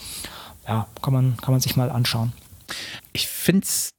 Ja, 0.67 0.87
kann 1.01 1.13
man, 1.13 1.37
kann 1.37 1.53
man 1.53 1.61
sich 1.61 1.75
mal 1.75 1.89
anschauen. 1.89 2.33
Ich 3.13 3.27
finde 3.27 3.65
es 3.65 3.93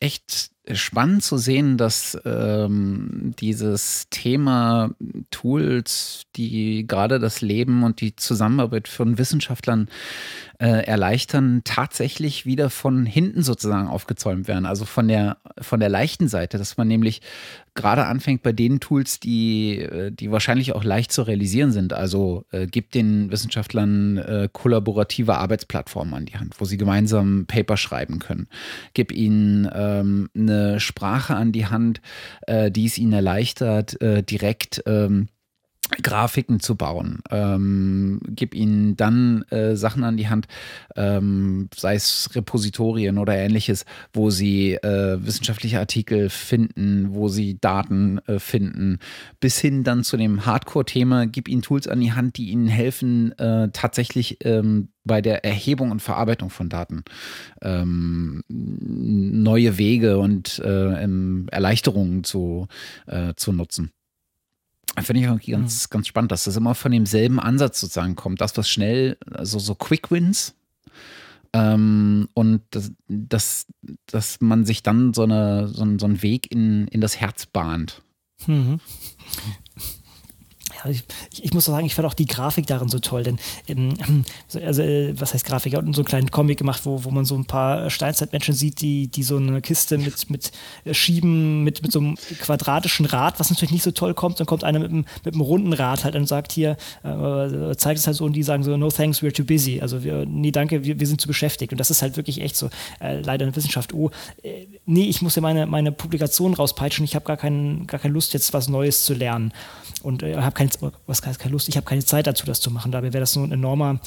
echt 0.00 0.50
spannend 0.70 1.24
zu 1.24 1.38
sehen, 1.38 1.76
dass 1.76 2.16
ähm, 2.24 3.34
dieses 3.38 4.06
Thema 4.10 4.90
Tools, 5.30 6.22
die 6.36 6.86
gerade 6.86 7.18
das 7.18 7.40
Leben 7.40 7.82
und 7.82 8.00
die 8.00 8.14
Zusammenarbeit 8.14 8.86
von 8.86 9.18
Wissenschaftlern 9.18 9.88
äh, 10.62 10.86
erleichtern, 10.86 11.62
tatsächlich 11.64 12.46
wieder 12.46 12.70
von 12.70 13.04
hinten 13.04 13.42
sozusagen 13.42 13.88
aufgezäumt 13.88 14.46
werden. 14.46 14.64
Also 14.64 14.84
von 14.84 15.08
der, 15.08 15.38
von 15.60 15.80
der 15.80 15.88
leichten 15.88 16.28
Seite, 16.28 16.56
dass 16.56 16.76
man 16.76 16.86
nämlich 16.86 17.20
gerade 17.74 18.06
anfängt 18.06 18.44
bei 18.44 18.52
den 18.52 18.78
Tools, 18.78 19.18
die, 19.18 19.78
äh, 19.78 20.12
die 20.12 20.30
wahrscheinlich 20.30 20.72
auch 20.72 20.84
leicht 20.84 21.10
zu 21.10 21.22
realisieren 21.22 21.72
sind. 21.72 21.92
Also 21.92 22.44
äh, 22.52 22.68
gibt 22.68 22.94
den 22.94 23.32
Wissenschaftlern 23.32 24.18
äh, 24.18 24.48
kollaborative 24.52 25.36
Arbeitsplattformen 25.36 26.14
an 26.14 26.26
die 26.26 26.38
Hand, 26.38 26.54
wo 26.60 26.64
sie 26.64 26.76
gemeinsam 26.76 27.46
Paper 27.48 27.76
schreiben 27.76 28.20
können. 28.20 28.46
Gib 28.94 29.10
ihnen 29.10 29.68
ähm, 29.74 30.30
eine 30.36 30.78
Sprache 30.78 31.34
an 31.34 31.50
die 31.50 31.66
Hand, 31.66 32.00
äh, 32.46 32.70
die 32.70 32.86
es 32.86 32.98
ihnen 32.98 33.14
erleichtert, 33.14 34.00
äh, 34.00 34.22
direkt 34.22 34.84
ähm, 34.86 35.26
Grafiken 36.02 36.60
zu 36.60 36.76
bauen. 36.76 37.20
Ähm, 37.30 38.20
gib 38.28 38.54
ihnen 38.54 38.96
dann 38.96 39.42
äh, 39.50 39.76
Sachen 39.76 40.04
an 40.04 40.16
die 40.16 40.28
Hand, 40.28 40.46
ähm, 40.96 41.68
sei 41.74 41.94
es 41.94 42.30
Repositorien 42.34 43.18
oder 43.18 43.36
ähnliches, 43.36 43.84
wo 44.12 44.30
sie 44.30 44.74
äh, 44.74 45.18
wissenschaftliche 45.24 45.78
Artikel 45.78 46.30
finden, 46.30 47.08
wo 47.14 47.28
sie 47.28 47.58
Daten 47.60 48.18
äh, 48.26 48.38
finden, 48.38 48.98
bis 49.40 49.58
hin 49.58 49.84
dann 49.84 50.04
zu 50.04 50.16
dem 50.16 50.46
Hardcore-Thema, 50.46 51.26
gib 51.26 51.48
ihnen 51.48 51.62
Tools 51.62 51.88
an 51.88 52.00
die 52.00 52.12
Hand, 52.12 52.36
die 52.36 52.50
ihnen 52.50 52.68
helfen, 52.68 53.36
äh, 53.38 53.68
tatsächlich 53.72 54.38
ähm, 54.44 54.88
bei 55.04 55.20
der 55.20 55.44
Erhebung 55.44 55.90
und 55.90 56.00
Verarbeitung 56.00 56.50
von 56.50 56.68
Daten 56.68 57.02
ähm, 57.60 58.42
neue 58.48 59.78
Wege 59.78 60.18
und 60.18 60.60
äh, 60.60 61.06
Erleichterungen 61.50 62.24
zu, 62.24 62.68
äh, 63.06 63.34
zu 63.34 63.52
nutzen. 63.52 63.92
Finde 65.00 65.20
ich 65.20 65.26
irgendwie 65.26 65.52
ganz, 65.52 65.86
mhm. 65.86 65.90
ganz 65.90 66.06
spannend, 66.06 66.32
dass 66.32 66.44
das 66.44 66.56
immer 66.56 66.74
von 66.74 66.92
demselben 66.92 67.40
Ansatz 67.40 67.80
sozusagen 67.80 68.14
kommt. 68.14 68.40
Das, 68.40 68.56
was 68.56 68.68
schnell, 68.68 69.16
also 69.30 69.58
so 69.58 69.74
Quick 69.74 70.10
Wins. 70.10 70.54
Ähm, 71.54 72.28
und 72.34 72.62
das, 72.70 72.92
das, 73.08 73.66
dass 74.06 74.40
man 74.40 74.64
sich 74.64 74.82
dann 74.82 75.14
so, 75.14 75.22
eine, 75.22 75.68
so, 75.68 75.82
ein, 75.82 75.98
so 75.98 76.06
einen 76.06 76.22
Weg 76.22 76.50
in, 76.52 76.88
in 76.88 77.00
das 77.00 77.20
Herz 77.20 77.46
bahnt. 77.46 78.02
Mhm 78.46 78.80
ich, 80.88 81.04
ich, 81.42 81.54
muss 81.54 81.64
sagen, 81.64 81.86
ich 81.86 81.94
fand 81.94 82.06
auch 82.06 82.14
die 82.14 82.26
Grafik 82.26 82.66
darin 82.66 82.88
so 82.88 82.98
toll, 82.98 83.22
denn 83.22 83.38
ähm, 83.68 84.24
also, 84.64 84.82
äh, 84.82 85.18
was 85.18 85.34
heißt 85.34 85.44
Grafik? 85.44 85.72
Er 85.72 85.78
hat 85.78 85.86
so 85.94 86.00
einen 86.00 86.04
kleinen 86.04 86.30
Comic 86.30 86.58
gemacht, 86.58 86.82
wo, 86.84 87.04
wo 87.04 87.10
man 87.10 87.24
so 87.24 87.34
ein 87.36 87.44
paar 87.44 87.90
Steinzeitmenschen 87.90 88.54
sieht, 88.54 88.80
die, 88.80 89.08
die 89.08 89.22
so 89.22 89.36
eine 89.36 89.60
Kiste 89.60 89.98
mit, 89.98 90.30
mit 90.30 90.52
äh, 90.84 90.94
Schieben, 90.94 91.64
mit, 91.64 91.82
mit 91.82 91.92
so 91.92 92.00
einem 92.00 92.16
quadratischen 92.40 93.06
Rad, 93.06 93.40
was 93.40 93.50
natürlich 93.50 93.72
nicht 93.72 93.82
so 93.82 93.90
toll 93.90 94.14
kommt, 94.14 94.40
dann 94.40 94.46
kommt 94.46 94.64
einer 94.64 94.78
mit 94.78 94.90
einem, 94.90 95.04
mit 95.24 95.34
einem 95.34 95.40
runden 95.40 95.72
Rad 95.72 96.04
halt 96.04 96.14
und 96.16 96.26
sagt 96.26 96.52
hier, 96.52 96.76
äh, 97.02 97.76
zeigt 97.76 97.98
es 97.98 98.06
halt 98.06 98.16
so 98.16 98.24
und 98.24 98.32
die 98.32 98.42
sagen 98.42 98.62
so, 98.62 98.76
no 98.76 98.90
thanks, 98.90 99.22
we're 99.22 99.32
too 99.32 99.44
busy. 99.44 99.80
Also 99.80 100.04
wir, 100.04 100.26
nee, 100.26 100.50
danke, 100.50 100.84
wir, 100.84 100.98
wir 100.98 101.06
sind 101.06 101.20
zu 101.20 101.28
beschäftigt. 101.28 101.72
Und 101.72 101.78
das 101.78 101.90
ist 101.90 102.02
halt 102.02 102.16
wirklich 102.16 102.40
echt 102.40 102.56
so, 102.56 102.70
äh, 103.00 103.20
leider 103.20 103.44
eine 103.44 103.54
Wissenschaft, 103.54 103.92
oh, 103.92 104.10
äh, 104.42 104.66
nee, 104.86 105.04
ich 105.04 105.22
muss 105.22 105.36
ja 105.36 105.42
meine, 105.42 105.66
meine 105.66 105.92
Publikation 105.92 106.54
rauspeitschen, 106.54 107.04
ich 107.04 107.14
habe 107.14 107.24
gar, 107.24 107.36
kein, 107.36 107.86
gar 107.86 108.00
keine 108.00 108.14
Lust, 108.14 108.34
jetzt 108.34 108.52
was 108.52 108.68
Neues 108.68 109.04
zu 109.04 109.14
lernen. 109.14 109.52
Und 110.02 110.22
äh, 110.22 110.36
habe 110.36 110.56
keine, 110.80 110.92
was 111.06 111.24
heißt 111.24 111.38
keine 111.38 111.52
Lust, 111.52 111.68
ich 111.68 111.76
habe 111.76 111.86
keine 111.86 112.04
Zeit 112.04 112.26
dazu, 112.26 112.46
das 112.46 112.60
zu 112.60 112.70
machen. 112.70 112.92
Dabei 112.92 113.12
wäre 113.12 113.20
das 113.20 113.32
so 113.32 113.42
ein 113.42 113.52
enormer 113.52 114.00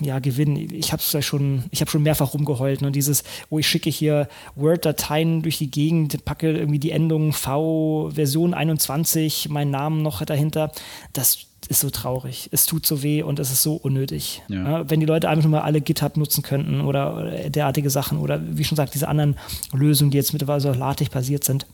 ja, 0.00 0.18
Gewinn. 0.18 0.56
Ich 0.74 0.92
habe 0.92 1.02
es 1.02 1.24
schon, 1.24 1.64
ich 1.70 1.80
habe 1.80 1.90
schon 1.90 2.02
mehrfach 2.02 2.34
rumgeheult. 2.34 2.82
Ne? 2.82 2.90
Dieses, 2.92 3.24
wo 3.50 3.58
ich 3.58 3.68
schicke 3.68 3.90
hier 3.90 4.28
Word-Dateien 4.56 5.42
durch 5.42 5.58
die 5.58 5.70
Gegend, 5.70 6.24
packe 6.24 6.52
irgendwie 6.52 6.78
die 6.78 6.90
Endung 6.90 7.32
V, 7.32 8.10
Version 8.12 8.54
21, 8.54 9.48
meinen 9.48 9.70
Namen 9.70 10.02
noch 10.02 10.24
dahinter. 10.24 10.72
Das 11.12 11.46
ist 11.68 11.80
so 11.80 11.90
traurig. 11.90 12.48
Es 12.52 12.66
tut 12.66 12.86
so 12.86 13.02
weh 13.02 13.22
und 13.22 13.38
es 13.38 13.50
ist 13.50 13.62
so 13.62 13.74
unnötig. 13.74 14.42
Ja. 14.48 14.70
Ja, 14.70 14.90
wenn 14.90 15.00
die 15.00 15.06
Leute 15.06 15.28
einfach 15.28 15.44
nur 15.44 15.52
mal 15.52 15.62
alle 15.62 15.80
GitHub 15.80 16.16
nutzen 16.16 16.42
könnten 16.42 16.80
oder, 16.80 17.48
derartige 17.48 17.90
Sachen 17.90 18.18
oder 18.18 18.40
wie 18.42 18.64
schon 18.64 18.76
gesagt, 18.76 18.94
diese 18.94 19.08
anderen 19.08 19.36
Lösungen, 19.72 20.10
die 20.10 20.16
jetzt 20.16 20.32
mittlerweile 20.32 20.60
so 20.60 20.72
LaTeX 20.72 21.10
basiert 21.10 21.44
sind. 21.44 21.66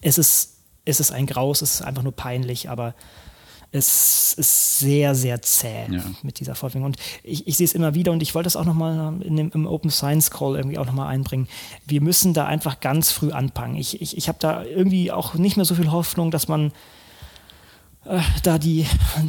Es 0.00 0.18
ist 0.18 0.57
ist 0.88 1.00
es 1.00 1.10
ein 1.10 1.26
Graus, 1.26 1.62
es 1.62 1.74
ist 1.74 1.82
einfach 1.82 2.02
nur 2.02 2.12
peinlich, 2.12 2.70
aber 2.70 2.94
es 3.70 4.32
ist 4.32 4.78
sehr, 4.78 5.14
sehr 5.14 5.42
zäh 5.42 5.86
ja. 5.90 6.02
mit 6.22 6.40
dieser 6.40 6.54
Fortbildung. 6.54 6.86
Und 6.86 6.96
ich, 7.22 7.46
ich 7.46 7.58
sehe 7.58 7.66
es 7.66 7.74
immer 7.74 7.94
wieder 7.94 8.12
und 8.12 8.22
ich 8.22 8.34
wollte 8.34 8.46
es 8.46 8.56
auch 8.56 8.64
nochmal 8.64 9.20
im 9.22 9.66
Open 9.66 9.90
Science 9.90 10.30
Call 10.30 10.56
irgendwie 10.56 10.78
auch 10.78 10.86
nochmal 10.86 11.08
einbringen. 11.08 11.48
Wir 11.86 12.00
müssen 12.00 12.32
da 12.32 12.46
einfach 12.46 12.80
ganz 12.80 13.12
früh 13.12 13.30
anfangen. 13.30 13.76
Ich, 13.76 14.00
ich, 14.00 14.16
ich 14.16 14.28
habe 14.28 14.38
da 14.40 14.64
irgendwie 14.64 15.12
auch 15.12 15.34
nicht 15.34 15.56
mehr 15.56 15.66
so 15.66 15.74
viel 15.74 15.90
Hoffnung, 15.90 16.30
dass 16.30 16.48
man 16.48 16.72
da 18.42 18.58
die, 18.58 18.86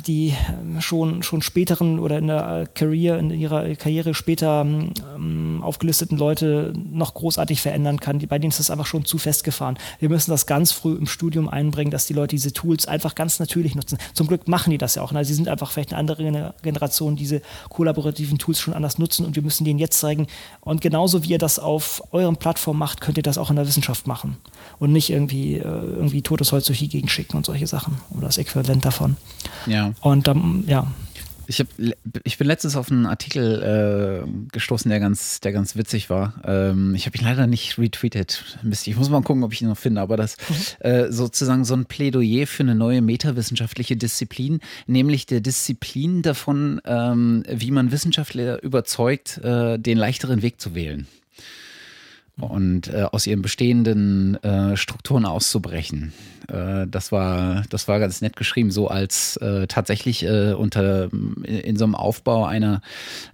die 0.08 0.34
ähm, 0.50 0.80
schon, 0.80 1.22
schon 1.24 1.42
späteren 1.42 2.00
oder 2.00 2.18
in 2.18 2.28
der 2.28 2.68
Career, 2.74 3.20
in 3.20 3.32
ihrer 3.32 3.76
Karriere 3.76 4.14
später 4.14 4.62
ähm, 4.62 5.62
aufgelisteten 5.62 6.18
Leute 6.18 6.74
noch 6.76 7.14
großartig 7.14 7.62
verändern 7.62 8.00
kann. 8.00 8.20
Bei 8.28 8.40
denen 8.40 8.52
ist 8.52 8.60
das 8.60 8.72
einfach 8.72 8.86
schon 8.86 9.06
zu 9.06 9.18
festgefahren. 9.18 9.78
Wir 10.00 10.10
müssen 10.10 10.32
das 10.32 10.46
ganz 10.46 10.72
früh 10.72 10.96
im 10.96 11.08
Studium 11.08 11.50
einbringen, 11.50 11.92
dass 11.92 12.08
die 12.08 12.14
Leute 12.14 12.36
diese 12.36 12.54
Tools 12.54 12.88
einfach 12.88 13.16
ganz 13.16 13.40
natürlich 13.40 13.76
nutzen. 13.76 13.98
Zum 14.14 14.28
Glück 14.28 14.48
machen 14.48 14.72
die 14.72 14.78
das 14.78 14.96
ja 14.96 15.02
auch. 15.02 15.12
Also 15.12 15.28
sie 15.28 15.36
sind 15.36 15.50
einfach 15.50 15.72
vielleicht 15.72 15.92
eine 15.92 16.00
andere 16.00 16.54
Generation, 16.62 17.16
diese 17.16 17.42
kollaborativen 17.70 18.38
Tools 18.38 18.60
schon 18.60 18.74
anders 18.74 18.98
nutzen 18.98 19.26
und 19.26 19.36
wir 19.36 19.44
müssen 19.44 19.66
denen 19.66 19.80
jetzt 19.80 20.00
zeigen. 20.00 20.28
Und 20.62 20.82
genauso 20.82 21.24
wie 21.24 21.30
ihr 21.30 21.38
das 21.38 21.60
auf 21.60 22.02
euren 22.12 22.38
Plattformen 22.38 22.80
macht, 22.80 23.02
könnt 23.02 23.18
ihr 23.18 23.24
das 23.24 23.38
auch 23.38 23.50
in 23.50 23.58
der 23.58 23.68
Wissenschaft 23.68 24.08
machen. 24.08 24.38
Und 24.80 24.94
nicht 24.94 25.10
irgendwie, 25.10 25.56
äh, 25.56 25.64
irgendwie 25.64 26.22
totes 26.22 26.52
Holz 26.52 26.66
durch 26.66 26.80
die 26.80 26.88
Gegend 26.88 27.12
schicken 27.12 27.36
und 27.38 27.46
solche 27.46 27.68
Sachen. 27.68 27.98
Oder 28.12 28.28
das 28.28 28.38
Äquivalent 28.38 28.86
davon. 28.86 29.18
Ja. 29.66 29.94
Und 30.02 30.28
dann, 30.28 30.64
ja. 30.68 30.88
Ich, 31.48 31.60
hab, 31.60 31.68
ich 32.24 32.38
bin 32.38 32.46
letztens 32.46 32.76
auf 32.76 32.92
einen 32.92 33.08
Artikel 33.08 34.24
äh, 34.24 34.50
gestoßen, 34.52 34.88
der 34.88 35.00
ganz, 35.00 35.40
der 35.40 35.52
ganz 35.52 35.76
witzig 35.76 36.10
war. 36.12 36.36
Ähm, 36.46 36.94
ich 36.94 37.08
habe 37.08 37.18
ihn 37.18 37.24
leider 37.24 37.48
nicht 37.48 37.80
retweetet. 37.80 38.60
Mist, 38.62 38.88
ich 38.88 38.96
muss 38.96 39.10
mal 39.10 39.24
gucken, 39.24 39.44
ob 39.44 39.52
ich 39.52 39.62
ihn 39.64 39.68
noch 39.68 39.78
finde. 39.78 40.00
Aber 40.00 40.16
das 40.16 40.38
mhm. 40.48 40.86
äh, 40.88 41.12
sozusagen 41.12 41.66
so 41.66 41.74
ein 41.74 41.86
Plädoyer 41.86 42.46
für 42.46 42.62
eine 42.62 42.76
neue 42.76 43.02
metawissenschaftliche 43.02 43.98
Disziplin, 43.98 44.60
nämlich 44.86 45.26
der 45.26 45.42
Disziplin 45.42 46.22
davon, 46.22 46.82
ähm, 46.86 47.44
wie 47.50 47.72
man 47.72 47.92
Wissenschaftler 47.92 48.62
überzeugt, 48.62 49.40
äh, 49.40 49.80
den 49.80 49.98
leichteren 49.98 50.44
Weg 50.44 50.62
zu 50.62 50.76
wählen 50.76 51.08
und 52.42 52.88
äh, 52.88 53.06
aus 53.12 53.28
ihren 53.28 53.42
bestehenden 53.42 54.42
äh, 54.44 54.78
Strukturen 54.78 55.26
auszubrechen. 55.26 56.14
Äh, 56.48 56.88
das 56.88 57.12
war 57.12 57.64
das 57.70 57.88
war 57.88 58.00
ganz 58.00 58.22
nett 58.22 58.36
geschrieben, 58.36 58.72
so 58.72 58.88
als 58.88 59.38
äh, 59.38 59.68
tatsächlich 59.68 60.24
äh, 60.26 60.54
unter 60.54 61.12
in, 61.12 61.44
in, 61.44 61.78
so 61.78 61.86
einem 61.86 61.96
Aufbau 61.96 62.46
einer 62.46 62.82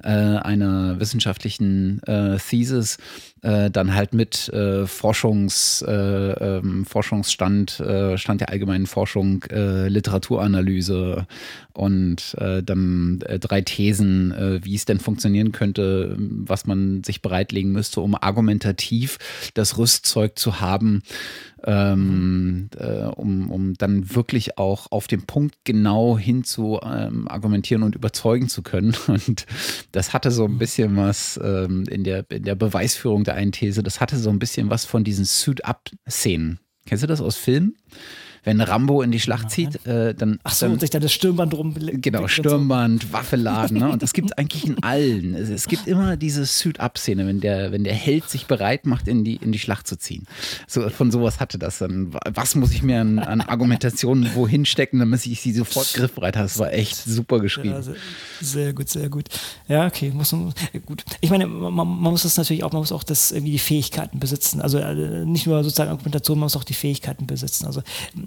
äh, 0.03 0.09
einer 0.09 0.99
wissenschaftlichen 0.99 2.01
Thesis 2.49 2.97
äh, 3.45 3.69
dann 3.69 3.93
halt 3.93 4.13
mit 4.15 4.49
äh, 4.49 4.87
Forschungs, 4.87 5.83
äh, 5.87 5.91
ähm, 5.91 6.83
Forschungsstand, 6.83 7.79
äh, 7.79 8.17
Stand 8.17 8.41
der 8.41 8.49
allgemeinen 8.49 8.87
Forschung, 8.87 9.43
äh, 9.51 9.87
Literaturanalyse 9.87 11.27
und 11.73 12.37
dann 12.39 13.19
drei 13.41 13.59
Thesen, 13.59 14.33
wie 14.63 14.75
es 14.75 14.85
denn 14.85 15.01
funktionieren 15.01 15.51
könnte, 15.51 16.15
was 16.17 16.65
man 16.65 17.03
sich 17.03 17.21
bereitlegen 17.21 17.73
müsste, 17.73 17.99
um 17.99 18.15
argumentativ 18.15 19.17
das 19.55 19.77
Rüstzeug 19.77 20.39
zu 20.39 20.61
haben, 20.61 21.03
ähm, 21.65 22.69
äh, 22.77 23.05
um, 23.05 23.49
um 23.51 23.73
dann 23.73 24.15
wirklich 24.15 24.57
auch 24.57 24.91
auf 24.91 25.07
den 25.07 25.23
Punkt 25.23 25.55
genau 25.63 26.17
hin 26.17 26.43
zu 26.43 26.79
ähm, 26.83 27.27
argumentieren 27.27 27.83
und 27.83 27.95
überzeugen 27.95 28.47
zu 28.49 28.61
können. 28.61 28.95
Und 29.07 29.45
das 29.91 30.13
hatte 30.13 30.31
so 30.31 30.45
ein 30.45 30.57
bisschen 30.57 30.95
was 30.95 31.39
ähm, 31.43 31.85
in, 31.89 32.03
der, 32.03 32.29
in 32.29 32.43
der 32.43 32.55
Beweisführung 32.55 33.23
der 33.23 33.35
einen 33.35 33.51
These, 33.51 33.81
das 33.81 33.99
hatte 33.99 34.17
so 34.17 34.29
ein 34.29 34.39
bisschen 34.39 34.69
was 34.69 34.85
von 34.85 35.03
diesen 35.03 35.25
Suit-Up-Szenen. 35.25 36.59
Kennst 36.85 37.03
du 37.03 37.07
das 37.07 37.21
aus 37.21 37.35
Filmen? 37.35 37.75
Wenn 38.45 38.61
Rambo 38.61 39.01
in 39.01 39.11
die 39.11 39.19
Schlacht 39.19 39.49
zieht, 39.49 39.85
äh, 39.85 40.13
dann. 40.13 40.39
Ach 40.43 40.53
so, 40.53 40.67
dann, 40.67 40.73
und 40.73 40.79
sich 40.79 40.91
dann 40.91 41.01
das 41.01 41.11
Stirnband 41.11 41.51
drum. 41.51 41.73
Genau, 41.75 42.27
Stirnband, 42.27 43.03
so. 43.03 43.13
Waffe 43.13 43.35
laden. 43.35 43.79
Ne? 43.79 43.89
Und 43.89 44.03
das 44.03 44.13
gibt 44.13 44.29
es 44.31 44.37
eigentlich 44.37 44.65
in 44.65 44.81
allen. 44.83 45.33
Es, 45.33 45.49
es 45.49 45.67
gibt 45.67 45.87
immer 45.87 46.15
diese 46.15 46.45
Suit-Up-Szene, 46.45 47.25
wenn 47.25 47.41
der, 47.41 47.71
wenn 47.71 47.83
der 47.83 47.95
Held 47.95 48.29
sich 48.29 48.45
bereit 48.45 48.85
macht, 48.85 49.07
in 49.07 49.23
die, 49.23 49.35
in 49.35 49.51
die 49.51 49.59
Schlacht 49.59 49.87
zu 49.87 49.97
ziehen. 49.97 50.27
So, 50.67 50.87
von 50.89 51.11
sowas 51.11 51.39
hatte 51.39 51.57
das 51.57 51.79
dann. 51.79 52.13
Was 52.29 52.55
muss 52.55 52.71
ich 52.71 52.83
mir 52.83 53.01
an, 53.01 53.17
an 53.17 53.41
Argumentationen 53.41 54.35
wohin 54.35 54.65
stecken, 54.65 54.99
damit 54.99 55.25
ich 55.25 55.41
sie 55.41 55.51
sofort 55.51 55.93
griffbereit 55.93 56.35
habe? 56.35 56.45
Das 56.45 56.59
war 56.59 56.71
echt 56.71 56.95
super 56.95 57.39
geschrieben. 57.39 57.71
Ja, 57.71 57.81
sehr, 57.81 57.95
sehr, 58.41 58.73
gut, 58.73 58.89
sehr 58.89 59.09
gut. 59.09 59.25
Ja, 59.67 59.87
okay, 59.87 60.11
muss 60.13 60.31
man, 60.31 60.53
gut. 60.85 61.03
Ich 61.21 61.31
meine, 61.31 61.47
man, 61.47 61.73
man, 61.73 61.87
muss 61.87 62.21
das 62.21 62.37
natürlich 62.37 62.63
auch, 62.63 62.71
man 62.71 62.81
muss 62.81 62.91
auch 62.91 63.03
das 63.03 63.31
irgendwie 63.31 63.53
die 63.53 63.59
Fähigkeiten 63.59 64.19
besitzen. 64.19 64.61
Also 64.61 64.77
äh, 64.77 65.25
nicht 65.25 65.47
nur 65.47 65.63
sozusagen 65.63 65.89
Argumentation, 65.89 66.37
man 66.37 66.45
muss 66.45 66.55
auch 66.55 66.63
die 66.63 66.75
Fähigkeiten 66.75 67.25
besitzen. 67.25 67.65
Also 67.65 67.81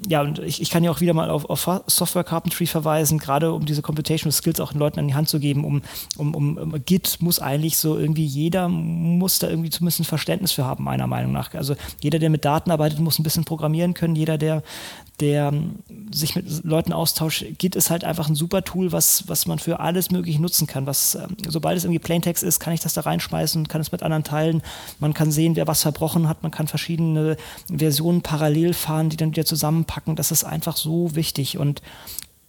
ja, 0.09 0.23
und 0.23 0.39
ich, 0.39 0.63
ich 0.63 0.71
kann 0.71 0.83
ja 0.83 0.91
auch 0.91 1.01
wieder 1.01 1.13
mal 1.13 1.29
auf, 1.29 1.49
auf 1.51 1.83
Software 1.87 2.25
Carpentry 2.25 2.67
verweisen, 2.67 3.19
gerade 3.19 3.53
um 3.53 3.67
diese 3.67 3.83
Computational 3.83 4.33
Skills 4.33 4.59
auch 4.59 4.73
den 4.73 4.79
Leuten 4.79 4.99
an 4.99 5.09
die 5.09 5.15
Hand 5.15 5.29
zu 5.29 5.39
geben, 5.39 5.65
um, 5.65 5.83
um, 6.17 6.35
um 6.35 6.85
Git 6.85 7.19
muss 7.21 7.41
eigentlich 7.41 7.77
so 7.77 7.99
irgendwie 7.99 8.25
jeder 8.25 8.69
muss 8.69 9.39
da 9.39 9.49
irgendwie 9.49 9.71
zumindest 9.71 10.01
ein 10.01 10.05
Verständnis 10.05 10.53
für 10.53 10.65
haben, 10.65 10.85
meiner 10.85 11.07
Meinung 11.07 11.33
nach. 11.33 11.53
Also 11.55 11.75
jeder, 12.01 12.19
der 12.19 12.31
mit 12.31 12.45
Daten 12.45 12.71
arbeitet, 12.71 13.01
muss 13.01 13.19
ein 13.19 13.23
bisschen 13.23 13.45
programmieren 13.45 13.95
können. 13.95 14.17
Jeder, 14.17 14.39
der, 14.39 14.63
der 15.21 15.53
sich 16.11 16.37
mit 16.37 16.65
Leuten 16.65 16.93
austauscht, 16.93 17.45
Git 17.59 17.77
ist 17.77 17.91
halt 17.91 18.05
einfach 18.05 18.29
ein 18.29 18.35
super 18.35 18.63
Tool, 18.63 18.93
was, 18.93 19.25
was 19.27 19.47
man 19.47 19.59
für 19.59 19.81
alles 19.81 20.11
mögliche 20.11 20.41
nutzen 20.41 20.67
kann. 20.67 20.87
Was, 20.87 21.15
ähm, 21.17 21.37
sobald 21.47 21.77
es 21.77 21.85
irgendwie 21.85 21.99
Plaintext 21.99 22.43
ist, 22.43 22.61
kann 22.61 22.73
ich 22.73 22.81
das 22.81 22.95
da 22.95 23.03
reinschmeißen, 23.03 23.69
kann 23.69 23.81
es 23.81 23.93
mit 23.93 24.03
anderen 24.03 24.25
teilen. 24.25 24.63
Man 25.01 25.15
kann 25.15 25.31
sehen, 25.31 25.57
wer 25.57 25.67
was 25.67 25.83
verbrochen 25.83 26.29
hat. 26.29 26.43
Man 26.43 26.53
kann 26.53 26.69
verschiedene 26.69 27.37
Versionen 27.75 28.23
parallel 28.23 28.75
fahren, 28.75 29.11
die 29.11 29.17
dann 29.17 29.33
wieder 29.33 29.45
zusammenpacken. 29.45 30.17
Das 30.17 30.31
ist 30.31 30.45
einfach 30.45 30.77
so 30.77 31.15
wichtig. 31.15 31.59
Und 31.59 31.83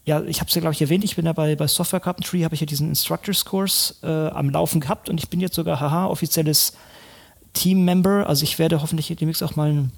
ja, 0.05 0.21
ich 0.23 0.39
habe 0.39 0.49
es 0.49 0.55
ja, 0.55 0.61
glaube 0.61 0.73
ich, 0.73 0.81
erwähnt, 0.81 1.03
ich 1.03 1.15
bin 1.15 1.25
ja 1.25 1.33
bei, 1.33 1.55
bei 1.55 1.67
Software 1.67 1.99
Carpentry, 1.99 2.41
habe 2.41 2.55
ich 2.55 2.61
ja 2.61 2.67
diesen 2.67 2.89
Instructors 2.89 3.45
Course 3.45 3.95
äh, 4.03 4.35
am 4.35 4.49
Laufen 4.49 4.79
gehabt 4.79 5.09
und 5.09 5.19
ich 5.19 5.29
bin 5.29 5.39
jetzt 5.39 5.55
sogar, 5.55 5.79
haha, 5.79 6.07
offizielles 6.07 6.73
Team-Member. 7.53 8.27
Also 8.27 8.43
ich 8.43 8.59
werde 8.59 8.81
hoffentlich 8.81 9.07
demnächst 9.15 9.43
auch 9.43 9.55
mal 9.55 9.69
einen 9.69 9.91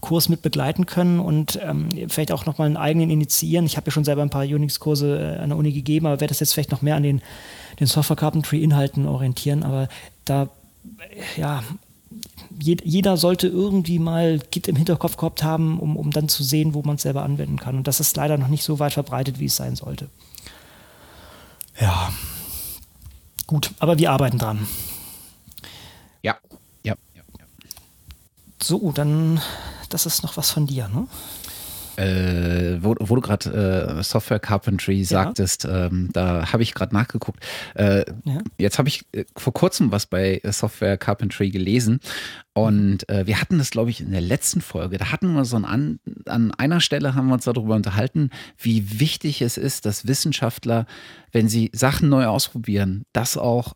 Kurs 0.00 0.28
mit 0.28 0.42
begleiten 0.42 0.86
können 0.86 1.20
und 1.20 1.58
ähm, 1.62 1.88
vielleicht 2.08 2.32
auch 2.32 2.46
nochmal 2.46 2.66
einen 2.66 2.76
eigenen 2.76 3.10
initiieren. 3.10 3.66
Ich 3.66 3.76
habe 3.76 3.86
ja 3.86 3.92
schon 3.92 4.04
selber 4.04 4.22
ein 4.22 4.30
paar 4.30 4.44
Unix-Kurse 4.44 5.36
äh, 5.36 5.42
an 5.42 5.50
der 5.50 5.58
Uni 5.58 5.72
gegeben, 5.72 6.06
aber 6.06 6.20
werde 6.20 6.32
das 6.32 6.40
jetzt 6.40 6.52
vielleicht 6.52 6.70
noch 6.70 6.82
mehr 6.82 6.96
an 6.96 7.02
den, 7.02 7.22
den 7.80 7.86
Software 7.86 8.16
Carpentry-Inhalten 8.16 9.06
orientieren. 9.06 9.62
Aber 9.62 9.88
da, 10.24 10.48
ja, 11.36 11.62
jeder 12.58 13.16
sollte 13.16 13.48
irgendwie 13.48 13.98
mal 13.98 14.38
Git 14.50 14.68
im 14.68 14.76
Hinterkopf 14.76 15.16
gehabt 15.16 15.42
haben, 15.42 15.78
um, 15.80 15.96
um 15.96 16.10
dann 16.10 16.28
zu 16.28 16.42
sehen, 16.42 16.74
wo 16.74 16.82
man 16.82 16.96
es 16.96 17.02
selber 17.02 17.22
anwenden 17.22 17.58
kann. 17.58 17.76
Und 17.76 17.86
das 17.86 18.00
ist 18.00 18.16
leider 18.16 18.38
noch 18.38 18.48
nicht 18.48 18.64
so 18.64 18.78
weit 18.78 18.92
verbreitet, 18.92 19.38
wie 19.38 19.46
es 19.46 19.56
sein 19.56 19.76
sollte. 19.76 20.08
Ja. 21.80 22.12
Gut, 23.46 23.72
aber 23.78 23.98
wir 23.98 24.10
arbeiten 24.10 24.38
dran. 24.38 24.66
Ja, 26.22 26.36
ja, 26.82 26.94
ja. 27.14 27.22
ja. 27.38 27.44
So, 28.60 28.90
dann, 28.92 29.40
das 29.88 30.06
ist 30.06 30.22
noch 30.22 30.36
was 30.36 30.50
von 30.50 30.66
dir, 30.66 30.88
ne? 30.88 31.06
Äh, 31.96 32.82
wo, 32.82 32.94
wo, 32.98 33.14
du 33.16 33.22
gerade 33.22 33.96
äh, 33.98 34.02
Software 34.02 34.38
Carpentry 34.38 35.02
sagtest, 35.02 35.64
ja. 35.64 35.86
ähm, 35.86 36.10
da 36.12 36.52
habe 36.52 36.62
ich 36.62 36.74
gerade 36.74 36.94
nachgeguckt. 36.94 37.42
Äh, 37.74 38.04
ja. 38.24 38.40
Jetzt 38.58 38.78
habe 38.78 38.88
ich 38.88 39.06
äh, 39.12 39.24
vor 39.34 39.54
kurzem 39.54 39.92
was 39.92 40.04
bei 40.04 40.42
Software 40.44 40.98
Carpentry 40.98 41.48
gelesen 41.48 42.00
und 42.52 43.08
äh, 43.08 43.26
wir 43.26 43.40
hatten 43.40 43.56
das, 43.56 43.70
glaube 43.70 43.88
ich, 43.88 44.02
in 44.02 44.12
der 44.12 44.20
letzten 44.20 44.60
Folge. 44.60 44.98
Da 44.98 45.10
hatten 45.10 45.32
wir 45.32 45.46
so 45.46 45.56
ein 45.56 45.64
an, 45.64 45.98
an 46.26 46.52
einer 46.52 46.80
Stelle 46.80 47.14
haben 47.14 47.28
wir 47.28 47.34
uns 47.34 47.44
darüber 47.44 47.74
unterhalten, 47.74 48.30
wie 48.58 49.00
wichtig 49.00 49.40
es 49.40 49.56
ist, 49.56 49.86
dass 49.86 50.06
Wissenschaftler, 50.06 50.84
wenn 51.32 51.48
sie 51.48 51.70
Sachen 51.72 52.10
neu 52.10 52.26
ausprobieren, 52.26 53.04
das 53.14 53.38
auch 53.38 53.72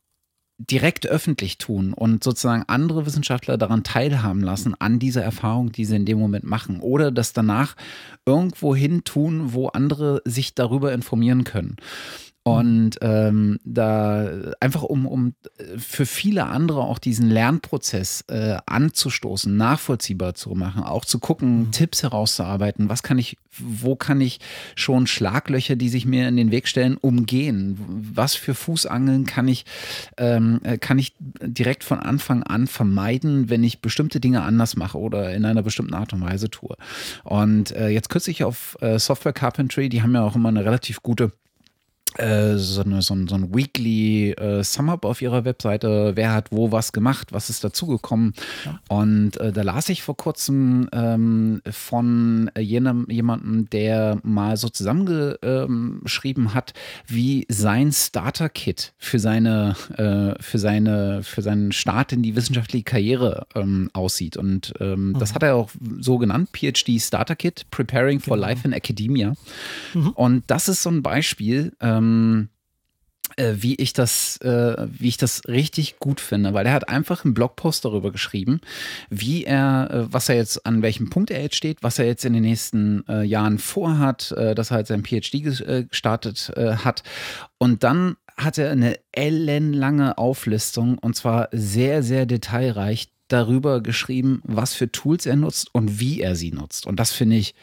direkt 0.69 1.07
öffentlich 1.07 1.59
tun 1.59 1.95
und 1.95 2.23
sozusagen 2.23 2.65
andere 2.67 3.07
Wissenschaftler 3.07 3.57
daran 3.57 3.83
teilhaben 3.83 4.43
lassen, 4.43 4.75
an 4.79 4.99
dieser 4.99 5.23
Erfahrung, 5.23 5.73
die 5.73 5.85
sie 5.85 5.97
in 5.97 6.05
dem 6.05 6.19
Moment 6.19 6.45
machen. 6.45 6.81
Oder 6.81 7.11
das 7.11 7.33
danach 7.33 7.77
irgendwo 8.27 8.77
hin 8.77 9.03
tun, 9.05 9.53
wo 9.55 9.69
andere 9.69 10.21
sich 10.25 10.55
darüber 10.55 10.93
informieren 10.93 11.45
können. 11.45 11.77
Und 12.43 12.97
ähm, 13.03 13.59
da 13.65 14.53
einfach 14.61 14.83
um, 14.83 15.07
um 15.07 15.35
für 15.77 16.07
viele 16.07 16.47
andere 16.47 16.81
auch 16.81 16.99
diesen 16.99 17.29
Lernprozess 17.29 18.25
äh, 18.29 18.57
anzustoßen, 18.65 19.55
nachvollziehbar 19.55 20.35
zu 20.35 20.55
machen, 20.55 20.83
auch 20.83 21.05
zu 21.05 21.19
gucken, 21.19 21.59
mhm. 21.59 21.73
Tipps 21.73 22.03
herauszuarbeiten, 22.03 22.89
was 22.89 23.03
kann 23.03 23.19
ich, 23.19 23.37
wo 23.59 23.95
kann 23.95 24.23
ich 24.23 24.41
schon 24.75 25.07
Schlaglöcher, 25.07 25.77
die 25.77 25.91
sich 25.91 26.07
mir 26.07 26.29
in 26.29 26.39
den 26.39 26.51
Weg 26.51 26.67
stellen, 26.67 26.97
umgehen? 26.97 27.77
Was 28.15 28.37
für 28.37 28.55
Fußangeln 28.55 29.27
kann 29.27 29.47
ich, 29.47 29.67
ähm, 30.17 30.61
äh, 30.65 30.79
kann 30.79 30.99
ich 30.99 31.13
direkt 31.43 31.85
von 31.85 32.01
Anfang 32.01 32.43
an 32.43 32.67
vermeiden, 32.67 33.51
wenn 33.51 33.63
ich 33.63 33.83
bestimmte 33.83 34.19
Dinge 34.19 34.41
anders 34.41 34.77
mache 34.77 34.97
oder 34.97 35.35
in 35.35 35.45
einer 35.45 35.63
bestimmten 35.63 35.93
Art 35.93 36.15
und 36.15 36.23
Weise 36.23 36.49
tue? 36.49 36.75
Und 37.23 37.73
äh, 37.73 37.89
jetzt 37.89 38.09
kürzlich 38.09 38.45
auf 38.45 38.79
äh, 38.81 38.99
Software 38.99 39.35
Carpentry, 39.35 39.91
die 39.91 40.01
haben 40.03 40.15
ja 40.15 40.23
auch 40.23 40.37
immer 40.37 40.49
eine 40.49 40.65
relativ 40.65 41.03
gute 41.03 41.33
so, 42.17 42.83
eine, 42.83 43.03
so, 43.03 43.15
ein, 43.15 43.29
so 43.29 43.35
ein 43.35 43.55
Weekly 43.55 44.33
äh, 44.33 44.63
Sum-Up 44.63 45.05
auf 45.05 45.23
ihrer 45.23 45.45
Webseite, 45.45 46.13
wer 46.15 46.33
hat 46.33 46.49
wo 46.51 46.73
was 46.73 46.93
gemacht, 46.93 47.33
was 47.33 47.51
ist 47.51 47.65
dazugekommen. 47.65 48.35
Ja. 48.65 48.81
Und 48.89 49.37
äh, 49.39 49.53
da 49.53 49.63
las 49.63 49.89
ich 49.89 50.03
vor 50.03 50.17
kurzem 50.17 50.89
ähm, 50.93 51.63
von 51.71 52.51
jenem, 52.59 53.07
jemandem, 53.09 53.69
der 53.71 54.19
mal 54.23 54.57
so 54.57 54.69
zusammengeschrieben 54.69 56.45
ähm, 56.45 56.55
hat, 56.55 56.75
wie 57.07 57.47
sein 57.49 57.93
Starter-Kit 57.93 58.93
für 58.99 59.19
seine, 59.19 59.77
äh, 59.97 60.41
für 60.43 60.59
seine, 60.59 61.23
für 61.23 61.43
seinen 61.43 61.73
Start 61.73 62.13
in 62.13 62.23
die 62.23 62.37
wissenschaftliche 62.37 62.85
Karriere 62.85 63.47
ähm, 63.55 63.91
aussieht. 63.93 64.37
Und 64.37 64.75
mhm. 64.81 65.17
das 65.19 65.35
hat 65.35 65.43
er 65.43 65.57
auch 65.57 65.71
so 66.01 66.19
genannt, 66.19 66.51
PhD 66.53 67.01
Starter-Kit, 67.01 67.67
Preparing 67.71 68.21
for 68.21 68.37
genau. 68.37 68.49
Life 68.49 68.67
in 68.67 68.73
Academia. 68.73 69.35
Mhm. 69.95 70.11
Und 70.11 70.45
das 70.49 70.69
ist 70.69 70.83
so 70.83 70.91
ein 70.91 71.03
Beispiel, 71.03 71.73
ähm, 71.81 72.00
ähm, 72.01 72.49
äh, 73.37 73.55
wie 73.57 73.75
ich 73.77 73.93
das, 73.93 74.39
äh, 74.39 74.87
wie 74.91 75.09
ich 75.09 75.17
das 75.17 75.43
richtig 75.47 75.99
gut 75.99 76.21
finde, 76.21 76.55
weil 76.55 76.67
er 76.67 76.73
hat 76.73 76.89
einfach 76.89 77.25
einen 77.25 77.35
Blogpost 77.35 77.85
darüber 77.85 78.11
geschrieben, 78.11 78.61
wie 79.09 79.45
er, 79.45 79.89
äh, 79.91 80.13
was 80.13 80.29
er 80.29 80.37
jetzt, 80.37 80.67
an 80.67 80.83
welchem 80.83 81.11
Punkt 81.11 81.31
er 81.31 81.43
jetzt 81.43 81.57
steht, 81.57 81.83
was 81.83 81.99
er 81.99 82.07
jetzt 82.07 82.25
in 82.25 82.33
den 82.33 82.43
nächsten 82.43 83.07
äh, 83.09 83.23
Jahren 83.23 83.59
vorhat, 83.59 84.33
äh, 84.33 84.55
dass 84.55 84.71
er 84.71 84.77
halt 84.77 84.87
sein 84.87 85.05
PhD 85.05 85.35
äh, 85.35 85.85
gestartet 85.85 86.53
hat. 86.57 87.03
Und 87.59 87.85
dann 87.85 88.17
hat 88.37 88.59
er 88.59 88.71
eine 88.71 88.99
ellenlange 89.13 90.19
Auflistung 90.19 90.99
und 90.99 91.15
zwar 91.15 91.49
sehr, 91.53 92.03
sehr 92.03 92.27
detailreich 92.27 93.13
darüber 93.29 93.81
geschrieben, 93.81 94.41
was 94.45 94.75
für 94.75 94.91
Tools 94.91 95.27
er 95.27 95.37
nutzt 95.37 95.75
und 95.75 96.01
wie 96.01 96.21
er 96.21 96.35
sie 96.37 96.51
nutzt. 96.51 96.87
Und 96.87 96.99
das 96.99 97.13
finde 97.13 97.37
ich 97.37 97.55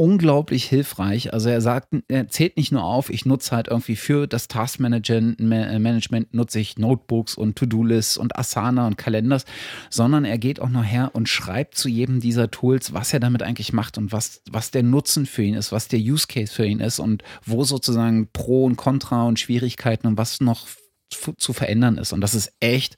unglaublich 0.00 0.64
hilfreich. 0.64 1.32
Also 1.32 1.48
er 1.48 1.60
sagt, 1.60 1.88
er 2.06 2.28
zählt 2.28 2.56
nicht 2.56 2.70
nur 2.70 2.84
auf, 2.84 3.10
ich 3.10 3.26
nutze 3.26 3.54
halt 3.54 3.66
irgendwie 3.66 3.96
für 3.96 4.28
das 4.28 4.46
Taskmanagement 4.46 5.40
Management 5.40 6.32
nutze 6.32 6.60
ich 6.60 6.78
Notebooks 6.78 7.34
und 7.34 7.56
To-Do-Lists 7.56 8.16
und 8.16 8.38
Asana 8.38 8.86
und 8.86 8.96
Kalenders, 8.96 9.44
sondern 9.90 10.24
er 10.24 10.38
geht 10.38 10.60
auch 10.60 10.68
noch 10.68 10.84
her 10.84 11.10
und 11.14 11.28
schreibt 11.28 11.74
zu 11.74 11.88
jedem 11.88 12.20
dieser 12.20 12.48
Tools, 12.48 12.94
was 12.94 13.12
er 13.12 13.18
damit 13.18 13.42
eigentlich 13.42 13.72
macht 13.72 13.98
und 13.98 14.12
was, 14.12 14.40
was 14.48 14.70
der 14.70 14.84
Nutzen 14.84 15.26
für 15.26 15.42
ihn 15.42 15.54
ist, 15.54 15.72
was 15.72 15.88
der 15.88 15.98
Use 15.98 16.28
Case 16.28 16.52
für 16.52 16.64
ihn 16.64 16.78
ist 16.78 17.00
und 17.00 17.24
wo 17.44 17.64
sozusagen 17.64 18.28
Pro 18.32 18.66
und 18.66 18.76
Contra 18.76 19.24
und 19.24 19.40
Schwierigkeiten 19.40 20.06
und 20.06 20.16
was 20.16 20.40
noch 20.40 20.68
zu 21.10 21.52
verändern 21.52 21.98
ist. 21.98 22.12
Und 22.12 22.20
das 22.20 22.36
ist 22.36 22.52
echt 22.60 22.96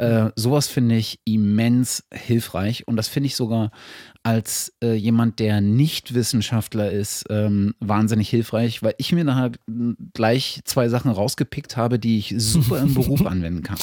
äh, 0.00 0.30
sowas 0.34 0.66
finde 0.66 0.96
ich 0.96 1.20
immens 1.24 2.04
hilfreich 2.10 2.88
und 2.88 2.96
das 2.96 3.08
finde 3.08 3.26
ich 3.26 3.36
sogar 3.36 3.70
als 4.22 4.72
äh, 4.82 4.94
jemand, 4.94 5.38
der 5.40 5.60
nicht 5.60 6.14
Wissenschaftler 6.14 6.90
ist, 6.90 7.26
ähm, 7.28 7.74
wahnsinnig 7.80 8.30
hilfreich, 8.30 8.82
weil 8.82 8.94
ich 8.96 9.12
mir 9.12 9.24
nachher 9.24 9.52
gleich 10.14 10.62
zwei 10.64 10.88
Sachen 10.88 11.10
rausgepickt 11.10 11.76
habe, 11.76 11.98
die 11.98 12.18
ich 12.18 12.34
super 12.38 12.80
im 12.80 12.94
Beruf 12.94 13.26
anwenden 13.26 13.62
kann. 13.62 13.78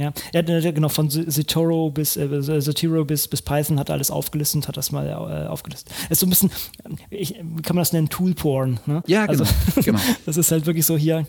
Ja, 0.00 0.12
ja 0.32 0.70
genau, 0.70 0.88
von 0.88 1.10
Zotero 1.10 1.90
bis, 1.90 2.16
äh, 2.16 2.60
Zotero 2.62 3.04
bis, 3.04 3.28
bis 3.28 3.42
Python 3.42 3.78
hat 3.78 3.90
er 3.90 3.94
alles 3.94 4.10
aufgelistet, 4.10 4.66
hat 4.66 4.78
das 4.78 4.92
mal 4.92 5.06
äh, 5.06 5.46
aufgelistet. 5.46 5.92
Ist 6.08 6.20
so 6.20 6.26
ein 6.26 6.30
bisschen, 6.30 6.50
ich, 7.10 7.34
wie 7.34 7.62
kann 7.62 7.76
man 7.76 7.82
das 7.82 7.92
nennen, 7.92 8.08
Tool-Porn. 8.08 8.80
Ne? 8.86 9.02
Ja, 9.06 9.26
genau. 9.26 9.44
Also, 9.44 9.44
genau. 9.82 9.98
das 10.24 10.38
ist 10.38 10.50
halt 10.50 10.64
wirklich 10.64 10.86
so 10.86 10.96
hier, 10.96 11.26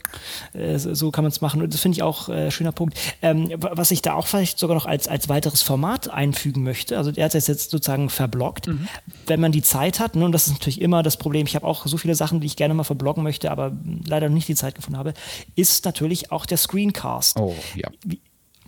äh, 0.54 0.78
so 0.78 1.12
kann 1.12 1.26
man 1.26 1.32
es 1.32 1.42
machen. 1.42 1.62
Und 1.62 1.74
das 1.74 1.82
finde 1.82 1.98
ich 1.98 2.04
auch 2.04 2.30
äh, 2.30 2.50
schöner 2.50 2.72
Punkt. 2.72 2.98
Ähm, 3.22 3.52
was 3.58 3.92
ich 3.92 4.02
da 4.02 4.14
auch 4.14 4.28
vielleicht 4.28 4.58
sogar 4.58 4.76
noch 4.76 4.86
als, 4.86 5.10
als 5.10 5.28
weiteres 5.28 5.62
Format 5.62 6.10
einfügen 6.10 6.64
möchte, 6.64 6.98
also 6.98 7.12
er 7.14 7.26
hat 7.26 7.36
es 7.36 7.48
jetzt 7.48 7.72
sozusagen 7.72 8.10
verblockt, 8.10 8.68
mhm. 8.68 8.88
wenn 9.28 9.42
man 9.42 9.52
die 9.52 9.64
Zeit 9.64 10.00
hat, 10.00 10.16
ne, 10.16 10.24
und 10.24 10.32
das 10.32 10.48
ist 10.48 10.54
natürlich 10.54 10.80
immer 10.80 11.04
das 11.04 11.18
Problem, 11.18 11.46
ich 11.46 11.56
habe 11.56 11.68
auch 11.68 11.86
so 11.86 11.98
viele 11.98 12.16
Sachen, 12.16 12.40
die 12.40 12.48
ich 12.48 12.56
gerne 12.56 12.74
mal 12.74 12.84
verbloggen 12.84 13.22
möchte, 13.22 13.52
aber 13.52 13.74
leider 14.06 14.30
nicht 14.30 14.48
die 14.48 14.56
Zeit 14.56 14.76
gefunden 14.76 14.98
habe, 14.98 15.14
ist 15.56 15.84
natürlich 15.84 16.32
auch 16.32 16.46
der 16.46 16.58
Screencast. 16.58 17.38
Oh, 17.38 17.54
ja. 17.76 17.90
Wie, 18.06 18.22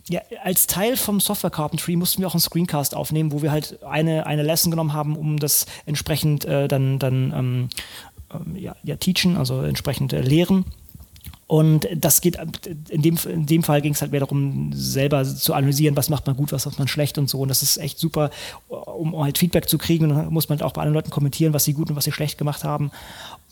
ja, 0.08 0.20
als 0.42 0.66
Teil 0.66 0.96
vom 0.96 1.20
Software 1.20 1.50
Carpentry 1.50 1.96
mussten 1.96 2.20
wir 2.20 2.28
auch 2.28 2.34
einen 2.34 2.40
Screencast 2.40 2.94
aufnehmen, 2.94 3.32
wo 3.32 3.42
wir 3.42 3.50
halt 3.50 3.82
eine, 3.84 4.26
eine 4.26 4.42
Lesson 4.42 4.70
genommen 4.70 4.92
haben, 4.92 5.16
um 5.16 5.38
das 5.38 5.66
entsprechend 5.86 6.44
äh, 6.44 6.68
dann, 6.68 6.98
dann 6.98 7.32
ähm, 7.34 7.68
ähm, 8.34 8.56
ja, 8.56 8.76
ja, 8.82 8.96
teachen, 8.96 9.36
also 9.36 9.62
entsprechend 9.62 10.12
äh, 10.12 10.20
lehren. 10.20 10.66
Und 11.46 11.86
das 11.94 12.20
geht, 12.20 12.38
in 12.88 13.02
dem, 13.02 13.18
in 13.28 13.46
dem 13.46 13.62
Fall 13.62 13.82
ging 13.82 13.92
es 13.92 14.00
halt 14.00 14.10
mehr 14.10 14.20
darum, 14.20 14.72
selber 14.74 15.24
zu 15.24 15.52
analysieren, 15.52 15.96
was 15.96 16.08
macht 16.08 16.26
man 16.26 16.36
gut, 16.36 16.52
was 16.52 16.64
macht 16.64 16.78
man 16.78 16.88
schlecht 16.88 17.18
und 17.18 17.28
so. 17.28 17.40
Und 17.40 17.48
das 17.48 17.62
ist 17.62 17.76
echt 17.76 17.98
super, 17.98 18.30
um 18.68 19.16
halt 19.22 19.36
Feedback 19.36 19.68
zu 19.68 19.76
kriegen. 19.76 20.10
Und 20.10 20.16
dann 20.16 20.32
muss 20.32 20.48
man 20.48 20.58
halt 20.58 20.66
auch 20.66 20.72
bei 20.72 20.80
anderen 20.80 20.94
Leuten 20.94 21.10
kommentieren, 21.10 21.52
was 21.52 21.64
sie 21.64 21.74
gut 21.74 21.90
und 21.90 21.96
was 21.96 22.04
sie 22.04 22.12
schlecht 22.12 22.38
gemacht 22.38 22.64
haben. 22.64 22.90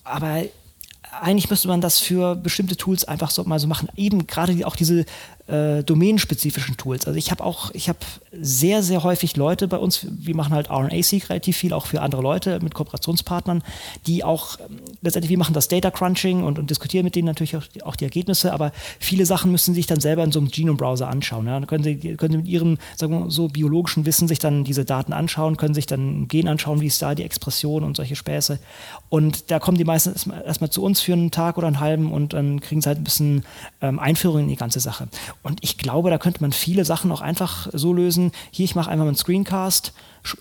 Aber 0.05 0.43
eigentlich 1.21 1.51
müsste 1.51 1.69
man 1.69 1.83
das 1.83 1.99
für 1.99 2.35
bestimmte 2.35 2.77
Tools 2.77 3.05
einfach 3.05 3.31
so 3.31 3.45
mal 3.45 3.59
so 3.59 3.67
machen. 3.67 3.89
Eben 3.97 4.27
gerade 4.27 4.67
auch 4.67 4.77
diese 4.77 5.05
äh, 5.49 5.83
domänenspezifischen 5.83 6.77
Tools. 6.77 7.07
Also 7.07 7.19
ich 7.19 7.31
habe 7.31 7.43
auch, 7.43 7.71
ich 7.75 7.89
habe 7.89 7.99
sehr, 8.33 8.83
sehr 8.83 9.03
häufig 9.03 9.37
Leute 9.37 9.69
bei 9.69 9.77
uns, 9.77 10.07
wir 10.09 10.37
machen 10.37 10.55
halt 10.55 10.71
RNA-Seek 10.71 11.31
relativ 11.31 11.57
viel, 11.57 11.73
auch 11.73 11.87
für 11.87 12.01
andere 12.01 12.23
Leute 12.23 12.61
mit 12.63 12.75
Kooperationspartnern, 12.75 13.63
die 14.07 14.25
auch 14.25 14.59
ähm, 14.61 14.79
letztendlich, 15.01 15.31
wir 15.31 15.39
machen 15.39 15.55
das 15.55 15.69
Data 15.69 15.91
Crunching 15.91 16.45
und, 16.45 16.59
und 16.59 16.71
diskutieren 16.71 17.05
mit 17.05 17.17
denen 17.17 17.27
natürlich 17.27 17.57
auch 17.57 17.67
die, 17.67 17.83
auch 17.83 17.97
die, 17.97 18.05
Ergebnisse, 18.05 18.53
aber 18.53 18.73
viele 18.99 19.27
Sachen 19.27 19.51
müssen 19.51 19.75
sich 19.75 19.87
dann 19.87 20.01
selber 20.01 20.23
in 20.23 20.33
so 20.33 20.39
einem 20.39 20.49
Genome-Browser 20.49 21.09
anschauen. 21.09 21.47
Ja. 21.47 21.55
Dann 21.55 21.67
können 21.67 21.85
sie, 21.85 21.97
können 22.17 22.33
sie 22.33 22.39
mit 22.39 22.47
ihrem, 22.47 22.79
sagen 22.97 23.13
wir 23.13 23.21
mal, 23.21 23.31
so 23.31 23.49
biologischen 23.49 24.07
Wissen 24.07 24.29
sich 24.29 24.39
dann 24.39 24.65
diese 24.65 24.85
Daten 24.85 25.13
anschauen, 25.13 25.57
können 25.57 25.75
sich 25.75 25.87
dann 25.87 26.29
Gen 26.29 26.49
anschauen, 26.49 26.81
wie 26.81 26.87
ist 26.87 27.01
da 27.01 27.15
die 27.15 27.23
Expression 27.23 27.85
und 27.85 27.97
solche 27.97 28.17
Späße. 28.17 28.59
Und 29.09 29.51
da 29.51 29.59
kommen 29.59 29.79
die 29.79 29.85
meisten 29.85 30.11
erstmal 30.11 30.43
erst 30.45 30.73
zu 30.73 30.83
uns 30.83 31.01
für 31.01 31.13
einen 31.13 31.31
Tag 31.31 31.59
oder 31.59 31.67
einen 31.67 31.81
halben 31.81 32.13
und 32.13 32.33
dann 32.33 32.61
kriegen 32.61 32.81
sie 32.81 32.89
halt 32.89 32.99
ein 32.99 33.05
bisschen 33.05 33.45
ähm, 33.81 33.99
Einführung 33.99 34.41
in 34.41 34.49
die 34.49 34.57
ganze 34.57 34.81
Sache. 34.81 35.09
Und 35.43 35.59
ich 35.63 35.79
glaube, 35.79 36.11
da 36.11 36.19
könnte 36.19 36.41
man 36.41 36.53
viele 36.53 36.85
Sachen 36.85 37.11
auch 37.13 37.21
einfach 37.21 37.69
so 37.73 37.93
lösen. 37.93 38.33
Hier, 38.51 38.65
ich 38.65 38.75
mache 38.75 38.91
einmal 38.91 39.07
einen 39.07 39.17
Screencast, 39.17 39.93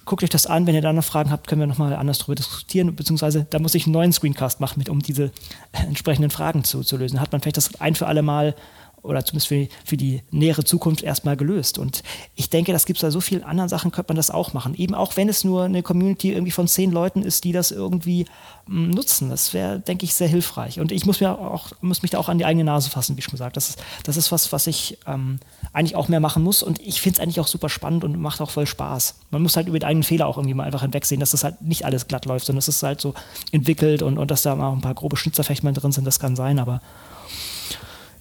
guckt 0.06 0.24
euch 0.24 0.30
das 0.30 0.46
an, 0.46 0.68
wenn 0.68 0.76
ihr 0.76 0.82
da 0.82 0.94
noch 0.94 1.04
Fragen 1.04 1.32
habt, 1.32 1.48
können 1.48 1.62
wir 1.62 1.68
nochmal 1.68 1.94
anders 1.94 2.20
darüber 2.20 2.36
diskutieren, 2.36 2.96
beziehungsweise 2.96 3.48
da 3.50 3.60
muss 3.60 3.76
ich 3.76 3.86
einen 3.86 3.94
neuen 3.94 4.14
Screencast 4.14 4.60
machen, 4.60 4.80
mit, 4.80 4.90
um 4.90 5.00
diese 5.00 5.32
entsprechenden 5.72 6.30
Fragen 6.30 6.64
zu, 6.64 6.84
zu 6.84 6.98
lösen. 6.98 7.20
Hat 7.20 7.32
man 7.32 7.42
vielleicht 7.42 7.58
das 7.58 7.80
ein 7.82 7.96
für 7.96 8.08
alle 8.08 8.22
Mal 8.22 8.56
oder 9.04 9.26
zumindest 9.26 9.48
für, 9.48 9.68
für 9.86 9.98
die 9.98 10.22
nähere 10.32 10.64
Zukunft 10.64 11.04
erstmal 11.04 11.36
gelöst. 11.36 11.78
Und 11.78 12.04
ich 12.36 12.50
denke, 12.50 12.72
das 12.72 12.86
gibt 12.86 12.98
es 12.98 13.02
bei 13.02 13.10
so 13.10 13.22
vielen 13.22 13.44
anderen 13.44 13.70
Sachen, 13.70 13.92
könnte 13.92 14.10
man 14.10 14.18
das 14.18 14.30
auch 14.30 14.54
machen. 14.54 14.76
Eben 14.76 14.94
auch 14.94 15.18
wenn 15.18 15.30
es 15.30 15.44
nur 15.44 15.64
eine 15.64 15.82
Community 15.82 16.32
irgendwie 16.32 16.52
von 16.52 16.68
zehn 16.68 16.92
Leuten 16.92 17.24
ist, 17.24 17.44
die 17.44 17.52
das 17.52 17.72
irgendwie 17.72 18.26
mm, 18.68 18.92
nutzen. 18.92 19.30
Das 19.30 19.54
wäre, 19.54 19.80
denke 19.80 20.06
ich, 20.06 20.14
sehr 20.14 20.28
hilfreich. 20.28 20.80
Und 20.80 20.92
ich 20.92 21.06
muss 21.06 21.20
mir 21.20 21.38
auch, 21.38 21.72
muss 21.82 22.02
mich 22.04 22.12
da 22.12 22.20
auch 22.20 22.30
an 22.30 22.38
die 22.38 22.46
eigene 22.46 22.64
Nase 22.64 22.90
fassen, 22.90 23.18
wie 23.18 23.22
schon 23.22 23.32
gesagt. 23.32 23.58
Das 23.58 23.70
ist, 23.70 23.84
das 24.04 24.18
ist 24.18 24.32
was, 24.32 24.52
was 24.52 24.68
ich 24.68 25.00
ähm, 25.08 25.40
eigentlich 25.74 25.96
auch 25.96 26.08
mehr 26.08 26.20
machen 26.20 26.44
muss. 26.44 26.62
Und 26.62 26.80
ich 26.80 27.02
finde 27.02 27.18
es 27.18 27.24
eigentlich 27.24 27.40
auch 27.40 27.48
super 27.48 27.70
spannend 27.70 28.04
und 28.04 28.20
macht 28.20 28.40
auch 28.42 28.52
voll 28.52 28.68
Spaß. 28.68 29.16
Man 29.32 29.42
muss 29.42 29.56
halt 29.56 29.68
über 29.68 29.80
die 29.80 29.86
eigenen 29.86 30.04
Fehler 30.04 30.28
auch 30.28 30.38
irgendwie 30.38 30.54
mal 30.54 30.66
einfach 30.66 30.82
hinwegsehen, 30.82 31.20
dass 31.20 31.32
das 31.32 31.44
halt 31.44 31.62
nicht 31.62 31.86
alles 31.86 32.08
glatt 32.08 32.26
läuft, 32.26 32.46
sondern 32.46 32.60
es 32.60 32.68
ist 32.68 32.84
halt 32.84 33.02
so 33.02 33.14
entwickelt 33.52 34.04
und, 34.04 34.18
und 34.18 34.30
dass 34.30 34.44
da 34.44 34.56
mal 34.56 34.72
ein 34.72 34.82
paar 34.82 34.94
grobe 34.94 35.18
Schnitzer 35.18 35.44
mal 35.64 35.74
drin 35.74 35.92
sind, 35.92 36.06
das 36.06 36.20
kann 36.20 36.36
sein, 36.36 36.60
aber 36.60 36.82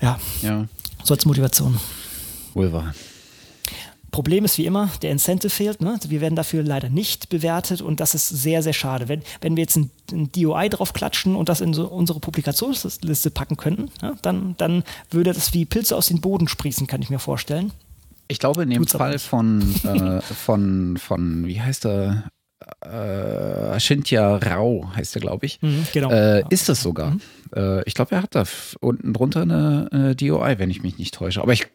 ja. 0.00 0.18
Ja. 0.42 0.66
So 1.04 1.14
als 1.14 1.24
Motivation. 1.24 1.78
Wohl 2.54 2.72
wahr. 2.72 2.94
Problem 4.10 4.44
ist 4.44 4.58
wie 4.58 4.66
immer, 4.66 4.90
der 5.02 5.12
Incentive 5.12 5.50
fehlt. 5.50 5.80
Ne? 5.80 5.98
Wir 6.08 6.20
werden 6.20 6.34
dafür 6.34 6.62
leider 6.62 6.88
nicht 6.88 7.28
bewertet 7.28 7.80
und 7.80 8.00
das 8.00 8.14
ist 8.14 8.28
sehr, 8.28 8.62
sehr 8.62 8.72
schade. 8.72 9.08
Wenn, 9.08 9.22
wenn 9.40 9.56
wir 9.56 9.62
jetzt 9.62 9.76
ein, 9.76 9.90
ein 10.12 10.32
DOI 10.32 10.68
drauf 10.68 10.92
klatschen 10.92 11.36
und 11.36 11.48
das 11.48 11.60
in 11.60 11.74
so 11.74 11.86
unsere 11.86 12.18
Publikationsliste 12.18 13.30
packen 13.30 13.56
könnten, 13.56 13.90
ja, 14.02 14.14
dann, 14.22 14.56
dann 14.58 14.82
würde 15.10 15.32
das 15.32 15.54
wie 15.54 15.64
Pilze 15.64 15.96
aus 15.96 16.08
dem 16.08 16.20
Boden 16.20 16.48
sprießen, 16.48 16.86
kann 16.86 17.02
ich 17.02 17.10
mir 17.10 17.20
vorstellen. 17.20 17.72
Ich 18.26 18.38
glaube, 18.38 18.64
in 18.64 18.70
dem 18.70 18.82
Tut's 18.82 18.92
Fall 18.92 19.18
von, 19.18 19.74
äh, 19.84 20.20
von, 20.20 20.96
von, 20.96 21.46
wie 21.46 21.60
heißt 21.60 21.86
er, 21.86 22.24
äh, 22.80 23.78
Shintya 23.78 24.36
Rao 24.36 24.90
heißt 24.94 25.16
er, 25.16 25.20
glaube 25.20 25.46
ich. 25.46 25.60
Mhm, 25.62 25.86
genau. 25.92 26.10
Äh, 26.10 26.44
ist 26.50 26.68
das 26.68 26.82
sogar. 26.82 27.12
Mhm. 27.12 27.20
Äh, 27.54 27.82
ich 27.84 27.94
glaube, 27.94 28.14
er 28.14 28.22
hat 28.22 28.34
da 28.34 28.44
unten 28.80 29.12
drunter 29.12 29.42
eine, 29.42 29.88
eine, 29.90 30.16
DOI, 30.16 30.58
wenn 30.58 30.70
ich 30.70 30.82
mich 30.82 30.98
nicht 30.98 31.14
täusche. 31.14 31.42
Aber 31.42 31.52
ich 31.52 31.66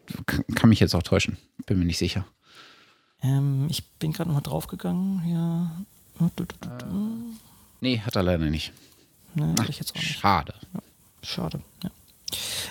kann 0.54 0.68
mich 0.68 0.80
jetzt 0.80 0.94
auch 0.94 1.02
täuschen. 1.02 1.36
Bin 1.66 1.78
mir 1.78 1.84
nicht 1.84 1.98
sicher. 1.98 2.24
Ähm, 3.22 3.66
ich 3.68 3.84
bin 3.98 4.12
gerade 4.12 4.28
nochmal 4.28 4.42
draufgegangen. 4.42 5.22
Ja. 5.28 5.70
Äh, 6.20 6.42
nee, 7.80 8.00
hat 8.00 8.16
er 8.16 8.22
leider 8.22 8.46
nicht. 8.46 8.72
Nee, 9.34 9.54
Ach, 9.60 9.68
ich 9.68 9.78
jetzt 9.78 9.92
auch 9.92 10.00
nicht. 10.00 10.18
Schade. 10.18 10.54
Ja, 10.72 10.80
schade, 11.22 11.60
ja. 11.82 11.90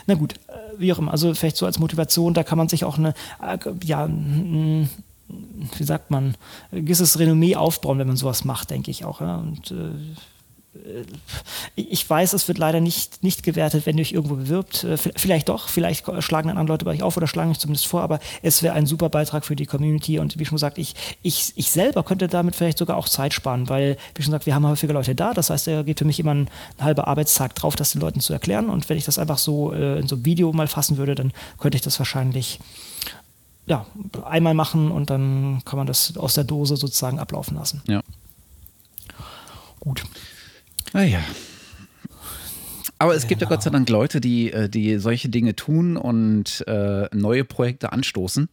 Na 0.07 0.15
gut, 0.15 0.33
äh, 0.47 0.79
wie 0.79 0.91
auch 0.91 0.99
immer. 0.99 1.11
Also 1.11 1.33
vielleicht 1.33 1.57
so 1.57 1.65
als 1.65 1.79
Motivation, 1.79 2.33
da 2.33 2.43
kann 2.43 2.57
man 2.57 2.69
sich 2.69 2.83
auch 2.83 2.97
eine, 2.97 3.13
äh, 3.41 3.57
ja, 3.83 4.07
wie 4.07 5.83
sagt 5.83 6.11
man, 6.11 6.35
ein 6.71 6.85
gewisses 6.85 7.17
Renommee 7.19 7.55
aufbauen, 7.55 7.97
wenn 7.99 8.07
man 8.07 8.17
sowas 8.17 8.45
macht, 8.45 8.69
denke 8.71 8.91
ich 8.91 9.05
auch. 9.05 9.21
Ja? 9.21 9.37
Und 9.37 9.71
äh, 9.71 9.91
ich 11.75 12.09
weiß, 12.09 12.33
es 12.33 12.47
wird 12.47 12.57
leider 12.57 12.79
nicht, 12.79 13.23
nicht 13.23 13.43
gewertet, 13.43 13.85
wenn 13.85 13.97
ihr 13.97 14.01
euch 14.01 14.11
irgendwo 14.11 14.35
bewirbt. 14.35 14.83
Äh, 14.83 14.97
vielleicht 14.97 15.49
doch, 15.49 15.67
vielleicht 15.67 16.05
schlagen 16.23 16.47
dann 16.47 16.57
andere 16.57 16.73
Leute 16.73 16.85
bei 16.85 16.91
euch 16.91 17.03
auf 17.03 17.17
oder 17.17 17.27
schlagen 17.27 17.51
euch 17.51 17.59
zumindest 17.59 17.87
vor, 17.87 18.01
aber 18.01 18.19
es 18.41 18.63
wäre 18.63 18.73
ein 18.75 18.85
super 18.85 19.09
Beitrag 19.09 19.45
für 19.45 19.55
die 19.55 19.65
Community 19.65 20.19
und 20.19 20.39
wie 20.39 20.45
schon 20.45 20.55
gesagt, 20.55 20.77
ich, 20.77 20.95
ich, 21.21 21.53
ich 21.55 21.71
selber 21.71 22.03
könnte 22.03 22.27
damit 22.27 22.55
vielleicht 22.55 22.77
sogar 22.77 22.97
auch 22.97 23.09
Zeit 23.09 23.33
sparen, 23.33 23.69
weil, 23.69 23.97
wie 24.15 24.21
schon 24.21 24.31
gesagt, 24.31 24.45
wir 24.45 24.55
haben 24.55 24.67
häufiger 24.67 24.93
Leute 24.93 25.15
da, 25.15 25.33
das 25.33 25.49
heißt, 25.49 25.67
da 25.67 25.83
geht 25.83 25.99
für 25.99 26.05
mich 26.05 26.19
immer 26.19 26.33
ein, 26.33 26.49
ein 26.77 26.85
halber 26.85 27.07
Arbeitstag 27.07 27.55
drauf, 27.55 27.75
das 27.75 27.91
den 27.91 28.01
Leuten 28.01 28.19
zu 28.19 28.33
erklären 28.33 28.69
und 28.69 28.87
wenn 28.89 28.97
ich 28.97 29.05
das 29.05 29.17
einfach 29.17 29.37
so 29.37 29.73
äh, 29.73 29.99
in 29.99 30.07
so 30.07 30.15
einem 30.15 30.25
Video 30.25 30.53
mal 30.53 30.67
fassen 30.67 30.97
würde, 30.97 31.15
dann 31.15 31.31
könnte 31.59 31.75
ich 31.75 31.81
das 31.81 31.99
wahrscheinlich 31.99 32.59
ja, 33.67 33.85
einmal 34.23 34.53
machen 34.53 34.91
und 34.91 35.09
dann 35.09 35.61
kann 35.65 35.77
man 35.77 35.87
das 35.87 36.15
aus 36.17 36.35
der 36.35 36.43
Dose 36.43 36.77
sozusagen 36.77 37.19
ablaufen 37.19 37.55
lassen. 37.55 37.81
Ja. 37.87 38.01
Gut. 39.79 40.03
Naja. 40.95 41.19
Aber 42.99 43.15
es 43.15 43.27
gibt 43.27 43.41
ja 43.41 43.49
Gott 43.49 43.61
sei 43.61 43.69
Dank 43.69 43.89
Leute, 43.89 44.21
die, 44.21 44.53
äh, 44.53 44.69
die 44.69 44.97
solche 44.97 45.27
Dinge 45.27 45.53
tun 45.53 45.97
und 45.97 46.63
äh, 46.67 47.09
neue 47.13 47.43
Projekte 47.43 47.91
anstoßen. 47.91 48.47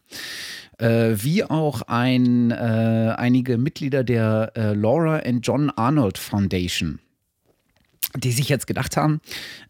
Äh, 0.78 1.10
wie 1.14 1.44
auch 1.44 1.82
ein, 1.82 2.51
äh, 2.51 3.14
einige 3.16 3.59
Mitglieder 3.59 4.02
der 4.02 4.51
äh, 4.56 4.74
Laura 4.74 5.19
and 5.19 5.47
John 5.47 5.70
Arnold 5.70 6.19
Foundation 6.19 6.98
die 8.14 8.32
sich 8.32 8.51
jetzt 8.51 8.66
gedacht 8.66 8.98
haben, 8.98 9.23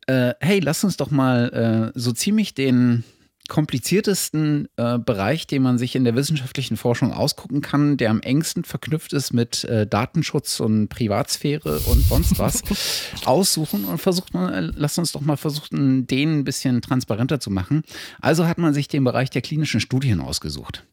äh, 0.09 0.35
hey, 0.41 0.59
lass 0.59 0.83
uns 0.83 0.97
doch 0.97 1.13
mal 1.13 1.93
so 1.95 2.11
ziemlich 2.11 2.55
den 2.55 3.05
kompliziertesten 3.49 4.69
äh, 4.77 4.99
Bereich, 4.99 5.47
den 5.47 5.63
man 5.63 5.79
sich 5.79 5.97
in 5.97 6.05
der 6.05 6.15
wissenschaftlichen 6.15 6.77
Forschung 6.77 7.13
ausgucken 7.13 7.61
kann, 7.61 7.97
der 7.97 8.11
am 8.11 8.21
engsten 8.21 8.65
verknüpft 8.65 9.13
ist 9.13 9.33
mit 9.33 9.65
äh, 9.65 9.87
Datenschutz 9.87 10.61
und 10.61 10.89
Privatsphäre 10.89 11.81
und 11.87 12.05
sonst 12.05 12.39
was, 12.39 12.63
aussuchen 13.25 13.85
und 13.85 13.99
versucht 13.99 14.33
man, 14.33 14.53
äh, 14.53 14.73
lass 14.75 14.99
uns 14.99 15.13
doch 15.13 15.21
mal 15.21 15.37
versuchen, 15.37 16.07
den 16.07 16.39
ein 16.39 16.45
bisschen 16.45 16.83
transparenter 16.83 17.41
zu 17.41 17.51
machen. 17.51 17.83
Also 18.21 18.47
hat 18.47 18.59
man 18.59 18.75
sich 18.75 18.89
den 18.89 19.05
Bereich 19.05 19.31
der 19.31 19.43
klinischen 19.43 19.81
Studien 19.81 20.21
ausgesucht 20.21 20.85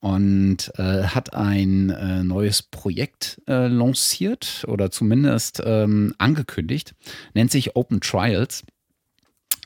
und 0.00 0.70
äh, 0.76 1.04
hat 1.04 1.34
ein 1.34 1.90
äh, 1.90 2.22
neues 2.22 2.62
Projekt 2.62 3.40
äh, 3.48 3.66
lanciert 3.66 4.64
oder 4.68 4.90
zumindest 4.90 5.62
ähm, 5.64 6.14
angekündigt, 6.18 6.94
nennt 7.34 7.50
sich 7.50 7.76
Open 7.76 8.00
Trials. 8.00 8.64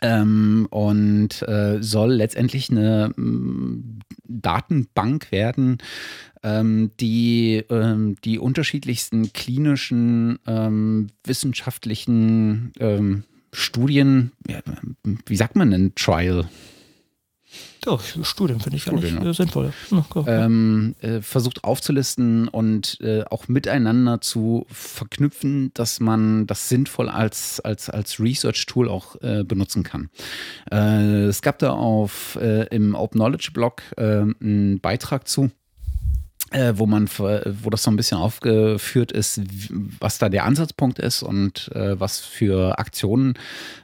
Ähm, 0.03 0.67
und 0.71 1.43
äh, 1.43 1.79
soll 1.81 2.15
letztendlich 2.15 2.71
eine 2.71 3.13
ähm, 3.17 4.01
Datenbank 4.25 5.31
werden, 5.31 5.79
ähm, 6.43 6.91
die 6.99 7.65
ähm, 7.71 8.17
die 8.25 8.41
unterschiedlichsten 8.41 9.33
klinischen, 9.33 10.41
ähm, 10.47 11.07
wissenschaftlichen 11.25 12.73
ähm, 12.81 13.23
Studien, 13.53 14.33
wie 15.27 15.37
sagt 15.37 15.57
man 15.57 15.71
denn 15.71 15.95
Trial? 15.95 16.49
Ja, 17.85 17.99
Studien 18.23 18.61
finde 18.61 18.77
ich 18.77 18.83
Studien, 18.83 19.25
ja. 19.25 19.33
sinnvoll. 19.33 19.73
Ja, 19.91 20.05
ähm, 20.27 20.95
äh, 21.01 21.21
versucht 21.21 21.65
aufzulisten 21.65 22.49
und 22.49 22.99
äh, 23.01 23.25
auch 23.25 23.49
miteinander 23.49 24.21
zu 24.21 24.67
verknüpfen, 24.69 25.73
dass 25.75 25.99
man 25.99 26.47
das 26.47 26.69
sinnvoll 26.69 27.09
als, 27.09 27.61
als, 27.61 27.91
als 27.91 28.21
Research-Tool 28.21 28.89
auch 28.89 29.17
äh, 29.21 29.43
benutzen 29.45 29.83
kann. 29.83 30.11
Äh, 30.71 31.25
es 31.25 31.43
gab 31.43 31.59
da 31.59 31.73
auf 31.73 32.39
äh, 32.41 32.67
im 32.75 32.95
Open 32.95 33.19
Knowledge 33.19 33.51
Blog 33.53 33.83
äh, 33.97 34.03
einen 34.03 34.81
Beitrag 34.81 35.27
zu 35.27 35.51
äh, 36.53 36.75
wo 36.77 36.87
man, 36.87 37.09
wo 37.09 37.71
das 37.71 37.83
so 37.83 37.91
ein 37.91 37.97
bisschen 37.97 38.19
aufgeführt 38.19 39.13
ist, 39.13 39.41
was 40.01 40.19
da 40.19 40.29
der 40.29 40.45
Ansatzpunkt 40.45 40.99
ist 40.99 41.23
und 41.23 41.71
äh, 41.75 41.99
was 41.99 42.21
für 42.21 42.79
Aktionen 42.79 43.35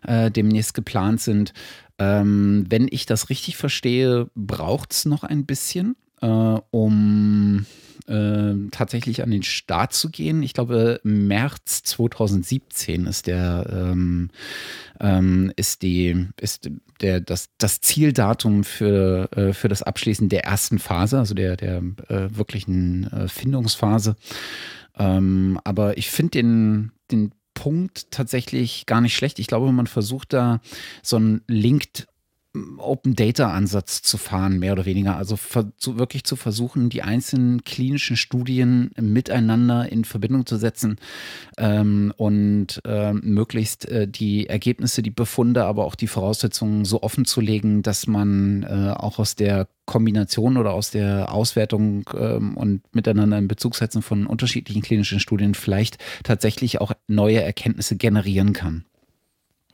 äh, 0.07 0.31
demnächst 0.31 0.75
geplant 0.75 1.21
sind. 1.21 1.53
Ähm, 1.99 2.65
wenn 2.69 2.87
ich 2.91 3.07
das 3.07 3.29
richtig 3.29 3.57
verstehe, 3.57 4.29
braucht 4.35 4.93
es 4.93 5.05
noch 5.05 5.25
ein 5.25 5.47
bisschen, 5.47 5.97
äh, 6.21 6.27
um 6.71 7.67
äh, 8.09 8.55
tatsächlich 8.71 9.23
an 9.23 9.31
den 9.31 9.43
Start 9.43 9.93
zu 9.93 10.11
gehen. 10.11 10.43
Ich 10.43 10.55
glaube, 10.55 11.01
März 11.03 11.83
2017 11.83 13.07
ist 13.07 13.27
der 13.27 13.67
ähm, 13.71 14.31
ähm, 15.01 15.53
ist 15.57 15.83
die 15.83 16.29
ist 16.41 16.71
der 17.01 17.21
das 17.21 17.51
das 17.59 17.81
Zieldatum 17.81 18.65
für 18.65 19.29
äh, 19.33 19.53
für 19.53 19.69
das 19.69 19.83
Abschließen 19.83 20.29
der 20.29 20.45
ersten 20.45 20.79
Phase, 20.79 21.19
also 21.19 21.35
der 21.35 21.57
der 21.57 21.83
äh, 22.09 22.29
wirklichen 22.31 23.13
äh, 23.13 23.29
Findungsphase. 23.29 24.17
Ähm, 24.99 25.61
aber 25.65 25.99
ich 25.99 26.11
finde 26.11 26.31
den 26.31 26.93
den 27.11 27.33
Punkt 27.55 28.11
tatsächlich 28.11 28.87
gar 28.87 29.01
nicht 29.01 29.17
schlecht. 29.17 29.39
Ich 29.39 29.49
glaube, 29.49 29.71
man 29.73 29.87
versucht 29.87 30.33
da 30.33 30.61
so 31.03 31.17
einen 31.17 31.43
Linked 31.49 32.07
Open 32.79 33.15
Data 33.15 33.53
Ansatz 33.53 34.03
zu 34.03 34.17
fahren, 34.17 34.59
mehr 34.59 34.73
oder 34.73 34.87
weniger. 34.87 35.17
Also 35.17 35.37
zu, 35.77 35.99
wirklich 35.99 36.25
zu 36.25 36.35
versuchen, 36.35 36.89
die 36.89 37.03
einzelnen 37.03 37.63
klinischen 37.65 38.17
Studien 38.17 38.91
miteinander 38.99 39.91
in 39.91 40.05
Verbindung 40.05 40.47
zu 40.47 40.57
setzen 40.57 40.97
ähm, 41.59 42.13
und 42.17 42.81
äh, 42.85 43.13
möglichst 43.13 43.87
äh, 43.89 44.09
die 44.09 44.49
Ergebnisse, 44.49 45.03
die 45.03 45.11
Befunde, 45.11 45.65
aber 45.65 45.85
auch 45.85 45.95
die 45.95 46.07
Voraussetzungen 46.07 46.85
so 46.85 47.03
offen 47.03 47.27
zu 47.27 47.41
legen, 47.41 47.83
dass 47.83 48.07
man 48.07 48.63
äh, 48.63 48.95
auch 48.97 49.19
aus 49.19 49.35
der 49.35 49.69
Kombination 49.85 50.57
oder 50.57 50.73
aus 50.73 50.91
der 50.91 51.33
Auswertung 51.33 52.09
ähm, 52.17 52.57
und 52.57 52.83
miteinander 52.95 53.39
in 53.39 53.49
Bezug 53.49 53.75
setzen 53.75 54.03
von 54.03 54.27
unterschiedlichen 54.27 54.83
klinischen 54.83 55.21
Studien 55.21 55.55
vielleicht 55.55 55.99
tatsächlich 56.25 56.81
auch 56.81 56.93
neue 57.09 57.43
Erkenntnisse 57.43 57.97
generieren 57.97 58.53
kann. 58.53 58.85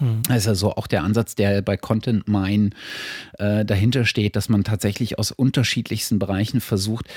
Mhm. 0.01 0.23
Das 0.27 0.39
ist 0.39 0.49
also 0.49 0.75
auch 0.75 0.87
der 0.87 1.05
Ansatz, 1.05 1.35
der 1.35 1.63
bei 1.63 1.77
Content 1.77 2.27
Mine 2.27 2.71
äh, 3.39 3.65
dahinter 3.65 4.05
steht, 4.05 4.37
dass 4.37 4.49
man 4.49 4.65
tatsächlich 4.65 5.19
aus 5.19 5.31
unterschiedlichsten 5.31 6.19
Bereichen 6.19 6.61
versucht, 6.61 7.09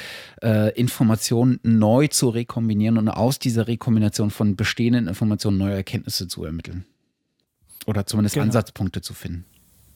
äh, 0.43 0.71
Informationen 0.79 1.59
neu 1.63 2.07
zu 2.07 2.29
rekombinieren 2.29 2.97
und 2.97 3.09
aus 3.09 3.39
dieser 3.39 3.67
Rekombination 3.67 4.29
von 4.29 4.55
bestehenden 4.55 5.07
Informationen 5.07 5.57
neue 5.57 5.75
Erkenntnisse 5.75 6.27
zu 6.27 6.43
ermitteln. 6.43 6.85
Oder 7.85 8.05
zumindest 8.05 8.35
genau. 8.35 8.45
Ansatzpunkte 8.45 9.01
zu 9.01 9.13
finden. 9.13 9.45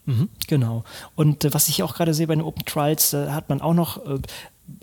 Mhm, 0.06 0.30
genau. 0.48 0.84
Und 1.16 1.46
äh, 1.46 1.54
was 1.54 1.68
ich 1.68 1.84
auch 1.84 1.94
gerade 1.94 2.14
sehe 2.14 2.28
bei 2.28 2.36
den 2.36 2.44
Open 2.44 2.66
Trials, 2.66 3.12
da 3.12 3.34
hat 3.34 3.50
man 3.50 3.62
auch 3.62 3.74
noch 3.74 4.04
äh, 4.06 4.20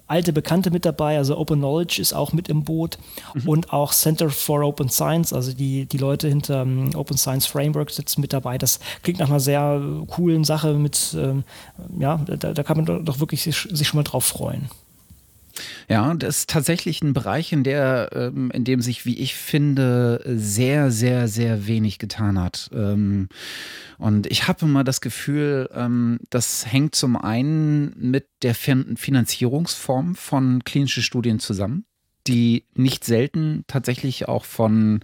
alte 0.07 0.33
Bekannte 0.33 0.71
mit 0.71 0.85
dabei, 0.85 1.19
also 1.19 1.37
Open 1.37 1.59
Knowledge 1.59 2.01
ist 2.01 2.13
auch 2.13 2.33
mit 2.33 2.49
im 2.49 2.65
Boot 2.65 2.99
mhm. 3.35 3.49
und 3.49 3.73
auch 3.73 3.93
Center 3.93 4.31
for 4.31 4.63
Open 4.63 4.89
Science, 4.89 5.33
also 5.33 5.53
die, 5.53 5.87
die 5.87 5.99
Leute 5.99 6.29
hinter 6.29 6.63
um, 6.63 6.95
Open 6.95 7.17
Science 7.17 7.47
Framework 7.47 7.91
sitzen 7.91 8.21
mit 8.21 8.33
dabei. 8.33 8.59
Das 8.59 8.81
klingt 9.03 9.19
nach 9.19 9.29
einer 9.29 9.41
sehr 9.41 9.83
coolen 10.09 10.45
Sache 10.45 10.75
mit, 10.75 11.17
ähm, 11.19 11.45
ja, 11.99 12.21
da, 12.27 12.53
da, 12.53 12.63
kann 12.63 12.85
man 12.85 13.05
doch 13.05 13.21
wirklich 13.21 13.43
sich, 13.43 13.69
sich 13.71 13.89
schon 13.89 13.99
mal 13.99 14.05
drauf 14.05 14.25
freuen. 14.25 14.69
Ja, 15.89 16.13
das 16.15 16.39
ist 16.39 16.51
tatsächlich 16.51 17.03
ein 17.03 17.13
Bereich, 17.13 17.53
in, 17.53 17.65
der, 17.65 18.11
ähm, 18.13 18.51
in 18.53 18.65
dem 18.65 18.81
sich, 18.81 19.07
wie 19.07 19.19
ich 19.19 19.35
finde, 19.35 20.23
sehr, 20.27 20.91
sehr, 20.91 21.29
sehr 21.29 21.67
wenig 21.67 21.99
getan 21.99 22.39
hat. 22.39 22.71
Ähm, 22.73 23.29
und 23.99 24.27
ich 24.27 24.49
habe 24.49 24.65
immer 24.67 24.85
das 24.85 25.01
Gefühl, 25.01 25.69
ähm, 25.75 26.21
das 26.31 26.71
hängt 26.71 26.95
zum 26.95 27.17
einen 27.17 27.93
mit 27.97 28.29
der 28.43 28.55
Finanzierungsform 28.55 30.15
von 30.15 30.65
klinischen 30.65 31.03
Studien 31.03 31.41
zusammen, 31.41 31.85
die 32.27 32.65
nicht 32.75 33.05
selten 33.05 33.65
tatsächlich 33.67 34.29
auch 34.29 34.45
von 34.45 35.01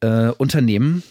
äh, 0.00 0.28
Unternehmen 0.28 1.02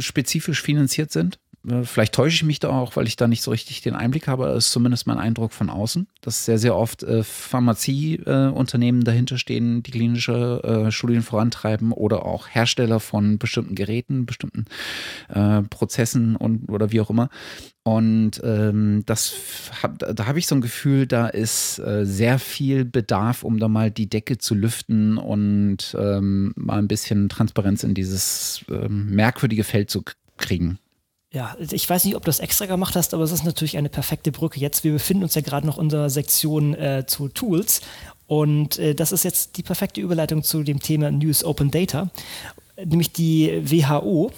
spezifisch 0.00 0.60
finanziert 0.60 1.12
sind. 1.12 1.38
Äh, 1.68 1.84
vielleicht 1.84 2.14
täusche 2.14 2.36
ich 2.36 2.42
mich 2.44 2.60
da 2.60 2.70
auch, 2.70 2.96
weil 2.96 3.06
ich 3.06 3.16
da 3.16 3.28
nicht 3.28 3.42
so 3.42 3.50
richtig 3.50 3.82
den 3.82 3.94
Einblick 3.94 4.28
habe. 4.28 4.48
Ist 4.48 4.70
zumindest 4.70 5.06
mein 5.06 5.18
Eindruck 5.18 5.52
von 5.52 5.70
außen, 5.70 6.06
dass 6.20 6.44
sehr, 6.44 6.58
sehr 6.58 6.76
oft 6.76 7.02
äh, 7.02 7.22
Pharmazieunternehmen 7.22 9.02
äh, 9.02 9.04
dahinter 9.04 9.38
stehen, 9.38 9.82
die 9.82 9.90
klinische 9.90 10.62
äh, 10.62 10.90
Studien 10.90 11.22
vorantreiben 11.22 11.92
oder 11.92 12.24
auch 12.26 12.48
Hersteller 12.48 13.00
von 13.00 13.38
bestimmten 13.38 13.74
Geräten, 13.74 14.26
bestimmten 14.26 14.66
äh, 15.28 15.62
Prozessen 15.62 16.36
und 16.36 16.68
oder 16.68 16.92
wie 16.92 17.00
auch 17.00 17.10
immer. 17.10 17.28
Und 17.86 18.40
ähm, 18.42 19.02
das 19.04 19.34
hab, 19.82 19.98
da 19.98 20.26
habe 20.26 20.38
ich 20.38 20.46
so 20.46 20.54
ein 20.54 20.62
Gefühl, 20.62 21.06
da 21.06 21.26
ist 21.26 21.78
äh, 21.80 22.06
sehr 22.06 22.38
viel 22.38 22.86
Bedarf, 22.86 23.42
um 23.42 23.58
da 23.58 23.68
mal 23.68 23.90
die 23.90 24.08
Decke 24.08 24.38
zu 24.38 24.54
lüften 24.54 25.18
und 25.18 25.94
ähm, 25.98 26.54
mal 26.56 26.78
ein 26.78 26.88
bisschen 26.88 27.28
Transparenz 27.28 27.84
in 27.84 27.92
dieses 27.92 28.64
ähm, 28.70 29.10
merkwürdige 29.14 29.64
Feld 29.64 29.90
zu 29.90 30.02
kriegen. 30.38 30.78
Ja, 31.34 31.56
ich 31.58 31.90
weiß 31.90 32.04
nicht, 32.04 32.14
ob 32.14 32.22
du 32.22 32.28
das 32.28 32.38
extra 32.38 32.66
gemacht 32.66 32.94
hast, 32.94 33.12
aber 33.12 33.24
es 33.24 33.32
ist 33.32 33.44
natürlich 33.44 33.76
eine 33.76 33.88
perfekte 33.88 34.30
Brücke. 34.30 34.60
Jetzt, 34.60 34.84
wir 34.84 34.92
befinden 34.92 35.24
uns 35.24 35.34
ja 35.34 35.40
gerade 35.40 35.66
noch 35.66 35.78
in 35.78 35.84
unserer 35.86 36.08
Sektion 36.08 36.74
äh, 36.74 37.06
zu 37.08 37.26
Tools 37.26 37.80
und 38.28 38.78
äh, 38.78 38.94
das 38.94 39.10
ist 39.10 39.24
jetzt 39.24 39.56
die 39.56 39.64
perfekte 39.64 40.00
Überleitung 40.00 40.44
zu 40.44 40.62
dem 40.62 40.78
Thema 40.78 41.10
News 41.10 41.44
Open 41.44 41.72
Data, 41.72 42.08
nämlich 42.82 43.12
die 43.12 43.60
WHO 43.64 44.30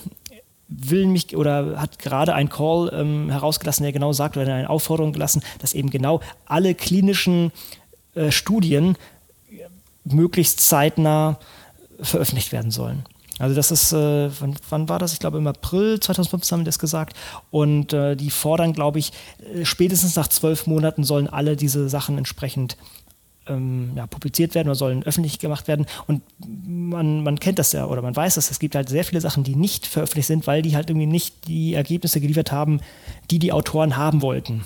will 0.69 1.07
mich 1.07 1.37
oder 1.37 1.79
hat 1.79 1.99
gerade 1.99 2.35
einen 2.35 2.49
Call 2.49 2.91
ähm, 2.95 3.31
herausgelassen, 3.31 3.83
der 3.83 3.93
genau 3.93 4.15
sagt 4.15 4.39
oder 4.39 4.55
eine 4.55 4.71
Aufforderung 4.71 5.13
gelassen, 5.13 5.43
dass 5.59 5.75
eben 5.75 5.91
genau 5.91 6.21
alle 6.47 6.75
klinischen 6.75 7.53
äh, 8.15 8.31
Studien 8.31 8.97
möglichst 10.05 10.61
zeitnah 10.61 11.39
veröffentlicht 12.01 12.53
werden 12.53 12.71
sollen. 12.71 13.05
Also 13.39 13.55
das 13.55 13.71
ist, 13.71 13.93
äh, 13.93 14.31
wann, 14.41 14.57
wann, 14.71 14.89
war 14.89 14.99
das? 14.99 15.13
Ich 15.13 15.19
glaube 15.19 15.39
im 15.39 15.47
April 15.47 16.01
2015 16.01 16.57
haben 16.57 16.65
die 16.65 16.69
das 16.69 16.79
gesagt. 16.79 17.17
Und 17.51 17.93
äh, 17.93 18.17
die 18.17 18.31
fordern, 18.31 18.73
glaube 18.73 18.99
ich, 18.99 19.13
äh, 19.55 19.65
spätestens 19.65 20.17
nach 20.17 20.29
zwölf 20.29 20.67
Monaten 20.67 21.05
sollen 21.05 21.29
alle 21.29 21.57
diese 21.57 21.89
Sachen 21.89 22.17
entsprechend 22.17 22.77
ähm, 23.47 23.93
ja, 23.95 24.07
publiziert 24.07 24.55
werden 24.55 24.69
oder 24.69 24.75
sollen 24.75 25.03
öffentlich 25.03 25.39
gemacht 25.39 25.69
werden. 25.69 25.87
Und 26.07 26.23
man, 26.67 27.23
man 27.23 27.39
kennt 27.39 27.59
das 27.59 27.73
ja 27.73 27.87
oder 27.87 28.03
man 28.03 28.17
weiß 28.17 28.37
das. 28.37 28.51
Es 28.51 28.59
gibt 28.59 28.75
halt 28.75 28.89
sehr 28.89 29.05
viele 29.05 29.21
Sachen, 29.21 29.45
die 29.45 29.55
nicht 29.55 29.87
veröffentlicht 29.87 30.29
sind, 30.29 30.47
weil 30.47 30.63
die 30.63 30.75
halt 30.75 30.91
irgendwie 30.91 31.07
nicht 31.07 31.47
die 31.47 31.75
Ergebnisse 31.75 32.21
geliefert 32.21 32.53
haben, 32.53 32.81
die 33.31 33.39
die 33.39 33.53
Autoren 33.53 33.97
haben 33.97 34.23
wollten. 34.23 34.65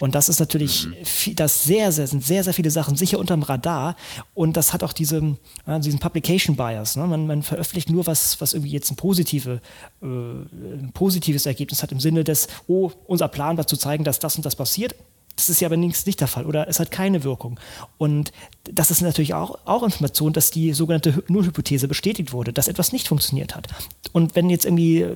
Und 0.00 0.14
das 0.14 0.28
ist 0.28 0.40
natürlich, 0.40 0.86
mhm. 0.86 1.34
das 1.36 1.64
sehr, 1.64 1.92
sehr, 1.92 2.06
sind 2.06 2.24
sehr, 2.24 2.44
sehr 2.44 2.54
viele 2.54 2.70
Sachen 2.70 2.96
sicher 2.96 3.18
unterm 3.18 3.42
Radar. 3.42 3.96
Und 4.34 4.56
das 4.56 4.72
hat 4.72 4.82
auch 4.82 4.92
diese, 4.92 5.36
ja, 5.66 5.78
diesen 5.78 5.98
Publication 5.98 6.56
Bias. 6.56 6.96
Ne? 6.96 7.06
Man, 7.06 7.26
man, 7.26 7.42
veröffentlicht 7.42 7.90
nur 7.90 8.06
was, 8.06 8.40
was 8.40 8.52
irgendwie 8.52 8.72
jetzt 8.72 8.90
ein, 8.90 8.96
positive, 8.96 9.60
äh, 10.02 10.06
ein 10.06 10.90
positives 10.94 11.46
Ergebnis 11.46 11.82
hat 11.82 11.92
im 11.92 12.00
Sinne 12.00 12.24
des, 12.24 12.48
oh, 12.66 12.90
unser 13.06 13.28
Plan 13.28 13.56
war 13.56 13.66
zu 13.66 13.76
zeigen, 13.76 14.04
dass 14.04 14.18
das 14.18 14.36
und 14.36 14.46
das 14.46 14.56
passiert. 14.56 14.94
Das 15.38 15.48
ist 15.48 15.60
ja 15.60 15.68
aber 15.68 15.76
nicht 15.76 16.20
der 16.20 16.26
Fall 16.26 16.46
oder 16.46 16.66
es 16.66 16.80
hat 16.80 16.90
keine 16.90 17.22
Wirkung. 17.22 17.60
Und 17.96 18.32
das 18.64 18.90
ist 18.90 19.02
natürlich 19.02 19.34
auch, 19.34 19.56
auch 19.66 19.84
Information, 19.84 20.32
dass 20.32 20.50
die 20.50 20.72
sogenannte 20.72 21.22
Nullhypothese 21.28 21.86
bestätigt 21.86 22.32
wurde, 22.32 22.52
dass 22.52 22.66
etwas 22.66 22.92
nicht 22.92 23.06
funktioniert 23.06 23.54
hat. 23.54 23.68
Und 24.12 24.34
wenn 24.34 24.50
jetzt 24.50 24.64
irgendwie 24.64 25.06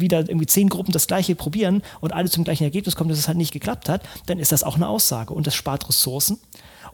wieder 0.00 0.20
irgendwie 0.20 0.46
zehn 0.46 0.68
Gruppen 0.68 0.92
das 0.92 1.06
gleiche 1.06 1.34
probieren 1.34 1.82
und 2.00 2.12
alle 2.12 2.30
zum 2.30 2.44
gleichen 2.44 2.64
Ergebnis 2.64 2.96
kommen, 2.96 3.10
dass 3.10 3.18
es 3.18 3.28
halt 3.28 3.38
nicht 3.38 3.52
geklappt 3.52 3.88
hat, 3.88 4.02
dann 4.26 4.38
ist 4.38 4.52
das 4.52 4.62
auch 4.62 4.76
eine 4.76 4.88
Aussage 4.88 5.32
und 5.34 5.46
das 5.46 5.54
spart 5.54 5.88
Ressourcen 5.88 6.38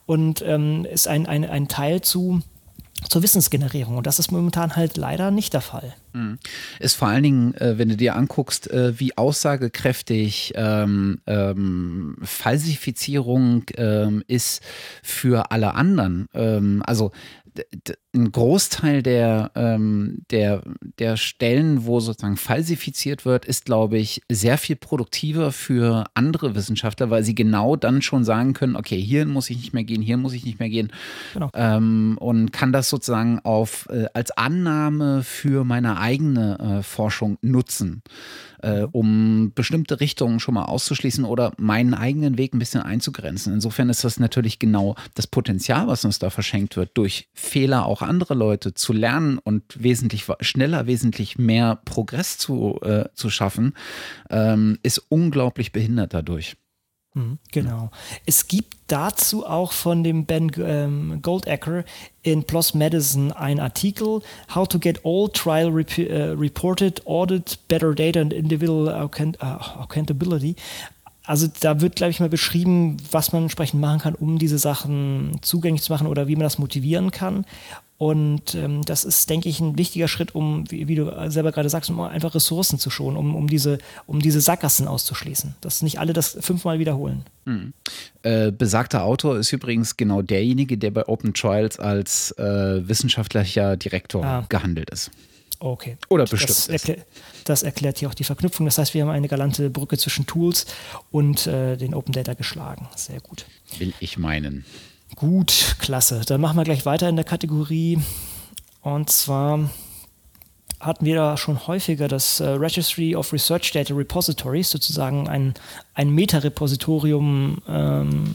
und 0.07 0.43
ähm, 0.43 0.85
ist 0.85 1.09
ein, 1.09 1.27
ein, 1.27 1.45
ein 1.45 1.69
Teil 1.69 2.01
zu 2.01 2.43
zur 3.09 3.23
Wissensgenerierung. 3.23 3.97
Und 3.97 4.07
das 4.07 4.19
ist 4.19 4.31
momentan 4.31 4.77
halt 4.77 4.97
leider 4.97 5.31
nicht 5.31 5.55
der 5.55 5.61
Fall. 5.61 5.95
Mhm. 6.13 6.39
Ist 6.79 6.95
vor 6.95 7.09
allen 7.09 7.23
Dingen, 7.23 7.55
äh, 7.55 7.79
wenn 7.79 7.89
du 7.89 7.97
dir 7.97 8.17
anguckst, 8.17 8.71
äh, 8.71 8.99
wie 8.99 9.17
aussagekräftig 9.17 10.53
ähm, 10.55 11.21
ähm, 11.27 12.17
Falsifizierung 12.23 13.65
ähm, 13.77 14.23
ist 14.29 14.63
für 15.03 15.51
alle 15.51 15.75
anderen. 15.75 16.27
Ähm, 16.35 16.83
also 16.87 17.13
ein 18.15 18.31
Großteil 18.31 19.03
der, 19.03 19.51
ähm, 19.55 20.19
der, 20.31 20.63
der 20.99 21.17
Stellen, 21.17 21.87
wo 21.87 22.01
sozusagen 22.01 22.37
falsifiziert 22.37 23.25
wird, 23.25 23.47
ist, 23.47 23.65
glaube 23.65 23.99
ich, 23.99 24.23
sehr 24.31 24.59
viel 24.59 24.77
produktiver 24.77 25.51
für 25.51 26.05
andere 26.15 26.55
Wissenschaftler, 26.55 27.09
weil 27.11 27.25
sie 27.25 27.35
genau 27.35 27.75
dann 27.77 28.03
schon 28.03 28.25
sagen 28.25 28.53
können, 28.53 28.77
okay, 28.77 29.01
hier 29.01 29.25
muss 29.25 29.49
ich 29.49 29.57
nicht 29.57 29.73
mehr 29.73 29.85
gehen, 29.85 30.03
hier 30.03 30.19
muss 30.19 30.35
ich 30.35 30.45
nicht 30.45 30.61
mehr 30.61 30.69
gehen. 30.69 30.93
Genau. 31.33 31.51
Ähm, 31.55 32.19
und 32.21 32.53
kann 32.53 32.73
das 32.73 32.91
sozusagen 32.91 33.41
auf, 33.41 33.89
äh, 33.91 34.07
als 34.13 34.31
Annahme 34.33 35.23
für 35.23 35.65
meine 35.65 35.99
eigene 35.99 36.59
äh, 36.59 36.83
Forschung 36.83 37.39
nutzen 37.41 38.03
äh, 38.63 38.87
um 38.91 39.53
bestimmte 39.55 40.01
Richtungen 40.01 40.41
schon 40.41 40.55
mal 40.55 40.65
auszuschließen 40.65 41.25
oder 41.25 41.53
meinen 41.59 41.95
eigenen 41.95 42.39
Weg 42.39 42.55
ein 42.55 42.59
bisschen 42.59 42.83
einzugrenzen. 42.83 43.53
Insofern 43.53 43.91
ist 43.91 44.05
das 44.05 44.19
natürlich 44.19 44.59
genau 44.59 44.95
das 45.15 45.27
Potenzial, 45.27 45.89
was 45.89 46.05
uns 46.05 46.19
da 46.19 46.31
verschenkt 46.31 46.77
wird, 46.77 46.91
durch 46.95 47.29
Fehler 47.35 47.87
auch 47.87 48.02
andere 48.07 48.35
Leute 48.35 48.75
zu 48.75 48.93
lernen 48.93 49.39
und 49.39 49.83
wesentlich 49.83 50.27
schneller, 50.41 50.87
wesentlich 50.87 51.39
mehr 51.39 51.81
Progress 51.85 52.39
zu, 52.39 52.81
äh, 52.83 53.07
zu 53.15 53.31
schaffen, 53.31 53.75
ähm, 54.31 54.79
ist 54.83 54.99
unglaublich 55.09 55.73
behindert 55.73 56.15
dadurch. 56.15 56.57
Mhm, 57.15 57.39
genau. 57.51 57.91
Es 58.25 58.49
gibt 58.49 58.75
dazu 58.87 59.47
auch 59.47 59.73
von 59.73 60.03
dem 60.03 60.25
Ben 60.25 60.51
ähm, 60.59 61.21
Goldacker 61.21 61.85
in 62.23 62.45
PLOS 62.45 62.75
Medicine 62.75 63.37
ein 63.37 63.61
Artikel, 63.61 64.23
How 64.55 64.67
to 64.67 64.79
get 64.79 65.01
all 65.05 65.29
trial 65.29 65.69
rep 65.69 65.99
uh, 65.99 66.39
reported, 66.39 67.07
audit, 67.07 67.59
better 67.69 67.95
data 67.95 68.21
and 68.21 68.33
individual 68.33 68.89
uh, 68.89 69.09
accountability. 69.83 70.57
Also 71.25 71.49
da 71.61 71.81
wird, 71.81 71.97
glaube 71.97 72.11
ich, 72.11 72.21
mal 72.21 72.29
beschrieben, 72.29 72.97
was 73.11 73.33
man 73.33 73.43
entsprechend 73.43 73.81
machen 73.81 74.01
kann, 74.01 74.15
um 74.15 74.39
diese 74.39 74.59
Sachen 74.59 75.39
zugänglich 75.43 75.83
zu 75.83 75.93
machen 75.93 76.07
oder 76.07 76.27
wie 76.27 76.35
man 76.35 76.43
das 76.43 76.59
motivieren 76.59 77.11
kann. 77.11 77.45
Und 78.03 78.57
ähm, 78.57 78.85
das 78.85 79.05
ist, 79.05 79.31
denke 79.31 79.49
ich, 79.49 79.61
ein 79.61 79.79
wichtiger 79.79 80.09
Schritt, 80.09 80.35
um, 80.35 80.69
wie, 80.69 80.89
wie, 80.89 80.97
du 80.97 81.31
selber 81.31 81.53
gerade 81.53 81.71
sagst, 81.71 81.89
um 81.89 82.01
einfach 82.01 82.35
Ressourcen 82.35 82.81
zu 82.81 82.91
schonen, 82.91 83.17
um, 83.17 83.37
um, 83.37 83.47
diese, 83.47 83.79
um 84.09 84.19
diese 84.19 84.41
Sackgassen 84.41 84.89
auszuschließen, 84.89 85.55
dass 85.61 85.83
nicht 85.83 86.01
alle 86.01 86.13
das 86.13 86.37
fünfmal 86.41 86.81
wiederholen. 86.81 87.23
Mhm. 87.45 87.73
Äh, 88.25 88.51
besagter 88.51 89.05
Autor 89.05 89.39
ist 89.39 89.53
übrigens 89.53 89.97
genau 89.97 90.21
derjenige, 90.21 90.77
der 90.79 90.91
bei 90.91 91.07
Open 91.07 91.33
Trials 91.33 91.79
als 91.79 92.33
äh, 92.39 92.89
wissenschaftlicher 92.89 93.77
Direktor 93.77 94.25
ah. 94.25 94.47
gehandelt 94.49 94.91
ist. 94.91 95.13
Okay. 95.61 95.97
Oder 96.09 96.25
bestimmt. 96.25 96.51
Das, 96.51 96.69
erklär, 96.69 96.97
das, 97.45 97.63
erklärt 97.63 97.99
hier 97.99 98.09
auch 98.09 98.15
die 98.15 98.25
Verknüpfung. 98.25 98.67
Das 98.67 98.79
heißt, 98.79 98.95
wir 98.95 99.03
haben 99.03 99.11
eine 99.11 99.29
galante 99.29 99.71
Brücke 99.71 99.97
zwischen 99.97 100.27
Tools 100.27 100.67
und 101.13 101.47
äh, 101.47 101.77
den 101.77 101.95
Open 101.95 102.13
Data 102.13 102.35
geschlagen. 102.35 102.89
Sehr 102.97 103.21
gut. 103.21 103.47
Will 103.79 103.95
ich 104.01 104.19
meinen. 104.19 104.65
Gut, 105.17 105.77
klasse. 105.79 106.23
Dann 106.27 106.41
machen 106.41 106.57
wir 106.57 106.65
gleich 106.65 106.87
weiter 106.87 107.09
in 107.09 107.17
der 107.17 107.25
Kategorie. 107.25 108.01
Und 108.81 109.11
zwar 109.11 109.71
hatten 110.81 111.05
wir 111.05 111.15
da 111.15 111.37
schon 111.37 111.67
häufiger 111.67 112.09
das 112.09 112.41
äh, 112.41 112.49
Registry 112.49 113.15
of 113.15 113.33
Research 113.33 113.71
Data 113.73 113.95
Repositories, 113.95 114.71
sozusagen 114.71 115.29
ein, 115.29 115.55
ein 115.95 116.11
Meta-Repositorium 116.11 117.59
ähm, 117.69 118.35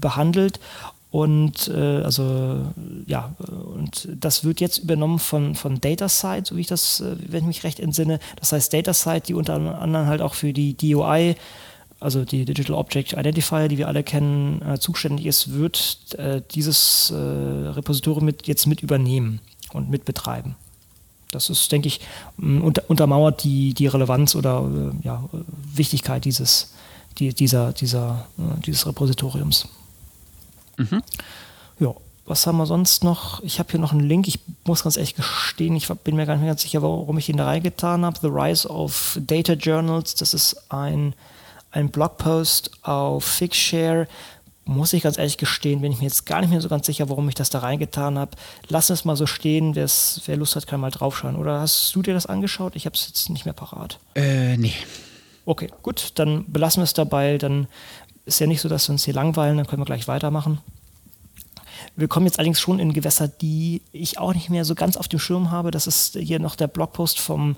behandelt. 0.00 0.60
Und 1.10 1.68
äh, 1.68 2.02
also 2.02 2.66
ja, 3.06 3.34
und 3.38 4.08
das 4.14 4.44
wird 4.44 4.60
jetzt 4.60 4.78
übernommen 4.78 5.18
von, 5.18 5.54
von 5.54 5.80
DataSite, 5.80 6.44
so 6.44 6.56
wie 6.56 6.60
ich 6.62 6.66
das, 6.66 7.00
äh, 7.00 7.16
wenn 7.28 7.40
ich 7.40 7.46
mich 7.46 7.64
recht 7.64 7.80
entsinne. 7.80 8.18
Das 8.36 8.52
heißt 8.52 8.72
DataSite, 8.72 9.22
die 9.28 9.34
unter 9.34 9.54
anderem 9.54 10.06
halt 10.06 10.20
auch 10.20 10.34
für 10.34 10.52
die 10.52 10.74
DOI 10.74 11.34
also 12.00 12.24
die 12.24 12.44
Digital 12.44 12.76
Object 12.76 13.12
Identifier, 13.12 13.68
die 13.68 13.78
wir 13.78 13.88
alle 13.88 14.02
kennen, 14.02 14.62
äh, 14.62 14.78
zuständig 14.78 15.26
ist, 15.26 15.52
wird 15.52 16.14
äh, 16.18 16.42
dieses 16.52 17.10
äh, 17.10 17.16
Repositorium 17.16 18.24
mit, 18.24 18.46
jetzt 18.46 18.66
mit 18.66 18.82
übernehmen 18.82 19.40
und 19.72 19.90
mit 19.90 20.04
betreiben. 20.04 20.56
Das 21.30 21.50
ist, 21.50 21.70
denke 21.72 21.88
ich, 21.88 22.00
unter, 22.38 22.88
untermauert 22.88 23.44
die, 23.44 23.74
die 23.74 23.86
Relevanz 23.86 24.34
oder 24.34 24.64
äh, 24.64 25.04
ja, 25.04 25.28
Wichtigkeit 25.74 26.24
dieses, 26.24 26.72
die, 27.18 27.34
dieser, 27.34 27.72
dieser, 27.72 28.26
äh, 28.38 28.60
dieses 28.64 28.86
Repositoriums. 28.86 29.68
Mhm. 30.78 31.02
Ja, 31.80 31.94
was 32.24 32.46
haben 32.46 32.58
wir 32.58 32.66
sonst 32.66 33.04
noch? 33.04 33.42
Ich 33.42 33.58
habe 33.58 33.70
hier 33.70 33.80
noch 33.80 33.92
einen 33.92 34.08
Link. 34.08 34.28
Ich 34.28 34.38
muss 34.64 34.84
ganz 34.84 34.96
ehrlich 34.96 35.16
gestehen, 35.16 35.74
ich 35.76 35.88
bin 35.88 36.16
mir 36.16 36.26
gar 36.26 36.34
nicht 36.34 36.42
mehr 36.42 36.50
ganz 36.50 36.62
sicher, 36.62 36.82
warum 36.82 37.18
ich 37.18 37.28
ihn 37.28 37.36
da 37.36 37.46
reingetan 37.46 38.04
habe. 38.04 38.18
The 38.20 38.28
Rise 38.28 38.68
of 38.68 39.18
Data 39.20 39.54
Journals. 39.54 40.14
Das 40.14 40.34
ist 40.34 40.70
ein 40.70 41.14
ein 41.70 41.90
Blogpost 41.90 42.70
auf 42.82 43.24
Figshare. 43.24 44.08
Muss 44.64 44.92
ich 44.92 45.02
ganz 45.02 45.16
ehrlich 45.16 45.38
gestehen, 45.38 45.80
bin 45.80 45.92
ich 45.92 45.98
mir 45.98 46.04
jetzt 46.04 46.26
gar 46.26 46.40
nicht 46.40 46.50
mehr 46.50 46.60
so 46.60 46.68
ganz 46.68 46.84
sicher, 46.84 47.08
warum 47.08 47.26
ich 47.28 47.34
das 47.34 47.48
da 47.48 47.60
reingetan 47.60 48.18
habe. 48.18 48.32
Lass 48.68 48.90
es 48.90 49.06
mal 49.06 49.16
so 49.16 49.26
stehen, 49.26 49.74
wer 49.74 50.36
Lust 50.36 50.56
hat, 50.56 50.66
kann 50.66 50.80
mal 50.80 50.90
draufschauen. 50.90 51.36
Oder 51.36 51.60
hast 51.60 51.94
du 51.94 52.02
dir 52.02 52.12
das 52.12 52.26
angeschaut? 52.26 52.76
Ich 52.76 52.84
habe 52.84 52.94
es 52.94 53.06
jetzt 53.06 53.30
nicht 53.30 53.46
mehr 53.46 53.54
parat. 53.54 53.98
Äh, 54.14 54.58
nee. 54.58 54.74
Okay, 55.46 55.70
gut, 55.82 56.12
dann 56.16 56.44
belassen 56.52 56.82
wir 56.82 56.84
es 56.84 56.92
dabei. 56.92 57.38
Dann 57.38 57.66
ist 58.26 58.40
ja 58.40 58.46
nicht 58.46 58.60
so, 58.60 58.68
dass 58.68 58.86
wir 58.88 58.92
uns 58.92 59.04
hier 59.04 59.14
langweilen, 59.14 59.56
dann 59.56 59.66
können 59.66 59.80
wir 59.80 59.86
gleich 59.86 60.06
weitermachen. 60.06 60.60
Wir 61.96 62.06
kommen 62.06 62.26
jetzt 62.26 62.38
allerdings 62.38 62.60
schon 62.60 62.78
in 62.78 62.92
Gewässer, 62.92 63.26
die 63.26 63.82
ich 63.92 64.18
auch 64.18 64.34
nicht 64.34 64.50
mehr 64.50 64.64
so 64.64 64.74
ganz 64.74 64.96
auf 64.96 65.08
dem 65.08 65.18
Schirm 65.18 65.50
habe. 65.50 65.70
Das 65.70 65.86
ist 65.86 66.16
hier 66.16 66.38
noch 66.38 66.54
der 66.54 66.68
Blogpost 66.68 67.18
vom 67.18 67.56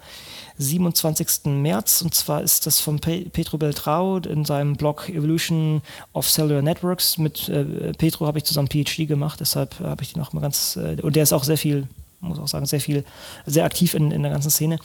27. 0.61 1.47
März. 1.47 2.03
Und 2.03 2.15
zwar 2.15 2.43
ist 2.43 2.67
das 2.67 2.81
von 2.81 3.01
Petro 3.01 3.59
Beltrao 3.59 4.19
in 4.19 4.45
seinem 4.45 4.77
Blog 4.77 5.09
Evolution 5.09 5.83
of 6.13 6.29
Cellular 6.29 6.63
Networks. 6.63 7.19
Mit 7.19 7.49
äh, 7.49 7.93
Petro 7.95 8.27
habe 8.27 8.39
ich 8.39 8.45
zusammen 8.45 8.69
PhD 8.69 9.09
gemacht, 9.09 9.41
deshalb 9.41 9.81
habe 9.81 10.03
ich 10.03 10.13
den 10.13 10.23
auch 10.23 10.33
mal 10.33 10.41
ganz. 10.41 10.77
Äh, 10.77 11.01
und 11.03 11.17
der 11.17 11.23
ist 11.23 11.33
auch 11.33 11.45
sehr 11.45 11.59
viel, 11.59 11.89
muss 12.21 12.39
auch 12.39 12.49
sagen, 12.49 12.67
sehr 12.67 12.81
viel, 12.81 13.05
sehr 13.47 13.65
aktiv 13.65 13.95
in, 13.95 14.11
in 14.11 14.23
der 14.23 14.33
ganzen 14.33 14.51
Szene. 14.51 14.79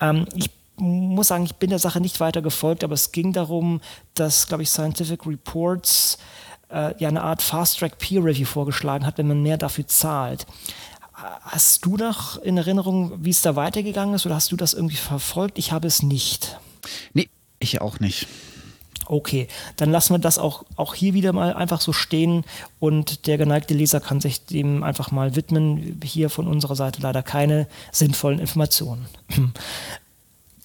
Ähm, 0.00 0.26
ich 0.34 0.50
muss 0.76 1.28
sagen, 1.28 1.44
ich 1.44 1.54
bin 1.54 1.70
der 1.70 1.78
Sache 1.78 2.00
nicht 2.00 2.20
weiter 2.20 2.42
gefolgt, 2.42 2.84
aber 2.84 2.94
es 2.94 3.12
ging 3.12 3.32
darum, 3.32 3.80
dass, 4.14 4.48
glaube 4.48 4.64
ich, 4.64 4.70
Scientific 4.70 5.26
Reports 5.26 6.18
äh, 6.70 6.94
ja 6.98 7.08
eine 7.08 7.22
Art 7.22 7.42
Fast-Track 7.42 7.98
Peer 7.98 8.24
Review 8.24 8.46
vorgeschlagen 8.46 9.06
hat, 9.06 9.18
wenn 9.18 9.28
man 9.28 9.42
mehr 9.42 9.56
dafür 9.56 9.86
zahlt. 9.86 10.46
Hast 11.40 11.86
du 11.86 11.96
noch 11.96 12.36
in 12.42 12.56
Erinnerung, 12.56 13.24
wie 13.24 13.30
es 13.30 13.40
da 13.40 13.56
weitergegangen 13.56 14.14
ist 14.14 14.26
oder 14.26 14.34
hast 14.34 14.52
du 14.52 14.56
das 14.56 14.74
irgendwie 14.74 14.96
verfolgt? 14.96 15.58
Ich 15.58 15.72
habe 15.72 15.86
es 15.86 16.02
nicht. 16.02 16.58
Nee, 17.14 17.28
ich 17.58 17.80
auch 17.80 17.98
nicht. 17.98 18.26
Okay, 19.06 19.48
dann 19.76 19.90
lassen 19.90 20.14
wir 20.14 20.18
das 20.18 20.38
auch, 20.38 20.64
auch 20.76 20.94
hier 20.94 21.14
wieder 21.14 21.32
mal 21.32 21.54
einfach 21.54 21.80
so 21.80 21.92
stehen 21.92 22.44
und 22.78 23.26
der 23.26 23.38
geneigte 23.38 23.74
Leser 23.74 24.00
kann 24.00 24.20
sich 24.20 24.44
dem 24.46 24.82
einfach 24.82 25.10
mal 25.10 25.36
widmen. 25.36 26.00
Hier 26.02 26.30
von 26.30 26.46
unserer 26.46 26.76
Seite 26.76 27.02
leider 27.02 27.22
keine 27.22 27.68
sinnvollen 27.92 28.38
Informationen. 28.38 29.06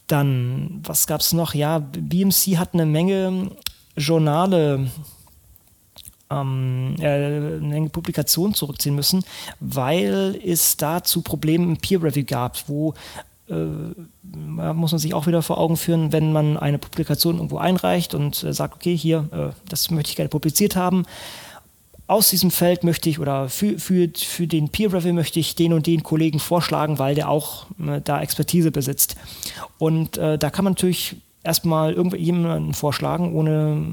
Dann, 0.07 0.81
was 0.83 1.07
gab 1.07 1.21
es 1.21 1.33
noch? 1.33 1.53
Ja, 1.53 1.79
BMC 1.79 2.57
hat 2.57 2.73
eine 2.73 2.85
Menge 2.85 3.51
Journale 3.95 4.89
ähm, 6.29 6.95
äh, 6.99 7.07
eine 7.07 7.59
Menge 7.61 7.89
Publikationen 7.89 8.53
zurückziehen 8.53 8.95
müssen, 8.95 9.23
weil 9.59 10.39
es 10.45 10.77
da 10.77 11.03
zu 11.03 11.21
Problemen 11.21 11.69
im 11.69 11.77
Peer 11.77 12.03
Review 12.03 12.25
gab, 12.25 12.67
wo 12.67 12.93
äh, 13.49 13.53
muss 14.73 14.91
man 14.91 14.99
sich 14.99 15.13
auch 15.13 15.27
wieder 15.27 15.41
vor 15.41 15.57
Augen 15.57 15.77
führen, 15.77 16.11
wenn 16.11 16.31
man 16.31 16.57
eine 16.57 16.77
Publikation 16.77 17.37
irgendwo 17.37 17.57
einreicht 17.57 18.13
und 18.13 18.43
äh, 18.43 18.53
sagt, 18.53 18.75
okay, 18.75 18.95
hier, 18.95 19.27
äh, 19.31 19.53
das 19.67 19.89
möchte 19.89 20.11
ich 20.11 20.15
gerne 20.15 20.29
publiziert 20.29 20.75
haben. 20.75 21.05
Aus 22.05 22.29
diesem 22.29 22.51
Feld 22.51 22.83
möchte 22.83 23.09
ich 23.09 23.19
oder 23.19 23.49
für, 23.49 23.77
für, 23.77 24.09
für 24.15 24.47
den 24.47 24.69
Peer 24.69 24.93
Review 24.93 25.13
möchte 25.13 25.39
ich 25.39 25.55
den 25.55 25.73
und 25.73 25.85
den 25.85 26.01
Kollegen 26.01 26.39
vorschlagen, 26.39 26.97
weil 26.97 27.13
der 27.13 27.29
auch 27.29 27.67
da 28.03 28.19
Expertise 28.19 28.71
besitzt. 28.71 29.15
Und 29.77 30.17
da 30.17 30.37
kann 30.37 30.63
man 30.63 30.73
natürlich 30.73 31.17
erstmal 31.43 31.93
irgendjemanden 31.93 32.73
vorschlagen, 32.73 33.35
ohne, 33.35 33.85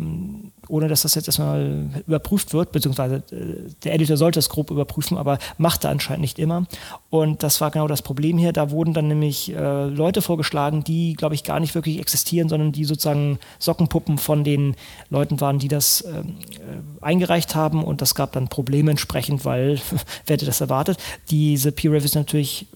ohne 0.69 0.89
dass 0.89 1.03
das 1.03 1.15
jetzt 1.15 1.29
erstmal 1.29 1.89
überprüft 2.07 2.53
wird, 2.53 2.73
beziehungsweise 2.73 3.17
äh, 3.31 3.71
der 3.85 3.95
Editor 3.95 4.17
sollte 4.17 4.39
es 4.39 4.49
grob 4.49 4.71
überprüfen, 4.71 5.17
aber 5.17 5.39
macht 5.59 5.85
er 5.85 5.91
anscheinend 5.91 6.23
nicht 6.23 6.39
immer. 6.39 6.67
Und 7.11 7.43
das 7.43 7.61
war 7.61 7.71
genau 7.71 7.89
das 7.89 8.03
Problem 8.03 8.39
hier. 8.39 8.53
Da 8.53 8.71
wurden 8.71 8.95
dann 8.95 9.09
nämlich 9.09 9.55
äh, 9.55 9.85
Leute 9.87 10.23
vorgeschlagen, 10.23 10.85
die, 10.85 11.15
glaube 11.15 11.35
ich, 11.35 11.45
gar 11.45 11.61
nicht 11.61 11.75
wirklich 11.75 11.99
existieren, 11.99 12.49
sondern 12.49 12.73
die 12.73 12.85
sozusagen 12.85 13.39
Sockenpuppen 13.59 14.19
von 14.19 14.45
den 14.45 14.77
Leuten 15.11 15.41
waren, 15.41 15.59
die 15.59 15.69
das 15.69 16.05
ähm, 16.07 16.37
äh, 16.55 17.05
eingereicht 17.05 17.55
haben. 17.55 17.85
Und 17.85 18.03
das 18.03 18.15
gab 18.15 18.33
dann 18.33 18.49
Probleme 18.49 18.91
entsprechend, 18.91 19.45
weil, 19.45 19.81
wer 20.27 20.35
hätte 20.35 20.47
das 20.47 20.61
erwartet, 20.61 20.99
diese 21.31 21.73
Peer 21.73 21.93
Reviews 21.93 22.15
natürlich 22.15 22.67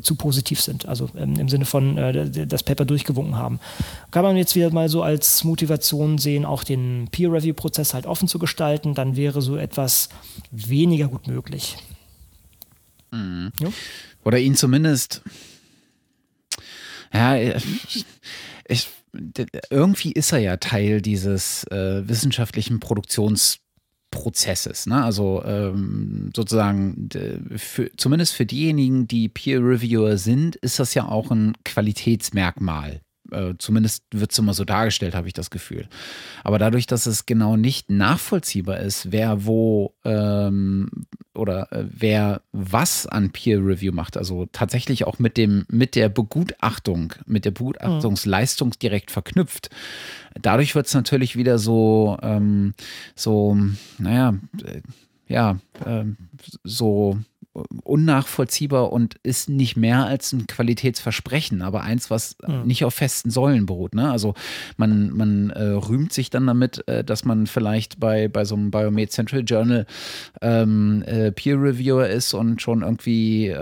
zu 0.00 0.14
positiv 0.16 0.60
sind, 0.60 0.86
also 0.86 1.08
ähm, 1.16 1.38
im 1.38 1.48
Sinne 1.48 1.64
von 1.64 1.96
äh, 1.96 2.46
das 2.46 2.62
Paper 2.62 2.84
durchgewunken 2.84 3.36
haben. 3.36 3.58
Kann 4.10 4.22
man 4.22 4.36
jetzt 4.36 4.54
wieder 4.54 4.70
mal 4.70 4.88
so 4.88 5.02
als 5.02 5.44
Motivation 5.44 6.18
sehen, 6.18 6.44
auch 6.44 6.64
den 6.64 7.08
Peer-Review-Prozess 7.10 7.94
halt 7.94 8.06
offen 8.06 8.28
zu 8.28 8.38
gestalten, 8.38 8.94
dann 8.94 9.16
wäre 9.16 9.40
so 9.42 9.56
etwas 9.56 10.08
weniger 10.50 11.08
gut 11.08 11.26
möglich. 11.26 11.76
Mhm. 13.10 13.52
Ja? 13.60 13.68
Oder 14.24 14.38
ihn 14.38 14.56
zumindest, 14.56 15.22
ja, 17.12 17.36
ich, 18.68 18.88
irgendwie 19.70 20.12
ist 20.12 20.32
er 20.32 20.38
ja 20.38 20.56
Teil 20.58 21.00
dieses 21.00 21.64
äh, 21.64 22.06
wissenschaftlichen 22.06 22.80
Produktions- 22.80 23.58
Prozesses. 24.10 24.86
Ne? 24.86 25.02
Also 25.02 25.42
ähm, 25.44 26.30
sozusagen, 26.34 27.08
für, 27.56 27.90
zumindest 27.96 28.34
für 28.34 28.46
diejenigen, 28.46 29.06
die 29.06 29.28
Peer 29.28 29.60
Reviewer 29.60 30.16
sind, 30.16 30.56
ist 30.56 30.78
das 30.78 30.94
ja 30.94 31.06
auch 31.06 31.30
ein 31.30 31.54
Qualitätsmerkmal 31.64 33.02
äh, 33.30 33.54
zumindest 33.58 34.04
wird 34.10 34.32
es 34.32 34.38
immer 34.38 34.54
so 34.54 34.64
dargestellt, 34.64 35.14
habe 35.14 35.26
ich 35.26 35.34
das 35.34 35.50
Gefühl. 35.50 35.88
Aber 36.44 36.58
dadurch, 36.58 36.86
dass 36.86 37.06
es 37.06 37.26
genau 37.26 37.56
nicht 37.56 37.90
nachvollziehbar 37.90 38.78
ist, 38.80 39.12
wer 39.12 39.44
wo 39.44 39.94
ähm, 40.04 40.88
oder 41.34 41.70
äh, 41.72 41.84
wer 41.88 42.42
was 42.52 43.06
an 43.06 43.30
Peer 43.30 43.58
Review 43.58 43.92
macht, 43.92 44.16
also 44.16 44.46
tatsächlich 44.52 45.06
auch 45.06 45.18
mit 45.18 45.36
dem 45.36 45.66
mit 45.68 45.94
der 45.94 46.08
Begutachtung, 46.08 47.14
mit 47.26 47.44
der 47.44 47.50
Begutachtungsleistung 47.50 48.70
direkt 48.80 49.10
verknüpft. 49.10 49.70
Dadurch 50.42 50.74
wird 50.74 50.86
es 50.86 50.94
natürlich 50.94 51.36
wieder 51.36 51.58
so 51.58 52.16
ähm, 52.22 52.74
so, 53.14 53.56
naja, 53.98 54.34
äh, 54.64 54.80
ja, 55.26 55.58
äh, 55.84 56.04
so 56.64 57.18
unnachvollziehbar 57.84 58.92
und 58.92 59.16
ist 59.22 59.48
nicht 59.48 59.76
mehr 59.76 60.06
als 60.06 60.32
ein 60.32 60.46
Qualitätsversprechen, 60.46 61.62
aber 61.62 61.82
eins, 61.82 62.10
was 62.10 62.36
mhm. 62.46 62.64
nicht 62.64 62.84
auf 62.84 62.94
festen 62.94 63.30
Säulen 63.30 63.66
beruht. 63.66 63.94
Ne? 63.94 64.10
Also 64.10 64.34
man, 64.76 65.10
man 65.10 65.50
äh, 65.50 65.62
rühmt 65.62 66.12
sich 66.12 66.30
dann 66.30 66.46
damit, 66.46 66.86
äh, 66.88 67.04
dass 67.04 67.24
man 67.24 67.46
vielleicht 67.46 68.00
bei, 68.00 68.28
bei 68.28 68.44
so 68.44 68.54
einem 68.54 68.70
Biomed 68.70 69.12
Central 69.12 69.42
Journal 69.42 69.86
ähm, 70.42 71.02
äh, 71.06 71.32
Peer 71.32 71.60
Reviewer 71.60 72.08
ist 72.08 72.34
und 72.34 72.60
schon 72.62 72.82
irgendwie 72.82 73.54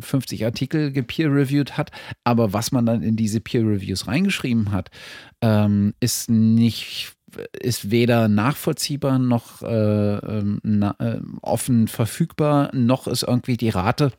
50 0.00 0.40
äh, 0.40 0.44
Artikel 0.44 0.92
gepeer 0.92 1.32
reviewed 1.32 1.76
hat, 1.76 1.90
aber 2.24 2.52
was 2.52 2.72
man 2.72 2.86
dann 2.86 3.02
in 3.02 3.16
diese 3.16 3.40
Peer 3.40 3.62
Reviews 3.62 4.06
reingeschrieben 4.06 4.72
hat, 4.72 4.90
ähm, 5.40 5.94
ist 6.00 6.30
nicht 6.30 7.14
ist 7.58 7.90
weder 7.90 8.28
nachvollziehbar 8.28 9.18
noch 9.18 9.62
äh, 9.62 10.16
ähm, 10.16 10.60
na, 10.62 10.94
äh, 10.98 11.20
offen 11.40 11.88
verfügbar, 11.88 12.70
noch 12.74 13.06
ist 13.06 13.22
irgendwie 13.22 13.56
die 13.56 13.70
Rate 13.70 14.12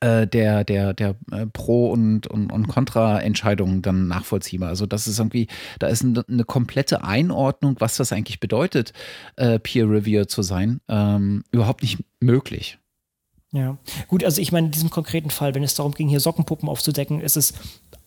äh, 0.00 0.26
der, 0.26 0.64
der, 0.64 0.94
der 0.94 1.16
äh, 1.32 1.46
Pro- 1.46 1.90
und, 1.90 2.26
und, 2.26 2.52
und 2.52 2.68
Kontra-Entscheidungen 2.68 3.82
dann 3.82 4.08
nachvollziehbar. 4.08 4.68
Also 4.68 4.86
das 4.86 5.06
ist 5.06 5.18
irgendwie, 5.18 5.48
da 5.78 5.88
ist 5.88 6.04
eine, 6.04 6.44
komplette 6.44 7.04
Einordnung, 7.04 7.76
was 7.78 7.96
das 7.96 8.12
eigentlich 8.12 8.40
bedeutet, 8.40 8.92
äh, 9.36 9.58
Peer-Reviewer 9.58 10.28
zu 10.28 10.42
sein, 10.42 10.80
ähm, 10.88 11.42
überhaupt 11.50 11.82
nicht 11.82 11.98
möglich. 12.20 12.78
Ja, 13.52 13.78
gut, 14.06 14.22
also 14.22 14.40
ich 14.40 14.52
meine, 14.52 14.66
in 14.68 14.72
diesem 14.72 14.90
konkreten 14.90 15.30
Fall, 15.30 15.56
wenn 15.56 15.64
es 15.64 15.74
darum 15.74 15.92
ging, 15.92 16.08
hier 16.08 16.20
Sockenpuppen 16.20 16.68
aufzudecken, 16.68 17.20
ist 17.20 17.36
es 17.36 17.54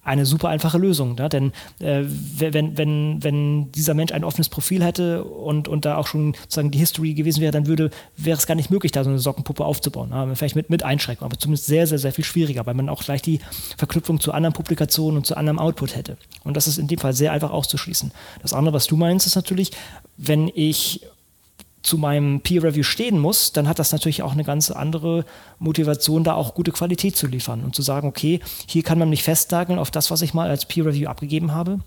eine 0.03 0.25
super 0.25 0.49
einfache 0.49 0.77
Lösung. 0.77 1.15
Ne? 1.15 1.29
Denn 1.29 1.53
äh, 1.79 2.03
wenn, 2.03 2.77
wenn, 2.77 3.23
wenn 3.23 3.71
dieser 3.71 3.93
Mensch 3.93 4.11
ein 4.11 4.23
offenes 4.23 4.49
Profil 4.49 4.83
hätte 4.83 5.23
und, 5.23 5.67
und 5.67 5.85
da 5.85 5.97
auch 5.97 6.07
schon 6.07 6.33
sozusagen 6.33 6.71
die 6.71 6.79
History 6.79 7.13
gewesen 7.13 7.41
wäre, 7.41 7.51
dann 7.51 7.67
würde, 7.67 7.89
wäre 8.17 8.37
es 8.37 8.45
gar 8.45 8.55
nicht 8.55 8.69
möglich, 8.69 8.91
da 8.91 9.03
so 9.03 9.09
eine 9.09 9.19
Sockenpuppe 9.19 9.63
aufzubauen. 9.63 10.09
Ne? 10.09 10.35
Vielleicht 10.35 10.55
mit, 10.55 10.69
mit 10.69 10.83
Einschränkungen, 10.83 11.31
aber 11.31 11.39
zumindest 11.39 11.67
sehr, 11.67 11.87
sehr, 11.87 11.99
sehr 11.99 12.11
viel 12.11 12.25
schwieriger, 12.25 12.65
weil 12.65 12.73
man 12.73 12.89
auch 12.89 13.03
gleich 13.03 13.21
die 13.21 13.39
Verknüpfung 13.77 14.19
zu 14.19 14.33
anderen 14.33 14.53
Publikationen 14.53 15.17
und 15.17 15.25
zu 15.25 15.37
anderem 15.37 15.59
Output 15.59 15.95
hätte. 15.95 16.17
Und 16.43 16.57
das 16.57 16.67
ist 16.67 16.77
in 16.77 16.87
dem 16.87 16.99
Fall 16.99 17.13
sehr 17.13 17.31
einfach 17.31 17.51
auszuschließen. 17.51 18.11
Das 18.41 18.53
andere, 18.53 18.73
was 18.73 18.87
du 18.87 18.97
meinst, 18.97 19.25
ist 19.25 19.35
natürlich, 19.35 19.71
wenn 20.17 20.51
ich 20.53 21.01
zu 21.83 21.97
meinem 21.97 22.39
Peer 22.39 22.63
Review 22.63 22.83
stehen 22.83 23.19
muss, 23.19 23.51
dann 23.51 23.67
hat 23.67 23.77
das 23.77 23.91
natürlich 23.91 24.23
auch 24.23 24.31
eine 24.31 24.45
ganz 24.45 24.71
andere 24.71 25.25
Motivation, 25.59 26.23
da 26.23 26.33
auch 26.33 26.55
gute 26.55 26.71
Qualität 26.71 27.15
zu 27.17 27.27
liefern 27.27 27.63
und 27.63 27.75
zu 27.75 27.81
sagen, 27.81 28.07
okay, 28.07 28.39
hier 28.67 28.83
kann 28.83 28.97
man 28.97 29.09
mich 29.09 29.23
festnageln 29.23 29.77
auf 29.77 29.91
das, 29.91 30.09
was 30.09 30.21
ich 30.21 30.33
mal 30.33 30.49
als 30.49 30.65
Peer 30.65 30.85
Review 30.85 31.09
abgegeben 31.09 31.53
habe. 31.53 31.79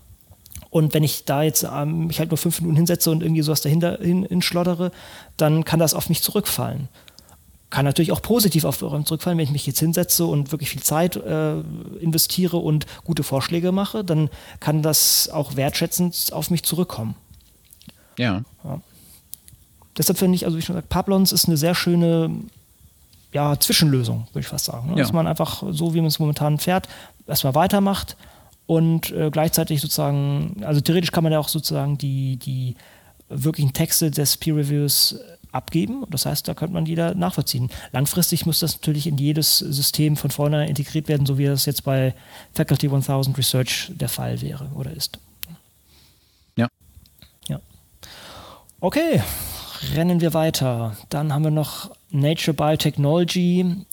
Und 0.69 0.93
wenn 0.93 1.03
ich 1.03 1.25
da 1.25 1.41
jetzt 1.41 1.63
ähm, 1.63 2.07
mich 2.07 2.19
halt 2.19 2.29
nur 2.29 2.37
fünf 2.37 2.61
Minuten 2.61 2.77
hinsetze 2.77 3.09
und 3.09 3.23
irgendwie 3.23 3.41
sowas 3.41 3.61
dahinter 3.61 3.97
hin, 3.99 4.23
hinschloddere, 4.23 4.91
dann 5.35 5.65
kann 5.65 5.79
das 5.79 5.95
auf 5.95 6.09
mich 6.09 6.21
zurückfallen. 6.21 6.89
Kann 7.69 7.83
natürlich 7.83 8.11
auch 8.11 8.21
positiv 8.21 8.65
auf 8.65 8.77
zurückfallen, 8.77 9.37
wenn 9.37 9.45
ich 9.45 9.51
mich 9.51 9.65
jetzt 9.65 9.79
hinsetze 9.79 10.25
und 10.25 10.51
wirklich 10.51 10.69
viel 10.69 10.83
Zeit 10.83 11.15
äh, 11.15 11.59
investiere 11.99 12.57
und 12.57 12.85
gute 13.03 13.23
Vorschläge 13.23 13.71
mache, 13.71 14.03
dann 14.03 14.29
kann 14.59 14.83
das 14.83 15.29
auch 15.29 15.55
wertschätzend 15.55 16.29
auf 16.31 16.51
mich 16.51 16.63
zurückkommen. 16.63 17.15
ja. 18.17 18.43
ja 18.63 18.81
deshalb 19.97 20.17
finde 20.17 20.35
ich, 20.35 20.45
also 20.45 20.57
wie 20.57 20.61
schon 20.61 20.75
gesagt, 20.75 20.89
Pablons 20.89 21.31
ist 21.31 21.47
eine 21.47 21.57
sehr 21.57 21.75
schöne 21.75 22.31
ja, 23.33 23.59
Zwischenlösung, 23.59 24.27
würde 24.31 24.39
ich 24.41 24.47
fast 24.47 24.65
sagen. 24.65 24.89
Ne? 24.89 24.97
Ja. 24.97 25.03
Dass 25.03 25.13
man 25.13 25.27
einfach 25.27 25.63
so, 25.69 25.93
wie 25.93 25.99
man 25.99 26.07
es 26.07 26.19
momentan 26.19 26.59
fährt, 26.59 26.87
erstmal 27.27 27.55
weitermacht 27.55 28.15
und 28.65 29.11
äh, 29.11 29.29
gleichzeitig 29.31 29.81
sozusagen, 29.81 30.61
also 30.63 30.81
theoretisch 30.81 31.11
kann 31.11 31.23
man 31.23 31.33
ja 31.33 31.39
auch 31.39 31.49
sozusagen 31.49 31.97
die, 31.97 32.37
die 32.37 32.75
wirklichen 33.29 33.73
Texte 33.73 34.11
des 34.11 34.37
Peer 34.37 34.55
Reviews 34.55 35.19
abgeben. 35.51 36.05
Das 36.09 36.25
heißt, 36.25 36.47
da 36.47 36.53
könnte 36.53 36.73
man 36.73 36.85
jeder 36.85 37.15
nachvollziehen. 37.15 37.69
Langfristig 37.91 38.45
muss 38.45 38.59
das 38.59 38.75
natürlich 38.75 39.07
in 39.07 39.17
jedes 39.17 39.57
System 39.59 40.15
von 40.15 40.31
vorne 40.31 40.67
integriert 40.67 41.07
werden, 41.07 41.25
so 41.25 41.37
wie 41.37 41.45
das 41.45 41.65
jetzt 41.65 41.83
bei 41.83 42.13
Faculty 42.53 42.87
1000 42.87 43.37
Research 43.37 43.91
der 43.95 44.09
Fall 44.09 44.41
wäre 44.41 44.69
oder 44.75 44.91
ist. 44.91 45.19
Ja. 46.55 46.67
Ja. 47.47 47.59
Okay, 48.79 49.21
rennen 49.95 50.21
wir 50.21 50.33
weiter. 50.33 50.95
Dann 51.09 51.33
haben 51.33 51.43
wir 51.43 51.51
noch 51.51 51.91
Nature 52.11 52.53
Biotechnology 52.53 53.85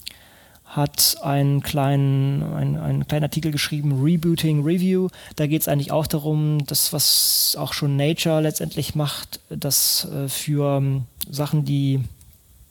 hat 0.76 1.18
einen 1.22 1.62
kleinen, 1.62 2.42
einen, 2.42 2.76
einen 2.76 3.06
kleinen 3.06 3.24
Artikel 3.24 3.52
geschrieben, 3.52 4.02
Rebooting 4.02 4.64
Review. 4.64 5.08
Da 5.36 5.46
geht 5.46 5.62
es 5.62 5.68
eigentlich 5.68 5.92
auch 5.92 6.08
darum, 6.08 6.66
das, 6.66 6.92
was 6.92 7.56
auch 7.58 7.72
schon 7.72 7.96
Nature 7.96 8.40
letztendlich 8.40 8.96
macht, 8.96 9.38
dass 9.50 10.08
äh, 10.10 10.28
für 10.28 10.78
ähm, 10.78 11.04
Sachen, 11.30 11.64
die 11.64 12.00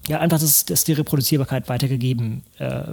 ja 0.07 0.19
einfach, 0.19 0.39
dass, 0.39 0.65
dass 0.65 0.83
die 0.83 0.93
Reproduzierbarkeit 0.93 1.69
weitergegeben 1.69 2.43
äh, 2.59 2.83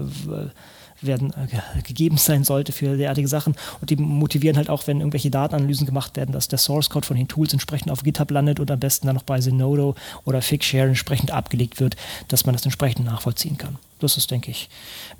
werden 1.02 1.32
äh, 1.32 1.82
gegeben 1.82 2.16
sein 2.16 2.44
sollte 2.44 2.72
für 2.72 2.96
derartige 2.96 3.28
Sachen. 3.28 3.56
Und 3.80 3.90
die 3.90 3.96
motivieren 3.96 4.56
halt 4.56 4.70
auch, 4.70 4.86
wenn 4.86 5.00
irgendwelche 5.00 5.30
Datenanalysen 5.30 5.86
gemacht 5.86 6.16
werden, 6.16 6.32
dass 6.32 6.48
der 6.48 6.58
Source 6.58 6.90
Code 6.90 7.06
von 7.06 7.16
den 7.16 7.28
Tools 7.28 7.52
entsprechend 7.52 7.90
auf 7.90 8.02
GitHub 8.02 8.30
landet 8.30 8.60
und 8.60 8.70
am 8.70 8.80
besten 8.80 9.06
dann 9.06 9.16
noch 9.16 9.22
bei 9.22 9.38
Zenodo 9.40 9.94
oder 10.24 10.42
Figshare 10.42 10.88
entsprechend 10.88 11.30
abgelegt 11.30 11.80
wird, 11.80 11.96
dass 12.28 12.46
man 12.46 12.54
das 12.54 12.64
entsprechend 12.64 13.04
nachvollziehen 13.06 13.58
kann. 13.58 13.76
Das 13.98 14.16
ist, 14.16 14.30
denke 14.30 14.50
ich, 14.50 14.68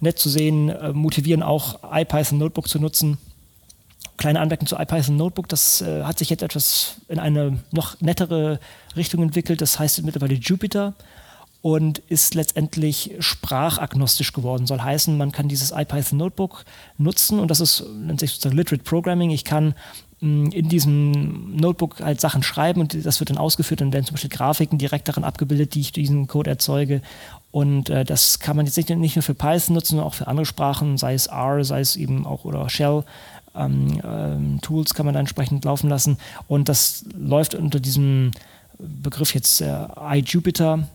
nett 0.01 0.19
zu 0.19 0.29
sehen. 0.29 0.69
Äh, 0.69 0.93
motivieren 0.93 1.43
auch 1.43 1.81
IPython 1.93 2.39
Notebook 2.39 2.69
zu 2.69 2.79
nutzen. 2.79 3.19
Kleine 4.17 4.41
Anmerkung 4.41 4.67
zu 4.67 4.77
IPython 4.77 5.17
Notebook, 5.17 5.49
das 5.49 5.81
äh, 5.81 6.03
hat 6.03 6.19
sich 6.19 6.29
jetzt 6.29 6.43
etwas 6.43 6.97
in 7.09 7.19
eine 7.19 7.59
noch 7.71 8.01
nettere 8.01 8.61
Richtung 8.97 9.23
entwickelt. 9.23 9.61
Das 9.61 9.79
heißt 9.79 10.03
mittlerweile 10.03 10.35
Jupyter 10.35 10.95
und 11.63 11.99
ist 11.99 12.35
letztendlich 12.35 13.13
sprachagnostisch 13.19 14.33
geworden. 14.33 14.67
Soll 14.67 14.81
heißen, 14.81 15.17
man 15.17 15.33
kann 15.33 15.49
dieses 15.49 15.73
IPython 15.73 16.19
Notebook 16.19 16.65
nutzen 16.97 17.39
und 17.39 17.51
das 17.51 17.61
ist 17.61 17.85
nennt 17.95 18.21
sich 18.21 18.31
sozusagen 18.31 18.57
Literate 18.57 18.83
Programming. 18.83 19.31
Ich 19.31 19.45
kann 19.45 19.75
in 20.23 20.69
diesem 20.69 21.57
Notebook 21.57 22.01
halt 22.01 22.21
Sachen 22.21 22.43
schreiben 22.43 22.83
und 22.83 23.07
das 23.07 23.21
wird 23.21 23.31
dann 23.31 23.39
ausgeführt 23.39 23.81
und 23.81 23.95
werden 23.95 24.05
zum 24.05 24.15
Beispiel 24.15 24.29
Grafiken 24.29 24.77
direkt 24.77 25.09
darin 25.09 25.25
abgebildet, 25.25 25.75
die 25.75 25.81
ich 25.81 25.93
diesen 25.93 26.27
Code 26.27 26.51
erzeuge. 26.51 27.01
Und 27.51 27.89
äh, 27.89 28.05
das 28.05 28.39
kann 28.39 28.55
man 28.55 28.67
jetzt 28.67 28.77
nicht, 28.77 28.91
nicht 28.91 29.17
nur 29.17 29.23
für 29.23 29.35
Python 29.35 29.75
nutzen, 29.75 29.93
sondern 29.93 30.07
auch 30.07 30.15
für 30.15 30.27
andere 30.27 30.45
Sprachen, 30.45 30.99
sei 30.99 31.15
es 31.15 31.27
R, 31.29 31.65
sei 31.65 31.81
es 31.81 31.97
eben 31.97 32.27
auch 32.27 32.45
oder 32.45 32.69
Shell. 32.69 33.05
Ähm, 33.55 34.01
ähm, 34.05 34.59
Tools 34.61 34.93
kann 34.93 35.07
man 35.07 35.15
da 35.15 35.21
entsprechend 35.21 35.65
laufen 35.65 35.89
lassen. 35.89 36.19
Und 36.49 36.69
das 36.69 37.07
läuft 37.19 37.55
unter 37.55 37.81
diesem 37.81 38.33
Begriff 38.79 39.35
jetzt 39.35 39.63
äh, 39.63 39.87
iJupyter 39.99 40.87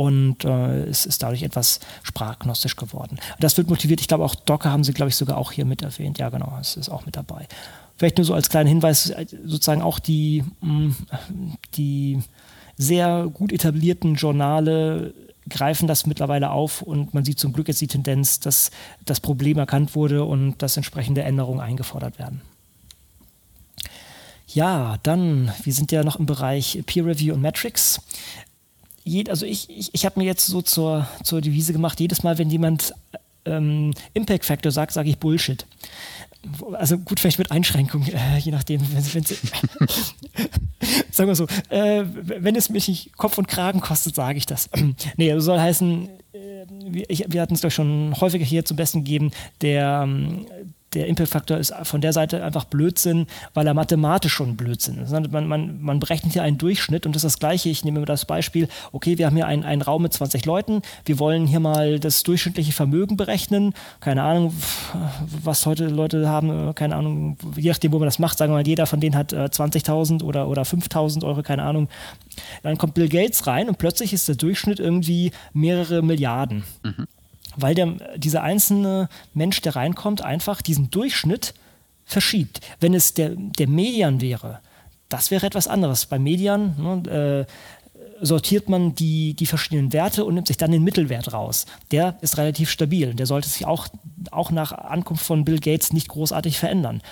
und 0.00 0.46
äh, 0.46 0.84
es 0.84 1.04
ist 1.04 1.22
dadurch 1.22 1.42
etwas 1.42 1.78
sprachgnostisch 2.02 2.74
geworden. 2.74 3.18
Das 3.38 3.58
wird 3.58 3.68
motiviert. 3.68 4.00
Ich 4.00 4.08
glaube, 4.08 4.24
auch 4.24 4.34
Docker 4.34 4.72
haben 4.72 4.82
sie, 4.82 4.94
glaube 4.94 5.10
ich, 5.10 5.16
sogar 5.16 5.36
auch 5.36 5.52
hier 5.52 5.66
mit 5.66 5.82
erwähnt. 5.82 6.16
Ja, 6.18 6.30
genau, 6.30 6.56
es 6.58 6.78
ist 6.78 6.88
auch 6.88 7.04
mit 7.04 7.16
dabei. 7.16 7.46
Vielleicht 7.98 8.16
nur 8.16 8.24
so 8.24 8.32
als 8.32 8.48
kleiner 8.48 8.70
Hinweis, 8.70 9.12
sozusagen 9.44 9.82
auch 9.82 9.98
die, 9.98 10.42
mm, 10.62 10.92
die 11.74 12.18
sehr 12.78 13.28
gut 13.30 13.52
etablierten 13.52 14.14
Journale 14.14 15.12
greifen 15.50 15.86
das 15.86 16.06
mittlerweile 16.06 16.48
auf 16.48 16.80
und 16.80 17.12
man 17.12 17.26
sieht 17.26 17.38
zum 17.38 17.52
Glück 17.52 17.68
jetzt 17.68 17.82
die 17.82 17.86
Tendenz, 17.86 18.40
dass 18.40 18.70
das 19.04 19.20
Problem 19.20 19.58
erkannt 19.58 19.94
wurde 19.94 20.24
und 20.24 20.62
dass 20.62 20.78
entsprechende 20.78 21.24
Änderungen 21.24 21.60
eingefordert 21.60 22.18
werden. 22.18 22.40
Ja, 24.46 24.96
dann, 25.02 25.52
wir 25.62 25.74
sind 25.74 25.92
ja 25.92 26.02
noch 26.04 26.18
im 26.18 26.26
Bereich 26.26 26.82
Peer 26.86 27.04
Review 27.04 27.34
und 27.34 27.42
Metrics. 27.42 28.00
Also 29.28 29.46
ich, 29.46 29.68
ich, 29.70 29.90
ich 29.92 30.04
habe 30.04 30.18
mir 30.18 30.26
jetzt 30.26 30.46
so 30.46 30.62
zur, 30.62 31.06
zur 31.22 31.40
Devise 31.40 31.72
gemacht, 31.72 32.00
jedes 32.00 32.22
Mal, 32.22 32.38
wenn 32.38 32.50
jemand 32.50 32.94
ähm, 33.44 33.92
Impact 34.14 34.44
Factor 34.44 34.72
sagt, 34.72 34.92
sage 34.92 35.08
ich 35.08 35.18
Bullshit 35.18 35.66
also 36.72 36.98
gut, 36.98 37.20
vielleicht 37.20 37.38
mit 37.38 37.50
Einschränkung, 37.50 38.06
äh, 38.06 38.38
je 38.38 38.52
nachdem, 38.52 38.80
wenn, 38.92 39.02
Sie, 39.02 39.34
sagen 41.10 41.28
wir 41.28 41.34
so, 41.34 41.46
äh, 41.68 42.04
wenn 42.04 42.56
es 42.56 42.70
mich 42.70 42.88
nicht 42.88 43.16
Kopf 43.16 43.38
und 43.38 43.46
Kragen 43.48 43.80
kostet, 43.80 44.14
sage 44.14 44.38
ich 44.38 44.46
das. 44.46 44.70
nee, 45.16 45.30
also 45.30 45.44
soll 45.44 45.60
heißen, 45.60 46.08
äh, 46.32 46.66
wir, 46.68 47.06
wir 47.28 47.42
hatten 47.42 47.54
es 47.54 47.60
doch 47.60 47.70
schon 47.70 48.14
häufiger 48.20 48.44
hier 48.44 48.64
zum 48.64 48.76
Besten 48.76 49.04
gegeben, 49.04 49.32
der, 49.60 50.02
ähm, 50.04 50.46
der 50.94 51.06
Impact-Faktor 51.06 51.58
ist 51.58 51.72
von 51.84 52.00
der 52.00 52.12
Seite 52.12 52.42
einfach 52.42 52.64
Blödsinn, 52.64 53.26
weil 53.54 53.66
er 53.66 53.74
mathematisch 53.74 54.32
schon 54.32 54.56
Blödsinn 54.56 54.98
ist. 54.98 55.12
Man, 55.12 55.46
man, 55.46 55.80
man 55.80 56.00
berechnet 56.00 56.32
hier 56.32 56.42
einen 56.42 56.58
Durchschnitt 56.58 57.06
und 57.06 57.14
das 57.14 57.22
ist 57.22 57.34
das 57.34 57.38
Gleiche. 57.38 57.68
Ich 57.68 57.84
nehme 57.84 58.00
mir 58.00 58.06
das 58.06 58.24
Beispiel, 58.24 58.68
okay, 58.90 59.16
wir 59.16 59.26
haben 59.26 59.36
hier 59.36 59.46
einen, 59.46 59.62
einen 59.62 59.82
Raum 59.82 60.02
mit 60.02 60.12
20 60.12 60.44
Leuten, 60.46 60.82
wir 61.04 61.18
wollen 61.20 61.46
hier 61.46 61.60
mal 61.60 62.00
das 62.00 62.24
durchschnittliche 62.24 62.72
Vermögen 62.72 63.16
berechnen. 63.16 63.72
Keine 64.00 64.22
Ahnung, 64.22 64.52
was 65.44 65.64
heute 65.64 65.86
Leute 65.86 66.28
haben, 66.28 66.74
keine 66.74 66.96
Ahnung, 66.96 67.36
je 67.56 67.70
nachdem, 67.70 67.92
wo 67.92 67.98
man 67.98 68.06
das 68.06 68.18
macht, 68.18 68.38
sagen 68.38 68.52
wir 68.52 68.56
mal, 68.56 68.66
jeder 68.66 68.86
von 68.86 69.00
denen 69.00 69.14
hat 69.14 69.32
20.000 69.32 70.20
äh, 70.20 70.24
oder, 70.24 70.48
oder 70.48 70.62
5.000 70.62 71.24
Euro, 71.24 71.42
keine 71.42 71.62
Ahnung. 71.62 71.88
Dann 72.62 72.78
kommt 72.78 72.94
Bill 72.94 73.08
Gates 73.08 73.46
rein 73.46 73.68
und 73.68 73.78
plötzlich 73.78 74.12
ist 74.12 74.26
der 74.26 74.34
Durchschnitt 74.34 74.80
irgendwie 74.80 75.30
mehrere 75.52 76.02
Milliarden. 76.02 76.64
Mhm 76.82 77.06
weil 77.56 77.74
der, 77.74 77.86
dieser 78.16 78.42
einzelne 78.42 79.08
Mensch, 79.34 79.60
der 79.60 79.76
reinkommt, 79.76 80.22
einfach 80.22 80.62
diesen 80.62 80.90
Durchschnitt 80.90 81.54
verschiebt. 82.04 82.60
Wenn 82.80 82.94
es 82.94 83.14
der, 83.14 83.30
der 83.36 83.68
Median 83.68 84.20
wäre, 84.20 84.60
das 85.08 85.30
wäre 85.30 85.46
etwas 85.46 85.68
anderes. 85.68 86.06
Bei 86.06 86.18
Median 86.18 86.74
ne, 86.78 87.46
äh, 87.46 88.24
sortiert 88.24 88.68
man 88.68 88.94
die, 88.94 89.34
die 89.34 89.46
verschiedenen 89.46 89.92
Werte 89.92 90.24
und 90.24 90.34
nimmt 90.34 90.46
sich 90.46 90.56
dann 90.56 90.70
den 90.70 90.84
Mittelwert 90.84 91.32
raus. 91.32 91.66
Der 91.90 92.16
ist 92.20 92.38
relativ 92.38 92.70
stabil. 92.70 93.14
Der 93.14 93.26
sollte 93.26 93.48
sich 93.48 93.66
auch, 93.66 93.88
auch 94.30 94.50
nach 94.50 94.72
Ankunft 94.72 95.24
von 95.24 95.44
Bill 95.44 95.58
Gates 95.58 95.92
nicht 95.92 96.08
großartig 96.08 96.58
verändern. 96.58 97.02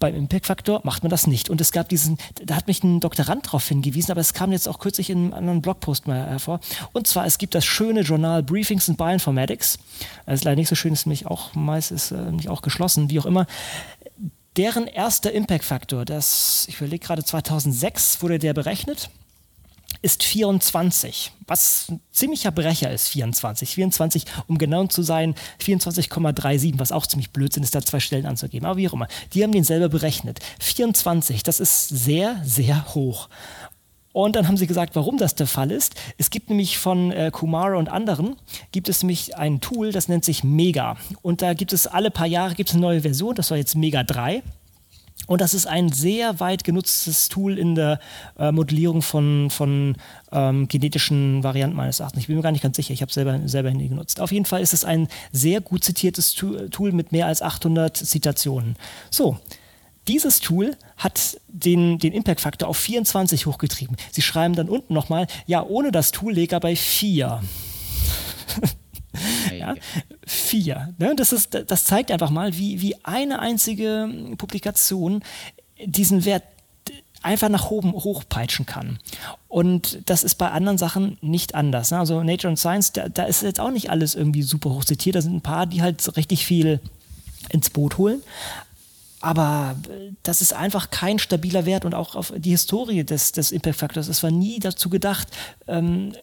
Beim 0.00 0.16
Impact-Faktor 0.16 0.80
macht 0.82 1.04
man 1.04 1.10
das 1.10 1.28
nicht. 1.28 1.48
Und 1.48 1.60
es 1.60 1.70
gab 1.70 1.88
diesen, 1.88 2.18
da 2.44 2.56
hat 2.56 2.66
mich 2.66 2.82
ein 2.82 2.98
Doktorand 2.98 3.46
darauf 3.46 3.68
hingewiesen, 3.68 4.10
aber 4.10 4.20
es 4.20 4.34
kam 4.34 4.50
jetzt 4.50 4.66
auch 4.66 4.80
kürzlich 4.80 5.10
in 5.10 5.18
einem 5.18 5.34
anderen 5.34 5.62
Blogpost 5.62 6.08
mal 6.08 6.26
hervor. 6.26 6.58
Und 6.92 7.06
zwar, 7.06 7.26
es 7.26 7.38
gibt 7.38 7.54
das 7.54 7.64
schöne 7.64 8.00
Journal 8.00 8.42
Briefings 8.42 8.88
in 8.88 8.96
Bioinformatics. 8.96 9.78
Das 10.26 10.36
ist 10.36 10.44
leider 10.44 10.56
nicht 10.56 10.68
so 10.68 10.74
schön, 10.74 10.92
ist 10.92 11.06
nämlich 11.06 11.26
auch 11.26 11.54
meist 11.54 11.92
ist 11.92 12.10
äh, 12.10 12.48
auch 12.48 12.62
geschlossen, 12.62 13.10
wie 13.10 13.20
auch 13.20 13.26
immer. 13.26 13.46
Deren 14.56 14.86
erster 14.86 15.32
Impact-Faktor, 15.32 16.04
das, 16.04 16.66
ich 16.68 16.78
überlege 16.78 17.06
gerade, 17.06 17.22
2006 17.22 18.22
wurde 18.22 18.38
der 18.40 18.54
berechnet 18.54 19.10
ist 20.02 20.24
24, 20.24 21.32
was 21.46 21.86
ein 21.90 22.00
ziemlicher 22.10 22.50
Brecher 22.50 22.90
ist, 22.90 23.08
24. 23.08 23.70
24, 23.70 24.24
um 24.46 24.56
genau 24.56 24.86
zu 24.86 25.02
sein, 25.02 25.34
24,37, 25.60 26.74
was 26.78 26.92
auch 26.92 27.06
ziemlich 27.06 27.30
Blödsinn 27.30 27.62
ist, 27.62 27.74
da 27.74 27.82
zwei 27.82 28.00
Stellen 28.00 28.26
anzugeben. 28.26 28.66
Aber 28.66 28.76
wie 28.76 28.88
auch 28.88 28.94
immer, 28.94 29.08
die 29.34 29.42
haben 29.42 29.52
den 29.52 29.64
selber 29.64 29.88
berechnet. 29.88 30.40
24, 30.60 31.42
das 31.42 31.60
ist 31.60 31.88
sehr, 31.88 32.40
sehr 32.44 32.94
hoch. 32.94 33.28
Und 34.12 34.34
dann 34.34 34.48
haben 34.48 34.56
sie 34.56 34.66
gesagt, 34.66 34.96
warum 34.96 35.18
das 35.18 35.36
der 35.36 35.46
Fall 35.46 35.70
ist. 35.70 35.94
Es 36.18 36.30
gibt 36.30 36.50
nämlich 36.50 36.78
von 36.78 37.12
äh, 37.12 37.30
Kumara 37.32 37.76
und 37.76 37.88
anderen, 37.88 38.36
gibt 38.72 38.88
es 38.88 39.02
nämlich 39.02 39.36
ein 39.36 39.60
Tool, 39.60 39.92
das 39.92 40.08
nennt 40.08 40.24
sich 40.24 40.42
Mega. 40.42 40.96
Und 41.22 41.42
da 41.42 41.54
gibt 41.54 41.72
es 41.72 41.86
alle 41.86 42.10
paar 42.10 42.26
Jahre 42.26 42.54
gibt 42.54 42.70
es 42.70 42.74
eine 42.74 42.82
neue 42.82 43.02
Version, 43.02 43.34
das 43.36 43.50
war 43.50 43.58
jetzt 43.58 43.76
Mega 43.76 44.02
3. 44.02 44.42
Und 45.26 45.40
das 45.40 45.54
ist 45.54 45.66
ein 45.66 45.90
sehr 45.90 46.40
weit 46.40 46.64
genutztes 46.64 47.28
Tool 47.28 47.58
in 47.58 47.74
der 47.74 48.00
äh, 48.38 48.50
Modellierung 48.50 49.00
von, 49.00 49.48
von 49.50 49.96
ähm, 50.32 50.66
genetischen 50.66 51.44
Varianten 51.44 51.76
meines 51.76 52.00
Erachtens. 52.00 52.22
Ich 52.22 52.26
bin 52.26 52.36
mir 52.36 52.42
gar 52.42 52.52
nicht 52.52 52.62
ganz 52.62 52.76
sicher, 52.76 52.92
ich 52.92 53.00
habe 53.00 53.10
es 53.10 53.14
selber, 53.14 53.38
selber 53.46 53.70
nie 53.70 53.88
genutzt. 53.88 54.20
Auf 54.20 54.32
jeden 54.32 54.44
Fall 54.44 54.60
ist 54.60 54.72
es 54.72 54.84
ein 54.84 55.08
sehr 55.30 55.60
gut 55.60 55.84
zitiertes 55.84 56.34
Tool 56.34 56.92
mit 56.92 57.12
mehr 57.12 57.26
als 57.26 57.42
800 57.42 57.96
Zitationen. 57.96 58.76
So, 59.10 59.38
dieses 60.08 60.40
Tool 60.40 60.76
hat 60.96 61.40
den, 61.46 61.98
den 61.98 62.12
Impact-Faktor 62.12 62.68
auf 62.68 62.78
24 62.78 63.46
hochgetrieben. 63.46 63.96
Sie 64.10 64.22
schreiben 64.22 64.54
dann 64.54 64.68
unten 64.68 64.94
nochmal, 64.94 65.26
ja, 65.46 65.62
ohne 65.62 65.92
das 65.92 66.10
Tool 66.10 66.32
leg 66.32 66.52
er 66.52 66.60
bei 66.60 66.74
4. 66.74 67.40
ja, 69.58 69.74
vier. 70.26 70.94
Ne? 70.98 71.14
Das, 71.16 71.32
ist, 71.32 71.58
das 71.66 71.84
zeigt 71.84 72.10
einfach 72.10 72.30
mal, 72.30 72.56
wie, 72.56 72.80
wie 72.80 72.96
eine 73.04 73.38
einzige 73.38 74.08
Publikation 74.36 75.22
diesen 75.84 76.24
Wert 76.24 76.44
einfach 77.22 77.48
nach 77.48 77.70
oben 77.70 77.92
hochpeitschen 77.92 78.66
kann. 78.66 78.98
Und 79.48 79.98
das 80.06 80.22
ist 80.24 80.36
bei 80.36 80.50
anderen 80.50 80.78
Sachen 80.78 81.18
nicht 81.20 81.54
anders. 81.54 81.90
Ne? 81.90 81.98
Also 81.98 82.22
Nature 82.22 82.48
and 82.48 82.58
Science, 82.58 82.92
da, 82.92 83.08
da 83.08 83.24
ist 83.24 83.42
jetzt 83.42 83.60
auch 83.60 83.70
nicht 83.70 83.90
alles 83.90 84.14
irgendwie 84.14 84.42
super 84.42 84.70
hoch 84.70 84.84
zitiert. 84.84 85.16
Da 85.16 85.22
sind 85.22 85.34
ein 85.34 85.42
paar, 85.42 85.66
die 85.66 85.82
halt 85.82 86.16
richtig 86.16 86.46
viel 86.46 86.80
ins 87.50 87.70
Boot 87.70 87.98
holen. 87.98 88.22
Aber 89.20 89.76
das 90.22 90.40
ist 90.40 90.54
einfach 90.54 90.90
kein 90.90 91.18
stabiler 91.18 91.66
Wert 91.66 91.84
und 91.84 91.94
auch 91.94 92.14
auf 92.14 92.32
die 92.34 92.50
Historie 92.50 93.04
des, 93.04 93.32
des 93.32 93.52
Impact 93.52 93.76
Factors. 93.76 94.08
Es 94.08 94.22
war 94.22 94.30
nie 94.30 94.58
dazu 94.60 94.88
gedacht, 94.88 95.28
ähm, 95.68 96.14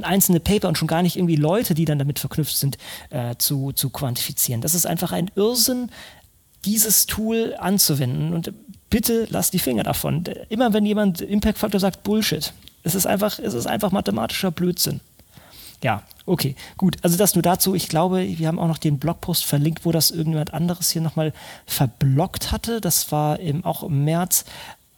einzelne 0.00 0.40
Paper 0.40 0.68
und 0.68 0.78
schon 0.78 0.88
gar 0.88 1.02
nicht 1.02 1.16
irgendwie 1.16 1.36
Leute, 1.36 1.74
die 1.74 1.84
dann 1.84 1.98
damit 1.98 2.18
verknüpft 2.18 2.56
sind, 2.56 2.78
äh, 3.10 3.36
zu, 3.36 3.72
zu 3.72 3.90
quantifizieren. 3.90 4.60
Das 4.60 4.74
ist 4.74 4.86
einfach 4.86 5.12
ein 5.12 5.30
Irrsinn, 5.34 5.90
dieses 6.64 7.06
Tool 7.06 7.54
anzuwenden. 7.58 8.32
Und 8.32 8.52
bitte 8.88 9.26
lasst 9.30 9.52
die 9.52 9.58
Finger 9.58 9.82
davon. 9.82 10.24
Immer 10.48 10.72
wenn 10.72 10.86
jemand 10.86 11.20
Impact 11.20 11.58
Factor 11.58 11.80
sagt, 11.80 12.02
Bullshit. 12.02 12.52
Es 12.84 12.94
ist 12.94 13.06
einfach, 13.06 13.38
es 13.38 13.54
ist 13.54 13.66
einfach 13.66 13.92
mathematischer 13.92 14.50
Blödsinn. 14.50 15.00
Ja, 15.82 16.04
okay, 16.26 16.54
gut. 16.76 16.96
Also 17.02 17.16
das 17.16 17.34
nur 17.34 17.42
dazu. 17.42 17.74
Ich 17.74 17.88
glaube, 17.88 18.38
wir 18.38 18.48
haben 18.48 18.58
auch 18.58 18.68
noch 18.68 18.78
den 18.78 18.98
Blogpost 18.98 19.44
verlinkt, 19.44 19.84
wo 19.84 19.90
das 19.90 20.10
irgendjemand 20.10 20.54
anderes 20.54 20.90
hier 20.90 21.02
nochmal 21.02 21.32
verblockt 21.66 22.52
hatte. 22.52 22.80
Das 22.80 23.10
war 23.10 23.40
im, 23.40 23.64
auch 23.64 23.82
im 23.82 24.04
März. 24.04 24.44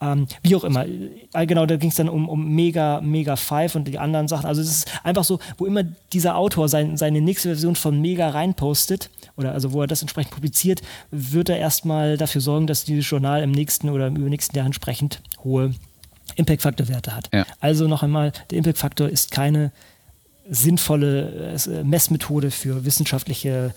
Ähm, 0.05 0.27
wie 0.43 0.55
auch 0.55 0.63
immer. 0.63 0.85
Genau, 1.33 1.65
da 1.65 1.77
ging 1.77 1.89
es 1.89 1.95
dann 1.95 2.09
um, 2.09 2.29
um 2.29 2.47
Mega, 2.53 3.01
Mega 3.01 3.35
5 3.35 3.75
und 3.75 3.87
die 3.87 3.97
anderen 3.97 4.27
Sachen. 4.27 4.45
Also 4.45 4.61
es 4.61 4.69
ist 4.69 4.91
einfach 5.03 5.23
so, 5.23 5.39
wo 5.57 5.65
immer 5.65 5.83
dieser 6.13 6.35
Autor 6.35 6.69
sein, 6.69 6.97
seine 6.97 7.21
nächste 7.21 7.49
Version 7.49 7.75
von 7.75 7.99
Mega 7.99 8.29
reinpostet, 8.29 9.09
oder 9.37 9.53
also 9.53 9.73
wo 9.73 9.81
er 9.81 9.87
das 9.87 10.01
entsprechend 10.01 10.33
publiziert, 10.33 10.81
wird 11.11 11.49
er 11.49 11.57
erstmal 11.57 12.17
dafür 12.17 12.41
sorgen, 12.41 12.67
dass 12.67 12.85
dieses 12.85 13.09
Journal 13.09 13.41
im 13.43 13.51
nächsten 13.51 13.89
oder 13.89 14.07
im 14.07 14.15
übernächsten 14.15 14.55
Jahr 14.55 14.65
entsprechend 14.65 15.21
hohe 15.43 15.73
Impact-Faktor-Werte 16.35 17.15
hat. 17.15 17.29
Ja. 17.33 17.45
Also 17.59 17.87
noch 17.87 18.03
einmal, 18.03 18.31
der 18.49 18.57
Impact-Faktor 18.57 19.09
ist 19.09 19.31
keine 19.31 19.71
sinnvolle 20.47 21.55
äh, 21.55 21.83
Messmethode 21.83 22.51
für 22.51 22.85
wissenschaftliche 22.85 23.73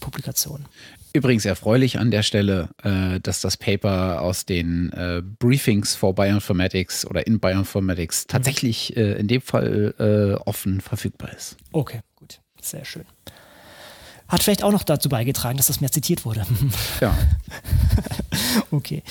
Publikationen. 0.00 0.66
Übrigens 1.14 1.44
erfreulich 1.44 1.98
an 1.98 2.10
der 2.10 2.22
Stelle, 2.22 2.70
äh, 2.82 3.20
dass 3.20 3.40
das 3.40 3.56
Paper 3.56 4.22
aus 4.22 4.46
den 4.46 4.92
äh, 4.92 5.22
Briefings 5.38 5.94
for 5.94 6.14
Bioinformatics 6.14 7.06
oder 7.06 7.26
in 7.26 7.38
Bioinformatics 7.38 8.24
mhm. 8.24 8.28
tatsächlich 8.28 8.96
äh, 8.96 9.18
in 9.18 9.28
dem 9.28 9.42
Fall 9.42 9.94
äh, 9.98 10.42
offen 10.42 10.80
verfügbar 10.80 11.32
ist. 11.34 11.56
Okay, 11.72 12.00
gut. 12.16 12.40
Sehr 12.60 12.84
schön. 12.84 13.04
Hat 14.28 14.42
vielleicht 14.42 14.62
auch 14.62 14.72
noch 14.72 14.84
dazu 14.84 15.10
beigetragen, 15.10 15.58
dass 15.58 15.66
das 15.66 15.82
mehr 15.82 15.92
zitiert 15.92 16.24
wurde. 16.24 16.46
Ja. 17.00 17.14
okay. 18.70 19.02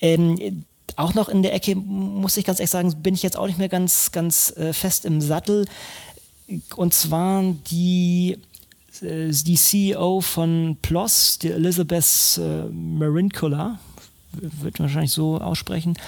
Ähm, 0.00 0.64
auch 0.96 1.12
noch 1.12 1.28
in 1.28 1.42
der 1.42 1.52
Ecke, 1.52 1.74
muss 1.76 2.36
ich 2.38 2.46
ganz 2.46 2.58
ehrlich 2.58 2.70
sagen, 2.70 3.02
bin 3.02 3.14
ich 3.14 3.22
jetzt 3.22 3.36
auch 3.36 3.46
nicht 3.46 3.58
mehr 3.58 3.68
ganz, 3.68 4.12
ganz 4.12 4.50
äh, 4.56 4.72
fest 4.72 5.04
im 5.04 5.20
Sattel. 5.20 5.66
Und 6.76 6.94
zwar 6.94 7.44
die 7.70 8.38
die 9.02 9.56
CEO 9.56 10.20
von 10.20 10.76
PLOS, 10.80 11.38
die 11.38 11.50
Elizabeth 11.50 12.38
äh, 12.38 12.64
Marincula, 12.70 13.78
wird 14.32 14.80
wahrscheinlich 14.80 15.12
so 15.12 15.38
aussprechen, 15.38 15.98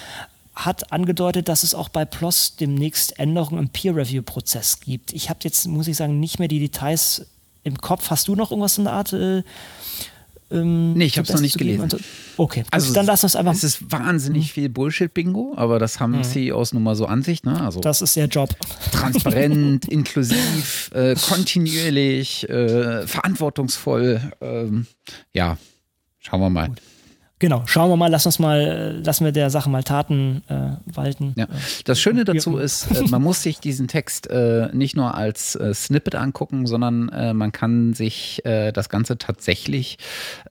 hat 0.55 0.91
angedeutet, 0.91 1.49
dass 1.49 1.63
es 1.63 1.75
auch 1.75 1.89
bei 1.89 2.05
PLOS 2.05 2.55
demnächst 2.55 3.19
Änderungen 3.19 3.59
im 3.59 3.69
Peer-Review-Prozess 3.69 4.79
gibt. 4.79 5.13
Ich 5.13 5.29
habe 5.29 5.39
jetzt, 5.43 5.67
muss 5.67 5.87
ich 5.87 5.97
sagen, 5.97 6.19
nicht 6.19 6.39
mehr 6.39 6.47
die 6.47 6.59
Details 6.59 7.27
im 7.63 7.77
Kopf. 7.77 8.09
Hast 8.09 8.27
du 8.27 8.35
noch 8.35 8.51
irgendwas 8.51 8.77
in 8.77 8.85
der 8.85 8.93
Art? 8.93 9.13
Äh, 9.13 9.43
ähm, 10.51 10.93
nee, 10.93 11.05
ich 11.05 11.17
habe 11.17 11.27
es 11.27 11.33
noch 11.33 11.41
nicht 11.41 11.57
gelesen. 11.57 11.83
Also, 11.83 11.97
okay, 12.37 12.63
also 12.71 12.93
dann 12.93 13.05
lass 13.05 13.23
uns 13.23 13.35
einfach. 13.35 13.53
Es 13.53 13.63
ist 13.63 13.91
wahnsinnig 13.91 14.47
hm. 14.47 14.53
viel 14.53 14.69
Bullshit-Bingo, 14.69 15.53
aber 15.55 15.79
das 15.79 15.99
haben 15.99 16.15
hm. 16.15 16.23
CEOs 16.23 16.73
nun 16.73 16.83
mal 16.83 16.95
so 16.95 17.07
an 17.07 17.23
sich. 17.23 17.43
Ne? 17.43 17.59
Also 17.59 17.79
das 17.79 18.01
ist 18.01 18.15
ihr 18.15 18.25
Job. 18.25 18.49
Transparent, 18.91 19.85
inklusiv, 19.89 20.91
äh, 20.93 21.15
kontinuierlich, 21.15 22.47
äh, 22.49 23.07
verantwortungsvoll. 23.07 24.31
Ähm, 24.41 24.85
ja, 25.33 25.57
schauen 26.19 26.41
wir 26.41 26.49
mal. 26.49 26.67
Gut. 26.69 26.81
Genau, 27.37 27.63
schauen 27.65 27.89
wir 27.89 27.97
mal, 27.97 28.09
lass 28.09 28.25
uns 28.25 28.39
mal, 28.39 29.01
lassen 29.03 29.25
wir 29.25 29.33
der 29.33 29.49
Sache 29.49 29.69
mal 29.69 29.83
Taten 29.83 30.41
äh, 30.47 30.77
walten. 30.85 31.33
Ja. 31.35 31.47
Das 31.83 31.99
Schöne 31.99 32.23
dazu 32.23 32.57
ist, 32.57 32.89
äh, 32.91 33.03
man 33.09 33.21
muss 33.21 33.43
sich 33.43 33.59
diesen 33.59 33.89
Text 33.89 34.27
äh, 34.27 34.69
nicht 34.71 34.95
nur 34.95 35.15
als 35.15 35.55
äh, 35.55 35.73
Snippet 35.73 36.15
angucken, 36.15 36.65
sondern 36.65 37.09
äh, 37.09 37.33
man 37.33 37.51
kann 37.51 37.93
sich 37.93 38.41
das 38.45 38.89
Ganze 38.89 39.17
tatsächlich 39.17 39.97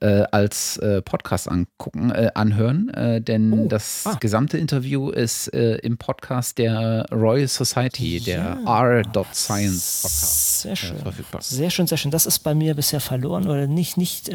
als 0.01 0.79
Podcast 1.05 1.49
angucken, 1.49 2.11
anhören, 2.11 2.91
denn 3.23 3.53
oh. 3.53 3.67
das 3.67 4.03
ah. 4.05 4.17
gesamte 4.19 4.57
Interview 4.57 5.09
ist 5.09 5.47
im 5.47 5.97
Podcast 5.97 6.57
der 6.57 7.05
Royal 7.11 7.47
Society, 7.47 8.19
der 8.19 8.59
ja. 8.65 8.81
R.Science 8.81 10.01
Podcast. 10.01 10.61
Sehr 10.61 10.75
schön. 10.75 10.97
verfügbar. 10.97 11.41
Sehr 11.41 11.69
schön, 11.69 11.87
sehr 11.87 11.97
schön. 11.97 12.11
Das 12.11 12.25
ist 12.25 12.39
bei 12.39 12.53
mir 12.53 12.75
bisher 12.75 12.99
verloren 12.99 13.47
oder 13.47 13.67
nicht, 13.67 13.97
nicht 13.97 14.29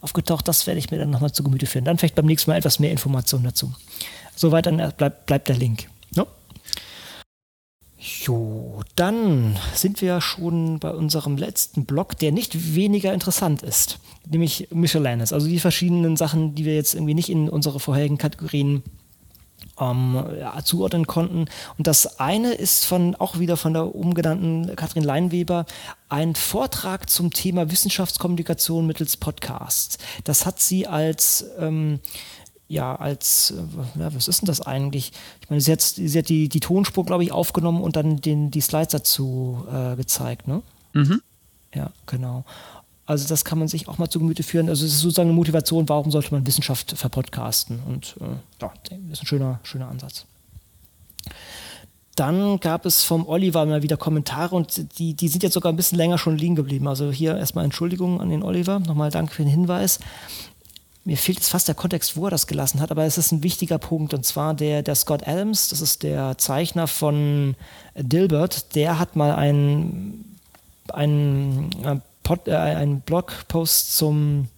aufgetaucht. 0.00 0.46
Das 0.46 0.66
werde 0.66 0.78
ich 0.78 0.90
mir 0.90 0.98
dann 0.98 1.10
nochmal 1.10 1.32
zu 1.32 1.42
Gemüte 1.42 1.63
führen. 1.66 1.84
Dann 1.84 1.98
vielleicht 1.98 2.14
beim 2.14 2.26
nächsten 2.26 2.50
Mal 2.50 2.56
etwas 2.56 2.78
mehr 2.78 2.90
Informationen 2.90 3.44
dazu. 3.44 3.72
Soweit 4.36 4.66
dann 4.66 4.92
bleibt, 4.96 5.26
bleibt 5.26 5.48
der 5.48 5.56
Link. 5.56 5.88
No? 6.14 6.26
Jo, 7.98 8.82
dann 8.96 9.56
sind 9.74 10.02
wir 10.02 10.20
schon 10.20 10.78
bei 10.78 10.90
unserem 10.90 11.36
letzten 11.36 11.86
Blog, 11.86 12.18
der 12.18 12.32
nicht 12.32 12.74
weniger 12.74 13.14
interessant 13.14 13.62
ist, 13.62 13.98
nämlich 14.28 14.68
Miscellaneous. 14.70 15.32
Also 15.32 15.46
die 15.46 15.60
verschiedenen 15.60 16.16
Sachen, 16.16 16.54
die 16.54 16.64
wir 16.64 16.74
jetzt 16.74 16.94
irgendwie 16.94 17.14
nicht 17.14 17.30
in 17.30 17.48
unsere 17.48 17.80
vorherigen 17.80 18.18
Kategorien 18.18 18.82
ähm, 19.80 20.24
ja, 20.38 20.62
zuordnen 20.64 21.06
konnten. 21.06 21.46
Und 21.78 21.86
das 21.86 22.18
eine 22.20 22.52
ist 22.52 22.84
von 22.84 23.14
auch 23.16 23.38
wieder 23.38 23.56
von 23.56 23.72
der 23.72 23.94
umgenannten 23.94 24.74
Katrin 24.76 25.04
Leinweber 25.04 25.66
ein 26.08 26.34
Vortrag 26.34 27.10
zum 27.10 27.32
Thema 27.32 27.70
Wissenschaftskommunikation 27.70 28.86
mittels 28.86 29.16
Podcasts. 29.16 29.98
Das 30.24 30.46
hat 30.46 30.60
sie 30.60 30.86
als 30.86 31.44
ähm, 31.58 32.00
ja, 32.66 32.96
als, 32.96 33.52
äh, 33.52 34.00
ja, 34.00 34.14
was 34.14 34.26
ist 34.26 34.40
denn 34.40 34.46
das 34.46 34.60
eigentlich? 34.62 35.12
Ich 35.40 35.50
meine, 35.50 35.60
sie 35.60 35.72
hat, 35.72 35.82
sie 35.82 36.18
hat 36.18 36.28
die, 36.28 36.48
die 36.48 36.60
Tonspur, 36.60 37.04
glaube 37.04 37.22
ich, 37.22 37.30
aufgenommen 37.30 37.82
und 37.82 37.96
dann 37.96 38.20
den, 38.20 38.50
die 38.50 38.60
Slides 38.60 38.88
dazu 38.88 39.66
äh, 39.70 39.96
gezeigt, 39.96 40.48
ne? 40.48 40.62
Mhm. 40.94 41.20
Ja, 41.74 41.90
genau. 42.06 42.44
Also 43.06 43.28
das 43.28 43.44
kann 43.44 43.58
man 43.58 43.68
sich 43.68 43.88
auch 43.88 43.98
mal 43.98 44.08
zu 44.08 44.18
Gemüte 44.18 44.42
führen. 44.42 44.68
Also 44.68 44.86
es 44.86 44.94
ist 44.94 45.00
sozusagen 45.00 45.28
eine 45.28 45.36
Motivation, 45.36 45.88
warum 45.88 46.10
sollte 46.10 46.32
man 46.32 46.46
Wissenschaft 46.46 46.96
verpodcasten? 46.96 47.80
Und 47.86 48.16
äh, 48.20 48.24
ja, 48.62 48.72
das 48.88 48.98
ist 49.12 49.22
ein 49.22 49.26
schöner, 49.26 49.60
schöner 49.62 49.88
Ansatz. 49.88 50.24
Dann 52.16 52.60
gab 52.60 52.86
es 52.86 53.02
vom 53.02 53.26
Oliver 53.26 53.66
mal 53.66 53.82
wieder 53.82 53.96
Kommentare 53.96 54.54
und 54.54 54.98
die, 54.98 55.14
die 55.14 55.28
sind 55.28 55.42
jetzt 55.42 55.54
sogar 55.54 55.72
ein 55.72 55.76
bisschen 55.76 55.98
länger 55.98 56.16
schon 56.16 56.38
liegen 56.38 56.54
geblieben. 56.54 56.86
Also 56.86 57.10
hier 57.10 57.36
erstmal 57.36 57.64
Entschuldigung 57.64 58.20
an 58.20 58.30
den 58.30 58.42
Oliver. 58.42 58.78
Nochmal 58.78 59.10
danke 59.10 59.34
für 59.34 59.42
den 59.42 59.50
Hinweis. 59.50 59.98
Mir 61.04 61.18
fehlt 61.18 61.38
jetzt 61.38 61.50
fast 61.50 61.68
der 61.68 61.74
Kontext, 61.74 62.16
wo 62.16 62.26
er 62.26 62.30
das 62.30 62.46
gelassen 62.46 62.80
hat, 62.80 62.90
aber 62.90 63.04
es 63.04 63.18
ist 63.18 63.30
ein 63.30 63.42
wichtiger 63.42 63.76
Punkt 63.76 64.14
und 64.14 64.24
zwar 64.24 64.54
der, 64.54 64.82
der 64.82 64.94
Scott 64.94 65.28
Adams, 65.28 65.68
das 65.68 65.82
ist 65.82 66.02
der 66.02 66.38
Zeichner 66.38 66.86
von 66.86 67.56
Dilbert, 67.94 68.74
der 68.74 68.98
hat 68.98 69.14
mal 69.14 69.34
ein, 69.34 70.24
ein 70.94 71.70
äh, 71.84 71.96
Pod, 72.24 72.48
äh, 72.48 72.56
einen 72.56 73.00
Blogpost 73.02 73.96
zum 73.96 74.48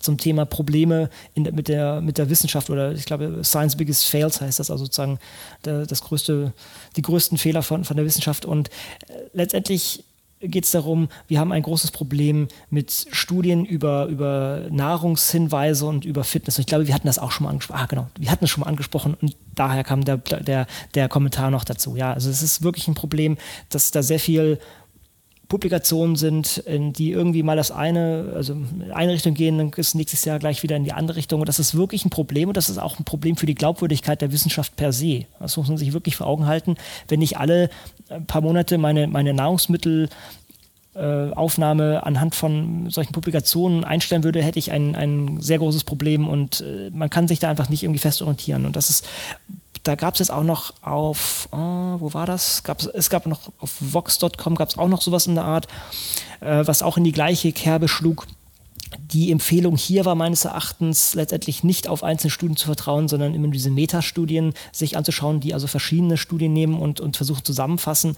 zum 0.00 0.18
Thema 0.18 0.44
Probleme 0.44 1.08
in, 1.34 1.44
mit, 1.54 1.68
der, 1.68 2.00
mit 2.00 2.18
der 2.18 2.28
Wissenschaft 2.28 2.68
oder 2.68 2.92
ich 2.92 3.04
glaube 3.04 3.42
Science 3.44 3.76
Biggest 3.76 4.06
Fails 4.06 4.40
heißt 4.40 4.58
das, 4.58 4.70
also 4.70 4.84
sozusagen 4.84 5.18
das 5.62 6.02
größte, 6.02 6.52
die 6.96 7.02
größten 7.02 7.38
Fehler 7.38 7.62
von, 7.62 7.84
von 7.84 7.96
der 7.96 8.04
Wissenschaft. 8.04 8.44
Und 8.44 8.68
äh, 9.08 9.12
letztendlich 9.32 10.04
geht 10.40 10.64
es 10.64 10.72
darum, 10.72 11.08
wir 11.26 11.38
haben 11.38 11.52
ein 11.52 11.62
großes 11.62 11.90
Problem 11.90 12.48
mit 12.70 13.06
Studien 13.12 13.64
über, 13.64 14.06
über 14.06 14.66
Nahrungshinweise 14.70 15.86
und 15.86 16.04
über 16.04 16.24
Fitness. 16.24 16.58
Und 16.58 16.62
ich 16.62 16.66
glaube, 16.66 16.86
wir 16.86 16.94
hatten 16.94 17.06
das 17.06 17.18
auch 17.18 17.30
schon 17.30 17.44
mal 17.44 17.50
angesprochen. 17.50 17.80
Ah, 17.80 17.86
genau, 17.86 18.08
wir 18.18 18.30
hatten 18.30 18.44
es 18.44 18.50
schon 18.50 18.60
mal 18.62 18.68
angesprochen 18.68 19.16
und 19.20 19.36
daher 19.54 19.84
kam 19.84 20.04
der, 20.04 20.18
der, 20.18 20.66
der 20.94 21.08
Kommentar 21.08 21.50
noch 21.50 21.64
dazu. 21.64 21.96
Ja, 21.96 22.12
also 22.12 22.30
es 22.30 22.42
ist 22.42 22.62
wirklich 22.62 22.88
ein 22.88 22.94
Problem, 22.94 23.38
dass 23.70 23.90
da 23.90 24.02
sehr 24.02 24.20
viel 24.20 24.58
Publikationen 25.48 26.16
sind, 26.16 26.62
die 26.66 27.10
irgendwie 27.10 27.42
mal 27.42 27.56
das 27.56 27.70
eine, 27.70 28.32
also 28.34 28.54
in 28.54 28.90
eine 28.92 29.12
Richtung 29.12 29.34
gehen, 29.34 29.58
dann 29.58 29.70
ist 29.76 29.94
nächstes 29.94 30.24
Jahr 30.24 30.38
gleich 30.38 30.62
wieder 30.62 30.76
in 30.76 30.84
die 30.84 30.92
andere 30.92 31.16
Richtung. 31.16 31.40
Und 31.40 31.48
das 31.48 31.58
ist 31.58 31.74
wirklich 31.74 32.04
ein 32.04 32.10
Problem 32.10 32.48
und 32.48 32.56
das 32.56 32.68
ist 32.68 32.78
auch 32.78 32.98
ein 32.98 33.04
Problem 33.04 33.36
für 33.36 33.46
die 33.46 33.54
Glaubwürdigkeit 33.54 34.20
der 34.20 34.32
Wissenschaft 34.32 34.76
per 34.76 34.92
se. 34.92 35.26
Das 35.40 35.56
muss 35.56 35.68
man 35.68 35.76
sich 35.76 35.92
wirklich 35.92 36.16
vor 36.16 36.26
Augen 36.26 36.46
halten. 36.46 36.76
Wenn 37.08 37.22
ich 37.22 37.38
alle 37.38 37.70
äh, 38.08 38.20
paar 38.20 38.40
Monate 38.40 38.78
meine, 38.78 39.06
meine 39.06 39.34
Nahrungsmittel 39.34 40.08
äh, 40.94 41.30
Aufnahme 41.32 42.04
anhand 42.04 42.34
von 42.34 42.88
solchen 42.90 43.12
Publikationen 43.12 43.84
einstellen 43.84 44.22
würde, 44.22 44.42
hätte 44.42 44.58
ich 44.58 44.70
ein, 44.70 44.94
ein 44.94 45.40
sehr 45.40 45.58
großes 45.58 45.84
Problem 45.84 46.28
und 46.28 46.60
äh, 46.60 46.90
man 46.90 47.10
kann 47.10 47.28
sich 47.28 47.40
da 47.40 47.50
einfach 47.50 47.68
nicht 47.68 47.82
irgendwie 47.82 47.98
fest 47.98 48.22
orientieren. 48.22 48.64
Und 48.64 48.76
das 48.76 48.90
ist 48.90 49.06
da 49.84 49.94
gab 49.94 50.14
es 50.14 50.20
jetzt 50.20 50.30
auch 50.30 50.42
noch 50.42 50.72
auf, 50.82 51.48
oh, 51.52 51.96
wo 52.00 52.14
war 52.14 52.26
das? 52.26 52.62
Gab's, 52.62 52.86
es 52.86 53.10
gab 53.10 53.26
noch 53.26 53.52
auf 53.58 53.76
Vox.com 53.80 54.54
gab 54.56 54.70
es 54.70 54.78
auch 54.78 54.88
noch 54.88 55.02
sowas 55.02 55.26
in 55.26 55.34
der 55.34 55.44
Art, 55.44 55.68
äh, 56.40 56.66
was 56.66 56.82
auch 56.82 56.96
in 56.96 57.04
die 57.04 57.12
gleiche 57.12 57.52
Kerbe 57.52 57.86
schlug. 57.86 58.26
Die 58.98 59.30
Empfehlung 59.30 59.76
hier 59.76 60.04
war 60.04 60.14
meines 60.14 60.44
Erachtens 60.44 61.14
letztendlich 61.14 61.64
nicht 61.64 61.88
auf 61.88 62.02
einzelne 62.02 62.30
Studien 62.30 62.56
zu 62.56 62.66
vertrauen, 62.66 63.08
sondern 63.08 63.34
immer 63.34 63.48
diese 63.48 63.70
Metastudien 63.70 64.54
sich 64.72 64.96
anzuschauen, 64.96 65.40
die 65.40 65.52
also 65.52 65.66
verschiedene 65.66 66.16
Studien 66.16 66.52
nehmen 66.52 66.78
und, 66.78 67.00
und 67.00 67.16
versuchen 67.16 67.44
zusammenfassen. 67.44 68.16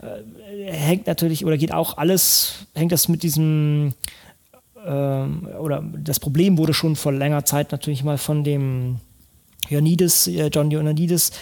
Äh, 0.00 0.72
hängt 0.72 1.06
natürlich 1.06 1.44
oder 1.44 1.56
geht 1.56 1.72
auch 1.72 1.96
alles, 1.96 2.66
hängt 2.74 2.90
das 2.90 3.08
mit 3.08 3.22
diesem 3.22 3.94
äh, 4.84 4.88
oder 4.90 5.84
das 5.96 6.18
Problem 6.18 6.58
wurde 6.58 6.74
schon 6.74 6.96
vor 6.96 7.12
längerer 7.12 7.44
Zeit 7.44 7.70
natürlich 7.70 8.02
mal 8.02 8.18
von 8.18 8.42
dem 8.42 8.98
Ioannidis, 9.68 10.26
äh, 10.26 10.48
John 10.48 10.70
Ioannidis 10.70 11.32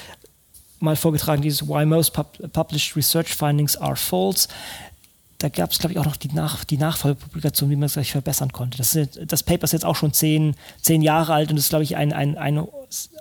mal 0.80 0.96
vorgetragen, 0.96 1.42
dieses 1.42 1.66
Why 1.66 1.86
Most 1.86 2.12
pub 2.12 2.52
Published 2.52 2.96
Research 2.96 3.34
Findings 3.34 3.76
Are 3.76 3.96
False. 3.96 4.48
Da 5.38 5.48
gab 5.48 5.72
es, 5.72 5.78
glaube 5.80 5.92
ich, 5.92 5.98
auch 5.98 6.04
noch 6.04 6.16
die, 6.16 6.28
Nach 6.28 6.62
die 6.62 6.76
Nachfolgepublikation, 6.76 7.68
wie 7.68 7.74
man 7.74 7.86
es 7.86 7.94
gleich 7.94 8.12
verbessern 8.12 8.52
konnte. 8.52 8.78
Das, 8.78 8.96
das 9.26 9.42
Paper 9.42 9.64
ist 9.64 9.72
jetzt 9.72 9.84
auch 9.84 9.96
schon 9.96 10.12
zehn, 10.12 10.54
zehn 10.80 11.02
Jahre 11.02 11.34
alt 11.34 11.50
und 11.50 11.56
ist, 11.56 11.70
glaube 11.70 11.82
ich, 11.82 11.96
ein, 11.96 12.12
ein, 12.12 12.38
ein 12.38 12.64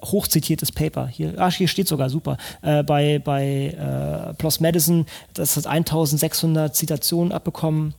hochzitiertes 0.03 0.71
Paper. 0.71 1.07
Hier, 1.07 1.33
ah, 1.37 1.49
hier 1.49 1.67
steht 1.67 1.87
sogar 1.87 2.11
super. 2.11 2.37
Äh, 2.61 2.83
bei 2.83 3.17
bei 3.17 3.69
äh, 3.69 4.33
PLOS 4.35 4.59
Medicine, 4.59 5.05
das 5.33 5.57
hat 5.57 5.65
1600 5.65 6.75
Zitationen 6.75 7.31
abbekommen. 7.31 7.95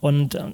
Und 0.00 0.34
äh, 0.34 0.50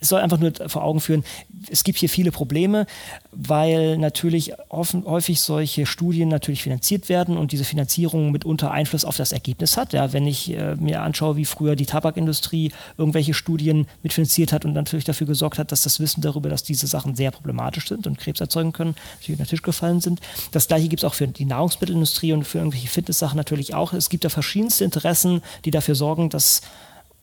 es 0.00 0.08
soll 0.08 0.20
einfach 0.20 0.38
nur 0.38 0.52
vor 0.66 0.82
Augen 0.82 1.00
führen, 1.00 1.24
es 1.70 1.84
gibt 1.84 1.98
hier 1.98 2.08
viele 2.08 2.32
Probleme, 2.32 2.86
weil 3.32 3.98
natürlich 3.98 4.52
häufig 4.72 5.40
solche 5.40 5.86
Studien 5.86 6.28
natürlich 6.28 6.62
finanziert 6.62 7.08
werden 7.08 7.36
und 7.36 7.52
diese 7.52 7.64
Finanzierung 7.64 8.32
mitunter 8.32 8.70
Einfluss 8.70 9.04
auf 9.04 9.16
das 9.16 9.32
Ergebnis 9.32 9.76
hat. 9.76 9.92
Ja, 9.92 10.12
wenn 10.12 10.26
ich 10.26 10.50
äh, 10.50 10.74
mir 10.76 11.02
anschaue, 11.02 11.36
wie 11.36 11.44
früher 11.44 11.76
die 11.76 11.86
Tabakindustrie 11.86 12.72
irgendwelche 12.96 13.34
Studien 13.34 13.86
mitfinanziert 14.02 14.52
hat 14.52 14.64
und 14.64 14.72
natürlich 14.72 15.04
dafür 15.04 15.26
gesorgt 15.26 15.58
hat, 15.58 15.70
dass 15.70 15.82
das 15.82 16.00
Wissen 16.00 16.22
darüber, 16.22 16.48
dass 16.48 16.62
diese 16.62 16.86
Sachen 16.86 17.14
sehr 17.14 17.30
problematisch 17.30 17.88
sind 17.88 18.06
und 18.06 18.18
Krebs 18.18 18.40
erzeugen 18.40 18.72
können, 18.72 18.94
natürlich 19.16 19.38
unter 19.38 19.44
den 19.44 19.50
Tisch 19.50 19.62
gefallen 19.62 20.00
sind. 20.00 20.20
Das 20.52 20.66
gleiche 20.66 20.88
gibt 20.88 21.02
es 21.02 21.04
auch 21.04 21.14
für 21.14 21.28
die 21.28 21.44
Nahrungsmittelindustrie 21.44 22.32
und 22.32 22.44
für 22.44 22.58
irgendwelche 22.58 22.88
Fitness-Sachen 22.88 23.36
natürlich 23.36 23.74
auch. 23.74 23.92
Es 23.92 24.08
gibt 24.08 24.24
da 24.24 24.30
verschiedenste 24.30 24.84
Interessen, 24.84 25.42
die 25.64 25.70
dafür 25.70 25.94
sorgen, 25.94 26.30
dass 26.30 26.62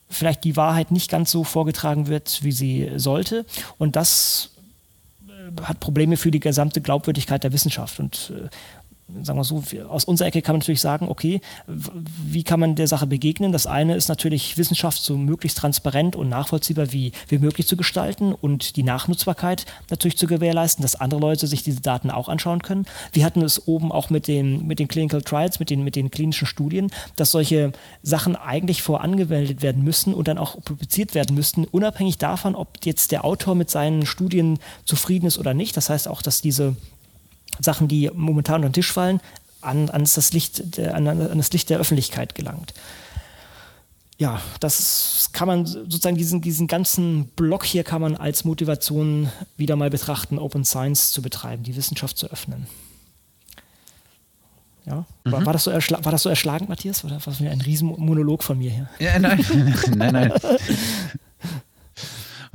vielleicht 0.09 0.43
die 0.43 0.55
Wahrheit 0.55 0.91
nicht 0.91 1.09
ganz 1.09 1.31
so 1.31 1.43
vorgetragen 1.43 2.07
wird, 2.07 2.43
wie 2.43 2.51
sie 2.51 2.91
sollte. 2.95 3.45
Und 3.77 3.95
das 3.95 4.51
äh, 5.27 5.61
hat 5.63 5.79
Probleme 5.79 6.17
für 6.17 6.31
die 6.31 6.39
gesamte 6.39 6.81
Glaubwürdigkeit 6.81 7.43
der 7.43 7.53
Wissenschaft. 7.53 7.99
Und 7.99 8.31
äh, 8.35 8.49
sagen 9.23 9.39
wir 9.39 9.43
so, 9.43 9.63
aus 9.87 10.03
unserer 10.03 10.27
Ecke 10.27 10.41
kann 10.41 10.53
man 10.53 10.59
natürlich 10.59 10.81
sagen, 10.81 11.07
okay, 11.07 11.39
wie 11.65 12.43
kann 12.43 12.59
man 12.59 12.75
der 12.75 12.87
Sache 12.87 13.07
begegnen? 13.07 13.53
Das 13.53 13.65
eine 13.65 13.95
ist 13.95 14.09
natürlich, 14.09 14.57
Wissenschaft 14.57 15.01
so 15.01 15.17
möglichst 15.17 15.57
transparent 15.57 16.15
und 16.15 16.27
nachvollziehbar 16.27 16.91
wie, 16.91 17.13
wie 17.29 17.37
möglich 17.37 17.67
zu 17.67 17.77
gestalten 17.77 18.33
und 18.33 18.75
die 18.75 18.83
Nachnutzbarkeit 18.83 19.65
natürlich 19.89 20.17
zu 20.17 20.27
gewährleisten, 20.27 20.81
dass 20.81 20.95
andere 20.95 21.21
Leute 21.21 21.47
sich 21.47 21.63
diese 21.63 21.81
Daten 21.81 22.11
auch 22.11 22.27
anschauen 22.27 22.61
können. 22.61 22.85
Wir 23.13 23.23
hatten 23.23 23.41
es 23.41 23.67
oben 23.67 23.91
auch 23.91 24.09
mit 24.09 24.27
den, 24.27 24.67
mit 24.67 24.79
den 24.79 24.89
Clinical 24.89 25.21
Trials, 25.21 25.59
mit 25.59 25.69
den, 25.69 25.83
mit 25.83 25.95
den 25.95 26.11
klinischen 26.11 26.45
Studien, 26.45 26.91
dass 27.15 27.31
solche 27.31 27.71
Sachen 28.03 28.35
eigentlich 28.35 28.81
vorangewendet 28.81 29.61
werden 29.61 29.83
müssen 29.83 30.13
und 30.13 30.27
dann 30.27 30.37
auch 30.37 30.61
publiziert 30.63 31.15
werden 31.15 31.35
müssten, 31.35 31.63
unabhängig 31.63 32.17
davon, 32.17 32.55
ob 32.55 32.79
jetzt 32.83 33.11
der 33.11 33.23
Autor 33.23 33.55
mit 33.55 33.69
seinen 33.69 34.05
Studien 34.05 34.59
zufrieden 34.83 35.27
ist 35.27 35.37
oder 35.37 35.53
nicht. 35.53 35.77
Das 35.77 35.89
heißt 35.89 36.09
auch, 36.09 36.21
dass 36.21 36.41
diese 36.41 36.75
Sachen, 37.59 37.87
die 37.87 38.09
momentan 38.13 38.57
unter 38.57 38.69
den 38.69 38.73
Tisch 38.73 38.91
fallen, 38.91 39.21
an, 39.61 39.89
an, 39.89 40.03
das 40.03 40.33
Licht, 40.33 40.79
an, 40.79 41.07
an 41.07 41.37
das 41.37 41.51
Licht 41.51 41.69
der 41.69 41.79
Öffentlichkeit 41.79 42.35
gelangt. 42.35 42.73
Ja, 44.19 44.41
das 44.59 45.29
kann 45.31 45.47
man 45.47 45.65
sozusagen 45.65 46.17
diesen, 46.17 46.41
diesen 46.41 46.67
ganzen 46.67 47.27
Block 47.35 47.63
hier 47.63 47.83
kann 47.83 48.01
man 48.01 48.15
als 48.15 48.45
Motivation 48.45 49.29
wieder 49.57 49.75
mal 49.75 49.91
betrachten, 49.91 50.39
Open 50.39 50.65
Science 50.65 51.11
zu 51.11 51.21
betreiben, 51.21 51.63
die 51.63 51.75
Wissenschaft 51.75 52.17
zu 52.17 52.27
öffnen. 52.31 52.65
Ja. 54.87 55.05
Mhm. 55.23 55.31
War, 55.31 55.45
war, 55.45 55.53
das 55.53 55.65
so 55.65 55.71
war 55.71 56.11
das 56.11 56.23
so 56.23 56.29
erschlagend, 56.29 56.69
Matthias? 56.69 57.03
Oder 57.03 57.15
war 57.15 57.33
das 57.33 57.41
ein 57.41 57.61
Riesenmonolog 57.61 58.43
von 58.43 58.57
mir 58.57 58.71
hier? 58.71 58.89
Ja, 58.99 59.19
nein, 59.19 59.45
nein, 59.95 60.13
nein. 60.13 60.33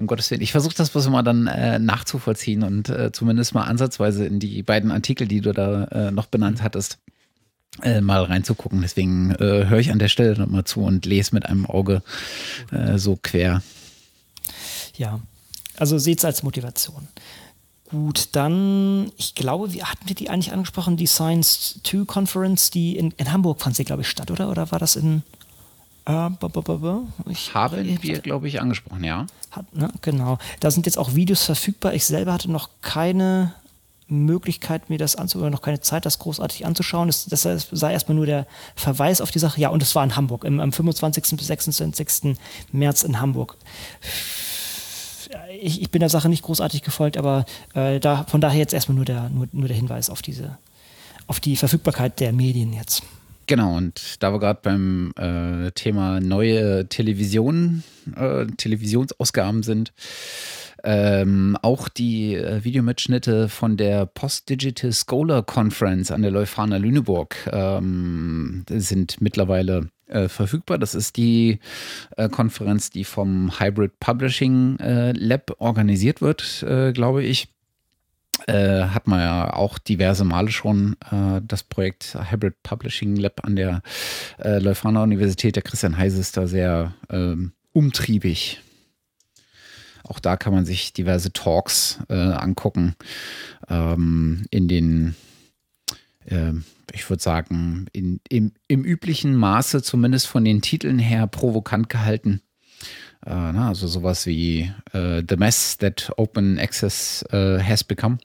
Um 0.02 0.06
Gottes 0.06 0.30
Willen. 0.30 0.42
Ich 0.42 0.52
versuche 0.52 0.74
das 0.74 0.90
bloß 0.90 1.06
immer 1.06 1.22
dann 1.22 1.46
äh, 1.46 1.78
nachzuvollziehen 1.78 2.62
und 2.62 2.88
äh, 2.88 3.12
zumindest 3.12 3.54
mal 3.54 3.64
ansatzweise 3.64 4.26
in 4.26 4.38
die 4.38 4.62
beiden 4.62 4.90
Artikel, 4.90 5.26
die 5.26 5.40
du 5.40 5.52
da 5.52 5.84
äh, 5.84 6.10
noch 6.10 6.26
benannt 6.26 6.62
hattest, 6.62 6.98
äh, 7.82 8.00
mal 8.00 8.24
reinzugucken. 8.24 8.82
Deswegen 8.82 9.30
äh, 9.32 9.66
höre 9.66 9.78
ich 9.78 9.90
an 9.90 9.98
der 9.98 10.08
Stelle 10.08 10.38
nochmal 10.38 10.64
zu 10.64 10.82
und 10.82 11.06
lese 11.06 11.34
mit 11.34 11.46
einem 11.46 11.64
Auge 11.64 12.02
äh, 12.70 12.98
so 12.98 13.18
quer. 13.22 13.62
Ja, 14.96 15.20
also 15.78 15.98
seht 15.98 16.18
es 16.18 16.24
als 16.24 16.42
Motivation. 16.42 17.08
Gut, 17.88 18.30
dann, 18.32 19.12
ich 19.18 19.34
glaube, 19.34 19.72
wir 19.72 19.90
hatten 19.90 20.08
wir 20.08 20.14
die 20.14 20.30
eigentlich 20.30 20.52
angesprochen, 20.52 20.96
die 20.96 21.06
Science 21.06 21.80
2 21.84 22.04
Conference, 22.06 22.70
die 22.70 22.96
in, 22.96 23.12
in 23.18 23.32
Hamburg 23.32 23.60
fand 23.60 23.76
sie, 23.76 23.84
glaube 23.84 24.02
ich, 24.02 24.08
statt, 24.08 24.30
oder? 24.30 24.50
Oder 24.50 24.70
war 24.72 24.78
das 24.78 24.96
in 24.96 25.22
ich, 27.28 27.54
Haben 27.54 28.02
wir, 28.02 28.18
glaube 28.18 28.48
ich, 28.48 28.60
angesprochen, 28.60 29.04
ja. 29.04 29.26
Hat, 29.50 29.72
ne, 29.74 29.88
genau. 30.00 30.38
Da 30.60 30.70
sind 30.70 30.86
jetzt 30.86 30.98
auch 30.98 31.14
Videos 31.14 31.44
verfügbar. 31.44 31.94
Ich 31.94 32.04
selber 32.04 32.32
hatte 32.32 32.50
noch 32.50 32.70
keine 32.80 33.54
Möglichkeit, 34.08 34.90
mir 34.90 34.98
das 34.98 35.16
anzuschauen, 35.16 35.50
noch 35.50 35.62
keine 35.62 35.80
Zeit, 35.80 36.04
das 36.04 36.18
großartig 36.18 36.66
anzuschauen. 36.66 37.08
Das, 37.08 37.26
das 37.26 37.42
sei 37.42 37.92
erstmal 37.92 38.16
nur 38.16 38.26
der 38.26 38.46
Verweis 38.74 39.20
auf 39.20 39.30
die 39.30 39.38
Sache. 39.38 39.60
Ja, 39.60 39.70
und 39.70 39.82
es 39.82 39.94
war 39.94 40.04
in 40.04 40.16
Hamburg, 40.16 40.44
im, 40.44 40.60
am 40.60 40.72
25. 40.72 41.36
bis 41.36 41.46
26. 41.46 42.36
März 42.72 43.02
in 43.02 43.20
Hamburg. 43.20 43.56
Ich, 45.60 45.80
ich 45.80 45.90
bin 45.90 46.00
der 46.00 46.10
Sache 46.10 46.28
nicht 46.28 46.42
großartig 46.42 46.82
gefolgt, 46.82 47.16
aber 47.16 47.46
äh, 47.74 48.00
da, 48.00 48.24
von 48.24 48.40
daher 48.40 48.58
jetzt 48.58 48.74
erstmal 48.74 48.96
nur 48.96 49.04
der, 49.04 49.30
nur, 49.30 49.48
nur 49.52 49.68
der 49.68 49.76
Hinweis 49.76 50.10
auf 50.10 50.20
diese, 50.20 50.58
auf 51.26 51.40
die 51.40 51.56
Verfügbarkeit 51.56 52.20
der 52.20 52.32
Medien 52.32 52.72
jetzt. 52.72 53.02
Genau, 53.46 53.76
und 53.76 54.22
da 54.22 54.32
wir 54.32 54.38
gerade 54.38 54.60
beim 54.62 55.12
äh, 55.16 55.70
Thema 55.72 56.20
neue 56.20 56.88
Television, 56.88 57.82
äh, 58.16 58.46
Televisionsausgaben 58.56 59.62
sind, 59.62 59.92
ähm, 60.84 61.56
auch 61.62 61.88
die 61.88 62.34
äh, 62.34 62.64
Videomitschnitte 62.64 63.48
von 63.48 63.76
der 63.76 64.06
Post-Digital 64.06 64.92
Scholar 64.92 65.42
Conference 65.42 66.10
an 66.10 66.22
der 66.22 66.30
Leuphana 66.30 66.76
Lüneburg 66.76 67.36
ähm, 67.52 68.64
sind 68.68 69.20
mittlerweile 69.20 69.90
äh, 70.08 70.28
verfügbar. 70.28 70.78
Das 70.78 70.94
ist 70.94 71.16
die 71.16 71.58
äh, 72.16 72.28
Konferenz, 72.28 72.90
die 72.90 73.04
vom 73.04 73.58
Hybrid 73.58 73.98
Publishing 74.00 74.78
äh, 74.78 75.12
Lab 75.12 75.54
organisiert 75.58 76.20
wird, 76.20 76.64
glaube 76.94 77.22
ich 77.22 77.48
äh, 78.46 78.84
hat 78.84 79.06
man 79.06 79.20
ja 79.20 79.52
auch 79.52 79.78
diverse 79.78 80.24
Male 80.24 80.50
schon 80.50 80.96
äh, 81.10 81.40
das 81.46 81.62
Projekt 81.62 82.16
Hybrid 82.30 82.62
Publishing 82.62 83.16
Lab 83.16 83.44
an 83.44 83.56
der 83.56 83.82
äh, 84.38 84.58
Leuphana 84.58 85.02
Universität. 85.02 85.56
Der 85.56 85.62
Christian 85.62 85.98
Heise 85.98 86.20
ist 86.20 86.36
da 86.36 86.46
sehr 86.46 86.94
ähm, 87.10 87.52
umtriebig. 87.72 88.60
Auch 90.04 90.18
da 90.18 90.36
kann 90.36 90.52
man 90.52 90.66
sich 90.66 90.92
diverse 90.92 91.32
Talks 91.32 91.98
äh, 92.08 92.14
angucken 92.14 92.96
ähm, 93.68 94.44
in 94.50 94.66
den, 94.66 95.14
äh, 96.24 96.52
ich 96.92 97.08
würde 97.08 97.22
sagen, 97.22 97.86
in, 97.92 98.20
im, 98.28 98.52
im 98.66 98.84
üblichen 98.84 99.36
Maße, 99.36 99.82
zumindest 99.82 100.26
von 100.26 100.44
den 100.44 100.60
Titeln 100.60 100.98
her, 100.98 101.26
provokant 101.26 101.88
gehalten. 101.88 102.42
Äh, 103.26 103.30
also 103.30 103.86
sowas 103.86 104.26
wie 104.26 104.72
äh, 104.92 105.22
The 105.28 105.36
Mess 105.36 105.78
That 105.78 106.12
Open 106.16 106.58
Access 106.58 107.24
äh, 107.30 107.60
Has 107.60 107.84
Become 107.84 108.18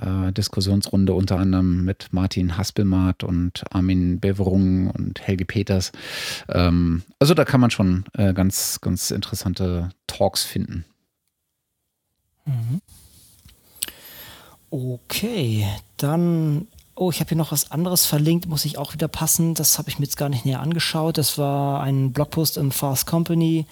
Diskussionsrunde 0.00 1.12
unter 1.12 1.40
anderem 1.40 1.84
mit 1.84 2.12
Martin 2.12 2.56
Haspelmath 2.56 3.24
und 3.24 3.64
Armin 3.72 4.20
Beverung 4.20 4.88
und 4.92 5.20
Helge 5.26 5.44
Peters. 5.44 5.90
Ähm, 6.48 7.02
also 7.18 7.34
da 7.34 7.44
kann 7.44 7.60
man 7.60 7.72
schon 7.72 8.04
äh, 8.12 8.32
ganz, 8.32 8.80
ganz 8.80 9.10
interessante 9.10 9.90
Talks 10.06 10.44
finden. 10.44 10.84
Mhm. 12.46 12.80
Okay, 14.70 15.66
dann 15.96 16.68
Oh, 17.00 17.12
ich 17.12 17.20
habe 17.20 17.28
hier 17.28 17.38
noch 17.38 17.52
was 17.52 17.70
anderes 17.70 18.06
verlinkt, 18.06 18.48
muss 18.48 18.64
ich 18.64 18.76
auch 18.76 18.92
wieder 18.92 19.06
passen. 19.06 19.54
Das 19.54 19.78
habe 19.78 19.88
ich 19.88 20.00
mir 20.00 20.06
jetzt 20.06 20.16
gar 20.16 20.28
nicht 20.28 20.44
näher 20.44 20.58
angeschaut. 20.58 21.16
Das 21.16 21.38
war 21.38 21.80
ein 21.80 22.12
Blogpost 22.12 22.56
im 22.56 22.72
Fast 22.72 23.06
Company 23.06 23.66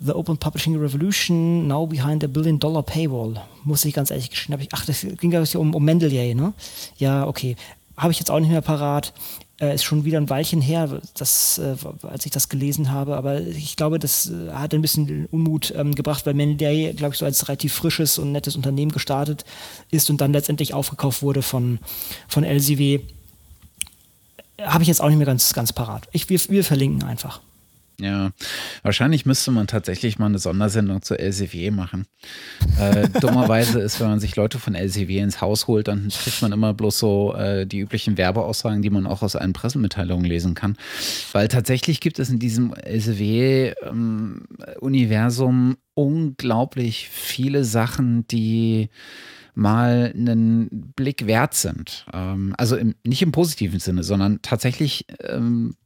The 0.00 0.12
Open 0.12 0.36
Publishing 0.36 0.76
Revolution, 0.76 1.68
Now 1.68 1.86
Behind 1.86 2.24
a 2.24 2.26
Billion 2.26 2.58
Dollar 2.58 2.82
Paywall. 2.82 3.40
Muss 3.62 3.84
ich 3.84 3.94
ganz 3.94 4.10
ehrlich 4.10 4.30
gestehen. 4.30 4.58
Ach, 4.72 4.84
das 4.84 5.06
ging 5.18 5.30
ja 5.30 5.44
um, 5.54 5.76
um 5.76 5.84
Mendeley, 5.84 6.34
ne? 6.34 6.54
Ja, 6.98 7.28
okay. 7.28 7.54
Habe 7.96 8.10
ich 8.10 8.18
jetzt 8.18 8.32
auch 8.32 8.40
nicht 8.40 8.50
mehr 8.50 8.62
parat. 8.62 9.12
Äh, 9.58 9.74
ist 9.74 9.84
schon 9.84 10.04
wieder 10.04 10.18
ein 10.18 10.28
Weilchen 10.28 10.60
her, 10.60 11.00
das, 11.14 11.56
äh, 11.56 11.76
als 12.06 12.26
ich 12.26 12.30
das 12.30 12.50
gelesen 12.50 12.92
habe. 12.92 13.16
Aber 13.16 13.40
ich 13.40 13.76
glaube, 13.76 13.98
das 13.98 14.30
äh, 14.30 14.52
hat 14.52 14.74
ein 14.74 14.82
bisschen 14.82 15.26
Unmut 15.30 15.72
ähm, 15.74 15.94
gebracht, 15.94 16.26
weil 16.26 16.34
Mendeley, 16.34 16.92
glaube 16.92 17.14
ich, 17.14 17.18
so 17.18 17.24
als 17.24 17.48
relativ 17.48 17.72
frisches 17.72 18.18
und 18.18 18.32
nettes 18.32 18.54
Unternehmen 18.54 18.92
gestartet 18.92 19.46
ist 19.90 20.10
und 20.10 20.20
dann 20.20 20.34
letztendlich 20.34 20.74
aufgekauft 20.74 21.22
wurde 21.22 21.40
von, 21.40 21.78
von 22.28 22.44
LCW. 22.44 23.00
Habe 24.60 24.82
ich 24.82 24.88
jetzt 24.88 25.00
auch 25.00 25.08
nicht 25.08 25.16
mehr 25.18 25.26
ganz, 25.26 25.54
ganz 25.54 25.72
parat. 25.72 26.06
Ich, 26.12 26.28
wir, 26.28 26.38
wir 26.48 26.64
verlinken 26.64 27.04
einfach. 27.04 27.40
Ja, 28.00 28.32
wahrscheinlich 28.82 29.24
müsste 29.24 29.50
man 29.50 29.66
tatsächlich 29.66 30.18
mal 30.18 30.26
eine 30.26 30.38
Sondersendung 30.38 31.00
zur 31.00 31.18
LCW 31.18 31.70
machen. 31.70 32.06
Äh, 32.78 33.08
dummerweise 33.20 33.80
ist, 33.80 34.00
wenn 34.00 34.08
man 34.08 34.20
sich 34.20 34.36
Leute 34.36 34.58
von 34.58 34.74
LCW 34.74 35.18
ins 35.18 35.40
Haus 35.40 35.66
holt, 35.66 35.88
dann 35.88 36.08
kriegt 36.08 36.42
man 36.42 36.52
immer 36.52 36.74
bloß 36.74 36.98
so 36.98 37.34
äh, 37.34 37.66
die 37.66 37.78
üblichen 37.78 38.18
Werbeaussagen, 38.18 38.82
die 38.82 38.90
man 38.90 39.06
auch 39.06 39.22
aus 39.22 39.34
allen 39.34 39.54
Pressemitteilungen 39.54 40.26
lesen 40.26 40.52
kann. 40.54 40.76
Weil 41.32 41.48
tatsächlich 41.48 42.00
gibt 42.00 42.18
es 42.18 42.28
in 42.28 42.38
diesem 42.38 42.74
LCW-Universum 42.74 45.70
ähm, 45.70 45.78
unglaublich 45.94 47.08
viele 47.08 47.64
Sachen, 47.64 48.28
die 48.28 48.90
mal 49.54 50.12
einen 50.14 50.92
Blick 50.94 51.26
wert 51.26 51.54
sind. 51.54 52.04
Ähm, 52.12 52.54
also 52.58 52.76
im, 52.76 52.94
nicht 53.04 53.22
im 53.22 53.32
positiven 53.32 53.80
Sinne, 53.80 54.04
sondern 54.04 54.42
tatsächlich 54.42 55.06
ähm, 55.20 55.76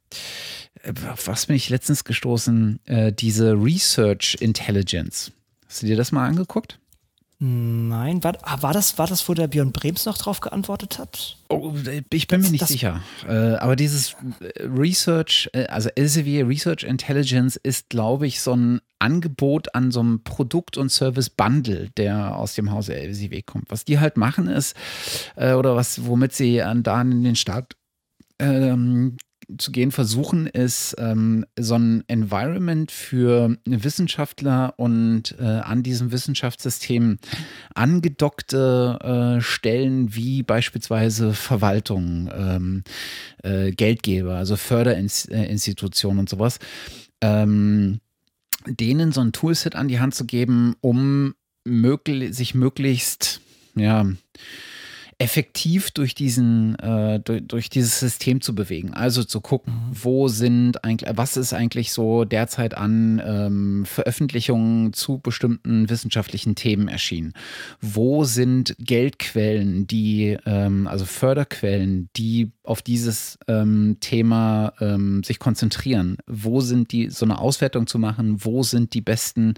auf 1.09 1.27
was 1.27 1.45
bin 1.45 1.55
ich 1.55 1.69
letztens 1.69 2.03
gestoßen? 2.03 2.79
Äh, 2.85 3.13
diese 3.13 3.53
Research 3.53 4.37
Intelligence. 4.39 5.31
Hast 5.67 5.83
du 5.83 5.87
dir 5.87 5.95
das 5.95 6.11
mal 6.11 6.27
angeguckt? 6.27 6.79
Nein, 7.43 8.23
war, 8.23 8.37
ah, 8.43 8.61
war, 8.61 8.71
das, 8.71 8.99
war 8.99 9.07
das, 9.07 9.27
wo 9.27 9.33
der 9.33 9.47
Björn 9.47 9.71
Brems 9.71 10.05
noch 10.05 10.19
drauf 10.19 10.41
geantwortet 10.41 10.99
hat? 10.99 11.37
Oh, 11.49 11.73
ich 12.11 12.27
bin 12.27 12.41
das, 12.41 12.51
mir 12.51 12.51
nicht 12.51 12.67
sicher. 12.67 13.01
Äh, 13.27 13.55
aber 13.55 13.75
dieses 13.75 14.15
äh, 14.41 14.61
Research, 14.65 15.49
äh, 15.53 15.65
also 15.65 15.89
Elsevier 15.95 16.47
Research 16.47 16.83
Intelligence 16.83 17.55
ist, 17.55 17.89
glaube 17.89 18.27
ich, 18.27 18.41
so 18.41 18.55
ein 18.55 18.79
Angebot 18.99 19.73
an 19.73 19.89
so 19.89 20.01
einem 20.01 20.23
Produkt- 20.23 20.77
und 20.77 20.89
Service-Bundle, 20.89 21.89
der 21.97 22.35
aus 22.35 22.53
dem 22.53 22.69
Hause 22.69 22.93
Elsevier 22.93 23.41
kommt. 23.41 23.71
Was 23.71 23.85
die 23.85 23.99
halt 23.99 24.17
machen 24.17 24.47
ist, 24.47 24.75
äh, 25.35 25.53
oder 25.53 25.75
was, 25.75 26.05
womit 26.05 26.33
sie 26.33 26.61
an, 26.61 26.83
da 26.83 27.01
in 27.01 27.23
den 27.23 27.35
Start 27.35 27.75
ähm, 28.37 29.17
zu 29.57 29.71
gehen 29.71 29.91
versuchen, 29.91 30.47
ist 30.47 30.95
ähm, 30.97 31.45
so 31.57 31.75
ein 31.75 32.03
Environment 32.07 32.91
für 32.91 33.57
Wissenschaftler 33.65 34.73
und 34.77 35.35
äh, 35.39 35.43
an 35.43 35.83
diesem 35.83 36.11
Wissenschaftssystem 36.11 37.17
angedockte 37.73 39.37
äh, 39.37 39.41
Stellen 39.41 40.15
wie 40.15 40.43
beispielsweise 40.43 41.33
Verwaltung, 41.33 42.29
ähm, 42.35 42.83
äh, 43.43 43.71
Geldgeber, 43.71 44.35
also 44.35 44.55
Förderinstitutionen 44.55 46.19
und 46.19 46.29
sowas, 46.29 46.59
ähm, 47.21 47.99
denen 48.67 49.11
so 49.11 49.21
ein 49.21 49.31
Toolset 49.31 49.75
an 49.75 49.87
die 49.87 49.99
Hand 49.99 50.15
zu 50.15 50.25
geben, 50.25 50.75
um 50.81 51.33
möglich, 51.63 52.35
sich 52.35 52.55
möglichst, 52.55 53.41
ja, 53.75 54.05
effektiv 55.21 55.91
durch 55.91 56.15
diesen, 56.15 56.77
äh, 56.79 57.19
durch, 57.19 57.43
durch, 57.45 57.69
dieses 57.69 57.99
System 57.99 58.41
zu 58.41 58.55
bewegen. 58.55 58.91
Also 58.93 59.23
zu 59.23 59.39
gucken, 59.39 59.73
mhm. 59.73 60.03
wo 60.03 60.27
sind 60.27 60.83
eigentlich, 60.83 61.11
was 61.15 61.37
ist 61.37 61.53
eigentlich 61.53 61.91
so 61.91 62.25
derzeit 62.25 62.75
an 62.75 63.21
ähm, 63.23 63.85
Veröffentlichungen 63.85 64.93
zu 64.93 65.19
bestimmten 65.19 65.89
wissenschaftlichen 65.89 66.55
Themen 66.55 66.87
erschienen? 66.87 67.33
Wo 67.81 68.23
sind 68.23 68.75
Geldquellen, 68.79 69.85
die, 69.85 70.37
ähm, 70.47 70.87
also 70.87 71.05
Förderquellen, 71.05 72.09
die 72.15 72.51
auf 72.63 72.81
dieses 72.81 73.37
ähm, 73.47 73.97
Thema 73.99 74.73
ähm, 74.81 75.23
sich 75.23 75.37
konzentrieren? 75.37 76.17
Wo 76.25 76.61
sind 76.61 76.91
die, 76.91 77.11
so 77.11 77.25
eine 77.25 77.37
Auswertung 77.37 77.85
zu 77.85 77.99
machen, 77.99 78.43
wo 78.43 78.63
sind 78.63 78.95
die 78.95 79.01
besten 79.01 79.53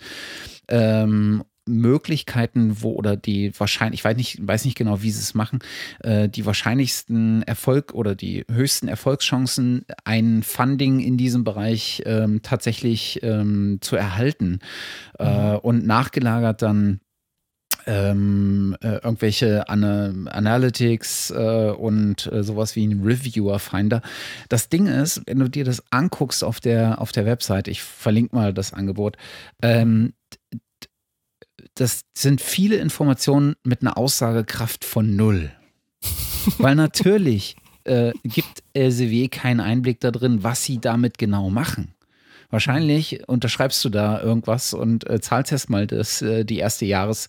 ähm, 0.68 1.44
Möglichkeiten, 1.68 2.82
wo 2.82 2.94
oder 2.94 3.16
die 3.16 3.52
wahrscheinlich, 3.58 4.02
ich 4.02 4.06
weiß 4.06 4.18
nicht, 4.18 4.48
weiß 4.48 4.66
nicht 4.66 4.78
genau, 4.78 5.02
wie 5.02 5.12
sie 5.12 5.22
es 5.22 5.34
machen, 5.34 5.60
äh, 6.02 6.28
die 6.30 6.46
wahrscheinlichsten 6.46 7.44
Erfolg 7.44 7.94
oder 7.94 8.16
die 8.16 8.46
höchsten 8.52 8.88
Erfolgschancen, 8.88 9.86
ein 10.04 10.44
Funding 10.44 11.00
in 11.00 11.18
diesem 11.18 11.44
Bereich 11.44 12.04
ähm, 12.06 12.42
tatsächlich 12.42 13.22
ähm, 13.24 13.80
zu 13.82 13.96
erhalten 13.96 14.60
äh, 15.20 15.54
mhm. 15.54 15.58
und 15.60 15.86
nachgelagert 15.86 16.62
dann 16.62 17.00
ähm, 17.86 18.76
äh, 18.82 18.96
irgendwelche 18.96 19.68
Ana 19.70 20.14
Analytics 20.28 21.32
äh, 21.32 21.72
und 21.72 22.32
äh, 22.32 22.44
sowas 22.44 22.76
wie 22.76 22.88
ein 22.88 23.04
Reviewer-Finder. 23.04 24.02
Das 24.50 24.70
Ding 24.70 24.88
ist, 24.88 25.22
wenn 25.26 25.40
du 25.40 25.50
dir 25.50 25.66
das 25.66 25.84
anguckst 25.92 26.44
auf 26.44 26.60
der, 26.60 27.02
auf 27.02 27.12
der 27.12 27.26
Website, 27.26 27.68
ich 27.68 27.82
verlinke 27.82 28.36
mal 28.36 28.54
das 28.54 28.74
Angebot, 28.74 29.18
ähm, 29.62 30.14
das 31.76 32.02
sind 32.16 32.42
viele 32.42 32.78
Informationen 32.78 33.56
mit 33.64 33.82
einer 33.82 33.98
Aussagekraft 33.98 34.86
von 34.86 35.16
null. 35.16 35.52
Weil 36.58 36.76
natürlich 36.76 37.56
äh, 37.86 38.12
gibt 38.24 38.64
LCW 38.74 39.28
keinen 39.30 39.60
Einblick 39.60 40.00
darin, 40.00 40.44
was 40.44 40.64
sie 40.64 40.80
damit 40.80 41.18
genau 41.18 41.50
machen. 41.50 41.94
Wahrscheinlich 42.54 43.28
unterschreibst 43.28 43.84
du 43.84 43.90
da 43.90 44.22
irgendwas 44.22 44.76
und 44.76 45.10
äh, 45.10 45.20
zahlst 45.20 45.52
erst 45.52 45.72
mal 45.72 45.88
das, 45.88 46.22
äh, 46.22 46.46
die 46.46 46.60
erste 46.60 46.86
Jahres, 46.86 47.28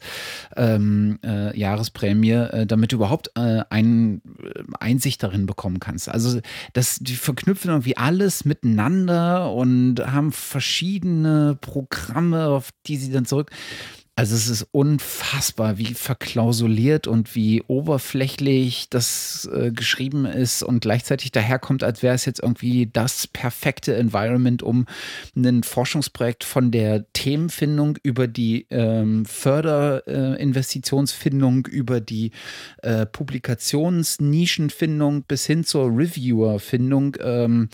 ähm, 0.55 1.19
äh, 1.25 1.59
Jahresprämie, 1.59 2.33
äh, 2.33 2.67
damit 2.67 2.93
du 2.93 2.97
überhaupt 2.97 3.31
äh, 3.35 3.63
ein, 3.71 4.21
äh, 4.43 4.63
Einsicht 4.81 5.23
darin 5.23 5.47
bekommen 5.47 5.81
kannst. 5.81 6.11
Also 6.11 6.41
das, 6.75 6.99
die 7.01 7.15
verknüpfen 7.15 7.71
irgendwie 7.71 7.97
alles 7.97 8.45
miteinander 8.45 9.51
und 9.51 9.99
haben 10.01 10.31
verschiedene 10.31 11.57
Programme, 11.59 12.49
auf 12.49 12.69
die 12.87 12.99
sie 12.99 13.11
dann 13.11 13.25
zurück. 13.25 13.51
Also 14.17 14.37
es 14.37 14.49
ist 14.49 14.69
unfassbar, 14.71 15.77
wie 15.77 15.93
verklausuliert 15.93 17.09
und 17.09 17.35
wie 17.35 17.65
oberflächlich 17.67 18.89
das 18.89 19.51
äh, 19.53 19.73
geschrieben 19.73 20.25
ist 20.25 20.63
und 20.63 20.83
gleichzeitig 20.83 21.33
daherkommt, 21.33 21.83
als 21.83 22.05
wäre 22.05 22.15
es 22.15 22.25
jetzt 22.25 22.41
irgendwie 22.41 22.89
das 22.93 23.27
perfekte 23.27 23.97
Environment, 23.97 24.63
um 24.63 24.87
ein 25.35 25.65
Forschungsprojekt 25.65 26.45
von 26.45 26.71
der 26.71 27.13
Themenfindung 27.13 27.99
über 28.05 28.29
die 28.29 28.69
ähm, 28.71 29.25
Förderinvestitionsfindung, 29.25 31.67
äh, 31.67 31.71
über 31.71 32.01
die 32.01 32.31
äh, 32.83 33.07
Publikationsnischenfindung 33.07 35.25
bis 35.25 35.45
hin 35.45 35.65
zur 35.65 35.87
Reviewerfindung 35.87 37.17
ähm, 37.21 37.69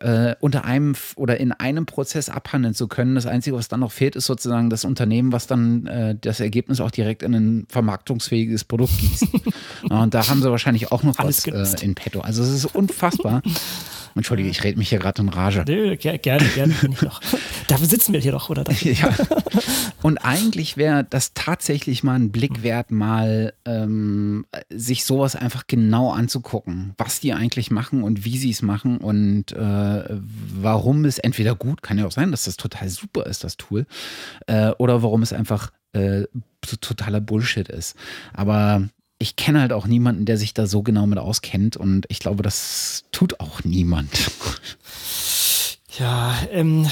äh, 0.00 0.34
unter 0.40 0.66
einem 0.66 0.94
oder 1.16 1.40
in 1.40 1.52
einem 1.52 1.86
Prozess 1.86 2.28
abhandeln 2.28 2.74
zu 2.74 2.88
können. 2.88 3.14
Das 3.14 3.24
Einzige, 3.24 3.56
was 3.56 3.68
dann 3.68 3.80
noch 3.80 3.92
fehlt, 3.92 4.16
ist 4.16 4.26
sozusagen 4.26 4.68
das 4.68 4.84
Unternehmen, 4.84 5.32
was 5.32 5.46
dann 5.46 5.77
äh, 5.86 6.16
das 6.20 6.40
Ergebnis 6.40 6.80
auch 6.80 6.90
direkt 6.90 7.22
in 7.22 7.34
ein 7.34 7.66
vermarktungsfähiges 7.68 8.64
Produkt 8.64 8.98
gießen. 8.98 9.28
und 9.90 10.14
da 10.14 10.28
haben 10.28 10.42
sie 10.42 10.50
wahrscheinlich 10.50 10.92
auch 10.92 11.02
noch 11.02 11.18
Alles 11.18 11.46
was 11.46 11.74
äh, 11.74 11.84
in 11.84 11.94
petto. 11.94 12.20
Also 12.20 12.42
es 12.42 12.50
ist 12.50 12.74
unfassbar. 12.74 13.42
Entschuldige, 14.18 14.48
ich 14.48 14.62
rede 14.64 14.78
mich 14.78 14.88
hier 14.88 14.98
gerade 14.98 15.22
in 15.22 15.28
Rage. 15.28 15.64
Nö, 15.66 15.96
gerne, 15.96 16.18
gerne 16.18 16.74
bin 16.80 16.92
ich 16.92 16.98
doch. 16.98 17.20
Dafür 17.68 17.86
sitzen 17.86 18.12
wir 18.12 18.20
hier 18.20 18.32
doch, 18.32 18.50
oder? 18.50 18.64
ja. 18.82 19.08
Und 20.02 20.18
eigentlich 20.18 20.76
wäre 20.76 21.04
das 21.04 21.34
tatsächlich 21.34 22.02
mal 22.02 22.14
ein 22.14 22.30
Blick 22.30 22.62
wert, 22.62 22.90
mal 22.90 23.52
ähm, 23.64 24.46
sich 24.70 25.04
sowas 25.04 25.36
einfach 25.36 25.66
genau 25.66 26.12
anzugucken, 26.12 26.94
was 26.98 27.20
die 27.20 27.32
eigentlich 27.32 27.70
machen 27.70 28.02
und 28.02 28.24
wie 28.24 28.38
sie 28.38 28.50
es 28.50 28.62
machen 28.62 28.98
und 28.98 29.52
äh, 29.52 30.04
warum 30.08 31.04
es 31.04 31.18
entweder 31.18 31.54
gut, 31.54 31.82
kann 31.82 31.98
ja 31.98 32.06
auch 32.06 32.12
sein, 32.12 32.30
dass 32.30 32.44
das 32.44 32.56
total 32.56 32.88
super 32.88 33.26
ist, 33.26 33.44
das 33.44 33.56
Tool, 33.56 33.86
äh, 34.46 34.70
oder 34.78 35.02
warum 35.02 35.22
es 35.22 35.32
einfach 35.32 35.70
äh, 35.92 36.24
totaler 36.80 37.20
Bullshit 37.20 37.68
ist. 37.68 37.96
Aber 38.32 38.88
ich 39.18 39.36
kenne 39.36 39.60
halt 39.60 39.72
auch 39.72 39.86
niemanden, 39.86 40.24
der 40.24 40.38
sich 40.38 40.54
da 40.54 40.66
so 40.66 40.82
genau 40.82 41.06
mit 41.06 41.18
auskennt 41.18 41.76
und 41.76 42.06
ich 42.08 42.20
glaube, 42.20 42.42
das 42.42 43.04
tut 43.10 43.40
auch 43.40 43.64
niemand. 43.64 44.30
Ja, 45.98 46.38
ähm, 46.52 46.88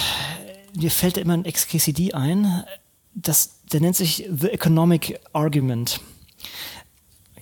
mir 0.74 0.90
fällt 0.90 1.16
immer 1.16 1.34
ein 1.34 1.44
XKCD 1.44 2.14
ein, 2.14 2.64
das, 3.14 3.60
der 3.72 3.80
nennt 3.80 3.96
sich 3.96 4.28
The 4.28 4.48
Economic 4.48 5.20
Argument. 5.32 6.00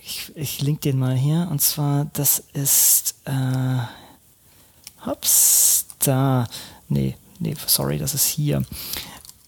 Ich, 0.01 0.31
ich 0.35 0.61
link 0.61 0.81
den 0.81 0.99
mal 0.99 1.15
hier 1.15 1.47
und 1.49 1.61
zwar, 1.61 2.05
das 2.13 2.43
ist, 2.53 3.15
äh, 3.25 3.79
hops, 5.05 5.87
da, 5.99 6.47
nee, 6.87 7.15
nee, 7.39 7.55
sorry, 7.65 7.97
das 7.97 8.13
ist 8.13 8.27
hier. 8.27 8.63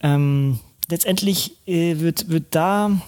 Ähm, 0.02 0.60
letztendlich 0.90 1.58
äh, 1.68 2.00
wird, 2.00 2.30
wird 2.30 2.46
da 2.56 3.00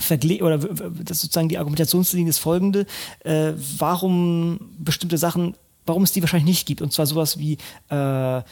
verglichen, 0.00 0.44
oder 0.44 0.58
das 0.58 1.20
sozusagen 1.20 1.48
die 1.48 1.58
Argumentationslinie 1.58 2.30
ist 2.30 2.38
folgende, 2.38 2.86
äh, 3.24 3.52
warum 3.78 4.58
bestimmte 4.78 5.18
Sachen, 5.18 5.54
warum 5.86 6.02
es 6.02 6.12
die 6.12 6.22
wahrscheinlich 6.22 6.48
nicht 6.48 6.66
gibt. 6.66 6.82
Und 6.82 6.92
zwar 6.92 7.06
sowas 7.06 7.38
wie 7.38 7.58
äh, 7.88 8.42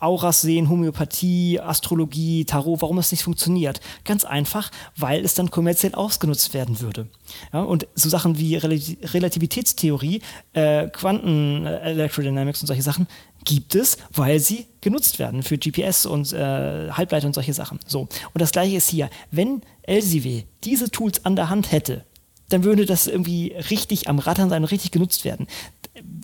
Auras 0.00 0.40
sehen, 0.40 0.68
Homöopathie, 0.68 1.60
Astrologie, 1.60 2.44
Tarot, 2.44 2.82
warum 2.82 2.96
das 2.96 3.12
nicht 3.12 3.22
funktioniert? 3.22 3.80
Ganz 4.04 4.24
einfach, 4.24 4.70
weil 4.96 5.24
es 5.24 5.34
dann 5.34 5.50
kommerziell 5.50 5.94
ausgenutzt 5.94 6.54
werden 6.54 6.80
würde. 6.80 7.06
Ja, 7.52 7.62
und 7.62 7.86
so 7.94 8.08
Sachen 8.08 8.36
wie 8.38 8.56
Relativitätstheorie, 8.56 10.22
äh, 10.54 10.88
Quanten-Electrodynamics 10.88 12.62
und 12.62 12.66
solche 12.66 12.82
Sachen 12.82 13.06
gibt 13.44 13.74
es, 13.74 13.98
weil 14.12 14.40
sie 14.40 14.66
genutzt 14.80 15.18
werden 15.18 15.42
für 15.42 15.58
GPS 15.58 16.06
und 16.06 16.32
äh, 16.32 16.90
Halbleiter 16.90 17.26
und 17.26 17.34
solche 17.34 17.54
Sachen. 17.54 17.78
So. 17.86 18.00
Und 18.00 18.40
das 18.40 18.52
gleiche 18.52 18.76
ist 18.76 18.88
hier. 18.88 19.10
Wenn 19.30 19.62
LCW 19.82 20.44
diese 20.64 20.90
Tools 20.90 21.24
an 21.24 21.36
der 21.36 21.50
Hand 21.50 21.72
hätte, 21.72 22.04
dann 22.48 22.64
würde 22.64 22.84
das 22.84 23.06
irgendwie 23.06 23.54
richtig 23.70 24.08
am 24.08 24.18
Rattern 24.18 24.50
sein 24.50 24.62
und 24.62 24.70
richtig 24.70 24.90
genutzt 24.90 25.24
werden 25.24 25.46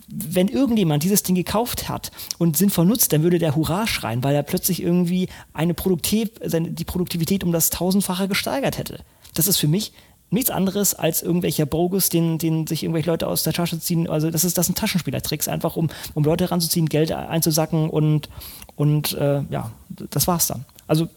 wenn 0.08 0.48
irgendjemand 0.48 1.02
dieses 1.02 1.22
Ding 1.22 1.34
gekauft 1.34 1.88
hat 1.88 2.10
und 2.38 2.56
sinnvoll 2.56 2.86
nutzt, 2.86 3.12
dann 3.12 3.22
würde 3.22 3.38
der 3.38 3.56
Hurra 3.56 3.86
schreien, 3.86 4.22
weil 4.22 4.34
er 4.34 4.42
plötzlich 4.42 4.82
irgendwie 4.82 5.28
eine 5.52 5.74
Produktiv 5.74 6.30
die 6.42 6.84
Produktivität 6.84 7.44
um 7.44 7.52
das 7.52 7.70
tausendfache 7.70 8.28
gesteigert 8.28 8.78
hätte. 8.78 9.00
Das 9.34 9.46
ist 9.46 9.58
für 9.58 9.68
mich 9.68 9.92
nichts 10.30 10.50
anderes 10.50 10.94
als 10.94 11.22
irgendwelcher 11.22 11.66
Bogus, 11.66 12.08
den, 12.08 12.38
den 12.38 12.66
sich 12.66 12.82
irgendwelche 12.82 13.10
Leute 13.10 13.26
aus 13.28 13.42
der 13.42 13.52
Tasche 13.52 13.78
ziehen. 13.78 14.08
Also 14.08 14.30
das 14.30 14.44
ist 14.44 14.58
das 14.58 14.66
sind 14.66 14.76
Taschenspielertricks, 14.78 15.48
einfach 15.48 15.76
um, 15.76 15.88
um 16.14 16.24
Leute 16.24 16.50
ranzuziehen, 16.50 16.88
Geld 16.88 17.12
einzusacken 17.12 17.88
und, 17.88 18.28
und 18.74 19.12
äh, 19.14 19.42
ja, 19.50 19.70
das 19.88 20.26
war's 20.26 20.48
dann. 20.48 20.64
Also 20.88 21.08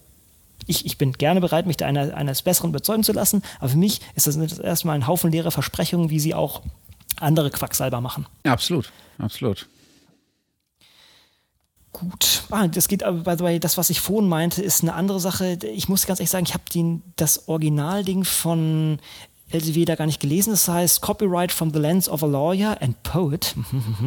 ich, 0.67 0.85
ich 0.85 0.97
bin 0.97 1.13
gerne 1.13 1.41
bereit, 1.41 1.65
mich 1.65 1.77
da 1.77 1.87
einer, 1.87 2.15
eines 2.15 2.43
Besseren 2.43 2.69
überzeugen 2.69 3.03
zu 3.03 3.11
lassen, 3.11 3.41
aber 3.59 3.69
für 3.69 3.77
mich 3.77 4.01
ist 4.15 4.27
das 4.27 4.37
erstmal 4.59 4.95
ein 4.95 5.07
Haufen 5.07 5.31
leerer 5.31 5.51
Versprechungen, 5.51 6.09
wie 6.09 6.19
sie 6.19 6.35
auch 6.35 6.61
andere 7.19 7.49
Quacksalber 7.49 8.01
machen. 8.01 8.27
Absolut, 8.43 8.91
absolut. 9.17 9.67
Gut. 11.91 12.43
Ah, 12.51 12.67
das 12.67 12.87
geht 12.87 13.03
aber, 13.03 13.39
way, 13.39 13.59
das, 13.59 13.77
was 13.77 13.89
ich 13.89 13.99
vorhin 13.99 14.29
meinte, 14.29 14.61
ist 14.61 14.83
eine 14.83 14.93
andere 14.93 15.19
Sache. 15.19 15.57
Ich 15.63 15.89
muss 15.89 16.05
ganz 16.05 16.19
ehrlich 16.19 16.29
sagen, 16.29 16.45
ich 16.45 16.53
habe 16.53 17.01
das 17.15 17.47
Originalding 17.47 18.23
von 18.23 18.99
LCW 19.51 19.85
da 19.85 19.95
gar 19.95 20.05
nicht 20.05 20.19
gelesen. 20.19 20.51
Das 20.51 20.67
heißt 20.67 21.01
Copyright 21.01 21.51
from 21.51 21.73
the 21.73 21.79
Lens 21.79 22.09
of 22.09 22.23
a 22.23 22.27
Lawyer 22.27 22.77
and 22.81 23.01
Poet. 23.03 23.55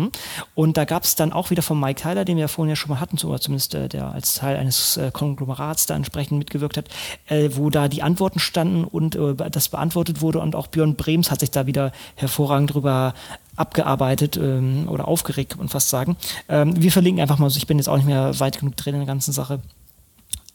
Und 0.55 0.77
da 0.77 0.85
gab 0.85 1.05
es 1.05 1.15
dann 1.15 1.33
auch 1.33 1.51
wieder 1.51 1.63
von 1.63 1.79
Mike 1.79 2.01
Tyler, 2.01 2.25
den 2.25 2.37
wir 2.37 2.43
ja 2.43 2.49
vorhin 2.49 2.71
ja 2.71 2.77
schon 2.77 2.91
mal 2.91 3.01
hatten, 3.01 3.19
oder 3.27 3.41
zumindest 3.41 3.75
äh, 3.75 3.89
der 3.89 4.13
als 4.13 4.35
Teil 4.35 4.57
eines 4.57 4.97
äh, 4.97 5.11
Konglomerats 5.13 5.87
da 5.87 5.95
entsprechend 5.95 6.39
mitgewirkt 6.39 6.77
hat, 6.77 6.87
äh, 7.27 7.51
wo 7.53 7.71
da 7.71 7.89
die 7.89 8.03
Antworten 8.03 8.39
standen 8.39 8.85
und 8.85 9.19
das 9.51 9.69
beantwortet 9.69 10.21
wurde. 10.21 10.41
Und 10.41 10.55
auch 10.55 10.67
Björn 10.67 10.97
Brems 10.97 11.31
hat 11.31 11.41
sich 11.41 11.51
da 11.51 11.67
wieder 11.67 11.93
hervorragend 12.17 12.75
drüber 12.75 13.15
abgearbeitet 13.57 14.37
ähm, 14.37 14.89
oder 14.89 15.09
aufgeregt, 15.09 15.51
kann 15.51 15.59
man 15.59 15.69
fast 15.69 15.89
sagen. 15.89 16.17
Ähm, 16.49 16.81
wir 16.81 16.91
verlinken 16.93 17.21
einfach 17.21 17.39
mal, 17.39 17.51
ich 17.51 17.67
bin 17.67 17.79
jetzt 17.79 17.89
auch 17.89 17.97
nicht 17.97 18.07
mehr 18.07 18.39
weit 18.41 18.59
genug 18.59 18.77
drin 18.77 18.95
in 18.95 19.01
der 19.01 19.07
ganzen 19.07 19.33
Sache. 19.33 19.61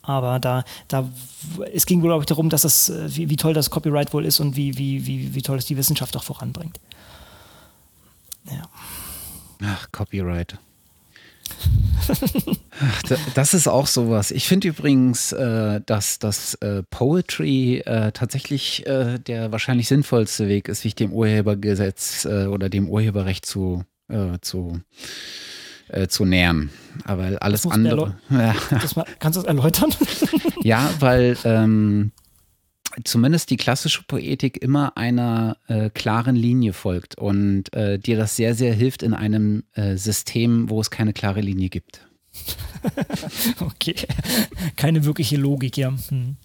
Aber 0.08 0.40
da, 0.40 0.64
da, 0.88 1.08
es 1.74 1.86
ging 1.86 2.00
glaube 2.02 2.22
ich, 2.22 2.26
darum, 2.28 2.50
dass 2.50 2.62
das, 2.62 2.90
äh, 2.90 3.16
wie, 3.16 3.30
wie 3.30 3.36
toll 3.36 3.54
das 3.54 3.70
Copyright 3.70 4.14
wohl 4.14 4.26
ist 4.26 4.40
und 4.40 4.56
wie, 4.56 4.78
wie, 4.78 5.06
wie, 5.06 5.36
wie 5.36 5.42
toll 5.42 5.58
es 5.58 5.66
die 5.66 5.76
Wissenschaft 5.76 6.16
auch 6.16 6.24
voranbringt. 6.24 6.80
Ja. 8.46 8.64
Ach, 9.64 9.92
Copyright. 9.92 10.58
das 13.36 13.54
ist 13.54 13.68
auch 13.68 13.88
sowas. 13.88 14.32
Ich 14.32 14.48
finde 14.48 14.70
übrigens, 14.70 15.34
äh, 15.34 15.82
dass 15.86 16.20
das 16.20 16.54
äh, 16.56 16.84
Poetry 16.90 17.80
äh, 17.80 18.14
tatsächlich 18.14 18.88
äh, 18.88 19.20
der 19.20 19.52
wahrscheinlich 19.52 19.90
sinnvollste 19.90 20.48
Weg 20.48 20.70
ist, 20.70 20.84
sich 20.84 20.96
dem 20.96 21.12
Urhebergesetz 21.12 22.24
äh, 22.24 22.46
oder 22.46 22.70
dem 22.70 22.88
Urheberrecht 22.90 23.46
zu, 23.46 23.84
äh, 25.90 26.08
zu, 26.08 26.26
nähern. 26.26 26.70
Aber 27.04 27.38
alles 27.42 27.66
andere. 27.66 28.18
Ja. 28.30 28.56
Mal, 28.96 29.06
kannst 29.20 29.38
du 29.38 29.42
das 29.42 29.48
erläutern? 29.48 29.94
ja, 30.64 30.90
weil 31.00 31.38
ähm, 31.44 32.12
zumindest 33.04 33.50
die 33.50 33.58
klassische 33.58 34.04
Poetik 34.04 34.62
immer 34.62 34.98
einer 34.98 35.58
äh, 35.68 35.90
klaren 35.90 36.36
Linie 36.36 36.74
folgt 36.74 37.18
und 37.18 37.74
äh, 37.74 38.00
dir 38.00 38.18
das 38.18 38.36
sehr, 38.36 38.56
sehr 38.56 38.74
hilft 38.74 39.04
in 39.04 39.14
einem 39.14 39.64
äh, 39.74 39.96
System, 39.98 40.70
wo 40.70 40.82
es 40.82 40.90
keine 40.90 41.14
klare 41.14 41.42
Linie 41.42 41.70
gibt. 41.70 42.02
okay, 43.60 43.96
keine 44.76 45.06
wirkliche 45.06 45.38
Logik, 45.38 45.78
ja. 45.78 45.94
Hm. 46.10 46.38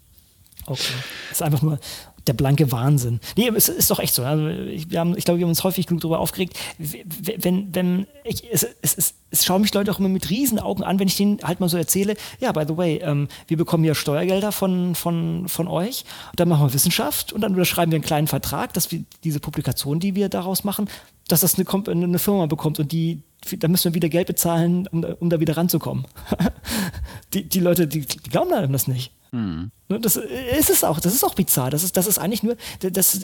Okay. 0.67 0.93
Es 1.31 1.39
ist 1.39 1.43
einfach 1.43 1.63
nur, 1.63 1.79
der 2.27 2.33
blanke 2.35 2.71
Wahnsinn. 2.71 3.21
Nee, 3.37 3.51
es 3.55 3.69
ist 3.69 3.91
doch 3.91 3.99
echt 3.99 4.15
so. 4.15 4.23
Also 4.23 4.49
ich, 4.49 4.91
wir 4.91 5.01
haben, 5.01 5.17
ich 5.17 5.25
glaube, 5.25 5.39
wir 5.39 5.45
haben 5.45 5.51
uns 5.51 5.65
häufig 5.65 5.87
genug 5.87 6.03
darüber 6.03 6.21
aufgeregt. 6.21 6.59
Wenn, 6.79 7.75
wenn 7.75 8.07
ich, 8.25 8.45
es, 8.51 8.67
es, 8.81 8.97
es, 8.97 9.15
es 9.31 9.45
schauen 9.45 9.63
mich 9.63 9.75
Leute 9.75 9.91
auch 9.91 9.99
immer 9.99 10.09
mit 10.09 10.31
Riesenaugen 10.31 10.85
an, 10.85 10.99
wenn 10.99 11.09
ich 11.09 11.17
denen 11.17 11.39
halt 11.43 11.61
mal 11.61 11.69
so 11.69 11.77
erzähle, 11.77 12.15
ja, 12.41 12.53
by 12.53 12.65
the 12.67 12.77
way, 12.77 12.99
ähm, 12.99 13.29
wir 13.49 13.57
bekommen 13.57 13.85
ja 13.85 13.95
Steuergelder 13.95 14.53
von, 14.53 14.95
von, 14.95 15.49
von 15.49 15.69
euch, 15.69 16.05
dann 16.37 16.49
machen 16.49 16.67
wir 16.67 16.75
Wissenschaft 16.75 17.33
und 17.33 17.41
dann 17.41 17.53
unterschreiben 17.53 17.91
wir 17.91 17.97
einen 17.97 18.05
kleinen 18.05 18.29
Vertrag, 18.29 18.73
dass 18.75 18.93
wir 18.93 19.03
diese 19.25 19.41
Publikation, 19.41 20.01
die 20.01 20.15
wir 20.15 20.29
daraus 20.29 20.65
machen, 20.65 20.89
dass 21.29 21.41
das 21.41 21.57
eine, 21.59 21.67
eine 21.91 22.19
Firma 22.19 22.47
bekommt 22.47 22.79
und 22.79 22.93
die, 22.93 23.23
da 23.59 23.69
müssen 23.69 23.91
wir 23.91 23.95
wieder 23.95 24.09
Geld 24.09 24.29
bezahlen, 24.29 24.87
um, 24.89 25.05
um 25.05 25.31
da 25.31 25.41
wieder 25.41 25.57
ranzukommen. 25.57 26.07
die, 27.35 27.49
die 27.49 27.61
Leute, 27.61 27.87
die, 27.87 28.01
die 28.01 28.31
glauben 28.31 28.53
einem 28.53 28.73
das 28.73 28.87
nicht. 28.87 29.13
Hm. 29.33 29.71
Das 29.89 30.17
ist 30.17 30.71
es 30.71 30.85
auch, 30.85 31.01
das 31.01 31.15
ist 31.15 31.25
auch 31.25 31.35
bizarr. 31.35 31.71
Das 31.71 31.83
ist, 31.83 31.97
das 31.97 32.07
ist 32.07 32.19
eigentlich 32.19 32.43
nur, 32.43 32.57
das, 32.81 33.21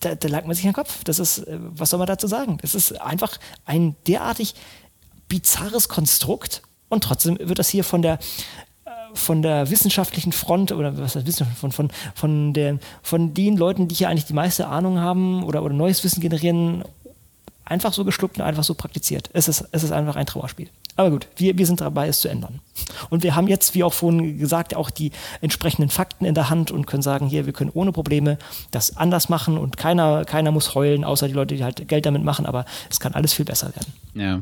da, 0.00 0.14
da 0.14 0.28
lag 0.28 0.44
man 0.44 0.54
sich 0.54 0.64
den 0.64 0.72
Kopf. 0.72 1.04
Das 1.04 1.18
ist, 1.18 1.38
äh, 1.38 1.58
was 1.60 1.90
soll 1.90 1.98
man 1.98 2.06
dazu 2.06 2.26
sagen? 2.26 2.58
Das 2.62 2.74
ist 2.74 3.00
einfach 3.00 3.38
ein 3.64 3.96
derartig 4.06 4.54
bizarres 5.28 5.88
Konstrukt 5.88 6.62
und 6.88 7.04
trotzdem 7.04 7.38
wird 7.40 7.58
das 7.58 7.68
hier 7.68 7.84
von 7.84 8.02
der 8.02 8.14
äh, 8.84 8.90
von 9.14 9.42
der 9.42 9.70
wissenschaftlichen 9.70 10.32
Front 10.32 10.72
oder 10.72 10.98
was 10.98 11.16
heißt 11.16 11.44
von, 11.58 11.72
von, 11.72 11.90
von, 12.14 12.52
der, 12.52 12.78
von 13.02 13.34
den 13.34 13.56
Leuten, 13.56 13.88
die 13.88 13.94
hier 13.94 14.08
eigentlich 14.08 14.26
die 14.26 14.34
meiste 14.34 14.68
Ahnung 14.68 14.98
haben 14.98 15.44
oder, 15.44 15.62
oder 15.62 15.74
neues 15.74 16.02
Wissen 16.04 16.20
generieren, 16.20 16.84
einfach 17.64 17.92
so 17.92 18.04
geschluckt 18.04 18.38
und 18.38 18.44
einfach 18.44 18.64
so 18.64 18.74
praktiziert. 18.74 19.30
Es 19.32 19.48
ist, 19.48 19.64
es 19.72 19.82
ist 19.82 19.92
einfach 19.92 20.16
ein 20.16 20.26
Trauerspiel. 20.26 20.68
Aber 20.96 21.10
gut, 21.10 21.28
wir, 21.36 21.56
wir 21.56 21.66
sind 21.66 21.80
dabei, 21.80 22.08
es 22.08 22.20
zu 22.20 22.28
ändern. 22.28 22.60
Und 23.10 23.22
wir 23.22 23.36
haben 23.36 23.48
jetzt, 23.48 23.74
wie 23.74 23.84
auch 23.84 23.92
vorhin 23.92 24.38
gesagt, 24.38 24.74
auch 24.74 24.90
die 24.90 25.12
entsprechenden 25.40 25.90
Fakten 25.90 26.24
in 26.24 26.34
der 26.34 26.50
Hand 26.50 26.70
und 26.70 26.86
können 26.86 27.02
sagen, 27.02 27.26
hier, 27.28 27.46
wir 27.46 27.52
können 27.52 27.70
ohne 27.72 27.92
Probleme 27.92 28.38
das 28.70 28.96
anders 28.96 29.28
machen 29.28 29.58
und 29.58 29.76
keiner, 29.76 30.24
keiner 30.24 30.50
muss 30.50 30.74
heulen, 30.74 31.04
außer 31.04 31.28
die 31.28 31.34
Leute, 31.34 31.56
die 31.56 31.64
halt 31.64 31.86
Geld 31.88 32.06
damit 32.06 32.24
machen, 32.24 32.46
aber 32.46 32.64
es 32.90 33.00
kann 33.00 33.14
alles 33.14 33.32
viel 33.32 33.44
besser 33.44 33.68
werden. 33.74 33.92
Ja, 34.14 34.40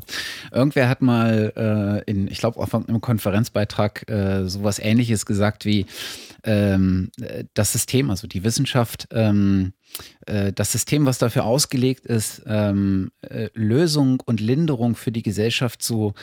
irgendwer 0.51 0.89
hat 0.89 1.03
mal 1.03 2.05
äh, 2.07 2.11
in, 2.11 2.29
ich 2.29 2.39
glaube, 2.39 2.59
auf 2.59 2.75
einem 2.75 3.01
Konferenzbeitrag 3.01 4.09
äh, 4.09 4.49
sowas 4.49 4.79
ähnliches 4.79 5.27
gesagt 5.27 5.65
wie 5.65 5.87
ähm, 6.45 7.11
das 7.55 7.73
System, 7.73 8.11
also 8.11 8.27
die 8.27 8.45
Wissenschaft, 8.45 9.09
ähm, 9.13 9.73
äh, 10.27 10.53
das 10.53 10.73
System, 10.73 11.07
was 11.07 11.19
dafür 11.19 11.45
ausgelegt 11.45 12.07
ist, 12.07 12.43
ähm, 12.47 13.11
äh, 13.23 13.49
Lösung 13.55 14.23
und 14.25 14.41
Linderung 14.41 14.95
für 14.95 15.13
die 15.13 15.23
Gesellschaft 15.23 15.83
zu, 15.83 16.15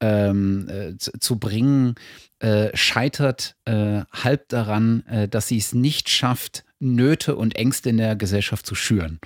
ähm, 0.00 0.68
äh, 0.68 0.96
zu, 0.96 1.12
zu, 1.18 1.38
bringen, 1.38 1.94
äh, 2.38 2.74
scheitert 2.74 3.56
äh, 3.64 4.02
halb 4.12 4.48
daran, 4.48 5.04
äh, 5.06 5.28
dass 5.28 5.48
sie 5.48 5.58
es 5.58 5.74
nicht 5.74 6.08
schafft, 6.08 6.64
Nöte 6.80 7.36
und 7.36 7.56
Ängste 7.56 7.90
in 7.90 7.98
der 7.98 8.16
Gesellschaft 8.16 8.64
zu 8.64 8.74
schüren. 8.74 9.20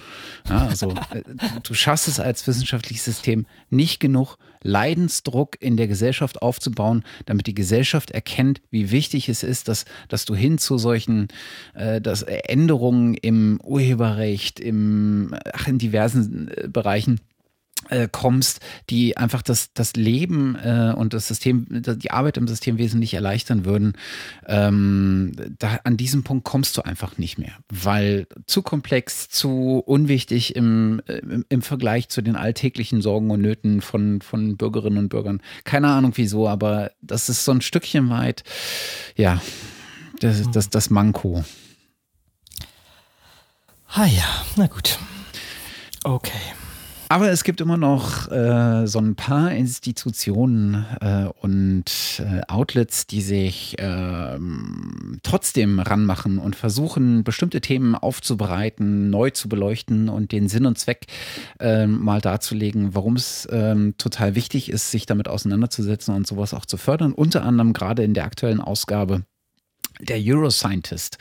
Ja, 0.48 0.66
also 0.66 0.92
du 1.62 1.74
schaffst 1.74 2.08
es 2.08 2.18
als 2.18 2.44
wissenschaftliches 2.48 3.04
System 3.04 3.46
nicht 3.70 4.00
genug, 4.00 4.36
Leidensdruck 4.62 5.56
in 5.60 5.76
der 5.76 5.86
Gesellschaft 5.86 6.42
aufzubauen, 6.42 7.04
damit 7.26 7.46
die 7.46 7.54
Gesellschaft 7.54 8.10
erkennt, 8.10 8.60
wie 8.70 8.90
wichtig 8.90 9.28
es 9.28 9.44
ist, 9.44 9.68
dass, 9.68 9.84
dass 10.08 10.24
du 10.24 10.34
hin 10.34 10.58
zu 10.58 10.78
solchen 10.78 11.28
äh, 11.74 12.00
dass 12.00 12.22
Änderungen 12.22 13.14
im 13.14 13.60
Urheberrecht, 13.62 14.58
im, 14.58 15.34
ach, 15.52 15.68
in 15.68 15.78
diversen 15.78 16.48
äh, 16.48 16.66
Bereichen 16.68 17.20
äh, 17.90 18.08
kommst, 18.10 18.60
die 18.90 19.16
einfach 19.16 19.42
das, 19.42 19.72
das 19.72 19.94
Leben 19.94 20.56
äh, 20.56 20.92
und 20.96 21.14
das 21.14 21.28
System, 21.28 21.66
die 21.68 22.10
Arbeit 22.10 22.36
im 22.36 22.48
System 22.48 22.78
wesentlich 22.78 23.14
erleichtern 23.14 23.64
würden, 23.64 23.94
ähm, 24.46 25.32
da, 25.58 25.80
an 25.84 25.96
diesem 25.96 26.24
Punkt 26.24 26.44
kommst 26.44 26.76
du 26.76 26.82
einfach 26.82 27.18
nicht 27.18 27.38
mehr, 27.38 27.52
weil 27.68 28.26
zu 28.46 28.62
komplex, 28.62 29.28
zu 29.28 29.82
unwichtig 29.84 30.56
im, 30.56 31.00
im, 31.06 31.44
im 31.48 31.62
Vergleich 31.62 32.08
zu 32.08 32.22
den 32.22 32.36
alltäglichen 32.36 33.02
Sorgen 33.02 33.30
und 33.30 33.40
Nöten 33.40 33.80
von, 33.80 34.20
von 34.20 34.56
Bürgerinnen 34.56 34.98
und 34.98 35.08
Bürgern. 35.08 35.40
Keine 35.64 35.88
Ahnung 35.88 36.12
wieso, 36.16 36.48
aber 36.48 36.90
das 37.00 37.28
ist 37.28 37.44
so 37.44 37.52
ein 37.52 37.60
Stückchen 37.60 38.10
weit, 38.10 38.44
ja, 39.16 39.40
das, 40.20 40.50
das, 40.50 40.70
das 40.70 40.90
Manko. 40.90 41.44
Ah 43.88 44.06
ja, 44.06 44.24
na 44.56 44.66
gut. 44.66 44.98
Okay. 46.02 46.32
Aber 47.14 47.30
es 47.30 47.44
gibt 47.44 47.60
immer 47.60 47.76
noch 47.76 48.28
äh, 48.32 48.88
so 48.88 48.98
ein 48.98 49.14
paar 49.14 49.52
Institutionen 49.52 50.84
äh, 51.00 51.26
und 51.42 51.84
äh, 52.18 52.40
Outlets, 52.48 53.06
die 53.06 53.20
sich 53.20 53.76
ähm, 53.78 55.20
trotzdem 55.22 55.78
ranmachen 55.78 56.38
und 56.38 56.56
versuchen, 56.56 57.22
bestimmte 57.22 57.60
Themen 57.60 57.94
aufzubereiten, 57.94 59.10
neu 59.10 59.30
zu 59.30 59.48
beleuchten 59.48 60.08
und 60.08 60.32
den 60.32 60.48
Sinn 60.48 60.66
und 60.66 60.76
Zweck 60.76 61.06
ähm, 61.60 62.02
mal 62.02 62.20
darzulegen, 62.20 62.96
warum 62.96 63.14
es 63.14 63.46
ähm, 63.52 63.94
total 63.96 64.34
wichtig 64.34 64.68
ist, 64.68 64.90
sich 64.90 65.06
damit 65.06 65.28
auseinanderzusetzen 65.28 66.16
und 66.16 66.26
sowas 66.26 66.52
auch 66.52 66.66
zu 66.66 66.78
fördern. 66.78 67.12
Unter 67.12 67.44
anderem 67.44 67.74
gerade 67.74 68.02
in 68.02 68.14
der 68.14 68.24
aktuellen 68.24 68.60
Ausgabe 68.60 69.22
der 70.00 70.18
Euroscientist 70.18 71.18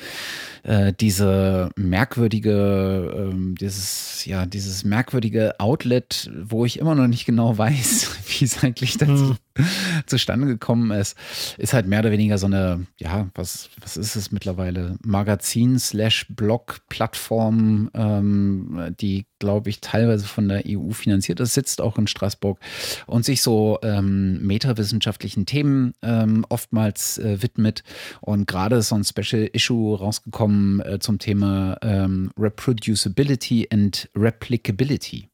äh, 0.64 0.94
diese 0.94 1.70
merkwürdige, 1.76 3.32
äh, 3.32 3.56
dieses, 3.60 4.26
ja, 4.26 4.46
dieses 4.46 4.84
merkwürdige 4.84 5.60
Outlet, 5.60 6.32
wo 6.42 6.66
ich 6.66 6.80
immer 6.80 6.96
noch 6.96 7.08
nicht 7.08 7.26
genau 7.26 7.58
weiß, 7.58 8.10
wie 8.28 8.46
es 8.46 8.64
eigentlich 8.64 8.98
dazu 8.98 9.12
mhm. 9.14 9.38
zustande 10.06 10.48
gekommen 10.48 10.92
ist, 10.92 11.18
ist 11.58 11.74
halt 11.74 11.88
mehr 11.88 12.00
oder 12.00 12.12
weniger 12.12 12.38
so 12.38 12.46
eine, 12.46 12.86
ja, 13.00 13.30
was, 13.36 13.70
was 13.82 13.98
ist 13.98 14.16
es 14.16 14.32
mittlerweile? 14.32 14.98
Magazin 15.04 15.80
slash 15.80 16.28
Blog-Plattform, 16.30 17.90
ähm, 17.94 18.96
die, 19.00 19.26
glaube 19.40 19.70
ich, 19.70 19.82
teilweise 19.82 20.26
von 20.26 20.48
der 20.48 20.64
EU 20.68 20.92
finanziert 20.92 21.40
ist, 21.40 21.54
sitzt 21.54 21.82
auch 21.82 21.98
in 21.98 22.08
Straßburg 22.08 22.60
und 23.06 23.26
sich 23.26 23.42
so 23.42 23.80
ähm, 23.84 24.46
metawissenschaftlichen 24.46 25.46
Themen 25.46 25.94
ähm, 26.02 26.46
oftmals 26.50 27.18
äh, 27.18 27.42
widmet. 27.42 27.84
Und 28.22 28.48
gerade 28.48 28.78
ist 28.78 28.90
so 28.90 28.96
ein 28.96 29.04
Special 29.04 29.50
Issue 29.54 29.98
rausgekommen 29.98 30.44
kommen 30.44 30.82
äh, 30.82 31.00
zum 31.00 31.20
Thema 31.20 31.78
ähm, 31.82 32.32
Reproducibility 32.38 33.68
and 33.72 34.10
Replicability. 34.16 35.30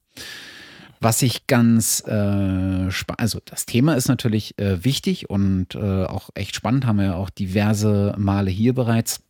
Was 1.02 1.22
ich 1.22 1.48
ganz 1.48 2.02
äh, 2.02 2.92
spannend, 2.92 3.20
also 3.20 3.40
das 3.46 3.66
Thema 3.66 3.94
ist 3.94 4.10
natürlich 4.10 4.60
äh, 4.60 4.84
wichtig 4.84 5.30
und 5.30 5.76
äh, 5.76 6.04
auch 6.04 6.30
echt 6.36 6.56
spannend, 6.56 6.86
haben 6.86 6.98
wir 6.98 7.06
ja 7.06 7.16
auch 7.16 7.30
diverse 7.30 8.14
Male 8.18 8.52
hier 8.52 8.74
bereits 8.74 9.22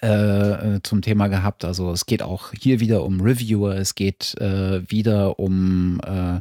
äh, 0.00 0.80
zum 0.82 1.02
Thema 1.02 1.28
gehabt. 1.28 1.64
Also 1.64 1.92
es 1.92 2.06
geht 2.06 2.22
auch 2.22 2.52
hier 2.52 2.80
wieder 2.80 3.04
um 3.04 3.20
Reviewer, 3.20 3.76
es 3.76 3.94
geht 3.94 4.34
äh, 4.40 4.82
wieder 4.90 5.38
um 5.38 6.00
äh, 6.04 6.40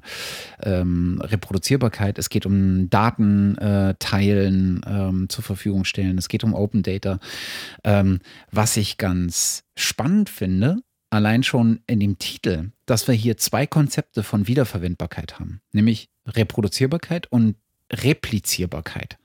ähm, 0.63 1.21
Reproduzierbarkeit, 1.21 2.17
es 2.17 2.29
geht 2.29 2.45
um 2.45 2.89
Daten 2.89 3.57
äh, 3.57 3.95
teilen, 3.99 4.81
ähm, 4.87 5.29
zur 5.29 5.43
Verfügung 5.43 5.85
stellen, 5.85 6.17
es 6.17 6.29
geht 6.29 6.43
um 6.43 6.53
Open 6.53 6.81
Data. 6.81 7.19
Ähm, 7.83 8.19
was 8.51 8.77
ich 8.77 8.97
ganz 8.97 9.63
spannend 9.75 10.29
finde, 10.29 10.77
allein 11.11 11.43
schon 11.43 11.81
in 11.85 11.99
dem 11.99 12.17
Titel, 12.17 12.71
dass 12.87 13.07
wir 13.07 13.13
hier 13.13 13.37
zwei 13.37 13.67
Konzepte 13.67 14.23
von 14.23 14.47
Wiederverwendbarkeit 14.47 15.39
haben, 15.39 15.61
nämlich 15.71 16.09
Reproduzierbarkeit 16.25 17.31
und 17.31 17.55
Replizierbarkeit. 17.91 19.17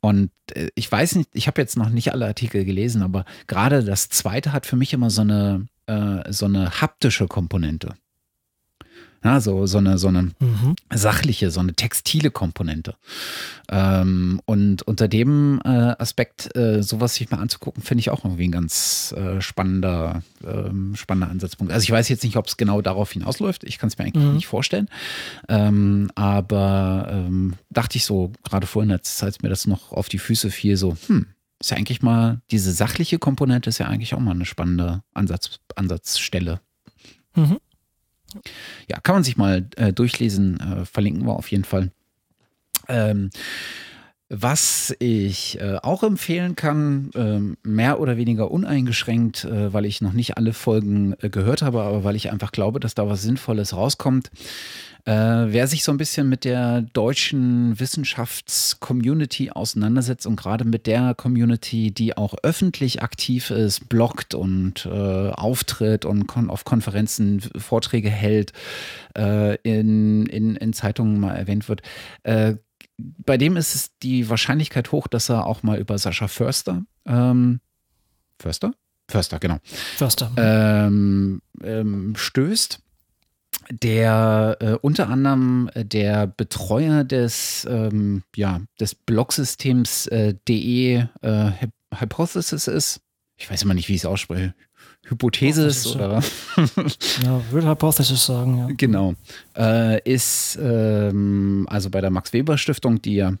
Und 0.00 0.30
äh, 0.54 0.68
ich 0.74 0.90
weiß 0.90 1.16
nicht, 1.16 1.30
ich 1.32 1.46
habe 1.46 1.60
jetzt 1.60 1.76
noch 1.76 1.90
nicht 1.90 2.12
alle 2.12 2.26
Artikel 2.26 2.64
gelesen, 2.64 3.02
aber 3.02 3.24
gerade 3.46 3.84
das 3.84 4.08
zweite 4.08 4.52
hat 4.52 4.66
für 4.66 4.76
mich 4.76 4.92
immer 4.92 5.10
so 5.10 5.22
eine, 5.22 5.66
äh, 5.86 6.32
so 6.32 6.46
eine 6.46 6.80
haptische 6.80 7.26
Komponente. 7.26 7.94
Ja, 9.24 9.40
so, 9.40 9.66
so 9.66 9.78
eine, 9.78 9.98
so 9.98 10.08
eine 10.08 10.22
mhm. 10.38 10.76
sachliche, 10.92 11.50
so 11.50 11.58
eine 11.60 11.74
textile 11.74 12.30
Komponente. 12.30 12.94
Ähm, 13.68 14.40
und 14.44 14.82
unter 14.82 15.08
dem 15.08 15.60
äh, 15.64 15.68
Aspekt, 15.68 16.54
äh, 16.56 16.82
sowas 16.82 17.16
sich 17.16 17.30
mal 17.30 17.38
anzugucken, 17.38 17.82
finde 17.82 18.00
ich 18.00 18.10
auch 18.10 18.24
irgendwie 18.24 18.46
ein 18.46 18.52
ganz 18.52 19.12
äh, 19.16 19.40
spannender, 19.40 20.22
ähm, 20.46 20.94
spannender 20.94 21.30
Ansatzpunkt. 21.30 21.72
Also 21.72 21.82
ich 21.82 21.90
weiß 21.90 22.08
jetzt 22.08 22.22
nicht, 22.22 22.36
ob 22.36 22.46
es 22.46 22.56
genau 22.56 22.80
darauf 22.80 23.10
hinausläuft. 23.10 23.64
Ich 23.64 23.78
kann 23.78 23.88
es 23.88 23.98
mir 23.98 24.04
eigentlich 24.04 24.24
mhm. 24.24 24.34
nicht 24.34 24.46
vorstellen. 24.46 24.88
Ähm, 25.48 26.10
aber 26.14 27.08
ähm, 27.10 27.54
dachte 27.70 27.98
ich 27.98 28.04
so, 28.04 28.32
gerade 28.44 28.68
vorhin, 28.68 28.92
als, 28.92 29.22
als 29.22 29.42
mir 29.42 29.48
das 29.48 29.66
noch 29.66 29.90
auf 29.90 30.08
die 30.08 30.18
Füße 30.18 30.50
fiel, 30.50 30.76
so, 30.76 30.96
hm, 31.08 31.26
ist 31.60 31.70
ja 31.70 31.76
eigentlich 31.76 32.02
mal, 32.02 32.40
diese 32.52 32.72
sachliche 32.72 33.18
Komponente 33.18 33.68
ist 33.68 33.78
ja 33.78 33.86
eigentlich 33.86 34.14
auch 34.14 34.20
mal 34.20 34.30
eine 34.30 34.44
spannende 34.44 35.02
Ansatz, 35.12 35.58
Ansatzstelle. 35.74 36.60
Mhm. 37.34 37.58
Ja, 38.88 39.00
kann 39.00 39.16
man 39.16 39.24
sich 39.24 39.36
mal 39.36 39.66
äh, 39.76 39.92
durchlesen, 39.92 40.60
äh, 40.60 40.84
verlinken 40.84 41.26
wir 41.26 41.34
auf 41.34 41.50
jeden 41.50 41.64
Fall. 41.64 41.90
Ähm, 42.88 43.30
was 44.30 44.94
ich 44.98 45.58
äh, 45.60 45.76
auch 45.82 46.02
empfehlen 46.02 46.54
kann, 46.54 47.10
ähm, 47.14 47.56
mehr 47.62 47.98
oder 47.98 48.18
weniger 48.18 48.50
uneingeschränkt, 48.50 49.44
äh, 49.44 49.72
weil 49.72 49.86
ich 49.86 50.02
noch 50.02 50.12
nicht 50.12 50.36
alle 50.36 50.52
Folgen 50.52 51.14
äh, 51.20 51.30
gehört 51.30 51.62
habe, 51.62 51.82
aber 51.82 52.04
weil 52.04 52.16
ich 52.16 52.30
einfach 52.30 52.52
glaube, 52.52 52.78
dass 52.78 52.94
da 52.94 53.08
was 53.08 53.22
Sinnvolles 53.22 53.74
rauskommt, 53.74 54.30
äh, 55.06 55.12
wer 55.12 55.66
sich 55.66 55.82
so 55.82 55.92
ein 55.92 55.96
bisschen 55.96 56.28
mit 56.28 56.44
der 56.44 56.82
deutschen 56.82 57.80
Wissenschaftscommunity 57.80 59.50
auseinandersetzt 59.50 60.26
und 60.26 60.36
gerade 60.36 60.66
mit 60.66 60.86
der 60.86 61.14
Community, 61.14 61.90
die 61.90 62.14
auch 62.14 62.34
öffentlich 62.42 63.02
aktiv 63.02 63.50
ist, 63.50 63.88
bloggt 63.88 64.34
und 64.34 64.84
äh, 64.84 65.30
auftritt 65.30 66.04
und 66.04 66.26
kon 66.26 66.50
auf 66.50 66.66
Konferenzen 66.66 67.40
Vorträge 67.56 68.10
hält, 68.10 68.52
äh, 69.16 69.54
in, 69.62 70.26
in, 70.26 70.56
in 70.56 70.74
Zeitungen 70.74 71.18
mal 71.18 71.34
erwähnt 71.34 71.70
wird, 71.70 71.80
äh, 72.24 72.56
bei 72.98 73.38
dem 73.38 73.56
ist 73.56 73.74
es 73.74 73.98
die 73.98 74.28
Wahrscheinlichkeit 74.28 74.92
hoch, 74.92 75.06
dass 75.06 75.28
er 75.28 75.46
auch 75.46 75.62
mal 75.62 75.78
über 75.78 75.98
Sascha 75.98 76.28
Förster, 76.28 76.82
ähm, 77.06 77.60
Förster? 78.40 78.72
Förster, 79.10 79.38
genau. 79.38 79.58
Förster. 79.96 80.30
Ähm, 80.36 81.40
ähm, 81.62 82.14
stößt 82.16 82.80
der 83.70 84.56
äh, 84.60 84.72
unter 84.80 85.08
anderem 85.08 85.70
äh, 85.74 85.84
der 85.84 86.26
Betreuer 86.26 87.04
des, 87.04 87.66
ähm, 87.70 88.22
ja, 88.34 88.60
des 88.80 88.94
Blogsystems 88.94 90.06
äh, 90.08 90.34
DE 90.48 91.08
äh, 91.22 91.50
Hypothesis 91.94 92.66
ist. 92.66 93.00
Ich 93.36 93.50
weiß 93.50 93.62
immer 93.62 93.74
nicht, 93.74 93.88
wie 93.88 93.94
ich 93.94 94.00
es 94.00 94.06
ausspreche. 94.06 94.54
Hypothesis 95.10 95.94
oder. 95.94 96.22
ja, 97.24 97.40
würde 97.50 97.68
Hypothesis 97.68 98.26
sagen, 98.26 98.58
ja. 98.58 98.68
Genau. 98.76 99.14
Äh, 99.56 100.00
ist 100.10 100.58
ähm, 100.60 101.66
also 101.70 101.90
bei 101.90 102.00
der 102.00 102.10
Max 102.10 102.32
Weber 102.32 102.58
Stiftung, 102.58 103.00
die 103.00 103.16
ja 103.16 103.32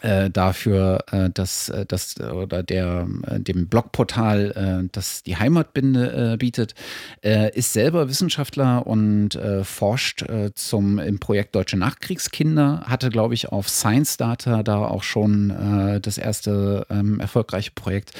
äh, 0.00 0.30
dafür, 0.30 1.04
äh, 1.10 1.30
dass 1.30 1.68
äh, 1.68 1.84
das 1.86 2.20
oder 2.20 2.62
der 2.62 3.08
äh, 3.26 3.40
dem 3.40 3.68
Blogportal, 3.68 4.52
äh, 4.84 4.88
das 4.92 5.22
die 5.22 5.36
Heimatbinde 5.36 6.32
äh, 6.34 6.36
bietet, 6.36 6.74
ist 7.22 7.72
selber 7.72 8.08
Wissenschaftler 8.08 8.86
und 8.86 9.38
forscht 9.62 10.24
zum 10.54 10.98
im 10.98 11.18
Projekt 11.18 11.54
Deutsche 11.54 11.76
Nachkriegskinder, 11.76 12.82
hatte 12.86 13.10
glaube 13.10 13.34
ich 13.34 13.48
auf 13.48 13.68
Science 13.68 14.16
Data 14.16 14.62
da 14.62 14.78
auch 14.78 15.02
schon 15.02 16.00
das 16.02 16.18
erste 16.18 16.86
ähm, 16.90 17.20
erfolgreiche 17.20 17.72
Projekt, 17.72 18.12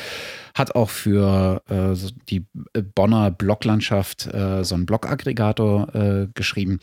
hat 0.55 0.74
auch 0.74 0.90
für 0.90 1.62
die 2.28 2.44
Bonner 2.94 3.30
Bloglandschaft 3.30 4.28
so 4.62 4.74
einen 4.74 4.86
Blogaggregator 4.86 6.28
geschrieben. 6.34 6.80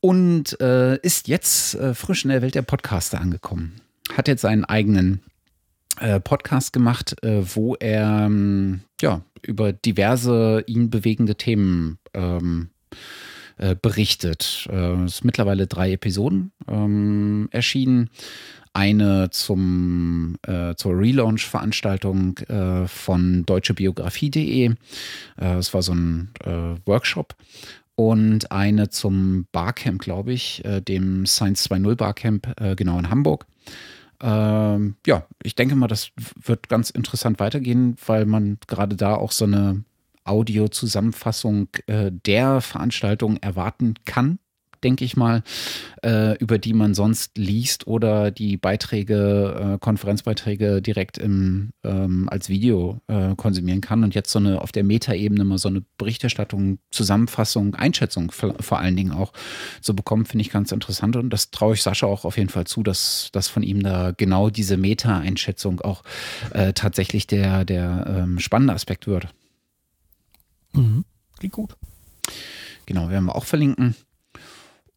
Und 0.00 0.52
ist 0.52 1.28
jetzt 1.28 1.78
frisch 1.94 2.24
in 2.24 2.30
der 2.30 2.42
Welt 2.42 2.54
der 2.54 2.62
Podcaster 2.62 3.20
angekommen 3.20 3.80
hat 4.16 4.28
jetzt 4.28 4.42
seinen 4.42 4.64
eigenen 4.64 5.20
äh, 5.98 6.20
Podcast 6.20 6.72
gemacht, 6.72 7.16
äh, 7.22 7.42
wo 7.54 7.74
er 7.74 8.26
ähm, 8.26 8.80
ja, 9.00 9.22
über 9.42 9.72
diverse 9.72 10.64
ihn 10.66 10.90
bewegende 10.90 11.36
Themen 11.36 11.98
ähm, 12.14 12.70
äh, 13.60 13.76
berichtet. 13.80 14.66
Äh, 14.72 15.04
es 15.04 15.16
ist 15.16 15.24
mittlerweile 15.24 15.66
drei 15.66 15.92
Episoden 15.92 16.52
ähm, 16.66 17.48
erschienen. 17.52 18.08
Eine 18.72 19.28
zum, 19.30 20.36
äh, 20.46 20.74
zur 20.76 20.98
Relaunch-Veranstaltung 20.98 22.38
äh, 22.38 22.88
von 22.88 23.44
deutschebiografie.de. 23.44 24.76
Es 25.36 25.74
war 25.74 25.82
so 25.82 25.92
ein 25.92 26.30
Workshop 26.86 27.34
und 27.96 28.50
eine 28.52 28.88
zum 28.90 29.46
Barcamp, 29.52 30.00
glaube 30.00 30.32
ich, 30.32 30.62
dem 30.64 31.26
Science 31.26 31.68
2.0 31.68 31.96
Barcamp, 31.96 32.54
genau 32.76 32.98
in 32.98 33.10
Hamburg. 33.10 33.46
Ähm, 34.22 34.96
ja, 35.06 35.26
ich 35.42 35.54
denke 35.54 35.76
mal, 35.76 35.88
das 35.88 36.10
wird 36.40 36.68
ganz 36.68 36.90
interessant 36.90 37.40
weitergehen, 37.40 37.96
weil 38.06 38.26
man 38.26 38.58
gerade 38.66 38.96
da 38.96 39.14
auch 39.14 39.32
so 39.32 39.44
eine 39.44 39.84
Audio-Zusammenfassung 40.24 41.68
äh, 41.86 42.10
der 42.12 42.60
Veranstaltung 42.60 43.38
erwarten 43.38 43.94
kann 44.04 44.38
denke 44.84 45.04
ich 45.04 45.16
mal, 45.16 45.42
äh, 46.02 46.36
über 46.38 46.58
die 46.58 46.72
man 46.72 46.94
sonst 46.94 47.36
liest 47.36 47.86
oder 47.86 48.30
die 48.30 48.56
Beiträge, 48.56 49.74
äh, 49.74 49.78
Konferenzbeiträge 49.78 50.82
direkt 50.82 51.18
im, 51.18 51.70
ähm, 51.84 52.28
als 52.30 52.48
Video 52.48 53.00
äh, 53.06 53.34
konsumieren 53.36 53.80
kann 53.80 54.04
und 54.04 54.14
jetzt 54.14 54.30
so 54.30 54.38
eine 54.38 54.60
auf 54.60 54.72
der 54.72 54.84
Metaebene 54.84 55.44
mal 55.44 55.58
so 55.58 55.68
eine 55.68 55.82
Berichterstattung, 55.98 56.78
Zusammenfassung, 56.90 57.74
Einschätzung 57.74 58.30
vor 58.32 58.78
allen 58.78 58.96
Dingen 58.96 59.12
auch 59.12 59.32
zu 59.80 59.94
bekommen, 59.94 60.24
finde 60.24 60.42
ich 60.42 60.50
ganz 60.50 60.72
interessant 60.72 61.16
und 61.16 61.30
das 61.30 61.50
traue 61.50 61.74
ich 61.74 61.82
Sascha 61.82 62.06
auch 62.06 62.24
auf 62.24 62.36
jeden 62.36 62.48
Fall 62.48 62.66
zu, 62.66 62.82
dass, 62.82 63.30
dass 63.32 63.48
von 63.48 63.62
ihm 63.62 63.82
da 63.82 64.12
genau 64.16 64.50
diese 64.50 64.76
Meta-Einschätzung 64.76 65.80
auch 65.80 66.02
äh, 66.52 66.72
tatsächlich 66.72 67.26
der, 67.26 67.64
der 67.64 68.06
ähm, 68.08 68.38
spannende 68.38 68.74
Aspekt 68.74 69.06
wird. 69.06 69.28
Mhm. 70.72 71.04
Klingt 71.38 71.54
gut. 71.54 71.76
Genau, 72.86 73.08
werden 73.08 73.26
wir 73.26 73.36
auch 73.36 73.44
verlinken. 73.44 73.94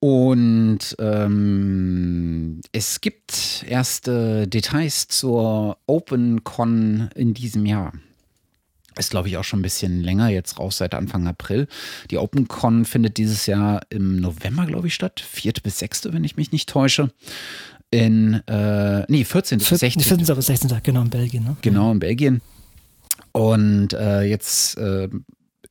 Und 0.03 0.97
ähm, 0.99 2.59
es 2.73 2.99
gibt 2.99 3.63
erste 3.65 4.49
Details 4.49 5.07
zur 5.07 5.77
OpenCon 5.85 7.09
in 7.15 7.33
diesem 7.33 7.65
Jahr. 7.65 7.93
Ist, 8.97 9.11
glaube 9.11 9.29
ich, 9.29 9.37
auch 9.37 9.45
schon 9.45 9.59
ein 9.59 9.61
bisschen 9.61 10.01
länger 10.01 10.27
jetzt 10.27 10.59
raus, 10.59 10.79
seit 10.79 10.93
Anfang 10.93 11.25
April. 11.25 11.69
Die 12.11 12.17
OpenCon 12.17 12.83
findet 12.83 13.15
dieses 13.15 13.45
Jahr 13.45 13.79
im 13.91 14.17
November, 14.19 14.65
glaube 14.65 14.87
ich, 14.87 14.93
statt. 14.93 15.21
4. 15.21 15.53
bis 15.63 15.79
6., 15.79 16.11
wenn 16.11 16.25
ich 16.25 16.35
mich 16.35 16.51
nicht 16.51 16.67
täusche. 16.67 17.09
In, 17.89 18.45
äh, 18.47 19.05
nee, 19.09 19.23
14. 19.23 19.59
bis 19.59 19.69
16. 19.69 20.01
14. 20.01 20.35
bis 20.35 20.45
16. 20.47 20.81
genau, 20.83 21.03
in 21.03 21.11
Belgien. 21.11 21.45
Ne? 21.45 21.55
Genau, 21.61 21.93
in 21.93 21.99
Belgien. 21.99 22.41
Und 23.31 23.93
äh, 23.93 24.23
jetzt 24.23 24.77
äh, 24.77 25.07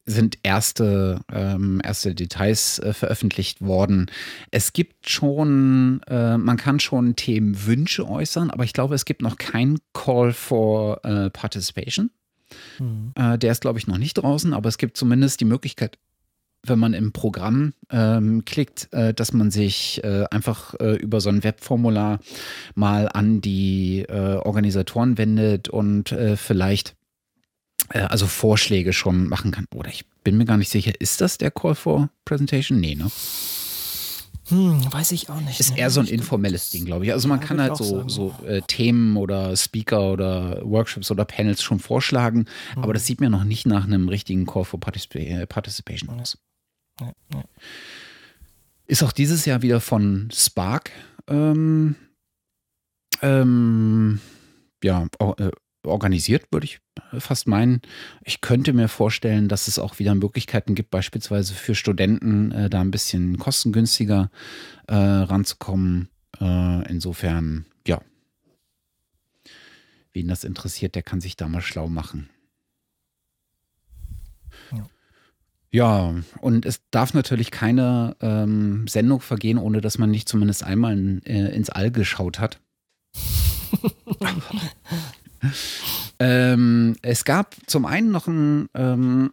sind 0.05 0.39
erste, 0.43 1.20
ähm, 1.33 1.81
erste 1.85 2.15
Details 2.15 2.79
äh, 2.81 2.93
veröffentlicht 2.93 3.61
worden. 3.61 4.11
Es 4.51 4.73
gibt 4.73 5.09
schon, 5.09 6.01
äh, 6.09 6.39
man 6.39 6.57
kann 6.57 6.81
schon 6.81 7.15
Themenwünsche 7.15 8.09
äußern, 8.09 8.51
aber 8.51 8.65
ich 8.65 8.73
glaube, 8.73 8.95
es 8.95 9.05
gibt 9.05 9.23
noch 9.23 9.37
keinen 9.37 9.79
Call 9.93 10.33
for 10.33 11.05
äh, 11.05 11.31
Participation. 11.31 12.11
Mhm. 12.79 13.12
der 13.16 13.51
ist, 13.51 13.62
glaube 13.62 13.79
ich, 13.79 13.87
noch 13.87 13.97
nicht 13.97 14.12
draußen, 14.12 14.53
aber 14.53 14.69
es 14.69 14.77
gibt 14.77 14.99
zumindest 14.99 15.41
die 15.41 15.47
Möglichkeit, 15.47 15.97
wenn 16.65 16.79
man 16.79 16.95
im 16.95 17.12
Programm 17.12 17.73
ähm, 17.91 18.45
klickt, 18.45 18.93
äh, 18.93 19.12
dass 19.15 19.33
man 19.33 19.51
sich 19.51 20.03
äh, 20.05 20.24
einfach 20.31 20.74
äh, 20.81 20.97
über 20.97 21.20
so 21.20 21.29
ein 21.29 21.43
Webformular 21.43 22.20
mal 22.74 23.09
an 23.09 23.41
die 23.41 24.07
Organisatoren 24.09 25.19
wendet 25.19 25.69
und 25.69 26.15
vielleicht 26.37 26.91
äh, 26.91 26.95
also 28.01 28.27
Vorschläge 28.27 28.93
schon 28.93 29.28
machen 29.28 29.51
kann. 29.51 29.66
Oder 29.74 29.90
ich 29.90 30.05
bin 30.24 30.36
mir 30.36 30.44
gar 30.44 30.56
nicht 30.56 30.70
sicher, 30.70 30.93
ist 31.01 31.20
das 31.20 31.39
der 31.39 31.51
Call 31.51 31.74
for 31.74 32.09
Presentation? 32.24 32.81
Nee, 32.81 32.94
ne? 32.94 33.10
Hm, 34.48 34.93
weiß 34.93 35.12
ich 35.12 35.31
auch 35.31 35.40
nicht. 35.40 35.60
Ist 35.60 35.77
eher 35.77 35.90
so 35.90 36.01
ein 36.01 36.06
informelles 36.06 36.70
Ding, 36.70 36.85
glaube 36.85 37.06
ich. 37.06 37.12
Also 37.12 37.28
man 37.28 37.40
ja, 37.40 37.47
kann 37.47 37.60
halt 37.60 37.77
so, 37.77 38.09
so 38.09 38.35
äh, 38.47 38.60
Themen 38.66 39.16
oder 39.16 39.56
Speaker 39.56 40.12
oder 40.12 40.60
Workshops 40.64 41.10
oder 41.10 41.24
Panels 41.24 41.62
schon 41.62 41.78
vorschlagen, 41.78 42.47
mhm. 42.77 42.82
aber 42.82 42.93
das 42.93 43.06
sieht 43.06 43.20
mir 43.20 43.31
noch 43.31 43.44
nicht 43.44 43.66
nach 43.66 43.85
einem 43.85 44.09
richtigen 44.09 44.44
Call 44.47 44.64
for 44.64 44.81
Particip 44.81 45.14
äh, 45.14 45.47
Participation 45.47 46.10
aus. 46.20 46.39
Ja, 47.01 47.12
ja. 47.32 47.44
Ist 48.86 49.02
auch 49.02 49.12
dieses 49.12 49.47
Jahr 49.47 49.62
wieder 49.62 49.81
von 49.81 50.28
Spark 50.35 50.90
ähm, 51.28 51.94
ähm, 53.23 54.20
ja, 54.82 55.06
äh, 55.39 55.51
organisiert, 55.85 56.47
würde 56.51 56.67
ich 56.67 56.81
fast 57.19 57.47
meinen. 57.47 57.83
Ich 58.25 58.41
könnte 58.41 58.73
mir 58.73 58.89
vorstellen, 58.89 59.49
dass 59.49 59.69
es 59.69 59.79
auch 59.79 59.99
wieder 59.99 60.15
Möglichkeiten 60.15 60.75
gibt, 60.75 60.91
beispielsweise 60.91 61.55
für 61.55 61.75
Studenten 61.75 62.53
äh, 62.53 62.71
da 62.71 62.81
ein 62.81 62.91
bisschen 62.91 63.39
kostengünstiger 63.39 64.31
äh, 64.87 64.95
ranzukommen. 64.95 66.09
Äh, 66.41 66.91
insofern, 66.91 67.67
ja. 67.87 68.01
Wen 70.13 70.29
das 70.29 70.45
interessiert, 70.45 70.95
der 70.95 71.03
kann 71.03 71.21
sich 71.21 71.37
da 71.37 71.49
mal 71.49 71.63
schlau 71.63 71.89
machen. 71.89 72.29
Ja. 74.73 74.87
Ja, 75.75 76.15
und 76.43 76.67
es 76.67 76.83
darf 76.91 77.15
natürlich 77.15 77.51
keine 77.51 78.15
ähm, 78.21 78.87
Sendung 78.87 79.23
vergehen, 79.23 79.57
ohne 79.57 79.81
dass 79.81 79.97
man 79.97 80.11
nicht 80.11 80.29
zumindest 80.29 80.65
einmal 80.65 80.93
in, 80.93 81.25
äh, 81.25 81.49
ins 81.49 81.71
All 81.71 81.91
geschaut 81.91 82.39
hat. 82.39 82.61
ähm, 86.19 86.97
es 87.02 87.24
gab 87.24 87.55
zum 87.66 87.85
einen 87.85 88.10
noch 88.10 88.28
einen 88.28 88.69
ähm, 88.74 89.32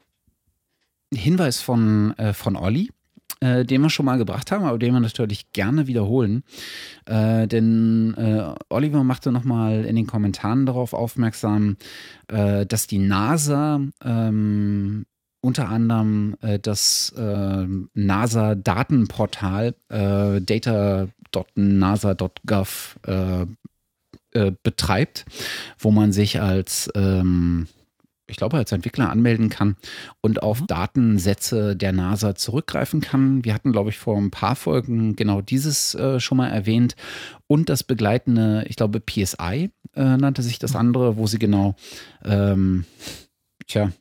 Hinweis 1.13 1.61
von, 1.61 2.17
äh, 2.17 2.33
von 2.33 2.55
Olli, 2.55 2.89
äh, 3.39 3.65
den 3.65 3.81
wir 3.81 3.89
schon 3.89 4.05
mal 4.05 4.17
gebracht 4.17 4.51
haben, 4.51 4.65
aber 4.65 4.77
den 4.77 4.93
wir 4.93 4.99
natürlich 4.99 5.51
gerne 5.53 5.87
wiederholen. 5.87 6.43
Äh, 7.05 7.47
denn 7.47 8.13
äh, 8.15 8.53
Oliver 8.69 9.03
machte 9.03 9.31
nochmal 9.31 9.85
in 9.85 9.95
den 9.95 10.07
Kommentaren 10.07 10.65
darauf 10.65 10.93
aufmerksam, 10.93 11.77
äh, 12.27 12.65
dass 12.65 12.87
die 12.87 12.99
NASA 12.99 13.81
ähm, 14.03 15.05
unter 15.41 15.69
anderem 15.69 16.35
äh, 16.41 16.59
das 16.59 17.13
äh, 17.17 17.65
NASA-Datenportal 17.93 19.73
äh, 19.89 20.41
data.nasa.gov 20.41 22.99
äh, 24.33 24.51
betreibt, 24.63 25.25
wo 25.77 25.91
man 25.91 26.11
sich 26.11 26.41
als 26.41 26.89
ähm, 26.95 27.67
ich 28.29 28.37
glaube, 28.37 28.57
als 28.57 28.71
Entwickler 28.71 29.09
anmelden 29.09 29.49
kann 29.49 29.75
und 30.21 30.43
auf 30.43 30.61
mhm. 30.61 30.67
Datensätze 30.67 31.75
der 31.75 31.91
NASA 31.91 32.35
zurückgreifen 32.35 33.01
kann. 33.01 33.43
Wir 33.43 33.53
hatten, 33.53 33.71
glaube 33.71 33.89
ich, 33.89 33.97
vor 33.97 34.17
ein 34.17 34.31
paar 34.31 34.55
Folgen 34.55 35.15
genau 35.15 35.41
dieses 35.41 35.95
äh, 35.95 36.19
schon 36.19 36.37
mal 36.37 36.49
erwähnt. 36.49 36.95
Und 37.47 37.69
das 37.69 37.83
begleitende, 37.83 38.65
ich 38.67 38.75
glaube, 38.75 38.99
PSI 38.99 39.71
äh, 39.95 40.17
nannte 40.17 40.43
sich 40.43 40.59
das 40.59 40.73
mhm. 40.73 40.79
andere, 40.79 41.17
wo 41.17 41.27
sie 41.27 41.39
genau, 41.39 41.75
ähm, 42.23 42.85
tja, 43.67 43.91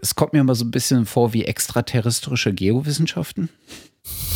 es 0.00 0.14
kommt 0.14 0.32
mir 0.32 0.40
immer 0.40 0.54
so 0.54 0.64
ein 0.64 0.70
bisschen 0.70 1.06
vor 1.06 1.32
wie 1.32 1.44
extraterrestrische 1.44 2.52
Geowissenschaften. 2.54 3.48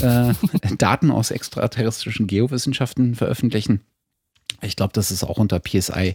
Äh, 0.00 0.34
Daten 0.78 1.10
aus 1.10 1.30
extraterrestrischen 1.30 2.26
Geowissenschaften 2.26 3.14
veröffentlichen. 3.14 3.82
Ich 4.62 4.76
glaube, 4.76 4.93
das 4.93 5.10
ist 5.10 5.24
auch 5.24 5.39
unter 5.39 5.60
psi.nasa.gov, 5.60 6.14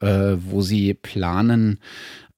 äh, 0.00 0.06
äh, 0.06 0.38
wo 0.40 0.62
sie 0.62 0.94
planen, 0.94 1.80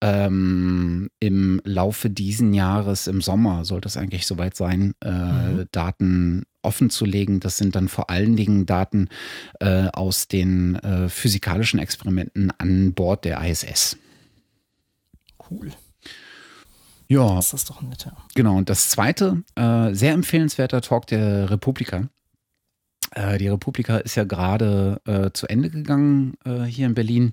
ähm, 0.01 1.11
im 1.19 1.61
Laufe 1.65 2.09
diesen 2.09 2.55
Jahres, 2.55 3.07
im 3.09 3.21
Sommer, 3.21 3.65
sollte 3.65 3.89
es 3.89 3.97
eigentlich 3.97 4.27
soweit 4.27 4.57
sein, 4.57 4.95
äh, 5.05 5.11
mhm. 5.11 5.67
Daten 5.73 6.45
offen 6.63 6.91
zu 6.91 7.05
legen. 7.05 7.41
Das 7.41 7.57
sind 7.57 7.75
dann 7.75 7.89
vor 7.89 8.11
allen 8.11 8.37
Dingen 8.37 8.67
Daten 8.67 9.09
äh, 9.61 9.89
aus 9.89 10.29
den 10.29 10.77
äh, 10.77 11.09
physikalischen 11.09 11.81
Experimenten 11.81 12.53
an 12.59 12.93
Bord 12.95 13.25
der 13.25 13.41
ISS. 13.45 13.97
Cool. 15.51 15.73
Ja. 17.09 17.37
Das 17.37 17.55
ist 17.55 17.71
doch 17.71 17.81
nett, 17.83 18.05
ja. 18.05 18.13
Genau. 18.35 18.57
Und 18.57 18.69
das 18.69 18.91
zweite, 18.91 19.43
äh, 19.57 19.95
sehr 19.95 20.13
empfehlenswerter 20.13 20.81
Talk 20.83 21.07
der 21.07 21.51
Republika. 21.51 22.09
Äh, 23.15 23.39
die 23.39 23.49
Republika 23.49 23.97
ist 23.99 24.17
ja 24.17 24.25
gerade 24.25 25.01
äh, 25.07 25.31
zu 25.33 25.47
Ende 25.47 25.71
gegangen 25.71 26.35
äh, 26.45 26.65
hier 26.65 26.87
in 26.87 26.95
Berlin. 26.95 27.33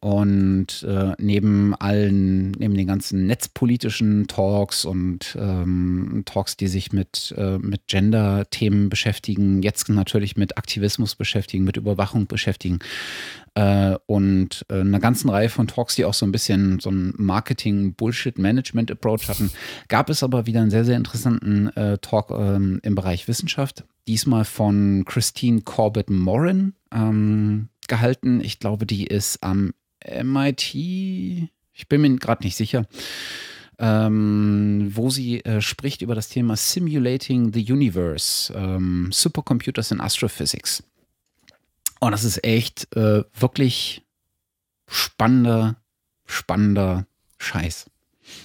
Und 0.00 0.82
äh, 0.82 1.12
neben 1.18 1.74
allen, 1.74 2.50
neben 2.50 2.74
den 2.74 2.86
ganzen 2.86 3.26
netzpolitischen 3.26 4.26
Talks 4.26 4.84
und 4.84 5.34
ähm, 5.40 6.24
Talks, 6.26 6.58
die 6.58 6.66
sich 6.66 6.92
mit, 6.92 7.34
äh, 7.38 7.56
mit 7.56 7.86
Gender-Themen 7.86 8.90
beschäftigen, 8.90 9.62
jetzt 9.62 9.88
natürlich 9.88 10.36
mit 10.36 10.58
Aktivismus 10.58 11.14
beschäftigen, 11.14 11.64
mit 11.64 11.78
Überwachung 11.78 12.26
beschäftigen, 12.26 12.80
äh, 13.54 13.96
und 14.04 14.66
einer 14.68 15.00
ganzen 15.00 15.30
Reihe 15.30 15.48
von 15.48 15.68
Talks, 15.68 15.94
die 15.94 16.04
auch 16.04 16.12
so 16.12 16.26
ein 16.26 16.32
bisschen 16.32 16.80
so 16.80 16.90
ein 16.90 17.14
Marketing-Bullshit-Management-Approach 17.16 19.28
hatten, 19.28 19.50
gab 19.88 20.10
es 20.10 20.22
aber 20.22 20.46
wieder 20.46 20.60
einen 20.60 20.70
sehr, 20.70 20.84
sehr 20.84 20.96
interessanten 20.96 21.70
Talk 22.02 22.30
ähm, 22.30 22.80
im 22.82 22.94
Bereich 22.94 23.28
Wissenschaft. 23.28 23.84
Diesmal 24.06 24.44
von 24.44 25.04
Christine 25.06 25.62
Corbett 25.62 26.10
Morin 26.10 26.74
ähm, 26.92 27.68
gehalten. 27.88 28.40
Ich 28.40 28.58
glaube, 28.58 28.86
die 28.86 29.06
ist 29.06 29.42
am 29.42 29.72
MIT, 30.04 30.74
ich 30.74 31.88
bin 31.88 32.00
mir 32.00 32.16
gerade 32.16 32.44
nicht 32.44 32.56
sicher. 32.56 32.86
Ähm, 33.76 34.92
wo 34.94 35.10
sie 35.10 35.44
äh, 35.44 35.60
spricht 35.60 36.00
über 36.02 36.14
das 36.14 36.28
Thema 36.28 36.54
Simulating 36.54 37.52
the 37.52 37.72
Universe, 37.72 38.52
ähm, 38.54 39.10
Supercomputers 39.10 39.90
in 39.90 40.00
Astrophysics. 40.00 40.84
Und 41.98 42.12
das 42.12 42.22
ist 42.22 42.44
echt 42.44 42.94
äh, 42.96 43.24
wirklich 43.36 44.04
spannender, 44.86 45.76
spannender 46.24 47.06
Scheiß. 47.38 47.90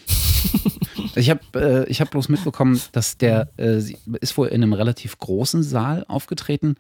ich 1.20 1.30
habe 1.30 1.88
äh, 1.88 1.94
hab 1.94 2.12
bloß 2.12 2.30
mitbekommen, 2.30 2.80
dass 2.92 3.18
der 3.18 3.50
äh, 3.58 3.82
ist 4.22 4.38
wohl 4.38 4.48
in 4.48 4.64
einem 4.64 4.74
relativ 4.74 5.18
großen 5.18 5.64
Saal 5.64 6.06
aufgetreten 6.08 6.76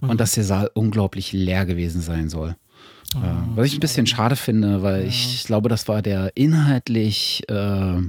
mhm. 0.00 0.10
und 0.10 0.20
dass 0.20 0.32
der 0.32 0.44
Saal 0.44 0.70
unglaublich 0.74 1.32
leer 1.32 1.66
gewesen 1.66 2.00
sein 2.00 2.28
soll. 2.28 2.56
Oh, 3.14 3.18
äh, 3.18 3.56
was 3.56 3.66
ich 3.66 3.74
ein 3.74 3.80
bisschen 3.80 4.06
schade 4.06 4.36
finde, 4.36 4.82
weil 4.82 5.02
ja. 5.02 5.08
ich 5.08 5.44
glaube, 5.44 5.68
das 5.68 5.88
war 5.88 6.02
der 6.02 6.36
inhaltlich 6.36 7.42
äh, 7.48 8.02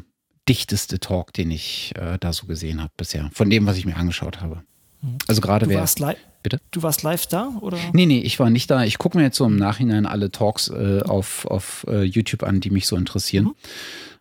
dichteste 0.47 0.99
Talk, 0.99 1.33
den 1.33 1.51
ich 1.51 1.93
äh, 1.95 2.17
da 2.19 2.33
so 2.33 2.47
gesehen 2.47 2.81
habe 2.81 2.91
bisher, 2.97 3.29
von 3.33 3.49
dem, 3.49 3.65
was 3.65 3.77
ich 3.77 3.85
mir 3.85 3.95
angeschaut 3.95 4.41
habe. 4.41 4.63
Mhm. 5.01 5.17
Also 5.27 5.41
gerade 5.41 5.69
wer. 5.69 5.79
Warst 5.79 5.99
Bitte? 6.41 6.61
Du 6.71 6.81
warst 6.83 7.03
live 7.03 7.25
da? 7.27 7.51
Oder? 7.59 7.77
Nee, 7.91 8.05
nee, 8.05 8.19
ich 8.19 8.39
war 8.39 8.49
nicht 8.49 8.71
da. 8.71 8.85
Ich 8.85 8.97
gucke 8.97 9.17
mir 9.17 9.25
jetzt 9.25 9.35
so 9.35 9.45
im 9.45 9.57
Nachhinein 9.57 10.05
alle 10.05 10.31
Talks 10.31 10.69
äh, 10.69 11.01
auf, 11.05 11.45
auf 11.45 11.85
uh, 11.89 11.99
YouTube 11.99 12.43
an, 12.43 12.61
die 12.61 12.69
mich 12.69 12.87
so 12.87 12.95
interessieren. 12.95 13.45
Mhm. 13.45 13.55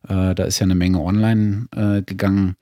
Äh, 0.06 0.34
da 0.34 0.44
ist 0.44 0.58
ja 0.58 0.64
eine 0.64 0.74
Menge 0.74 1.00
online 1.00 1.68
äh, 1.74 2.02
gegangen. 2.02 2.56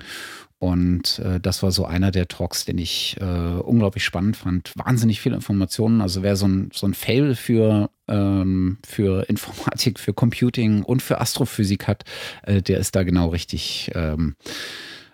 Und 0.59 1.19
äh, 1.19 1.39
das 1.39 1.63
war 1.63 1.71
so 1.71 1.85
einer 1.85 2.11
der 2.11 2.29
Talks, 2.29 2.65
den 2.65 2.79
ich 2.79 3.17
äh, 3.21 3.25
unglaublich 3.25 4.05
spannend 4.05 4.37
fand. 4.39 4.73
Wahnsinnig 4.75 5.21
viele 5.21 5.37
Informationen. 5.37 6.01
Also 6.01 6.23
wer 6.23 6.35
so 6.37 6.49
ein, 6.49 6.71
so 6.73 6.87
ein 6.87 6.95
Fail 6.95 7.35
für, 7.35 7.91
ähm, 8.09 8.79
für 8.87 9.25
Informatik, 9.29 10.01
für 10.01 10.15
Computing 10.15 10.83
und 10.83 11.03
für 11.03 11.21
Astrophysik 11.21 11.87
hat, 11.87 12.05
der 12.47 12.79
ist 12.79 12.97
da 12.97 13.03
genau 13.03 13.29
richtig 13.29 13.91
ähm, 13.95 14.37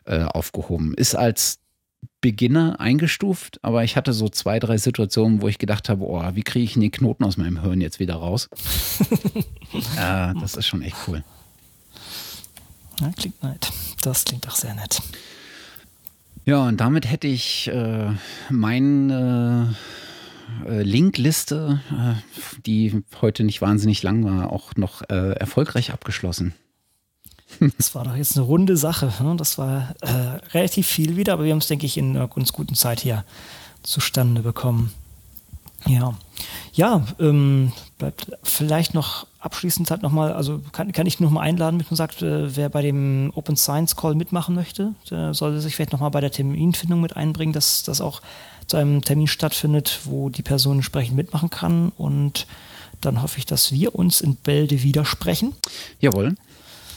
aufgehoben. 0.04 0.94
Ist 0.94 1.14
als 1.14 1.60
Beginner 2.20 2.80
eingestuft, 2.80 3.58
aber 3.62 3.84
ich 3.84 3.96
hatte 3.96 4.12
so 4.12 4.28
zwei, 4.28 4.58
drei 4.58 4.78
Situationen, 4.78 5.42
wo 5.42 5.48
ich 5.48 5.58
gedacht 5.58 5.88
habe, 5.88 6.04
oh, 6.04 6.22
wie 6.34 6.42
kriege 6.42 6.64
ich 6.64 6.74
den 6.74 6.90
Knoten 6.90 7.24
aus 7.24 7.36
meinem 7.36 7.62
Hirn 7.62 7.80
jetzt 7.80 7.98
wieder 7.98 8.14
raus? 8.14 8.48
äh, 9.98 10.32
das 10.40 10.56
ist 10.56 10.66
schon 10.66 10.82
echt 10.82 10.96
cool. 11.06 11.24
Ja, 13.02 13.10
klingt 13.16 13.42
nett. 13.42 13.72
Das 14.02 14.24
klingt 14.24 14.46
auch 14.48 14.54
sehr 14.54 14.74
nett. 14.74 15.02
Ja, 16.44 16.66
und 16.68 16.80
damit 16.80 17.10
hätte 17.10 17.26
ich 17.26 17.68
äh, 17.68 18.10
meine 18.48 19.74
äh, 20.66 20.82
Linkliste, 20.82 21.80
äh, 21.90 22.60
die 22.64 23.02
heute 23.20 23.42
nicht 23.44 23.60
wahnsinnig 23.60 24.02
lang 24.02 24.24
war, 24.24 24.52
auch 24.52 24.76
noch 24.76 25.02
äh, 25.08 25.32
erfolgreich 25.32 25.92
abgeschlossen. 25.92 26.54
Das 27.76 27.94
war 27.94 28.04
doch 28.04 28.16
jetzt 28.16 28.36
eine 28.36 28.46
runde 28.46 28.78
Sache. 28.78 29.12
Ne? 29.22 29.36
Das 29.36 29.58
war 29.58 29.94
äh, 30.00 30.10
relativ 30.54 30.86
viel 30.86 31.16
wieder, 31.16 31.34
aber 31.34 31.44
wir 31.44 31.52
haben 31.52 31.58
es, 31.58 31.68
denke 31.68 31.84
ich, 31.84 31.98
in 31.98 32.16
einer 32.16 32.26
ganz 32.26 32.52
guten 32.52 32.74
Zeit 32.74 33.00
hier 33.00 33.24
zustande 33.82 34.40
bekommen. 34.40 34.90
Ja, 35.86 36.14
ja, 36.72 37.04
ähm, 37.18 37.72
bleibt 37.98 38.30
vielleicht 38.42 38.94
noch 38.94 39.26
abschließend 39.40 39.90
halt 39.90 40.02
nochmal, 40.02 40.32
also 40.32 40.60
kann, 40.72 40.92
kann 40.92 41.06
ich 41.06 41.20
nur 41.20 41.30
mal 41.30 41.40
einladen, 41.40 41.76
mit 41.76 41.90
man 41.90 41.96
sagt, 41.96 42.22
äh, 42.22 42.56
wer 42.56 42.68
bei 42.68 42.82
dem 42.82 43.32
Open 43.34 43.56
Science 43.56 43.96
Call 43.96 44.14
mitmachen 44.14 44.54
möchte, 44.54 44.94
der 45.10 45.34
sollte 45.34 45.60
sich 45.60 45.74
vielleicht 45.74 45.92
nochmal 45.92 46.10
bei 46.10 46.20
der 46.20 46.30
Terminfindung 46.30 47.00
mit 47.00 47.16
einbringen, 47.16 47.52
dass 47.52 47.82
das 47.82 48.00
auch 48.00 48.22
zu 48.66 48.76
einem 48.76 49.02
Termin 49.02 49.26
stattfindet, 49.26 50.00
wo 50.04 50.30
die 50.30 50.42
Person 50.42 50.76
entsprechend 50.76 51.16
mitmachen 51.16 51.50
kann 51.50 51.92
und 51.96 52.46
dann 53.00 53.20
hoffe 53.20 53.38
ich, 53.38 53.46
dass 53.46 53.72
wir 53.72 53.96
uns 53.96 54.20
in 54.20 54.36
Bälde 54.36 54.82
widersprechen. 54.82 55.54
Jawohl 56.00 56.36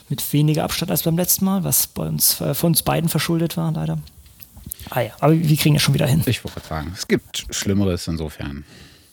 mit 0.10 0.34
weniger 0.34 0.64
Abstand 0.64 0.92
als 0.92 1.04
beim 1.04 1.18
letzten 1.18 1.46
Mal, 1.46 1.64
was 1.64 1.88
bei 1.88 2.08
uns, 2.08 2.40
äh, 2.42 2.54
von 2.54 2.72
uns 2.72 2.84
beiden 2.84 3.10
verschuldet 3.10 3.58
war, 3.58 3.72
leider. 3.72 3.98
Ah 4.90 5.02
ja, 5.02 5.12
aber 5.20 5.34
wir 5.34 5.58
kriegen 5.58 5.76
ja 5.76 5.80
schon 5.80 5.94
wieder 5.94 6.08
hin. 6.08 6.24
Ich 6.26 6.44
wollte 6.44 6.60
sagen, 6.68 6.92
es 6.94 7.08
gibt 7.08 7.46
Schlimmeres 7.50 8.08
insofern. 8.08 8.66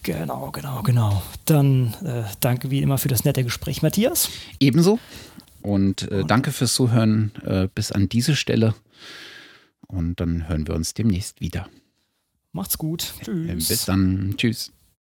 Genau, 0.02 0.50
genau, 0.50 0.82
genau. 0.82 1.22
Dann 1.44 1.94
äh, 2.04 2.24
danke 2.40 2.70
wie 2.70 2.82
immer 2.82 2.98
für 2.98 3.08
das 3.08 3.24
nette 3.24 3.44
Gespräch, 3.44 3.82
Matthias. 3.82 4.28
Ebenso. 4.58 4.98
Und, 5.62 6.10
äh, 6.10 6.24
danke 6.24 6.50
fürs 6.50 6.74
Zuhören 6.74 7.30
äh, 7.44 7.68
bis 7.72 7.92
an 7.92 8.08
diese 8.08 8.34
Stelle. 8.34 8.74
Und 9.86 10.20
dann 10.20 10.48
hören 10.48 10.66
wir 10.66 10.74
uns 10.74 10.94
demnächst 10.94 11.40
wieder. 11.40 11.68
Macht's 12.52 12.78
gut. 12.78 13.14
Tschüss. 13.22 13.68
bis 13.68 13.84
dann. 13.84 14.34
Tschüss. 14.36 14.72